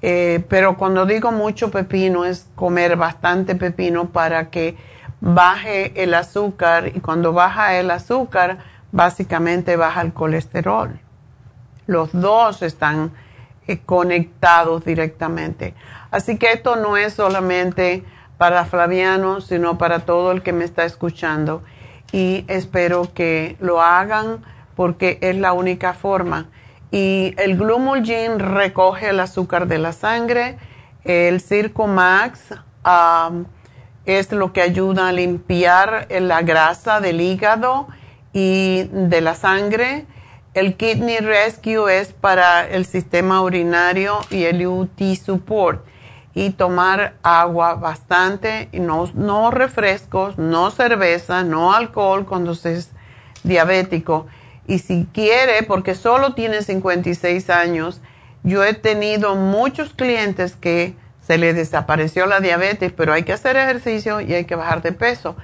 eh, 0.00 0.44
pero 0.48 0.76
cuando 0.76 1.04
digo 1.04 1.32
mucho 1.32 1.70
pepino 1.70 2.24
es 2.24 2.46
comer 2.54 2.96
bastante 2.96 3.54
pepino 3.54 4.10
para 4.10 4.50
que 4.50 4.76
baje 5.20 6.02
el 6.02 6.14
azúcar 6.14 6.88
y 6.94 7.00
cuando 7.00 7.32
baja 7.32 7.76
el 7.76 7.90
azúcar, 7.90 8.58
básicamente 8.92 9.76
baja 9.76 10.02
el 10.02 10.12
colesterol. 10.12 10.98
Los 11.86 12.12
dos 12.12 12.62
están 12.62 13.12
eh, 13.66 13.78
conectados 13.84 14.84
directamente. 14.84 15.74
Así 16.10 16.38
que 16.38 16.52
esto 16.52 16.76
no 16.76 16.96
es 16.96 17.14
solamente 17.14 18.04
para 18.38 18.64
Flaviano, 18.64 19.40
sino 19.40 19.78
para 19.78 20.00
todo 20.00 20.32
el 20.32 20.42
que 20.42 20.52
me 20.52 20.64
está 20.64 20.84
escuchando. 20.84 21.62
Y 22.12 22.44
espero 22.48 23.12
que 23.14 23.56
lo 23.60 23.82
hagan 23.82 24.44
porque 24.74 25.18
es 25.20 25.36
la 25.36 25.52
única 25.52 25.94
forma. 25.94 26.46
Y 26.90 27.34
el 27.38 27.56
Glumulgin 27.56 28.38
recoge 28.38 29.08
el 29.08 29.20
azúcar 29.20 29.66
de 29.66 29.78
la 29.78 29.92
sangre, 29.92 30.58
el 31.04 31.40
Circo 31.40 31.86
Max 31.86 32.54
es 34.06 34.32
lo 34.32 34.52
que 34.52 34.62
ayuda 34.62 35.08
a 35.08 35.12
limpiar 35.12 36.06
la 36.10 36.42
grasa 36.42 37.00
del 37.00 37.20
hígado 37.20 37.88
y 38.32 38.84
de 38.92 39.20
la 39.20 39.34
sangre. 39.34 40.06
El 40.54 40.76
Kidney 40.76 41.18
Rescue 41.18 41.88
es 41.90 42.12
para 42.12 42.66
el 42.66 42.86
sistema 42.86 43.42
urinario 43.42 44.18
y 44.30 44.44
el 44.44 44.66
UT 44.66 45.00
Support. 45.22 45.84
Y 46.34 46.50
tomar 46.50 47.14
agua 47.22 47.74
bastante, 47.74 48.68
no, 48.72 49.10
no 49.14 49.50
refrescos, 49.50 50.38
no 50.38 50.70
cerveza, 50.70 51.44
no 51.44 51.72
alcohol 51.72 52.26
cuando 52.26 52.54
se 52.54 52.74
es 52.74 52.90
diabético. 53.42 54.26
Y 54.66 54.80
si 54.80 55.06
quiere, 55.12 55.62
porque 55.62 55.94
solo 55.94 56.34
tiene 56.34 56.62
56 56.62 57.50
años, 57.50 58.00
yo 58.42 58.64
he 58.64 58.74
tenido 58.74 59.34
muchos 59.34 59.94
clientes 59.94 60.54
que 60.56 60.94
se 61.26 61.38
le 61.38 61.52
desapareció 61.54 62.26
la 62.26 62.40
diabetes, 62.40 62.92
pero 62.92 63.12
hay 63.12 63.24
que 63.24 63.32
hacer 63.32 63.56
ejercicio 63.56 64.20
y 64.20 64.32
hay 64.32 64.44
que 64.44 64.54
bajar 64.54 64.80
de 64.82 64.92
peso. 64.92 65.36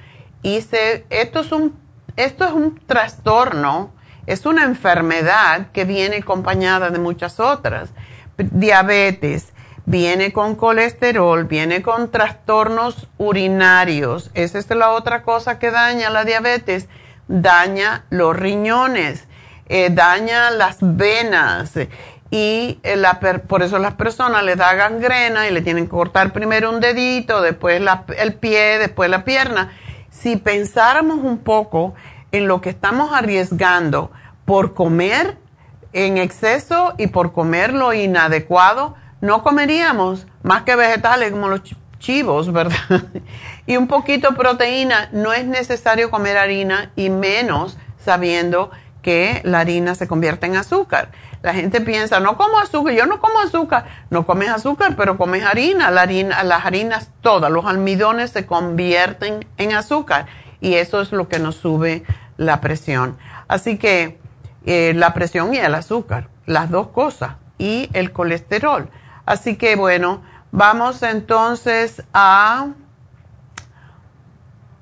Y 0.43 0.61
se, 0.61 1.05
esto, 1.11 1.41
es 1.41 1.51
un, 1.51 1.77
esto 2.17 2.45
es 2.45 2.53
un 2.53 2.81
trastorno, 2.87 3.93
es 4.27 4.47
una 4.47 4.63
enfermedad 4.63 5.73
que 5.73 5.85
viene 5.85 6.19
acompañada 6.19 6.91
de 6.91 7.01
muchas 7.01 7.41
otras. 7.41 7.91
Diabetes, 8.37 9.53
viene 9.85 10.33
con 10.33 10.55
colesterol, 10.55 11.47
viene 11.47 11.83
con 11.83 12.13
trastornos 12.13 13.09
urinarios. 13.19 14.31
Esa 14.35 14.61
es 14.61 14.71
la 14.71 14.91
otra 14.91 15.23
cosa 15.23 15.59
que 15.59 15.73
daña 15.73 16.11
la 16.11 16.25
diabetes. 16.25 16.89
Daña 17.27 18.05
los 18.11 18.37
riñones, 18.37 19.27
eh, 19.69 19.91
daña 19.91 20.51
las 20.51 20.79
venas 20.81 21.73
y 22.33 22.79
eh, 22.83 22.97
la 22.97 23.21
por 23.21 23.63
eso 23.63 23.79
las 23.79 23.93
personas 23.93 24.43
le 24.43 24.57
da 24.57 24.73
gangrena 24.73 25.49
y 25.49 25.53
le 25.53 25.61
tienen 25.61 25.85
que 25.85 25.91
cortar 25.91 26.33
primero 26.33 26.71
un 26.71 26.81
dedito, 26.81 27.43
después 27.43 27.83
el 28.17 28.35
pie, 28.35 28.79
después 28.79 29.11
la 29.11 29.23
pierna. 29.23 29.73
Si 30.09 30.37
pensáramos 30.37 31.19
un 31.19 31.41
poco 31.41 31.95
en 32.33 32.49
lo 32.49 32.63
que 32.63 32.71
estamos 32.71 33.13
arriesgando 33.13 34.11
por 34.47 34.73
comer 34.73 35.37
en 35.93 36.17
exceso 36.17 36.95
y 36.97 37.09
por 37.09 37.35
comer 37.35 37.75
lo 37.75 37.93
inadecuado, 37.93 38.97
no 39.21 39.43
comeríamos 39.43 40.27
más 40.43 40.63
que 40.63 40.75
vegetales 40.75 41.33
como 41.33 41.49
los 41.49 41.61
chivos, 41.99 42.51
¿verdad? 42.51 42.79
y 43.67 43.77
un 43.77 43.89
poquito 43.89 44.31
de 44.31 44.37
proteína. 44.37 45.11
No 45.13 45.35
es 45.35 45.45
necesario 45.45 46.11
comer 46.11 46.39
harina 46.39 46.93
y 46.97 47.11
menos 47.11 47.77
sabiendo 48.03 48.71
que 49.03 49.43
la 49.45 49.61
harina 49.61 49.95
se 49.95 50.09
convierte 50.09 50.47
en 50.47 50.57
azúcar. 50.57 51.11
La 51.43 51.52
gente 51.55 51.81
piensa, 51.81 52.20
no 52.20 52.36
como 52.36 52.59
azúcar, 52.59 52.94
yo 52.94 53.06
no 53.06 53.20
como 53.20 53.40
azúcar. 53.40 53.86
No 54.10 54.24
comes 54.24 54.48
azúcar, 54.48 54.94
pero 54.97 55.19
comes 55.19 55.44
harina. 55.44 55.90
La 55.90 56.02
harina 56.02 56.43
las 56.44 56.64
harinas 56.64 57.10
todas, 57.20 57.51
los 57.51 57.66
almidones 57.66 58.31
se 58.31 58.47
convierten 58.47 59.47
en 59.56 59.73
azúcar 59.73 60.27
y 60.60 60.74
eso 60.74 61.01
es 61.01 61.12
lo 61.12 61.28
que 61.28 61.40
nos 61.40 61.56
sube 61.56 62.05
la 62.36 62.60
presión. 62.60 63.19
Así 63.48 63.77
que 63.77 64.20
eh, 64.64 64.93
la 64.94 65.12
presión 65.12 65.52
y 65.52 65.59
el 65.59 65.74
azúcar, 65.74 66.28
las 66.47 66.70
dos 66.70 66.89
cosas, 66.89 67.32
y 67.59 67.90
el 67.93 68.12
colesterol. 68.12 68.89
Así 69.27 69.56
que 69.56 69.77
bueno, 69.77 70.23
vamos 70.51 71.02
entonces 71.02 72.02
a 72.12 72.69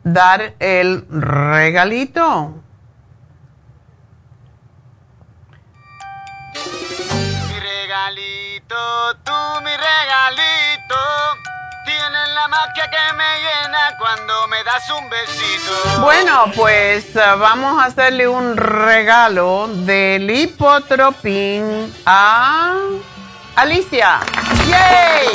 dar 0.04 0.54
el 0.58 1.06
regalito. 1.10 2.54
Regalito, 8.70 9.16
tú 9.24 9.62
mi 9.62 9.70
regalito. 9.70 10.96
Tienes 11.84 12.28
la 12.34 12.48
magia 12.48 12.90
que 12.90 13.16
me 13.16 13.38
llena 13.38 13.96
cuando 13.98 14.48
me 14.48 14.62
das 14.64 14.90
un 14.90 15.10
besito. 15.10 16.00
Bueno, 16.00 16.44
pues 16.54 17.16
uh, 17.16 17.38
vamos 17.38 17.82
a 17.82 17.86
hacerle 17.86 18.28
un 18.28 18.56
regalo 18.56 19.68
de 19.68 20.18
lipotropin 20.20 21.92
a 22.06 22.76
Alicia. 23.56 24.20
¡Yay! 24.68 25.28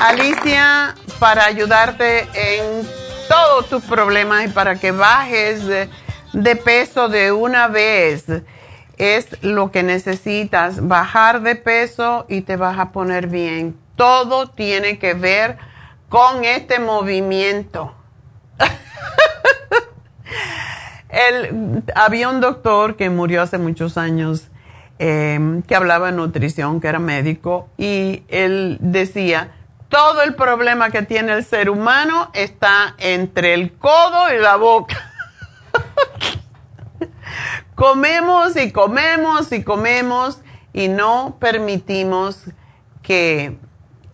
Alicia, 0.00 0.94
para 1.18 1.44
ayudarte 1.46 2.28
en 2.32 2.88
todos 3.28 3.68
tus 3.68 3.82
problemas 3.84 4.46
y 4.46 4.48
para 4.48 4.76
que 4.76 4.92
bajes 4.92 5.66
de 5.66 6.56
peso 6.56 7.08
de 7.08 7.32
una 7.32 7.66
vez 7.66 8.24
es 8.98 9.42
lo 9.42 9.70
que 9.70 9.82
necesitas, 9.82 10.86
bajar 10.86 11.42
de 11.42 11.56
peso 11.56 12.26
y 12.28 12.42
te 12.42 12.56
vas 12.56 12.78
a 12.78 12.92
poner 12.92 13.28
bien. 13.28 13.78
Todo 13.96 14.50
tiene 14.50 14.98
que 14.98 15.14
ver 15.14 15.56
con 16.08 16.44
este 16.44 16.78
movimiento. 16.78 17.94
había 21.94 22.28
un 22.28 22.40
doctor 22.40 22.96
que 22.96 23.10
murió 23.10 23.42
hace 23.42 23.58
muchos 23.58 23.96
años 23.96 24.48
em, 24.98 25.62
que 25.62 25.74
hablaba 25.74 26.06
de 26.06 26.12
nutrición, 26.12 26.80
que 26.80 26.88
era 26.88 26.98
médico, 26.98 27.68
y 27.78 28.24
él 28.28 28.78
decía, 28.80 29.52
todo 29.88 30.22
el 30.22 30.34
problema 30.34 30.90
que 30.90 31.02
tiene 31.02 31.32
el 31.32 31.44
ser 31.44 31.70
humano 31.70 32.30
está 32.34 32.94
entre 32.98 33.54
el 33.54 33.72
codo 33.72 34.34
y 34.34 34.38
la 34.38 34.56
boca. 34.56 35.12
comemos 37.78 38.56
y 38.56 38.72
comemos 38.72 39.52
y 39.52 39.62
comemos 39.62 40.40
y 40.72 40.88
no 40.88 41.36
permitimos 41.38 42.42
que 43.02 43.56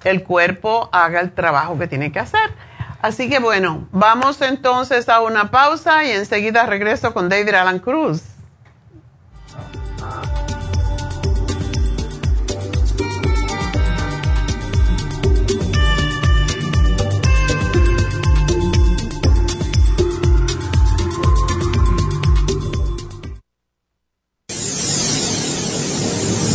el 0.05 0.23
cuerpo 0.23 0.91
haga 0.93 1.21
el 1.21 1.33
trabajo 1.33 1.79
que 1.79 1.89
tiene 1.89 2.13
que 2.13 2.19
hacer. 2.19 2.53
Así 3.01 3.31
que 3.31 3.39
bueno, 3.39 3.89
vamos 3.91 4.43
entonces 4.43 5.09
a 5.09 5.23
una 5.23 5.51
pausa 5.51 6.05
y 6.05 6.11
enseguida 6.11 6.67
regreso 6.67 7.15
con 7.15 7.31
David 7.31 7.55
Alan 7.55 7.79
Cruz. 7.79 8.34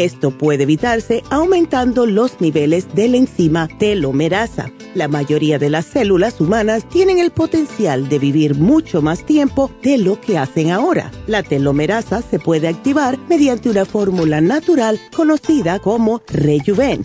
Esto 0.00 0.30
puede 0.30 0.62
evitarse 0.62 1.22
aumentando 1.28 2.06
los 2.06 2.40
niveles 2.40 2.94
de 2.94 3.06
la 3.06 3.18
enzima 3.18 3.68
telomerasa. 3.68 4.72
La 4.94 5.08
mayoría 5.08 5.58
de 5.58 5.68
las 5.68 5.84
células 5.84 6.40
humanas 6.40 6.88
tienen 6.88 7.18
el 7.18 7.30
potencial 7.30 8.08
de 8.08 8.18
vivir 8.18 8.54
mucho 8.54 9.02
más 9.02 9.26
tiempo 9.26 9.70
de 9.82 9.98
lo 9.98 10.18
que 10.18 10.38
hacen 10.38 10.70
ahora. 10.70 11.10
La 11.26 11.42
telomerasa 11.42 12.22
se 12.22 12.38
puede 12.38 12.68
activar 12.68 13.18
mediante 13.28 13.68
una 13.68 13.84
fórmula 13.84 14.40
natural 14.40 14.98
conocida 15.14 15.80
como 15.80 16.22
Rejuven. 16.28 17.04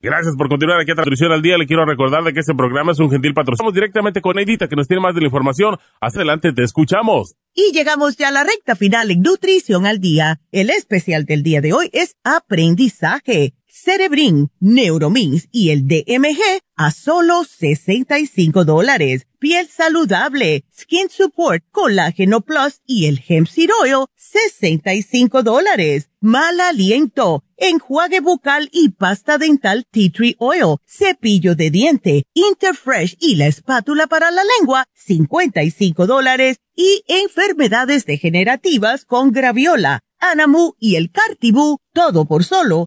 Gracias 0.00 0.36
por 0.36 0.48
continuar 0.48 0.78
aquí 0.78 0.92
a 0.92 1.32
al 1.34 1.42
Día. 1.42 1.58
Le 1.58 1.66
quiero 1.66 1.84
recordar 1.84 2.22
de 2.22 2.32
que 2.32 2.38
este 2.38 2.54
programa 2.54 2.92
es 2.92 3.00
un 3.00 3.10
gentil 3.10 3.34
patrocinio. 3.34 3.64
Vamos 3.64 3.74
directamente 3.74 4.20
con 4.20 4.36
Neidita, 4.36 4.68
que 4.68 4.76
nos 4.76 4.86
tiene 4.86 5.02
más 5.02 5.12
de 5.12 5.22
la 5.22 5.26
información. 5.26 5.76
Hacia 6.00 6.20
adelante, 6.20 6.52
te 6.52 6.62
escuchamos. 6.62 7.34
Y 7.52 7.72
llegamos 7.72 8.16
ya 8.16 8.28
a 8.28 8.30
la 8.30 8.44
recta 8.44 8.76
final 8.76 9.10
en 9.10 9.22
Nutrición 9.22 9.86
al 9.86 9.98
Día. 9.98 10.40
El 10.52 10.70
especial 10.70 11.24
del 11.24 11.42
día 11.42 11.60
de 11.60 11.72
hoy 11.72 11.90
es 11.92 12.14
Aprendizaje. 12.22 13.54
Cerebrin, 13.80 14.50
Neuromins 14.58 15.48
y 15.52 15.70
el 15.70 15.86
DMG 15.86 16.40
a 16.74 16.90
solo 16.90 17.44
65 17.44 18.64
dólares. 18.64 19.26
Piel 19.38 19.68
saludable, 19.68 20.64
Skin 20.76 21.08
Support, 21.08 21.64
Colágeno 21.70 22.40
Plus 22.40 22.80
y 22.86 23.06
el 23.06 23.22
Hemp 23.26 23.46
Seed 23.46 23.70
Oil, 23.80 24.06
65 24.16 25.44
dólares. 25.44 26.10
Mal 26.20 26.60
aliento, 26.60 27.44
enjuague 27.56 28.18
bucal 28.18 28.68
y 28.72 28.88
pasta 28.90 29.38
dental 29.38 29.86
Tea 29.92 30.10
Tree 30.12 30.34
Oil, 30.40 30.78
cepillo 30.84 31.54
de 31.54 31.70
diente, 31.70 32.24
Interfresh 32.34 33.16
y 33.20 33.36
la 33.36 33.46
espátula 33.46 34.08
para 34.08 34.32
la 34.32 34.42
lengua, 34.58 34.86
55 34.94 36.06
dólares. 36.08 36.58
Y 36.74 37.04
enfermedades 37.06 38.06
degenerativas 38.06 39.04
con 39.04 39.30
graviola, 39.30 40.00
Anamu 40.18 40.72
y 40.78 40.96
el 40.96 41.12
Cartibú, 41.12 41.78
todo 41.92 42.24
por 42.24 42.44
solo 42.44 42.86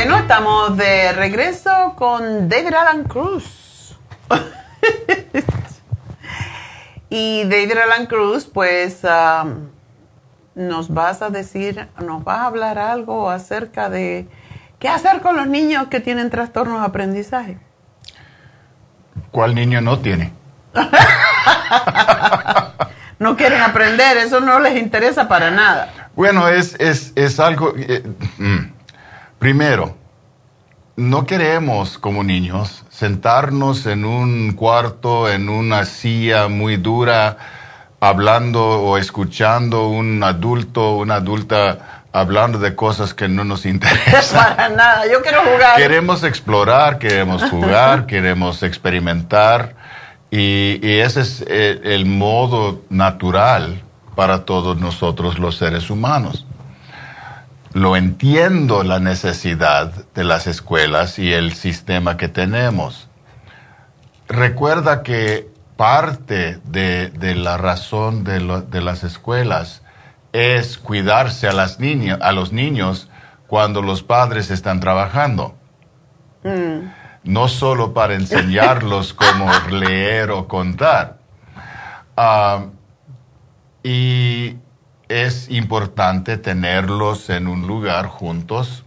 Bueno, 0.00 0.16
estamos 0.16 0.76
de 0.76 1.12
regreso 1.12 1.94
con 1.96 2.48
David 2.48 2.72
Alan 2.72 3.02
Cruz. 3.02 3.98
y 7.10 7.42
David 7.42 7.78
Alan 7.78 8.06
Cruz, 8.06 8.46
pues, 8.46 9.00
um, 9.02 9.70
nos 10.54 10.94
vas 10.94 11.20
a 11.20 11.30
decir, 11.30 11.88
nos 12.00 12.22
vas 12.22 12.38
a 12.38 12.44
hablar 12.44 12.78
algo 12.78 13.28
acerca 13.28 13.90
de 13.90 14.28
qué 14.78 14.88
hacer 14.88 15.20
con 15.20 15.36
los 15.36 15.48
niños 15.48 15.88
que 15.88 15.98
tienen 15.98 16.30
trastornos 16.30 16.78
de 16.78 16.86
aprendizaje. 16.86 17.58
¿Cuál 19.32 19.56
niño 19.56 19.80
no 19.80 19.98
tiene? 19.98 20.32
no 23.18 23.36
quieren 23.36 23.62
aprender, 23.62 24.16
eso 24.18 24.38
no 24.38 24.60
les 24.60 24.80
interesa 24.80 25.26
para 25.26 25.50
nada. 25.50 26.08
Bueno, 26.14 26.46
es, 26.46 26.76
es, 26.78 27.12
es 27.16 27.40
algo... 27.40 27.74
eh, 27.76 28.04
mm. 28.38 28.77
Primero, 29.38 29.94
no 30.96 31.26
queremos 31.26 31.96
como 31.96 32.24
niños 32.24 32.84
sentarnos 32.90 33.86
en 33.86 34.04
un 34.04 34.52
cuarto, 34.54 35.30
en 35.30 35.48
una 35.48 35.84
silla 35.84 36.48
muy 36.48 36.76
dura, 36.76 37.36
hablando 38.00 38.64
o 38.64 38.98
escuchando 38.98 39.88
un 39.88 40.24
adulto, 40.24 40.96
una 40.96 41.16
adulta 41.16 42.02
hablando 42.12 42.58
de 42.58 42.74
cosas 42.74 43.14
que 43.14 43.28
no 43.28 43.44
nos 43.44 43.64
interesan. 43.74 44.56
Para 44.56 44.68
nada, 44.70 45.04
yo 45.06 45.22
quiero 45.22 45.42
jugar. 45.42 45.76
Queremos 45.76 46.24
explorar, 46.24 46.98
queremos 46.98 47.44
jugar, 47.44 48.06
queremos 48.08 48.64
experimentar 48.64 49.76
Y, 50.32 50.80
ese 50.82 51.20
es 51.20 51.42
el, 51.42 51.80
el, 51.84 52.06
modo 52.06 52.82
natural 52.90 53.82
para 54.16 54.44
todos 54.44 54.78
nosotros 54.78 55.38
los 55.38 55.56
seres 55.56 55.90
humanos. 55.90 56.44
Lo 57.72 57.96
entiendo 57.96 58.82
la 58.82 58.98
necesidad 58.98 59.92
de 60.14 60.24
las 60.24 60.46
escuelas 60.46 61.18
y 61.18 61.32
el 61.32 61.52
sistema 61.52 62.16
que 62.16 62.28
tenemos. 62.28 63.08
Recuerda 64.26 65.02
que 65.02 65.50
parte 65.76 66.58
de, 66.64 67.10
de 67.10 67.34
la 67.34 67.56
razón 67.56 68.24
de, 68.24 68.40
lo, 68.40 68.62
de, 68.62 68.80
las 68.80 69.04
escuelas 69.04 69.82
es 70.32 70.76
cuidarse 70.76 71.46
a, 71.46 71.52
las 71.52 71.78
niñas, 71.78 72.18
a 72.20 72.32
los 72.32 72.52
niños 72.52 73.08
cuando 73.46 73.80
los 73.80 74.02
padres 74.02 74.50
están 74.50 74.80
trabajando. 74.80 75.54
Mm. 76.42 76.90
No 77.24 77.48
solo 77.48 77.94
para 77.94 78.14
enseñarlos 78.14 79.14
cómo 79.14 79.50
leer 79.70 80.30
o 80.30 80.48
contar. 80.48 81.18
Uh, 82.16 82.70
y 83.82 84.56
es 85.08 85.50
importante 85.50 86.36
tenerlos 86.36 87.30
en 87.30 87.48
un 87.48 87.66
lugar 87.66 88.06
juntos 88.06 88.84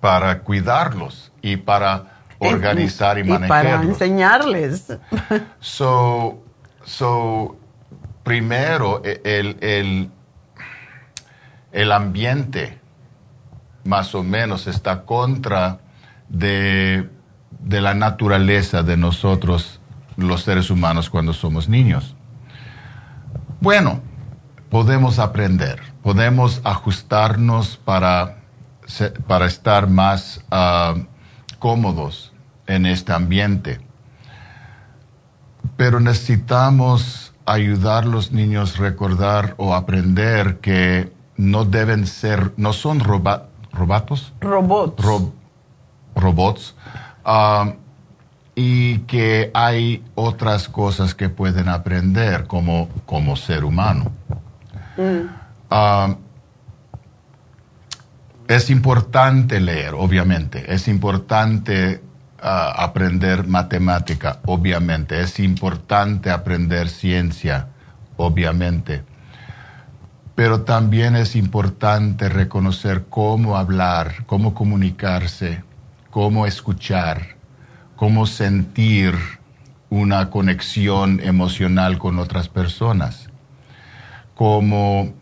para 0.00 0.40
cuidarlos 0.40 1.32
y 1.42 1.56
para 1.56 2.22
organizar 2.38 3.18
y, 3.18 3.24
manejarlos. 3.24 3.72
Para 3.72 3.82
enseñarles. 3.82 4.98
So, 5.60 6.42
so 6.84 7.56
primero, 8.22 9.02
e, 9.04 9.20
el, 9.24 9.56
el, 9.60 10.10
el 11.72 11.92
ambiente 11.92 12.78
más 13.84 14.14
o 14.14 14.22
menos 14.22 14.66
está 14.66 15.04
contra 15.04 15.78
de, 16.28 17.08
de 17.50 17.80
la 17.80 17.94
naturaleza 17.94 18.82
de 18.82 18.96
nosotros, 18.96 19.80
los 20.16 20.42
seres 20.42 20.70
humanos, 20.70 21.08
cuando 21.08 21.32
somos 21.32 21.68
niños. 21.68 22.16
Bueno, 23.60 24.02
podemos 24.76 25.18
aprender, 25.18 25.80
podemos 26.02 26.60
ajustarnos 26.62 27.78
para, 27.78 28.42
para 29.26 29.46
estar 29.46 29.88
más 29.88 30.44
uh, 30.52 31.00
cómodos 31.58 32.34
en 32.66 32.84
este 32.84 33.14
ambiente. 33.14 33.80
Pero 35.78 35.98
necesitamos 35.98 37.32
ayudar 37.46 38.04
a 38.04 38.08
los 38.08 38.32
niños 38.32 38.78
a 38.78 38.82
recordar 38.82 39.54
o 39.56 39.74
aprender 39.74 40.58
que 40.58 41.10
no 41.38 41.64
deben 41.64 42.06
ser, 42.06 42.52
no 42.58 42.74
son 42.74 43.00
robots. 43.00 43.46
Robots. 43.72 44.30
robots. 46.14 46.74
Um, 47.24 47.76
y 48.54 48.98
que 49.06 49.50
hay 49.54 50.04
otras 50.14 50.68
cosas 50.68 51.14
que 51.14 51.30
pueden 51.30 51.70
aprender 51.70 52.46
como, 52.46 52.90
como 53.06 53.36
ser 53.36 53.64
humano. 53.64 54.12
Um, 54.98 56.16
es 58.48 58.70
importante 58.70 59.60
leer, 59.60 59.94
obviamente. 59.94 60.72
Es 60.72 60.88
importante 60.88 62.00
uh, 62.38 62.46
aprender 62.76 63.46
matemática, 63.46 64.40
obviamente. 64.46 65.20
Es 65.20 65.40
importante 65.40 66.30
aprender 66.30 66.88
ciencia, 66.88 67.68
obviamente. 68.16 69.02
Pero 70.34 70.62
también 70.62 71.16
es 71.16 71.34
importante 71.34 72.28
reconocer 72.28 73.06
cómo 73.08 73.56
hablar, 73.56 74.24
cómo 74.26 74.54
comunicarse, 74.54 75.64
cómo 76.10 76.46
escuchar, 76.46 77.36
cómo 77.96 78.26
sentir 78.26 79.14
una 79.88 80.30
conexión 80.30 81.20
emocional 81.20 81.98
con 81.98 82.18
otras 82.18 82.48
personas, 82.48 83.25
cómo 84.36 85.12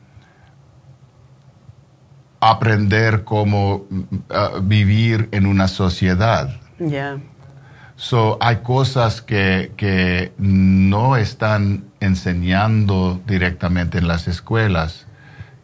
aprender 2.40 3.24
cómo 3.24 3.86
uh, 3.88 4.60
vivir 4.62 5.30
en 5.32 5.46
una 5.46 5.66
sociedad. 5.66 6.60
Yeah. 6.78 7.20
So, 7.96 8.36
hay 8.40 8.56
cosas 8.56 9.22
que, 9.22 9.72
que 9.76 10.34
no 10.36 11.16
están 11.16 11.84
enseñando 12.00 13.20
directamente 13.26 13.98
en 13.98 14.08
las 14.08 14.28
escuelas 14.28 15.06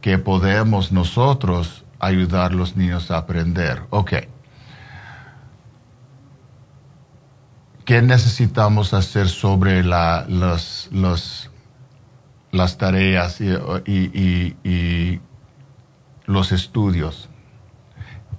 que 0.00 0.16
podemos 0.16 0.92
nosotros 0.92 1.84
ayudar 1.98 2.52
a 2.52 2.54
los 2.54 2.76
niños 2.76 3.10
a 3.10 3.18
aprender. 3.18 3.82
Ok. 3.90 4.12
¿Qué 7.84 8.00
necesitamos 8.00 8.94
hacer 8.94 9.28
sobre 9.28 9.82
la, 9.82 10.24
los, 10.28 10.88
los, 10.92 11.49
las 12.52 12.78
tareas 12.78 13.40
y, 13.40 13.50
y, 13.86 14.56
y 14.64 15.20
los 16.26 16.52
estudios. 16.52 17.28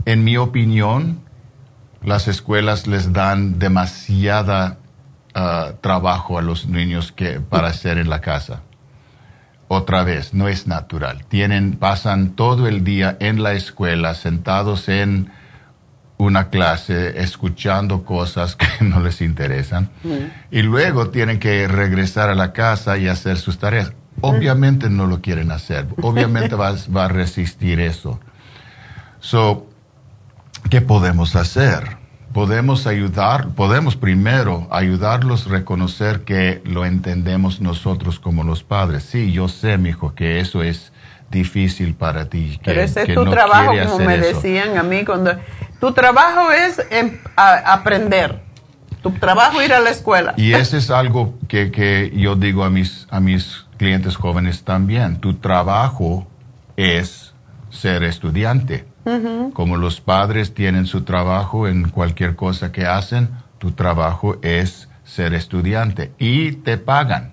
En 0.05 0.23
mi 0.23 0.37
opinión, 0.37 1.21
las 2.03 2.27
escuelas 2.27 2.87
les 2.87 3.13
dan 3.13 3.59
demasiada 3.59 4.77
uh, 5.35 5.73
trabajo 5.81 6.39
a 6.39 6.41
los 6.41 6.67
niños 6.67 7.11
que 7.11 7.39
para 7.39 7.67
hacer 7.67 7.97
en 7.97 8.09
la 8.09 8.21
casa. 8.21 8.61
Otra 9.67 10.03
vez, 10.03 10.33
no 10.33 10.47
es 10.47 10.67
natural. 10.67 11.25
Tienen, 11.25 11.77
pasan 11.77 12.31
todo 12.31 12.67
el 12.67 12.83
día 12.83 13.15
en 13.19 13.41
la 13.41 13.53
escuela, 13.53 14.15
sentados 14.15 14.89
en 14.89 15.31
una 16.17 16.49
clase, 16.49 17.21
escuchando 17.21 18.03
cosas 18.03 18.55
que 18.57 18.83
no 18.83 18.99
les 18.99 19.21
interesan, 19.21 19.89
y 20.51 20.61
luego 20.61 21.09
tienen 21.09 21.39
que 21.39 21.67
regresar 21.67 22.29
a 22.29 22.35
la 22.35 22.51
casa 22.53 22.97
y 22.97 23.07
hacer 23.07 23.37
sus 23.37 23.59
tareas. 23.59 23.93
Obviamente 24.21 24.89
no 24.89 25.07
lo 25.07 25.21
quieren 25.21 25.51
hacer. 25.51 25.87
Obviamente 26.01 26.55
va, 26.55 26.73
va 26.95 27.05
a 27.05 27.07
resistir 27.07 27.79
eso. 27.79 28.19
So, 29.19 29.67
¿qué 30.69 30.81
podemos 30.81 31.35
hacer? 31.35 31.97
Podemos 32.33 32.87
ayudar, 32.87 33.49
podemos 33.49 33.97
primero 33.97 34.67
ayudarlos 34.71 35.47
a 35.47 35.49
reconocer 35.49 36.21
que 36.21 36.61
lo 36.63 36.85
entendemos 36.85 37.59
nosotros 37.59 38.19
como 38.19 38.43
los 38.43 38.63
padres. 38.63 39.03
Sí, 39.03 39.33
yo 39.33 39.49
sé, 39.49 39.77
mi 39.77 39.89
hijo, 39.89 40.15
que 40.15 40.39
eso 40.39 40.63
es 40.63 40.93
difícil 41.29 41.93
para 41.93 42.29
ti. 42.29 42.57
Que, 42.57 42.71
Pero 42.71 42.81
ese 42.81 43.01
es 43.01 43.13
tu 43.13 43.25
trabajo, 43.29 43.73
como 43.85 44.05
me 44.05 44.17
decían 44.17 44.77
a 44.77 44.83
mí 44.83 45.03
cuando... 45.03 45.33
Tu 45.79 45.91
trabajo 45.93 46.51
es 46.51 46.79
em, 46.91 47.17
aprender. 47.35 48.39
Tu 49.01 49.09
trabajo 49.13 49.59
es 49.59 49.65
ir 49.65 49.73
a 49.73 49.79
la 49.79 49.89
escuela. 49.89 50.33
Y 50.37 50.53
ese 50.53 50.77
es 50.77 50.91
algo 50.91 51.33
que, 51.47 51.71
que 51.71 52.13
yo 52.15 52.35
digo 52.35 52.63
a 52.63 52.69
mis, 52.69 53.07
a 53.09 53.19
mis 53.19 53.60
clientes 53.81 54.15
jóvenes 54.15 54.63
también. 54.63 55.19
Tu 55.21 55.33
trabajo 55.33 56.27
es 56.77 57.33
ser 57.71 58.03
estudiante. 58.03 58.85
Como 59.53 59.77
los 59.77 60.01
padres 60.01 60.53
tienen 60.53 60.85
su 60.85 61.01
trabajo 61.01 61.67
en 61.67 61.89
cualquier 61.89 62.35
cosa 62.35 62.71
que 62.71 62.85
hacen, 62.85 63.31
tu 63.57 63.71
trabajo 63.71 64.37
es 64.43 64.87
ser 65.03 65.33
estudiante 65.33 66.11
y 66.19 66.51
te 66.51 66.77
pagan. 66.77 67.31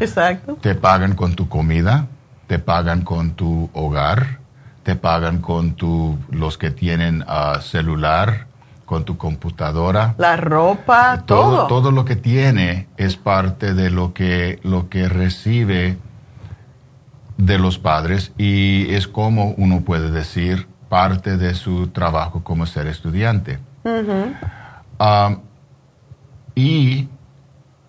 Exacto. 0.00 0.58
Te 0.60 0.74
pagan 0.74 1.14
con 1.14 1.36
tu 1.36 1.48
comida, 1.48 2.08
te 2.48 2.58
pagan 2.58 3.02
con 3.02 3.34
tu 3.34 3.70
hogar, 3.72 4.40
te 4.82 4.96
pagan 4.96 5.38
con 5.38 5.74
tu, 5.76 6.18
los 6.28 6.58
que 6.58 6.72
tienen 6.72 7.22
uh, 7.22 7.60
celular, 7.60 8.48
con 8.92 9.06
tu 9.06 9.16
computadora. 9.16 10.14
La 10.18 10.36
ropa, 10.36 11.22
todo, 11.24 11.66
todo. 11.66 11.90
lo 11.92 12.04
que 12.04 12.14
tiene 12.14 12.88
es 12.98 13.16
parte 13.16 13.72
de 13.72 13.88
lo 13.88 14.12
que, 14.12 14.60
lo 14.64 14.90
que 14.90 15.08
recibe 15.08 15.96
de 17.38 17.58
los 17.58 17.78
padres 17.78 18.32
y 18.36 18.92
es 18.92 19.08
como 19.08 19.54
uno 19.56 19.80
puede 19.80 20.10
decir 20.10 20.68
parte 20.90 21.38
de 21.38 21.54
su 21.54 21.86
trabajo 21.86 22.44
como 22.44 22.66
ser 22.66 22.86
estudiante. 22.86 23.60
Ah, 24.98 25.38
y 26.54 27.08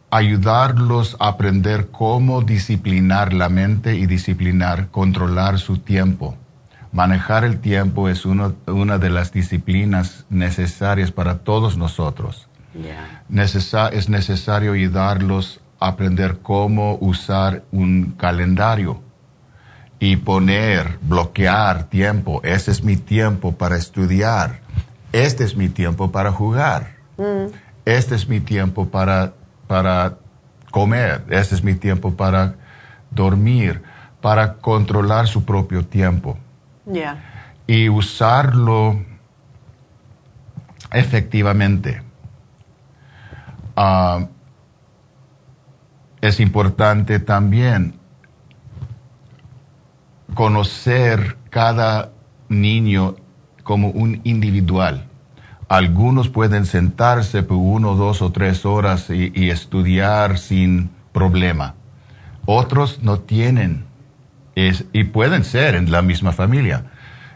ayudarlos 0.09 1.17
a 1.19 1.27
aprender 1.27 1.89
cómo 1.91 2.43
disciplinar 2.43 3.33
la 3.33 3.49
mente 3.49 3.97
y 3.97 4.05
disciplinar, 4.05 4.87
controlar 4.87 5.59
su 5.59 5.79
tiempo 5.79 6.37
Manejar 6.93 7.43
el 7.43 7.59
tiempo 7.59 8.07
es 8.07 8.23
una 8.23 8.99
de 8.99 9.09
las 9.09 9.31
disciplinas 9.31 10.25
necesarias 10.29 11.11
para 11.11 11.39
todos 11.39 11.75
nosotros. 11.75 12.47
es 13.91 14.09
necesario 14.09 14.73
ayudarlos 14.73 15.59
a 15.79 15.87
aprender 15.87 16.37
cómo 16.43 16.99
usar 17.01 17.63
un 17.71 18.11
calendario 18.11 19.01
y 19.97 20.17
poner, 20.17 20.99
bloquear 21.01 21.85
tiempo. 21.85 22.41
Este 22.43 22.69
es 22.69 22.83
mi 22.83 22.95
tiempo 22.95 23.53
para 23.53 23.75
estudiar. 23.75 24.59
Este 25.11 25.43
es 25.45 25.57
mi 25.57 25.69
tiempo 25.69 26.11
para 26.11 26.31
jugar. 26.31 26.97
Mm. 27.17 27.55
Este 27.85 28.13
es 28.13 28.29
mi 28.29 28.39
tiempo 28.39 28.89
para, 28.89 29.33
para 29.65 30.19
comer. 30.69 31.23
Este 31.29 31.55
es 31.55 31.63
mi 31.63 31.73
tiempo 31.73 32.13
para 32.13 32.53
dormir, 33.09 33.81
para 34.21 34.53
controlar 34.57 35.27
su 35.27 35.43
propio 35.43 35.83
tiempo 35.83 36.37
y 37.67 37.89
usarlo 37.89 39.03
efectivamente. 40.91 42.01
Ah, 43.75 44.27
es 46.21 46.39
importante 46.39 47.19
también 47.19 47.95
conocer 50.33 51.37
cada 51.49 52.11
niño 52.49 53.15
como 53.63 53.89
un 53.89 54.21
individual. 54.23 55.07
Algunos 55.69 56.29
pueden 56.29 56.65
sentarse 56.65 57.43
por 57.43 57.57
uno, 57.57 57.95
dos 57.95 58.21
o 58.21 58.31
tres 58.31 58.65
horas 58.65 59.09
y, 59.09 59.49
estudiar 59.49 60.37
sin 60.37 60.91
problema. 61.11 61.75
Otros 62.45 63.01
no 63.01 63.19
tienen 63.19 63.85
y 64.55 65.03
pueden 65.05 65.43
ser 65.43 65.75
en 65.75 65.91
la 65.91 66.01
misma 66.01 66.31
familia. 66.31 66.85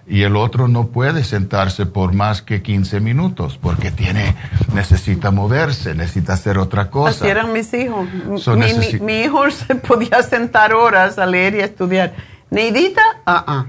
Y 0.10 0.23
el 0.23 0.38
otro 0.38 0.69
no 0.69 0.88
puede 0.88 1.26
sentarse 1.26 1.85
por 1.85 2.14
más 2.14 2.41
que 2.41 2.61
15 2.61 3.02
minutos 3.02 3.60
porque 3.61 3.91
tiene, 3.91 4.35
necesita 4.73 5.31
moverse, 5.31 5.95
necesita 5.95 6.34
hacer 6.34 6.57
otra 6.57 6.89
cosa. 6.89 7.10
Así 7.10 7.27
eran 7.27 7.52
mis 7.52 7.73
hijos. 7.73 8.07
mi, 8.56 8.99
mi, 9.02 9.14
hijo 9.22 9.52
se 9.52 9.76
podía 9.76 10.23
sentar 10.23 10.73
horas 10.73 11.19
a 11.19 11.26
leer 11.26 11.56
y 11.56 11.60
a 11.61 11.65
estudiar. 11.65 12.14
Neidita, 12.49 13.02
ah, 13.26 13.44
ah. 13.48 13.65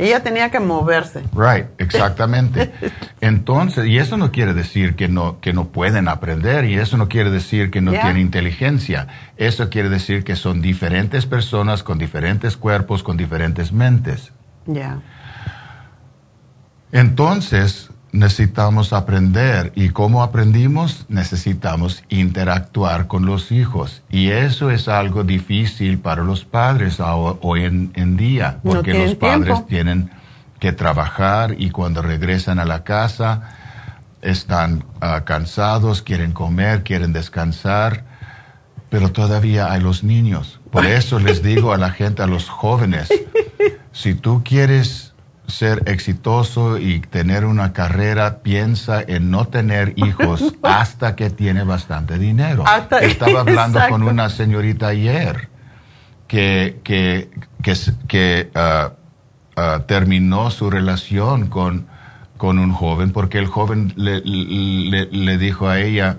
Ella 0.00 0.22
tenía 0.22 0.50
que 0.50 0.60
moverse. 0.60 1.22
Right, 1.34 1.66
exactamente. 1.76 2.72
Entonces, 3.20 3.84
y 3.86 3.98
eso 3.98 4.16
no 4.16 4.32
quiere 4.32 4.54
decir 4.54 4.96
que 4.96 5.08
no, 5.08 5.40
que 5.40 5.52
no 5.52 5.68
pueden 5.68 6.08
aprender, 6.08 6.64
y 6.64 6.76
eso 6.76 6.96
no 6.96 7.08
quiere 7.10 7.30
decir 7.30 7.70
que 7.70 7.82
no 7.82 7.90
tienen 7.90 8.16
inteligencia. 8.16 9.08
Eso 9.36 9.68
quiere 9.68 9.90
decir 9.90 10.24
que 10.24 10.36
son 10.36 10.62
diferentes 10.62 11.26
personas 11.26 11.82
con 11.82 11.98
diferentes 11.98 12.56
cuerpos, 12.56 13.02
con 13.02 13.18
diferentes 13.18 13.72
mentes. 13.72 14.32
Ya. 14.64 15.00
Entonces, 16.92 17.90
necesitamos 18.12 18.92
aprender 18.92 19.72
y 19.74 19.90
como 19.90 20.22
aprendimos 20.22 21.06
necesitamos 21.08 22.02
interactuar 22.08 23.06
con 23.06 23.24
los 23.24 23.52
hijos 23.52 24.02
y 24.10 24.30
eso 24.30 24.70
es 24.70 24.88
algo 24.88 25.22
difícil 25.22 25.98
para 25.98 26.24
los 26.24 26.44
padres 26.44 26.98
hoy 27.00 27.64
en, 27.64 28.16
día 28.16 28.58
porque 28.64 28.94
los 28.94 29.14
padres 29.14 29.64
tienen 29.66 30.10
que 30.58 30.72
trabajar 30.72 31.54
y 31.58 31.70
cuando 31.70 32.02
regresan 32.02 32.58
a 32.58 32.64
la 32.64 32.84
casa 32.84 33.56
están 34.22 34.84
ah, 35.00 35.24
cansados, 35.24 36.02
quieren 36.02 36.32
comer, 36.32 36.82
quieren 36.82 37.12
descansar, 37.12 38.04
pero 38.90 39.10
todavía 39.10 39.72
hay 39.72 39.80
los 39.80 40.04
niños. 40.04 40.60
Por 40.70 40.84
eso 40.84 41.18
les 41.18 41.42
digo 41.42 41.72
a 41.72 41.78
la 41.78 41.90
gente, 41.90 42.22
a 42.22 42.26
los 42.26 42.48
jóvenes, 42.48 43.08
si 43.92 44.14
tú 44.14 44.42
quieres 44.44 45.09
ser 45.50 45.82
exitoso 45.86 46.78
y 46.78 47.00
tener 47.00 47.44
una 47.44 47.72
carrera, 47.72 48.38
piensa 48.38 49.02
en 49.02 49.30
no 49.30 49.46
tener 49.46 49.92
hijos 49.96 50.54
hasta 50.62 51.16
que 51.16 51.30
tiene 51.30 51.64
bastante 51.64 52.18
dinero. 52.18 52.64
Estaba 53.00 53.40
hablando 53.40 53.80
con 53.88 54.02
una 54.02 54.30
señorita 54.30 54.88
ayer 54.88 55.48
que, 56.30 56.80
que, 56.84 57.28
que, 58.06 58.50
ah, 58.54 58.92
ah, 59.56 59.82
terminó 59.86 60.50
su 60.50 60.70
relación 60.70 61.48
con, 61.48 61.86
con 62.36 62.58
un 62.58 62.72
joven 62.72 63.10
porque 63.10 63.38
el 63.38 63.46
joven 63.46 63.92
le, 63.96 64.20
le, 64.20 65.38
dijo 65.38 65.68
a 65.68 65.80
ella, 65.80 66.18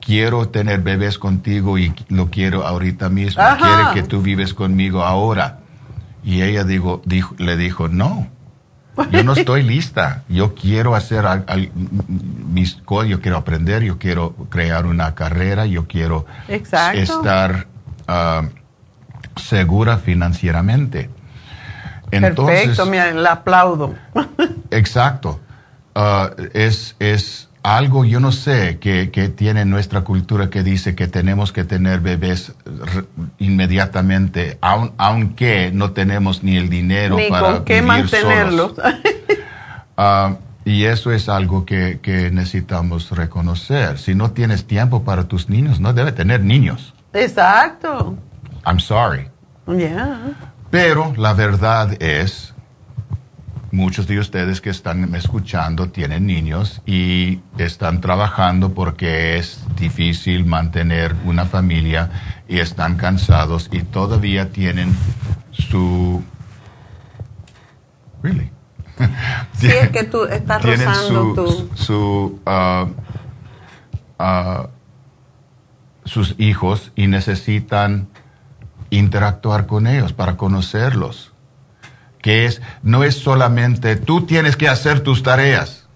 quiero 0.00 0.48
tener 0.50 0.82
bebés 0.82 1.18
contigo 1.18 1.78
y 1.78 1.94
lo 2.08 2.28
quiero 2.30 2.66
ahorita 2.66 3.08
mismo, 3.08 3.42
quiere 3.58 3.94
que 3.94 4.02
tú 4.02 4.20
vives 4.20 4.52
conmigo 4.52 5.02
ahora. 5.02 5.60
Y 6.22 6.42
ella 6.42 6.64
dijo, 6.64 7.02
le 7.38 7.56
dijo, 7.56 7.88
no, 7.88 8.28
yo 9.10 9.24
no 9.24 9.32
estoy 9.32 9.62
lista. 9.62 10.22
Yo 10.28 10.54
quiero 10.54 10.94
hacer 10.94 11.24
mis 12.52 12.74
cosas, 12.74 13.08
yo 13.08 13.20
quiero 13.20 13.36
aprender, 13.38 13.82
yo 13.82 13.98
quiero 13.98 14.34
crear 14.50 14.86
una 14.86 15.14
carrera, 15.14 15.66
yo 15.66 15.86
quiero 15.86 16.26
estar 16.48 17.66
ah, 18.06 18.42
segura 19.36 19.98
financieramente. 19.98 21.10
Perfecto, 22.10 22.84
le 22.84 23.28
aplaudo. 23.28 23.94
exacto. 24.70 25.40
Ah, 25.94 26.30
es, 26.52 26.96
es 26.98 27.48
algo, 27.62 28.04
yo 28.04 28.18
no 28.18 28.32
sé, 28.32 28.78
que, 28.78 29.10
que, 29.10 29.28
tiene 29.28 29.64
nuestra 29.64 30.02
cultura 30.02 30.50
que 30.50 30.62
dice 30.62 30.94
que 30.94 31.06
tenemos 31.06 31.52
que 31.52 31.64
tener 31.64 32.00
bebés 32.00 32.52
inmediatamente, 33.38 34.58
aunque 34.60 35.70
no 35.72 35.92
tenemos 35.92 36.42
ni 36.42 36.56
el 36.56 36.68
dinero 36.68 37.16
para 37.28 37.54
con 37.54 37.64
qué 37.64 37.82
mantenerlos. 37.82 38.74
Ah, 39.94 40.36
y 40.64 40.84
eso 40.84 41.12
es 41.12 41.28
algo 41.28 41.66
que, 41.66 42.00
que, 42.00 42.30
necesitamos 42.30 43.10
reconocer. 43.10 43.98
Si 43.98 44.14
no 44.14 44.30
tienes 44.30 44.66
tiempo 44.66 45.04
para 45.04 45.24
tus 45.24 45.50
niños, 45.50 45.80
no 45.80 45.92
debe 45.92 46.12
tener 46.12 46.42
niños. 46.42 46.94
Exacto. 47.12 48.16
I'm 48.64 48.80
sorry. 48.80 49.28
Yeah. 49.66 50.32
Pero 50.70 51.12
la 51.18 51.34
verdad 51.34 52.02
es 52.02 52.51
muchos 53.72 54.06
de 54.06 54.18
ustedes 54.18 54.60
que 54.60 54.70
están 54.70 55.14
escuchando 55.14 55.88
tienen 55.88 56.26
niños 56.26 56.82
y 56.86 57.40
están 57.56 58.02
trabajando 58.02 58.74
porque 58.74 59.38
es 59.38 59.64
difícil 59.76 60.44
mantener 60.44 61.16
una 61.24 61.46
familia 61.46 62.10
y 62.46 62.58
están 62.58 62.96
cansados 62.96 63.68
y 63.72 63.82
todavía 63.82 64.50
tienen 64.50 64.94
su... 65.50 66.22
Really? 68.22 68.50
Sí, 69.54 69.68
es 69.68 69.90
que 69.90 70.04
tú 70.04 70.24
estás 70.24 70.62
rozando 70.62 71.68
su, 71.74 72.40
uh, 72.44 74.22
uh, 74.22 74.68
sus 76.04 76.34
hijos 76.38 76.92
y 76.94 77.06
necesitan 77.06 78.08
interactuar 78.90 79.66
con 79.66 79.86
ellos 79.86 80.12
para 80.12 80.36
conocerlos 80.36 81.31
que 82.22 82.46
es, 82.46 82.62
no 82.82 83.04
es 83.04 83.16
solamente 83.16 83.96
tú 83.96 84.24
tienes 84.24 84.56
que 84.56 84.68
hacer 84.68 85.00
tus 85.00 85.22
tareas, 85.22 85.86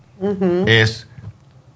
es 0.66 1.08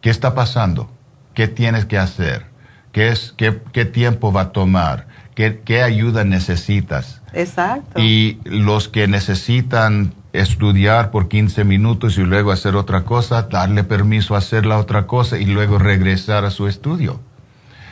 qué 0.00 0.10
está 0.10 0.34
pasando, 0.34 0.90
qué 1.34 1.48
tienes 1.48 1.86
que 1.86 1.96
hacer, 1.96 2.46
qué, 2.92 3.08
es, 3.08 3.32
qué, 3.36 3.62
qué 3.72 3.84
tiempo 3.84 4.32
va 4.32 4.42
a 4.42 4.52
tomar, 4.52 5.06
qué, 5.34 5.62
qué 5.64 5.82
ayuda 5.82 6.24
necesitas. 6.24 7.22
Exacto. 7.32 8.00
Y 8.00 8.40
los 8.44 8.88
que 8.88 9.06
necesitan 9.06 10.14
estudiar 10.32 11.10
por 11.10 11.28
15 11.28 11.64
minutos 11.64 12.18
y 12.18 12.22
luego 12.22 12.50
hacer 12.50 12.74
otra 12.74 13.04
cosa, 13.04 13.42
darle 13.42 13.84
permiso 13.84 14.34
a 14.34 14.38
hacer 14.38 14.66
la 14.66 14.78
otra 14.78 15.06
cosa 15.06 15.38
y 15.38 15.44
luego 15.44 15.78
regresar 15.78 16.44
a 16.44 16.50
su 16.50 16.66
estudio. 16.66 17.20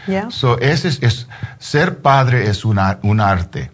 Yeah. 0.06 0.30
So, 0.30 0.58
ese 0.58 0.88
es, 0.88 1.28
ser 1.58 1.98
padre 1.98 2.48
es 2.48 2.64
una, 2.64 2.98
un 3.02 3.20
arte. 3.20 3.70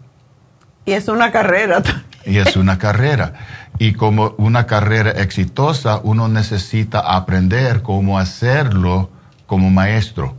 Y 0.85 0.91
es 0.91 1.07
una 1.07 1.31
carrera 1.31 1.81
y 2.25 2.37
es 2.37 2.55
una 2.55 2.77
carrera. 2.77 3.33
Y 3.77 3.93
como 3.93 4.35
una 4.37 4.65
carrera 4.65 5.11
exitosa, 5.11 5.99
uno 6.03 6.27
necesita 6.27 6.99
aprender 6.99 7.81
cómo 7.81 8.19
hacerlo 8.19 9.09
como 9.45 9.69
maestro. 9.69 10.35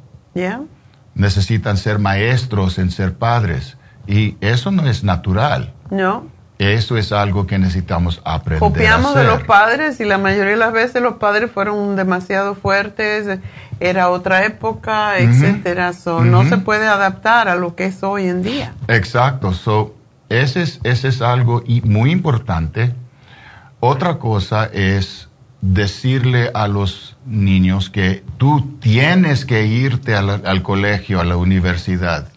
Necesitan 1.14 1.76
ser 1.76 1.98
maestros 1.98 2.78
en 2.78 2.90
ser 2.90 3.14
padres. 3.14 3.76
Y 4.06 4.36
eso 4.40 4.70
no 4.70 4.86
es 4.86 5.02
natural. 5.04 5.72
No. 5.90 6.26
Eso 6.58 6.96
es 6.96 7.12
algo 7.12 7.46
que 7.46 7.58
necesitamos 7.58 8.22
aprender. 8.24 8.60
Copiamos 8.60 9.14
de 9.14 9.24
los 9.24 9.42
padres 9.42 10.00
y 10.00 10.06
la 10.06 10.16
mayoría 10.16 10.52
de 10.52 10.56
las 10.56 10.72
veces 10.72 11.02
los 11.02 11.16
padres 11.16 11.50
fueron 11.50 11.96
demasiado 11.96 12.54
fuertes, 12.54 13.40
era 13.78 14.08
otra 14.08 14.46
época, 14.46 15.18
etcétera. 15.18 15.92
No 16.06 16.48
se 16.48 16.56
puede 16.56 16.86
adaptar 16.86 17.48
a 17.48 17.56
lo 17.56 17.74
que 17.74 17.84
es 17.86 18.02
hoy 18.02 18.28
en 18.28 18.42
día. 18.42 18.72
Exacto. 18.88 19.52
So, 19.52 19.95
ese 20.28 20.62
es, 20.62 20.80
ese 20.82 21.08
es 21.08 21.22
algo 21.22 21.62
muy 21.84 22.10
importante. 22.10 22.94
Otra 23.80 24.18
cosa 24.18 24.64
es 24.66 25.28
decirle 25.60 26.50
a 26.54 26.68
los 26.68 27.16
niños 27.26 27.90
que 27.90 28.24
tú 28.38 28.76
tienes 28.80 29.44
que 29.44 29.66
irte 29.66 30.14
al, 30.14 30.62
colegio, 30.62 31.20
a 31.20 31.24
la 31.24 31.36
universidad. 31.36 32.28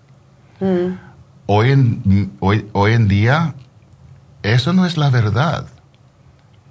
Mm. 0.60 0.98
Hoy, 1.46 1.72
en, 1.72 2.32
hoy, 2.40 2.68
hoy 2.74 2.94
en 2.94 3.08
día, 3.08 3.56
eso 4.44 4.74
no 4.74 4.86
es 4.86 4.98
la 4.98 5.10
verdad. 5.10 5.68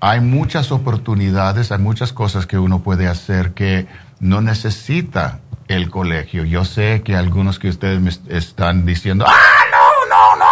Hay 0.01 0.21
muchas 0.21 0.71
oportunidades, 0.71 1.73
hay 1.73 1.79
muchas 1.79 2.13
cosas 2.13 2.47
que 2.47 2.59
uno 2.59 2.81
puede 2.83 3.09
hacer 3.09 3.53
que 3.53 3.89
no 4.21 4.41
necesita 4.41 5.41
el 5.67 5.91
colegio. 5.91 6.45
Yo 6.45 6.65
sé 6.65 7.03
que 7.03 7.17
algunos 7.17 7.59
que 7.59 7.69
ustedes 7.69 8.01
me 8.01 8.11
están 8.35 8.87
diciendo, 8.87 9.25
¡ah! 9.29 9.68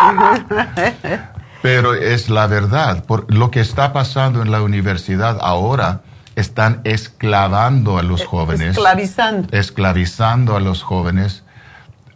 Pero 1.62 1.95
es 1.95 2.28
la 2.28 2.47
verdad. 2.47 3.05
Por 3.05 3.33
lo 3.33 3.51
que 3.51 3.61
está 3.61 3.93
pasando 3.93 4.43
en 4.43 4.51
la 4.51 4.62
universidad 4.62 5.39
ahora, 5.41 6.03
están 6.37 6.81
esclavando 6.85 7.99
a 7.99 8.03
los 8.03 8.20
eh, 8.20 8.27
jóvenes. 8.27 8.69
Esclavizando. 8.69 9.49
Esclavizando 9.51 10.55
a 10.55 10.61
los 10.61 10.83
jóvenes 10.83 11.43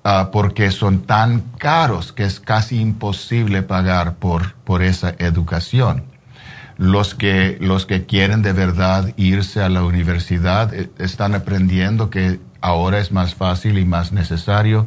ah, 0.04 0.28
porque 0.30 0.70
son 0.70 1.00
tan 1.00 1.40
caros 1.58 2.12
que 2.12 2.24
es 2.24 2.38
casi 2.38 2.80
imposible 2.80 3.62
pagar 3.62 4.14
por, 4.16 4.54
por 4.54 4.82
esa 4.82 5.14
educación. 5.18 6.04
Los 6.76 7.14
que, 7.14 7.58
los 7.60 7.86
que 7.86 8.06
quieren 8.06 8.42
de 8.42 8.52
verdad 8.52 9.12
irse 9.16 9.62
a 9.62 9.68
la 9.68 9.82
universidad 9.82 10.72
eh, 10.72 10.90
están 10.98 11.34
aprendiendo 11.34 12.08
que 12.08 12.40
ahora 12.60 12.98
es 12.98 13.10
más 13.10 13.34
fácil 13.34 13.78
y 13.78 13.84
más 13.84 14.12
necesario 14.12 14.86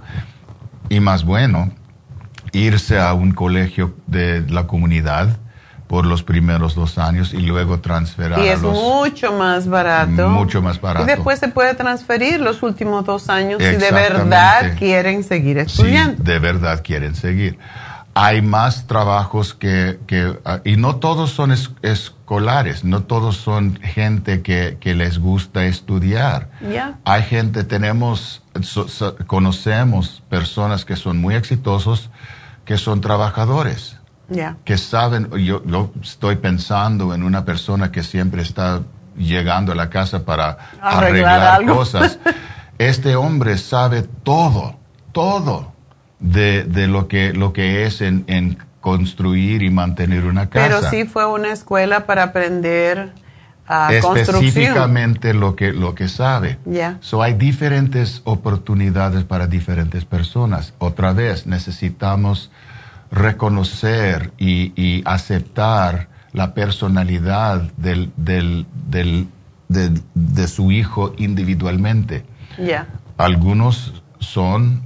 y 0.89 0.99
más 0.99 1.23
bueno 1.23 1.71
irse 2.53 2.99
a 2.99 3.13
un 3.13 3.33
colegio 3.33 3.93
de 4.07 4.45
la 4.47 4.67
comunidad 4.67 5.37
por 5.87 6.05
los 6.07 6.23
primeros 6.23 6.73
dos 6.73 6.97
años 6.97 7.33
y 7.33 7.41
luego 7.41 7.79
transferir. 7.79 8.39
Y 8.39 8.47
es 8.47 8.61
mucho 8.61 9.33
más 9.33 9.67
barato. 9.67 10.29
Mucho 10.29 10.61
más 10.61 10.81
barato. 10.81 11.05
Y 11.05 11.07
después 11.07 11.39
se 11.39 11.49
puede 11.49 11.75
transferir 11.75 12.39
los 12.39 12.63
últimos 12.63 13.05
dos 13.05 13.29
años 13.29 13.61
si 13.61 13.75
de 13.75 13.91
verdad 13.91 14.75
quieren 14.79 15.23
seguir 15.23 15.57
estudiando. 15.59 16.17
Sí, 16.17 16.23
de 16.23 16.39
verdad 16.39 16.81
quieren 16.83 17.13
seguir. 17.13 17.59
Hay 18.15 18.41
más 18.41 18.87
trabajos 18.87 19.53
que, 19.53 19.99
que 20.05 20.35
ah, 20.45 20.61
y 20.63 20.77
no 20.77 20.97
todos 20.97 21.31
son 21.31 21.51
escolares, 21.81 22.83
no 22.83 23.03
todos 23.03 23.37
son 23.37 23.79
gente 23.81 24.41
que, 24.41 24.77
que 24.79 24.95
les 24.95 25.19
gusta 25.19 25.65
estudiar. 25.65 26.49
Hay 27.05 27.23
gente, 27.23 27.63
tenemos, 27.63 28.41
conocemos 29.27 30.23
personas 30.29 30.85
que 30.85 30.95
son 30.95 31.19
muy 31.21 31.35
exitosos, 31.35 32.09
que 32.65 32.77
son 32.77 33.01
trabajadores 33.01 33.97
que 34.63 34.77
saben, 34.77 35.29
yo, 35.31 35.91
estoy 36.01 36.37
pensando 36.37 37.13
en 37.13 37.23
una 37.23 37.45
persona 37.45 37.91
que 37.91 38.03
siempre 38.03 38.41
está 38.41 38.81
llegando 39.17 39.71
a 39.71 39.75
la 39.75 39.89
casa 39.89 40.25
para 40.25 40.57
arreglar, 40.81 41.65
cosas. 41.67 42.19
Este 42.77 43.15
hombre 43.15 43.57
sabe 43.57 44.03
todo, 44.23 44.77
todo 45.11 45.73
de, 46.19 46.65
lo, 46.87 47.07
que, 47.07 47.33
lo 47.33 47.53
que 47.53 47.85
es 47.85 48.01
en, 48.01 48.57
construir 48.81 49.63
y 49.63 49.69
mantener 49.69 50.25
una 50.25 50.49
casa. 50.49 50.67
Pero 50.67 50.89
sí 50.89 51.05
fue 51.05 51.25
una 51.25 51.51
escuela 51.51 52.05
para 52.05 52.23
aprender 52.23 53.13
Específicamente 53.69 55.33
lo 55.33 55.55
que, 55.55 55.71
lo 55.71 55.95
que 55.95 56.09
sabe. 56.09 56.57
So 56.99 57.21
hay 57.21 57.33
diferentes 57.33 58.21
oportunidades 58.25 59.23
para 59.23 59.47
diferentes 59.47 60.05
personas. 60.05 60.73
Otra 60.79 61.13
vez, 61.13 61.47
necesitamos 61.47 62.51
reconocer 63.11 64.33
y, 64.37 65.01
aceptar 65.05 66.09
la 66.33 66.53
personalidad 66.53 67.61
del, 67.77 68.11
del, 68.17 68.65
del, 68.89 69.27
de, 69.69 70.47
su 70.47 70.71
hijo 70.71 71.13
individualmente. 71.17 72.25
Algunos 73.17 74.03
son, 74.19 74.83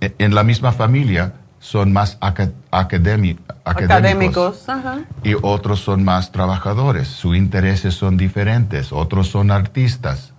e, 0.00 0.14
en 0.18 0.34
la 0.34 0.42
misma 0.42 0.72
familia, 0.72 1.34
son 1.68 1.92
más 1.92 2.16
académicos, 2.20 3.44
y 5.22 5.34
otros 5.42 5.80
son 5.80 6.02
más 6.02 6.32
trabajadores. 6.32 7.08
Sus 7.08 7.36
intereses 7.36 7.92
son 7.92 8.16
diferentes. 8.16 8.90
Otros 8.90 9.28
son 9.28 9.50
artistas. 9.50 10.32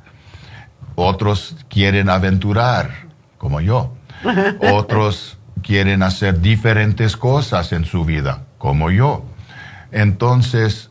Otros 0.96 1.56
quieren 1.70 2.10
aventurar, 2.10 3.10
como 3.38 3.62
yo. 3.62 3.94
Otros 4.74 5.38
quieren 5.62 6.02
hacer 6.02 6.42
diferentes 6.42 7.16
cosas 7.16 7.74
en 7.74 7.86
su 7.86 8.06
vida, 8.06 8.48
como 8.58 8.90
yo. 8.90 9.24
Entonces, 9.92 10.90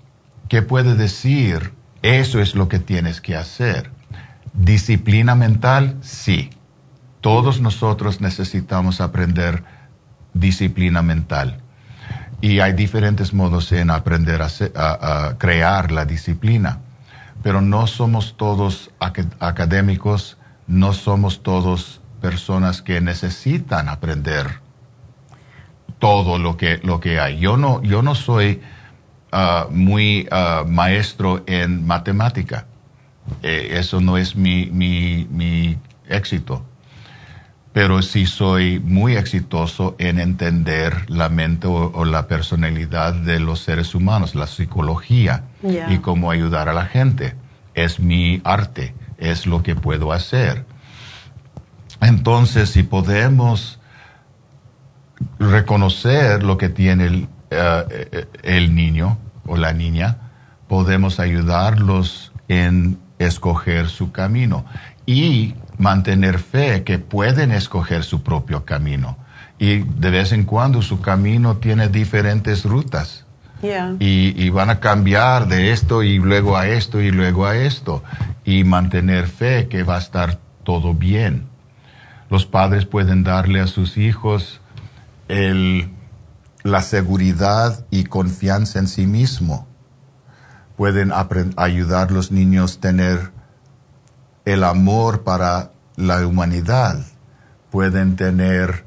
¿qué 0.48 0.62
puede 0.62 0.94
decir? 0.94 1.72
Eso 2.02 2.38
es 2.38 2.54
lo 2.54 2.68
que 2.68 2.78
tienes 2.78 3.20
que 3.20 3.34
hacer. 3.34 3.90
Disciplina 4.52 5.34
mental, 5.34 5.96
sí. 6.00 6.50
Todos 7.22 7.60
nosotros 7.60 8.20
necesitamos 8.20 9.00
aprender 9.00 9.64
disciplina 10.34 11.02
mental. 11.02 11.60
Y 12.40 12.60
hay 12.60 12.72
diferentes 12.72 13.34
modos 13.34 13.72
en 13.72 13.90
aprender 13.90 14.42
a, 14.42 15.34
crear 15.38 15.90
la 15.90 16.04
disciplina. 16.04 16.80
Pero 17.42 17.60
no 17.60 17.86
somos 17.86 18.36
todos 18.36 18.90
académicos, 19.40 20.38
no 20.66 20.92
somos 20.92 21.42
todos 21.42 22.00
personas 22.20 22.82
que 22.82 23.00
necesitan 23.00 23.88
aprender 23.88 24.60
todo 25.98 26.38
lo 26.38 26.56
que, 26.56 26.78
lo 26.82 27.00
que 27.00 27.18
hay. 27.18 27.38
Yo 27.38 27.56
no, 27.56 27.82
yo 27.82 28.02
no 28.02 28.14
soy 28.14 28.60
ah, 29.32 29.66
muy 29.70 30.28
ah, 30.30 30.64
maestro 30.66 31.42
en 31.46 31.86
matemática. 31.86 32.66
Eh, 33.42 33.70
eso 33.72 34.00
no 34.00 34.16
es 34.16 34.36
mi, 34.36 34.66
mi, 34.66 35.26
mi 35.30 35.78
éxito. 36.08 36.64
Pero 37.72 38.02
sí 38.02 38.26
soy 38.26 38.80
muy 38.80 39.16
exitoso 39.16 39.94
en 39.98 40.18
entender 40.18 41.08
la 41.10 41.28
mente 41.28 41.68
o, 41.68 42.04
la 42.04 42.26
personalidad 42.26 43.14
de 43.14 43.40
los 43.40 43.60
seres 43.60 43.94
humanos, 43.94 44.34
la 44.34 44.46
psicología 44.46 45.44
y 45.62 45.98
cómo 45.98 46.30
ayudar 46.30 46.68
a 46.68 46.72
la 46.72 46.86
gente. 46.86 47.34
Es 47.74 48.00
mi 48.00 48.40
arte, 48.42 48.94
es 49.18 49.46
lo 49.46 49.62
que 49.62 49.76
puedo 49.76 50.12
hacer. 50.12 50.64
Entonces, 52.00 52.70
si 52.70 52.82
podemos 52.82 53.78
reconocer 55.38 56.42
lo 56.42 56.56
que 56.58 56.68
tiene 56.68 57.06
el, 57.06 57.28
eh, 57.50 58.26
el, 58.42 58.74
niño 58.74 59.18
o 59.46 59.56
la 59.56 59.72
niña, 59.72 60.18
podemos 60.68 61.20
ayudarlos 61.20 62.32
en 62.48 62.98
escoger 63.18 63.88
su 63.88 64.12
camino 64.12 64.64
y 65.08 65.54
mantener 65.78 66.38
fe 66.38 66.84
que 66.84 66.98
pueden 66.98 67.50
escoger 67.50 68.04
su 68.04 68.22
propio 68.22 68.66
camino. 68.66 69.16
Y 69.58 69.78
de 69.78 70.10
vez 70.10 70.32
en 70.32 70.44
cuando 70.44 70.82
su 70.82 71.00
camino 71.00 71.56
tiene 71.56 71.88
diferentes 71.88 72.66
rutas. 72.66 73.24
Y, 73.62 74.34
y, 74.36 74.50
van 74.50 74.68
a 74.68 74.80
cambiar 74.80 75.48
de 75.48 75.72
esto 75.72 76.02
y 76.02 76.18
luego 76.18 76.58
a 76.58 76.68
esto 76.68 77.00
y 77.00 77.10
luego 77.10 77.46
a 77.46 77.56
esto. 77.56 78.04
Y 78.44 78.64
mantener 78.64 79.28
fe 79.28 79.66
que 79.68 79.82
va 79.82 79.96
a 79.96 79.98
estar 79.98 80.38
todo 80.62 80.92
bien. 80.92 81.46
Los 82.28 82.44
padres 82.44 82.84
pueden 82.84 83.24
darle 83.24 83.60
a 83.60 83.66
sus 83.66 83.96
hijos 83.96 84.60
el, 85.28 85.88
la 86.64 86.82
seguridad 86.82 87.86
y 87.90 88.04
confianza 88.04 88.78
en 88.78 88.86
sí 88.86 89.06
mismo. 89.06 89.66
Pueden 90.76 91.12
ayudar 91.56 92.08
a 92.08 92.12
los 92.12 92.30
niños 92.30 92.76
a 92.76 92.80
tener 92.82 93.37
el 94.52 94.64
amor 94.64 95.24
para 95.24 95.72
la 95.96 96.26
humanidad. 96.26 97.04
Pueden 97.70 98.16
tener 98.16 98.84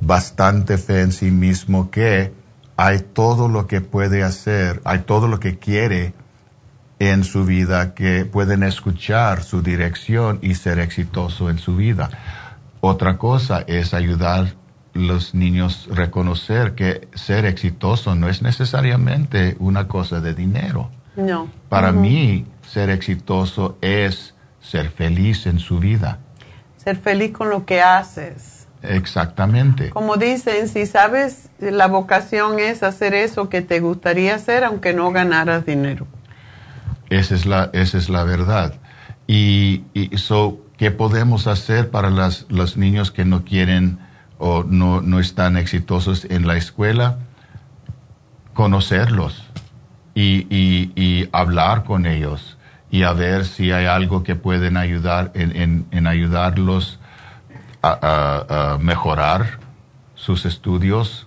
bastante 0.00 0.78
fe 0.78 1.02
en 1.02 1.12
sí 1.12 1.30
mismo 1.30 1.90
que 1.90 2.32
hay 2.76 2.98
todo 2.98 3.48
lo 3.48 3.66
que 3.66 3.80
puede 3.80 4.24
hacer, 4.24 4.82
hay 4.84 5.00
todo 5.00 5.28
lo 5.28 5.38
que 5.38 5.58
quiere 5.58 6.12
en 6.98 7.24
su 7.24 7.44
vida, 7.44 7.94
que 7.94 8.24
pueden 8.24 8.64
escuchar 8.64 9.44
su 9.44 9.62
dirección 9.62 10.40
y 10.42 10.56
ser 10.56 10.80
exitoso 10.80 11.50
en 11.50 11.58
su 11.58 11.76
vida. 11.76 12.10
Otra 12.80 13.16
cosa 13.16 13.64
es 13.66 13.94
ayudar 13.94 14.46
a 14.46 14.54
los 14.94 15.34
niños 15.34 15.88
a 15.92 15.94
reconocer 15.94 16.74
que 16.74 17.08
ser 17.14 17.44
exitoso 17.44 18.14
no 18.14 18.28
es 18.28 18.42
necesariamente 18.42 19.56
una 19.60 19.86
cosa 19.86 20.20
de 20.20 20.34
dinero. 20.34 20.90
No. 21.16 21.48
Para 21.68 21.92
mí, 21.92 22.46
ser 22.66 22.90
exitoso 22.90 23.78
es 23.80 24.35
ser 24.68 24.90
feliz 24.90 25.46
en 25.46 25.58
su 25.58 25.78
vida. 25.78 26.18
Ser 26.76 26.96
feliz 26.96 27.32
con 27.32 27.50
lo 27.50 27.64
que 27.64 27.82
haces. 27.82 28.66
Exactamente. 28.82 29.90
Como 29.90 30.16
dicen, 30.16 30.68
si 30.68 30.86
sabes, 30.86 31.48
la 31.58 31.86
vocación 31.86 32.58
es 32.58 32.82
hacer 32.82 33.14
eso 33.14 33.48
que 33.48 33.62
te 33.62 33.80
gustaría 33.80 34.34
hacer 34.34 34.64
aunque 34.64 34.92
no 34.92 35.10
ganaras 35.12 35.66
dinero. 35.66 36.06
Esa 37.10 37.34
es 37.34 37.46
la, 37.46 37.70
esa 37.72 37.98
es 37.98 38.08
la 38.08 38.24
verdad. 38.24 38.74
Y, 39.26 39.84
y 39.94 40.16
so, 40.18 40.60
¿qué 40.76 40.90
podemos 40.90 41.46
hacer 41.46 41.90
para 41.90 42.10
las, 42.10 42.46
los 42.48 42.76
niños 42.76 43.10
que 43.10 43.24
no 43.24 43.44
quieren 43.44 43.98
o 44.38 44.62
no, 44.64 45.00
no 45.00 45.20
están 45.20 45.56
exitosos 45.56 46.24
en 46.26 46.46
la 46.46 46.56
escuela? 46.56 47.18
Conocerlos 48.54 49.44
y, 50.14 50.46
y, 50.50 50.92
y, 50.96 51.28
hablar 51.32 51.84
con 51.84 52.06
ellos 52.06 52.55
y 52.96 53.02
a 53.02 53.12
ver 53.12 53.44
si 53.44 53.72
hay 53.72 53.84
algo 53.84 54.22
que 54.22 54.36
pueden 54.36 54.78
ayudar 54.78 55.30
en, 55.34 55.86
en, 55.90 56.06
ayudarlos 56.06 56.98
a, 57.82 57.98
a, 58.72 58.78
mejorar 58.78 59.58
sus 60.14 60.46
estudios, 60.46 61.26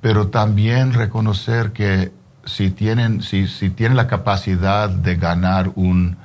pero 0.00 0.30
también 0.30 0.94
reconocer 0.94 1.70
que 1.70 2.10
si 2.44 2.72
tienen, 2.72 3.22
si, 3.22 3.46
si 3.46 3.70
tienen 3.70 3.96
la 3.96 4.08
capacidad 4.08 4.88
de 4.90 5.14
ganar 5.14 5.70
un 5.76 6.16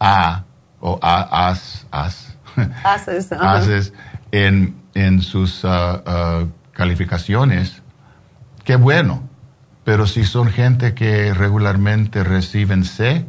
A 0.00 0.42
o 0.80 0.98
A, 1.00 1.46
as, 1.48 1.86
as, 1.92 2.36
Ases, 2.82 3.92
en, 4.32 4.74
en 4.94 5.22
sus 5.22 5.62
uh, 5.62 5.68
uh, 5.68 6.50
calificaciones, 6.72 7.80
qué 8.64 8.74
bueno. 8.74 9.22
Pero 9.84 10.08
si 10.08 10.24
son 10.24 10.48
gente 10.48 10.94
que 10.94 11.32
regularmente 11.32 12.24
reciben 12.24 12.82
C, 12.82 13.24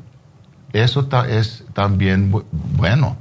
eso 0.80 1.08
es 1.28 1.66
también 1.74 2.32
bueno. 2.52 3.18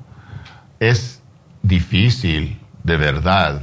Es 0.81 1.23
difícil, 1.63 2.61
de 2.83 2.97
verdad, 2.97 3.63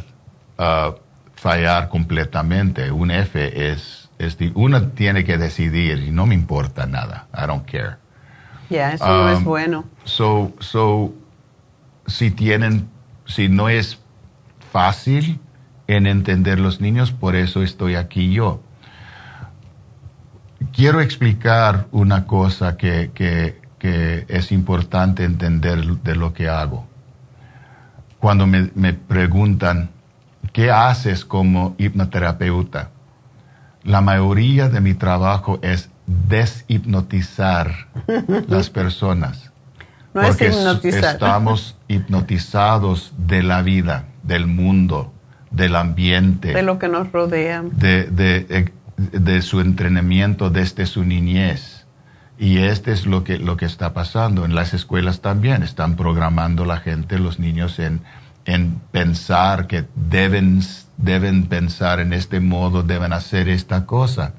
uh, 0.57 0.95
fallar 1.36 1.90
completamente. 1.90 2.91
Un 2.91 3.11
F 3.11 3.72
es, 3.72 4.10
es, 4.18 4.38
uno 4.56 4.82
tiene 4.90 5.24
que 5.24 5.38
decidir 5.38 6.03
y 6.03 6.11
no 6.11 6.26
me 6.26 6.36
importa 6.36 6.86
nada. 6.86 7.28
I 7.34 7.45
don't 7.48 7.70
care. 7.70 7.98
Ya, 8.70 8.94
eso 8.94 9.06
no 9.06 9.30
es 9.30 9.38
um, 9.40 9.44
bueno. 9.44 9.86
So, 10.06 10.53
so, 10.60 11.14
si 12.07 12.32
tienen, 12.32 12.90
si 13.26 13.49
no 13.49 13.70
es 13.70 13.99
fácil 14.72 15.40
en 15.88 16.07
entender 16.07 16.60
los 16.60 16.82
niños, 16.82 17.11
por 17.11 17.36
eso 17.36 17.61
estoy 17.61 17.95
aquí 17.95 18.34
yo. 18.34 18.61
Quiero 20.72 21.02
explicar 21.02 21.88
una 21.91 22.26
cosa 22.26 22.78
que, 22.78 23.11
que, 23.14 23.61
que 23.84 24.26
es 24.30 24.53
importante 24.53 25.26
entender 25.26 25.84
de 25.84 26.15
lo 26.15 26.34
que 26.34 26.47
hago. 26.47 26.88
Cuando 28.18 28.47
me, 28.47 28.69
me 28.76 28.93
preguntan, 28.93 29.89
¿qué 30.53 30.72
haces 30.72 31.26
como 31.26 31.76
hipnoterapeuta? 31.77 32.91
La 33.84 33.99
mayoría 33.99 34.69
de 34.69 34.80
mi 34.80 34.93
trabajo 34.93 35.60
es 35.61 35.89
deshipnotizar 36.07 37.88
las 38.47 38.69
personas. 38.69 39.51
No 40.14 40.22
es 40.22 40.30
porque 40.30 40.47
hipnotizar. 40.47 41.15
estamos 41.15 41.76
hipnotizados 41.89 43.14
de 43.18 43.43
la 43.43 43.61
vida, 43.64 44.05
del 44.23 44.47
mundo, 44.47 45.11
del 45.51 45.76
ambiente, 45.76 46.53
De 46.53 46.61
lo 46.64 46.80
que 46.80 46.88
nos 46.88 47.11
rodea. 47.11 47.64
de, 47.69 48.05
de- 48.05 48.72
de 48.95 49.41
su 49.41 49.60
entrenamiento 49.60 50.49
desde 50.51 50.85
su 50.85 51.03
niñez. 51.03 51.72
Y 52.44 52.57
este 52.57 52.91
es 52.91 53.06
lo 53.06 53.24
que, 53.24 53.38
lo 53.40 53.56
que 53.56 53.65
está 53.65 53.94
pasando. 53.94 54.44
En 54.44 54.53
las 54.53 54.74
escuelas 54.74 55.22
también 55.22 55.64
están 55.64 55.95
programando 55.95 56.65
la 56.65 56.78
gente, 56.78 57.18
los 57.18 57.40
niños, 57.40 57.80
en, 57.80 58.02
en 58.44 58.82
pensar 58.91 59.68
que 59.68 59.86
deben, 59.95 60.60
deben 60.98 61.45
pensar 61.45 62.02
en 62.02 62.11
este 62.11 62.41
modo, 62.41 62.84
deben 62.84 63.14
hacer 63.14 63.48
esta 63.48 63.86
cosa. 63.86 64.34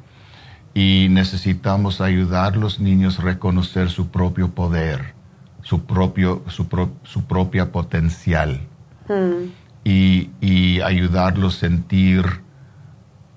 Y 0.75 1.07
necesitamos 1.11 2.03
ayudar 2.03 2.53
a 2.53 2.57
los 2.57 2.79
niños 2.79 3.19
a 3.19 3.23
reconocer 3.23 3.89
su 3.89 4.09
propio 4.09 4.51
poder, 4.51 5.15
su, 5.63 5.87
propio, 5.87 6.43
su, 6.49 6.69
pro- 6.69 6.93
su 7.05 7.25
propia 7.25 7.73
potencial 7.73 8.61
Mm. 9.09 9.51
y, 9.85 10.31
y 10.43 10.81
ayudarlos 10.83 11.57
a 11.57 11.61
sentir 11.61 12.25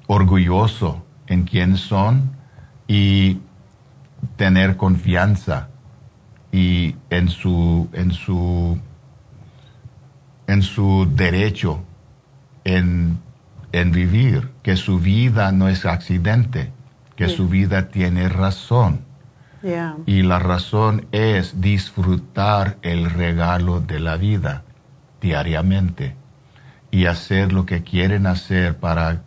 orgulloso 0.07 1.05
en 1.27 1.43
quién 1.43 1.77
son 1.77 2.31
y 2.87 3.39
tener 4.35 4.77
confianza 4.77 5.69
y 6.51 6.95
en 7.09 7.29
su 7.29 7.89
en 7.93 8.11
su 8.11 8.79
en 10.47 10.61
su 10.61 11.07
derecho 11.13 11.83
en, 12.63 13.19
en 13.71 13.91
vivir 13.91 14.49
que 14.63 14.75
su 14.77 14.99
vida 14.99 15.51
no 15.51 15.67
es 15.67 15.85
accidente 15.85 16.71
que 17.15 17.27
Sí. 17.27 17.35
su 17.35 17.47
vida 17.49 17.89
tiene 17.89 18.29
razón 18.29 19.05
Yeah. 19.63 19.95
y 20.05 20.21
la 20.21 20.37
razón 20.37 21.07
es 21.11 21.59
disfrutar 21.59 22.77
el 22.83 23.09
regalo 23.09 23.81
de 23.81 23.99
la 23.99 24.15
vida 24.15 24.63
diariamente 25.19 26.15
y 26.91 27.07
hacer 27.07 27.51
lo 27.51 27.65
que 27.65 27.81
quieren 27.81 28.27
hacer 28.27 28.77
para, 28.77 29.23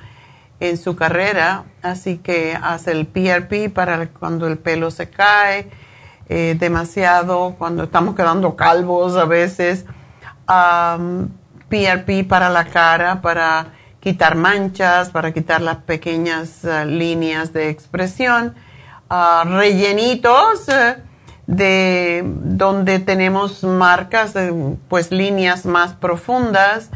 en 0.60 0.78
su 0.78 0.96
carrera, 0.96 1.66
así 1.82 2.18
que 2.18 2.58
hace 2.62 2.92
el 2.92 3.08
PRP 3.08 3.74
para 3.74 4.08
cuando 4.08 4.48
el 4.48 4.58
pelo 4.58 4.92
se 4.92 5.10
cae 5.10 5.70
eh, 6.28 6.56
demasiado, 6.60 7.56
cuando 7.58 7.84
estamos 7.84 8.16
quedando 8.16 8.56
calvos 8.56 9.16
a 9.16 9.26
veces, 9.26 9.86
PRP 11.70 12.28
para 12.28 12.50
la 12.50 12.66
cara, 12.66 13.22
para 13.22 13.74
quitar 14.00 14.36
manchas, 14.36 15.10
para 15.10 15.34
quitar 15.34 15.62
las 15.62 15.78
pequeñas 15.78 16.64
eh, 16.66 16.86
líneas 16.86 17.54
de 17.54 17.70
expresión, 17.70 18.56
Ah, 19.12 19.44
rellenitos 19.44 20.70
eh, 20.70 20.98
de 21.48 22.22
donde 22.24 23.00
tenemos 23.00 23.64
marcas, 23.64 24.36
pues 24.88 25.12
líneas 25.12 25.66
más 25.66 25.94
profundas. 25.94 26.92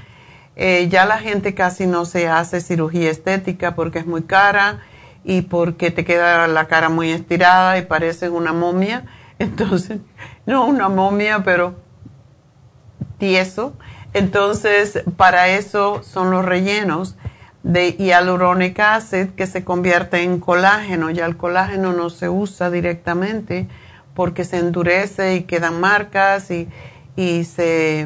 Eh, 0.56 0.88
ya 0.90 1.06
la 1.06 1.18
gente 1.18 1.56
casi 1.56 1.88
no 1.88 2.06
se 2.06 2.28
hace 2.28 2.62
cirugía 2.62 3.10
estética 3.10 3.76
porque 3.76 4.00
es 4.00 4.06
muy 4.06 4.24
cara 4.24 4.82
y 5.24 5.42
porque 5.44 5.90
te 5.90 6.06
queda 6.06 6.48
la 6.48 6.68
cara 6.68 6.90
muy 6.90 7.12
estirada 7.12 7.78
y 7.78 7.84
pareces 7.84 8.30
una 8.30 8.54
momia. 8.54 9.06
Entonces, 9.40 10.00
no 10.46 10.66
una 10.66 10.90
momia, 10.90 11.44
pero 11.44 11.76
tieso. 13.18 13.74
Entonces, 14.14 15.04
para 15.18 15.48
eso 15.48 16.04
son 16.04 16.30
los 16.30 16.46
rellenos 16.46 17.16
de 17.64 17.94
hyaluronic 17.94 18.80
acid 18.80 19.30
que 19.30 19.48
se 19.48 19.64
convierte 19.64 20.22
en 20.22 20.40
colágeno. 20.40 21.10
Ya 21.10 21.26
el 21.26 21.38
colágeno 21.38 21.94
no 21.94 22.10
se 22.10 22.30
usa 22.30 22.70
directamente 22.70 23.68
porque 24.14 24.44
se 24.44 24.60
endurece 24.60 25.36
y 25.36 25.44
quedan 25.44 25.80
marcas 25.80 26.52
y, 26.52 26.68
y, 27.16 27.46
se, 27.46 28.06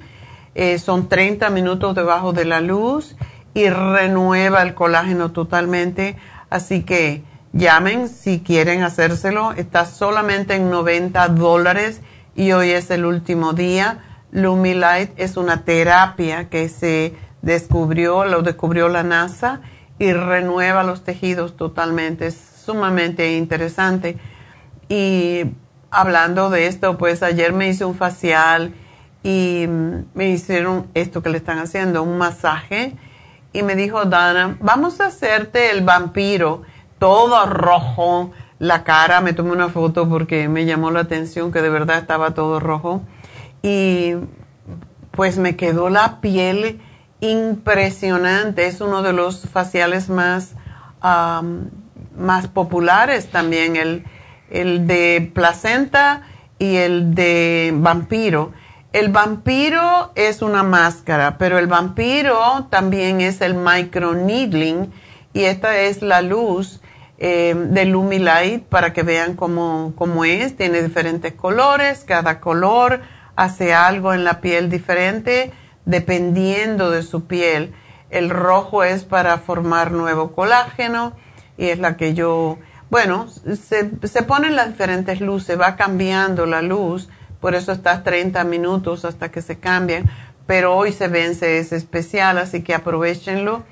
Eh, 0.55 0.77
son 0.77 1.07
30 1.07 1.49
minutos 1.49 1.95
debajo 1.95 2.33
de 2.33 2.43
la 2.43 2.59
luz 2.59 3.15
y 3.53 3.69
renueva 3.69 4.61
el 4.61 4.73
colágeno 4.73 5.31
totalmente. 5.31 6.17
Así 6.49 6.83
que 6.83 7.23
llamen 7.53 8.09
si 8.09 8.39
quieren 8.41 8.83
hacérselo. 8.83 9.53
Está 9.53 9.85
solamente 9.85 10.55
en 10.55 10.69
90 10.69 11.27
dólares 11.29 12.01
y 12.35 12.51
hoy 12.51 12.71
es 12.71 12.91
el 12.91 13.05
último 13.05 13.53
día. 13.53 13.99
Lumilight 14.31 15.11
es 15.17 15.37
una 15.37 15.63
terapia 15.63 16.49
que 16.49 16.69
se 16.69 17.15
descubrió, 17.41 18.25
lo 18.25 18.41
descubrió 18.41 18.89
la 18.89 19.03
NASA 19.03 19.61
y 19.97 20.13
renueva 20.13 20.83
los 20.83 21.03
tejidos 21.03 21.57
totalmente. 21.57 22.27
Es 22.27 22.35
sumamente 22.65 23.35
interesante. 23.37 24.17
Y 24.87 25.43
hablando 25.91 26.49
de 26.49 26.67
esto, 26.67 26.97
pues 26.97 27.23
ayer 27.23 27.53
me 27.53 27.67
hice 27.67 27.85
un 27.85 27.95
facial 27.95 28.73
y 29.23 29.65
me 30.13 30.29
hicieron 30.29 30.87
esto 30.93 31.21
que 31.21 31.29
le 31.29 31.37
están 31.37 31.59
haciendo, 31.59 32.03
un 32.03 32.17
masaje. 32.17 32.95
Y 33.51 33.63
me 33.63 33.75
dijo 33.75 34.05
Dana, 34.05 34.57
vamos 34.61 35.01
a 35.01 35.07
hacerte 35.07 35.71
el 35.71 35.83
vampiro, 35.83 36.61
todo 36.99 37.45
rojo, 37.45 38.31
la 38.59 38.83
cara. 38.83 39.21
Me 39.21 39.33
tomé 39.33 39.51
una 39.51 39.69
foto 39.69 40.07
porque 40.07 40.47
me 40.47 40.65
llamó 40.65 40.91
la 40.91 41.01
atención 41.01 41.51
que 41.51 41.61
de 41.61 41.69
verdad 41.69 41.97
estaba 41.97 42.33
todo 42.33 42.59
rojo. 42.59 43.01
Y 43.61 44.13
pues 45.11 45.37
me 45.37 45.55
quedó 45.55 45.89
la 45.89 46.21
piel 46.21 46.81
impresionante. 47.21 48.67
Es 48.67 48.81
uno 48.81 49.01
de 49.01 49.13
los 49.13 49.49
faciales 49.49 50.09
más, 50.09 50.55
más 51.01 52.47
populares 52.47 53.29
también, 53.31 53.75
el, 53.75 54.05
el 54.49 54.87
de 54.87 55.31
placenta 55.33 56.23
y 56.59 56.75
el 56.75 57.15
de 57.15 57.73
vampiro. 57.75 58.51
El 58.91 59.09
vampiro 59.09 60.11
es 60.15 60.41
una 60.41 60.63
máscara, 60.63 61.37
pero 61.37 61.59
el 61.59 61.67
vampiro 61.67 62.67
también 62.71 63.21
es 63.21 63.39
el 63.41 63.53
microneedling 63.53 64.91
y 65.31 65.43
esta 65.43 65.77
es 65.77 66.01
la 66.01 66.23
luz 66.23 66.81
eh, 67.19 67.53
de 67.55 67.85
Lumilight 67.85 68.63
para 68.63 68.93
que 68.93 69.03
vean 69.03 69.35
cómo, 69.35 69.93
cómo 69.95 70.25
es. 70.25 70.55
Tiene 70.55 70.81
diferentes 70.81 71.33
colores, 71.33 72.03
cada 72.05 72.39
color 72.39 73.01
hace 73.35 73.73
algo 73.73 74.13
en 74.13 74.23
la 74.23 74.41
piel 74.41 74.69
diferente 74.69 75.51
dependiendo 75.85 76.91
de 76.91 77.03
su 77.03 77.25
piel. 77.25 77.73
El 78.09 78.29
rojo 78.29 78.83
es 78.83 79.03
para 79.03 79.37
formar 79.37 79.91
nuevo 79.91 80.31
colágeno 80.31 81.13
y 81.57 81.67
es 81.67 81.79
la 81.79 81.97
que 81.97 82.13
yo, 82.13 82.57
bueno, 82.89 83.27
se, 83.27 83.91
se 84.07 84.23
ponen 84.23 84.55
las 84.55 84.69
diferentes 84.69 85.21
luces, 85.21 85.59
va 85.59 85.75
cambiando 85.75 86.45
la 86.45 86.61
luz 86.61 87.09
por 87.39 87.55
eso 87.55 87.71
está 87.71 88.03
30 88.03 88.43
minutos 88.43 89.05
hasta 89.05 89.29
que 89.29 89.41
se 89.41 89.59
cambien, 89.59 90.09
pero 90.45 90.75
hoy 90.75 90.91
se 90.91 91.07
vence 91.07 91.59
ese 91.59 91.75
especial, 91.77 92.37
así 92.37 92.63
que 92.63 92.73
aprovechenlo. 92.73 93.63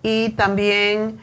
y 0.05 0.29
también 0.31 1.19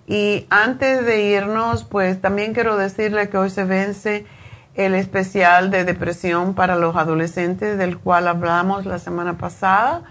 Y 0.06 0.46
antes 0.50 1.04
de 1.04 1.22
irnos, 1.22 1.82
pues 1.84 2.20
también 2.20 2.54
quiero 2.54 2.76
decirle 2.76 3.28
que 3.28 3.38
hoy 3.38 3.50
se 3.50 3.64
vence 3.64 4.24
el 4.74 4.94
especial 4.94 5.70
de 5.70 5.84
depresión 5.84 6.54
para 6.54 6.76
los 6.76 6.96
adolescentes, 6.96 7.78
del 7.78 7.98
cual 7.98 8.28
hablamos 8.28 8.86
la 8.86 8.98
semana 8.98 9.38
pasada, 9.38 10.02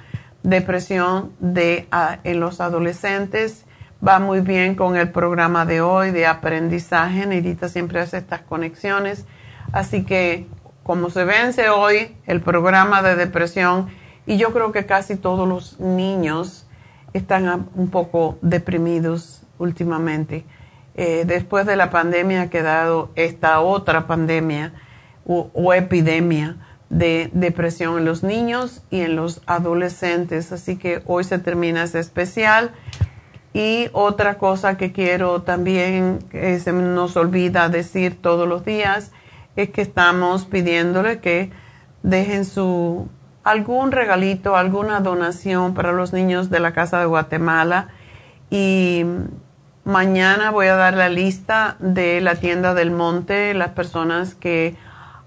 depresión 0.44 1.32
de, 1.40 1.88
ah, 1.92 2.18
en 2.24 2.40
los 2.40 2.60
adolescentes 2.60 3.66
va 4.06 4.20
muy 4.20 4.42
bien 4.42 4.76
con 4.76 4.98
el 4.98 5.10
programa 5.10 5.66
de 5.66 5.82
hoy 5.82 6.12
de 6.12 6.28
aprendizaje. 6.28 7.26
Neidita 7.26 7.70
siempre 7.70 8.00
hace 8.00 8.18
estas 8.18 8.42
conexiones. 8.42 9.26
Así 9.72 10.04
que 10.04 10.48
como 10.84 11.10
se 11.10 11.26
vence 11.26 11.70
hoy 11.70 12.16
el 12.28 12.42
programa 12.42 13.02
de 13.02 13.16
depresión, 13.16 13.90
y 14.26 14.38
yo 14.38 14.52
creo 14.52 14.72
que 14.72 14.86
casi 14.86 15.16
todos 15.16 15.48
los 15.48 15.80
niños 15.80 16.66
están 17.14 17.70
un 17.76 17.90
poco 17.90 18.38
deprimidos 18.42 19.44
últimamente. 19.58 20.46
Eh, 20.96 21.24
después 21.26 21.66
de 21.66 21.76
la 21.76 21.90
pandemia 21.90 22.44
ha 22.44 22.50
quedado 22.50 23.12
esta 23.16 23.60
otra 23.60 24.08
pandemia 24.08 24.74
o 25.28 25.74
epidemia 25.74 26.58
de 26.90 27.30
depresión 27.34 27.98
en 27.98 28.06
los 28.06 28.24
niños 28.24 28.84
y 28.90 29.02
en 29.02 29.16
los 29.16 29.42
adolescentes. 29.48 30.52
Así 30.52 30.78
que 30.78 31.02
hoy 31.06 31.24
se 31.24 31.40
termina 31.40 31.84
ese 31.84 32.00
especial. 32.00 32.72
Y 33.54 33.90
otra 33.94 34.38
cosa 34.38 34.78
que 34.78 34.92
quiero 34.92 35.42
también, 35.42 36.20
que 36.30 36.60
se 36.60 36.74
nos 36.74 37.16
olvida 37.16 37.70
decir 37.70 38.22
todos 38.22 38.48
los 38.48 38.66
días, 38.66 39.12
es 39.56 39.70
que 39.70 39.82
estamos 39.82 40.46
pidiéndole 40.46 41.20
que 41.20 41.52
dejen 42.04 42.44
su 42.46 43.08
algún 43.46 43.92
regalito, 43.92 44.58
alguna 44.58 45.00
donación 45.00 45.76
para 45.76 45.94
los 45.94 46.12
niños 46.12 46.50
de 46.50 46.60
la 46.60 46.74
Casa 46.74 47.00
de 47.00 47.06
Guatemala. 47.06 47.90
Y 48.50 49.06
mañana 49.86 50.50
voy 50.50 50.66
a 50.66 50.76
dar 50.76 50.96
la 50.96 51.10
lista 51.10 51.78
de 51.80 52.22
la 52.22 52.36
tienda 52.36 52.74
del 52.74 52.90
monte, 52.90 53.54
las 53.54 53.70
personas 53.70 54.34
que 54.34 54.76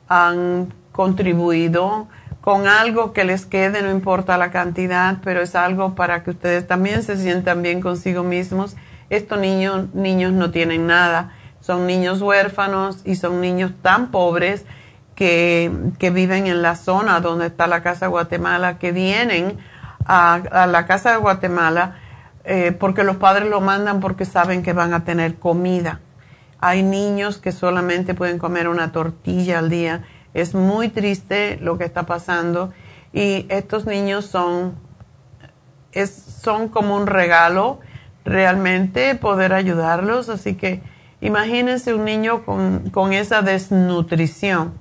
han 0.08 0.74
contribuido 0.90 2.08
con 2.40 2.66
algo 2.66 3.12
que 3.12 3.24
les 3.24 3.46
quede, 3.46 3.82
no 3.82 3.90
importa 3.90 4.36
la 4.36 4.50
cantidad, 4.50 5.18
pero 5.22 5.40
es 5.40 5.54
algo 5.54 5.94
para 5.94 6.24
que 6.24 6.30
ustedes 6.30 6.66
también 6.66 7.04
se 7.04 7.16
sientan 7.18 7.62
bien 7.62 7.80
consigo 7.80 8.24
mismos. 8.24 8.74
Estos 9.10 9.38
niños, 9.38 9.94
niños 9.94 10.32
no 10.32 10.50
tienen 10.50 10.88
nada, 10.88 11.34
son 11.60 11.86
niños 11.86 12.20
huérfanos 12.20 13.02
y 13.04 13.14
son 13.14 13.40
niños 13.40 13.72
tan 13.80 14.10
pobres 14.10 14.64
que, 15.18 16.10
viven 16.12 16.46
en 16.46 16.62
la 16.62 16.76
zona 16.76 17.18
donde 17.18 17.46
está 17.46 17.66
la 17.66 17.82
Casa 17.82 18.06
de 18.06 18.10
Guatemala, 18.10 18.78
que 18.78 18.92
vienen 18.92 19.58
a, 20.06 20.66
la 20.70 20.86
Casa 20.86 21.10
de 21.10 21.16
Guatemala 21.16 21.96
eh, 22.44 22.70
porque 22.70 23.02
los 23.02 23.16
padres 23.16 23.50
lo 23.50 23.60
mandan 23.60 23.98
porque 23.98 24.24
saben 24.24 24.62
que 24.62 24.72
van 24.72 24.94
a 24.94 25.04
tener 25.04 25.34
comida. 25.34 26.00
Hay 26.60 26.84
niños 26.84 27.38
que 27.38 27.50
solamente 27.50 28.14
pueden 28.14 28.38
comer 28.38 28.68
una 28.68 28.92
tortilla 28.92 29.58
al 29.58 29.70
día 29.70 30.04
es 30.34 30.54
muy 30.54 30.88
triste 30.88 31.58
lo 31.60 31.78
que 31.78 31.84
está 31.84 32.04
pasando 32.04 32.72
y 33.12 33.46
estos 33.48 33.86
niños 33.86 34.26
son, 34.26 34.76
es, 35.90 36.10
son 36.10 36.68
como 36.68 36.94
un 36.94 37.08
regalo 37.08 37.80
realmente 38.24 39.16
poder 39.16 39.52
ayudarlos. 39.52 40.28
Así 40.28 40.54
que 40.54 40.80
imagínense 41.20 41.92
un 41.92 42.04
niño 42.04 42.44
con, 42.44 42.90
con 42.90 43.12
esa 43.12 43.42
desnutrición. 43.42 44.74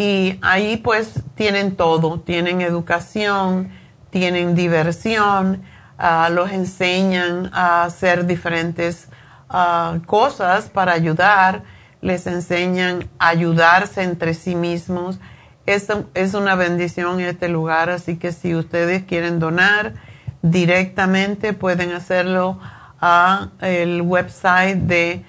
Y 0.00 0.38
ahí 0.40 0.78
pues 0.78 1.22
tienen 1.34 1.76
todo, 1.76 2.20
tienen 2.20 2.62
educación, 2.62 3.68
tienen 4.08 4.54
diversión, 4.54 5.62
uh, 5.98 6.32
los 6.32 6.50
enseñan 6.52 7.50
a 7.52 7.84
hacer 7.84 8.24
diferentes 8.24 9.08
uh, 9.50 10.00
cosas 10.06 10.70
para 10.70 10.92
ayudar. 10.92 11.64
Les 12.00 12.26
enseñan 12.26 13.10
a 13.18 13.28
ayudarse 13.28 14.02
entre 14.02 14.32
sí 14.32 14.54
mismos. 14.54 15.20
Esto 15.66 16.08
es 16.14 16.32
una 16.32 16.54
bendición 16.54 17.20
en 17.20 17.26
este 17.26 17.50
lugar, 17.50 17.90
así 17.90 18.16
que 18.16 18.32
si 18.32 18.54
ustedes 18.54 19.04
quieren 19.04 19.38
donar 19.38 19.92
directamente 20.40 21.52
pueden 21.52 21.92
hacerlo 21.92 22.58
a 23.02 23.50
el 23.60 24.00
website 24.00 24.78
de 24.78 25.26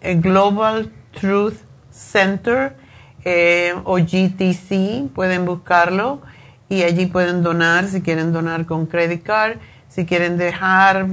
eh, 0.00 0.14
Global 0.14 0.92
Truth 1.10 1.56
Center 1.90 2.85
eh, 3.28 3.74
o 3.82 3.96
GTC, 3.96 5.12
pueden 5.12 5.46
buscarlo 5.46 6.20
y 6.68 6.84
allí 6.84 7.06
pueden 7.06 7.42
donar 7.42 7.88
si 7.88 8.00
quieren 8.00 8.32
donar 8.32 8.66
con 8.66 8.86
credit 8.86 9.24
card, 9.24 9.56
si 9.88 10.06
quieren 10.06 10.38
dejar 10.38 11.08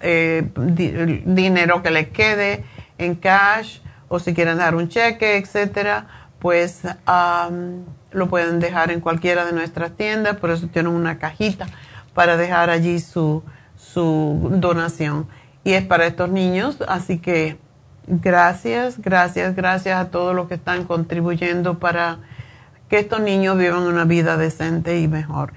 eh, 0.00 0.48
dinero 0.56 1.82
que 1.82 1.90
les 1.90 2.08
quede 2.08 2.64
en 2.96 3.14
cash 3.14 3.80
o 4.08 4.20
si 4.20 4.32
quieren 4.32 4.56
dar 4.56 4.74
un 4.74 4.88
cheque, 4.88 5.36
etcétera, 5.36 6.06
pues 6.38 6.80
lo 8.10 8.28
pueden 8.30 8.58
dejar 8.58 8.90
en 8.90 9.00
cualquiera 9.00 9.44
de 9.44 9.52
nuestras 9.52 9.94
tiendas, 9.94 10.38
por 10.38 10.50
eso 10.50 10.68
tienen 10.68 10.92
una 10.92 11.18
cajita 11.18 11.66
para 12.14 12.38
dejar 12.38 12.70
allí 12.70 13.00
su, 13.00 13.42
su 13.76 14.48
donación. 14.50 15.28
Y 15.62 15.74
es 15.74 15.84
para 15.84 16.06
estos 16.06 16.30
niños, 16.30 16.78
así 16.88 17.18
que 17.18 17.58
gracias, 18.06 19.00
gracias, 19.00 19.54
gracias 19.54 19.98
a 19.98 20.10
todos 20.10 20.34
los 20.34 20.48
que 20.48 20.54
están 20.54 20.84
contribuyendo 20.84 21.78
para 21.78 22.18
que 22.88 22.98
estos 22.98 23.20
niños 23.20 23.56
vivan 23.56 23.82
una 23.82 24.04
vida 24.04 24.36
decente 24.36 25.00
y 25.00 25.08
mejor. 25.08 25.52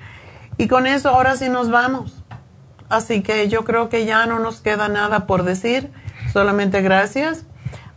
Y 0.58 0.68
con 0.68 0.88
eso 0.88 1.10
ahora 1.10 1.36
sí 1.36 1.50
nos 1.50 1.70
vamos. 1.70 2.24
Así 2.88 3.22
que 3.22 3.50
yo 3.50 3.66
creo 3.66 3.90
que 3.90 4.06
ya 4.06 4.26
no 4.26 4.40
nos 4.40 4.62
queda 4.62 4.88
nada 4.88 5.26
por 5.28 5.44
decir, 5.44 5.92
solamente 6.32 6.82
gracias 6.82 7.46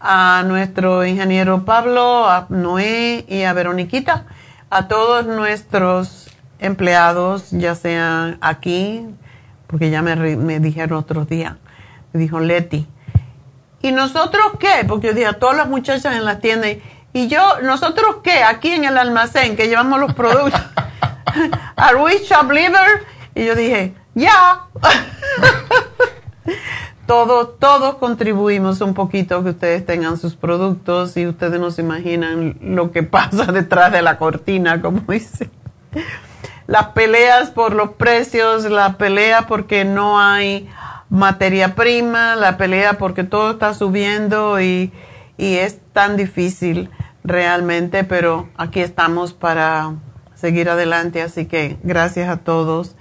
a 0.00 0.42
nuestro 0.46 1.04
ingeniero 1.04 1.64
Pablo, 1.64 2.28
a 2.28 2.46
Noé 2.48 3.24
y 3.28 3.42
a 3.42 3.52
Veroniquita, 3.52 4.26
a 4.70 4.88
todos 4.88 5.26
nuestros 5.26 6.30
empleados, 6.58 7.50
ya 7.50 7.74
sean 7.74 8.38
aquí, 8.40 9.06
porque 9.66 9.90
ya 9.90 10.02
me, 10.02 10.16
me 10.36 10.58
dijeron 10.60 10.98
otro 10.98 11.24
día, 11.24 11.58
me 12.12 12.20
dijo 12.20 12.40
Leti. 12.40 12.88
¿Y 13.82 13.92
nosotros 13.92 14.52
qué? 14.58 14.84
Porque 14.86 15.08
yo 15.08 15.14
dije 15.14 15.26
a 15.26 15.38
todas 15.38 15.56
las 15.56 15.68
muchachas 15.68 16.16
en 16.16 16.24
la 16.24 16.40
tienda, 16.40 16.68
y 17.12 17.28
yo, 17.28 17.60
¿nosotros 17.62 18.16
qué? 18.22 18.42
Aquí 18.42 18.70
en 18.70 18.84
el 18.84 18.98
almacén 18.98 19.56
que 19.56 19.68
llevamos 19.68 20.00
los 20.00 20.14
productos. 20.14 20.60
¿Are 21.76 21.96
we 21.96 22.18
shop 22.18 22.50
Y 23.34 23.44
yo 23.44 23.54
dije, 23.54 23.94
ya. 24.14 24.64
todos, 27.06 27.58
todos 27.58 27.94
contribuimos 27.96 28.82
un 28.82 28.92
poquito 28.92 29.42
que 29.42 29.50
ustedes 29.50 29.86
tengan 29.86 30.18
sus 30.18 30.36
productos 30.36 31.16
y 31.16 31.26
ustedes 31.26 31.58
no 31.58 31.70
se 31.70 31.82
imaginan 31.82 32.58
lo 32.60 32.92
que 32.92 33.02
pasa 33.02 33.44
detrás 33.52 33.90
de 33.92 34.02
la 34.02 34.18
cortina, 34.18 34.82
como 34.82 35.00
dice. 35.08 35.48
Las 36.66 36.88
peleas 36.88 37.50
por 37.50 37.74
los 37.74 37.92
precios, 37.92 38.64
la 38.64 38.98
pelea 38.98 39.46
porque 39.46 39.86
no 39.86 40.20
hay 40.20 40.68
materia 41.10 41.74
prima, 41.74 42.36
la 42.36 42.56
pelea 42.56 42.98
porque 42.98 43.24
todo 43.24 43.50
está 43.52 43.74
subiendo 43.74 44.60
y, 44.60 44.92
y 45.36 45.56
es 45.56 45.80
tan 45.92 46.16
difícil 46.16 46.90
realmente, 47.24 48.04
pero 48.04 48.48
aquí 48.56 48.78
estamos 48.80 49.32
para 49.32 49.96
seguir 50.34 50.70
adelante, 50.70 51.22
así 51.22 51.46
que 51.46 51.78
gracias 51.82 52.28
a 52.28 52.36
todos. 52.38 52.94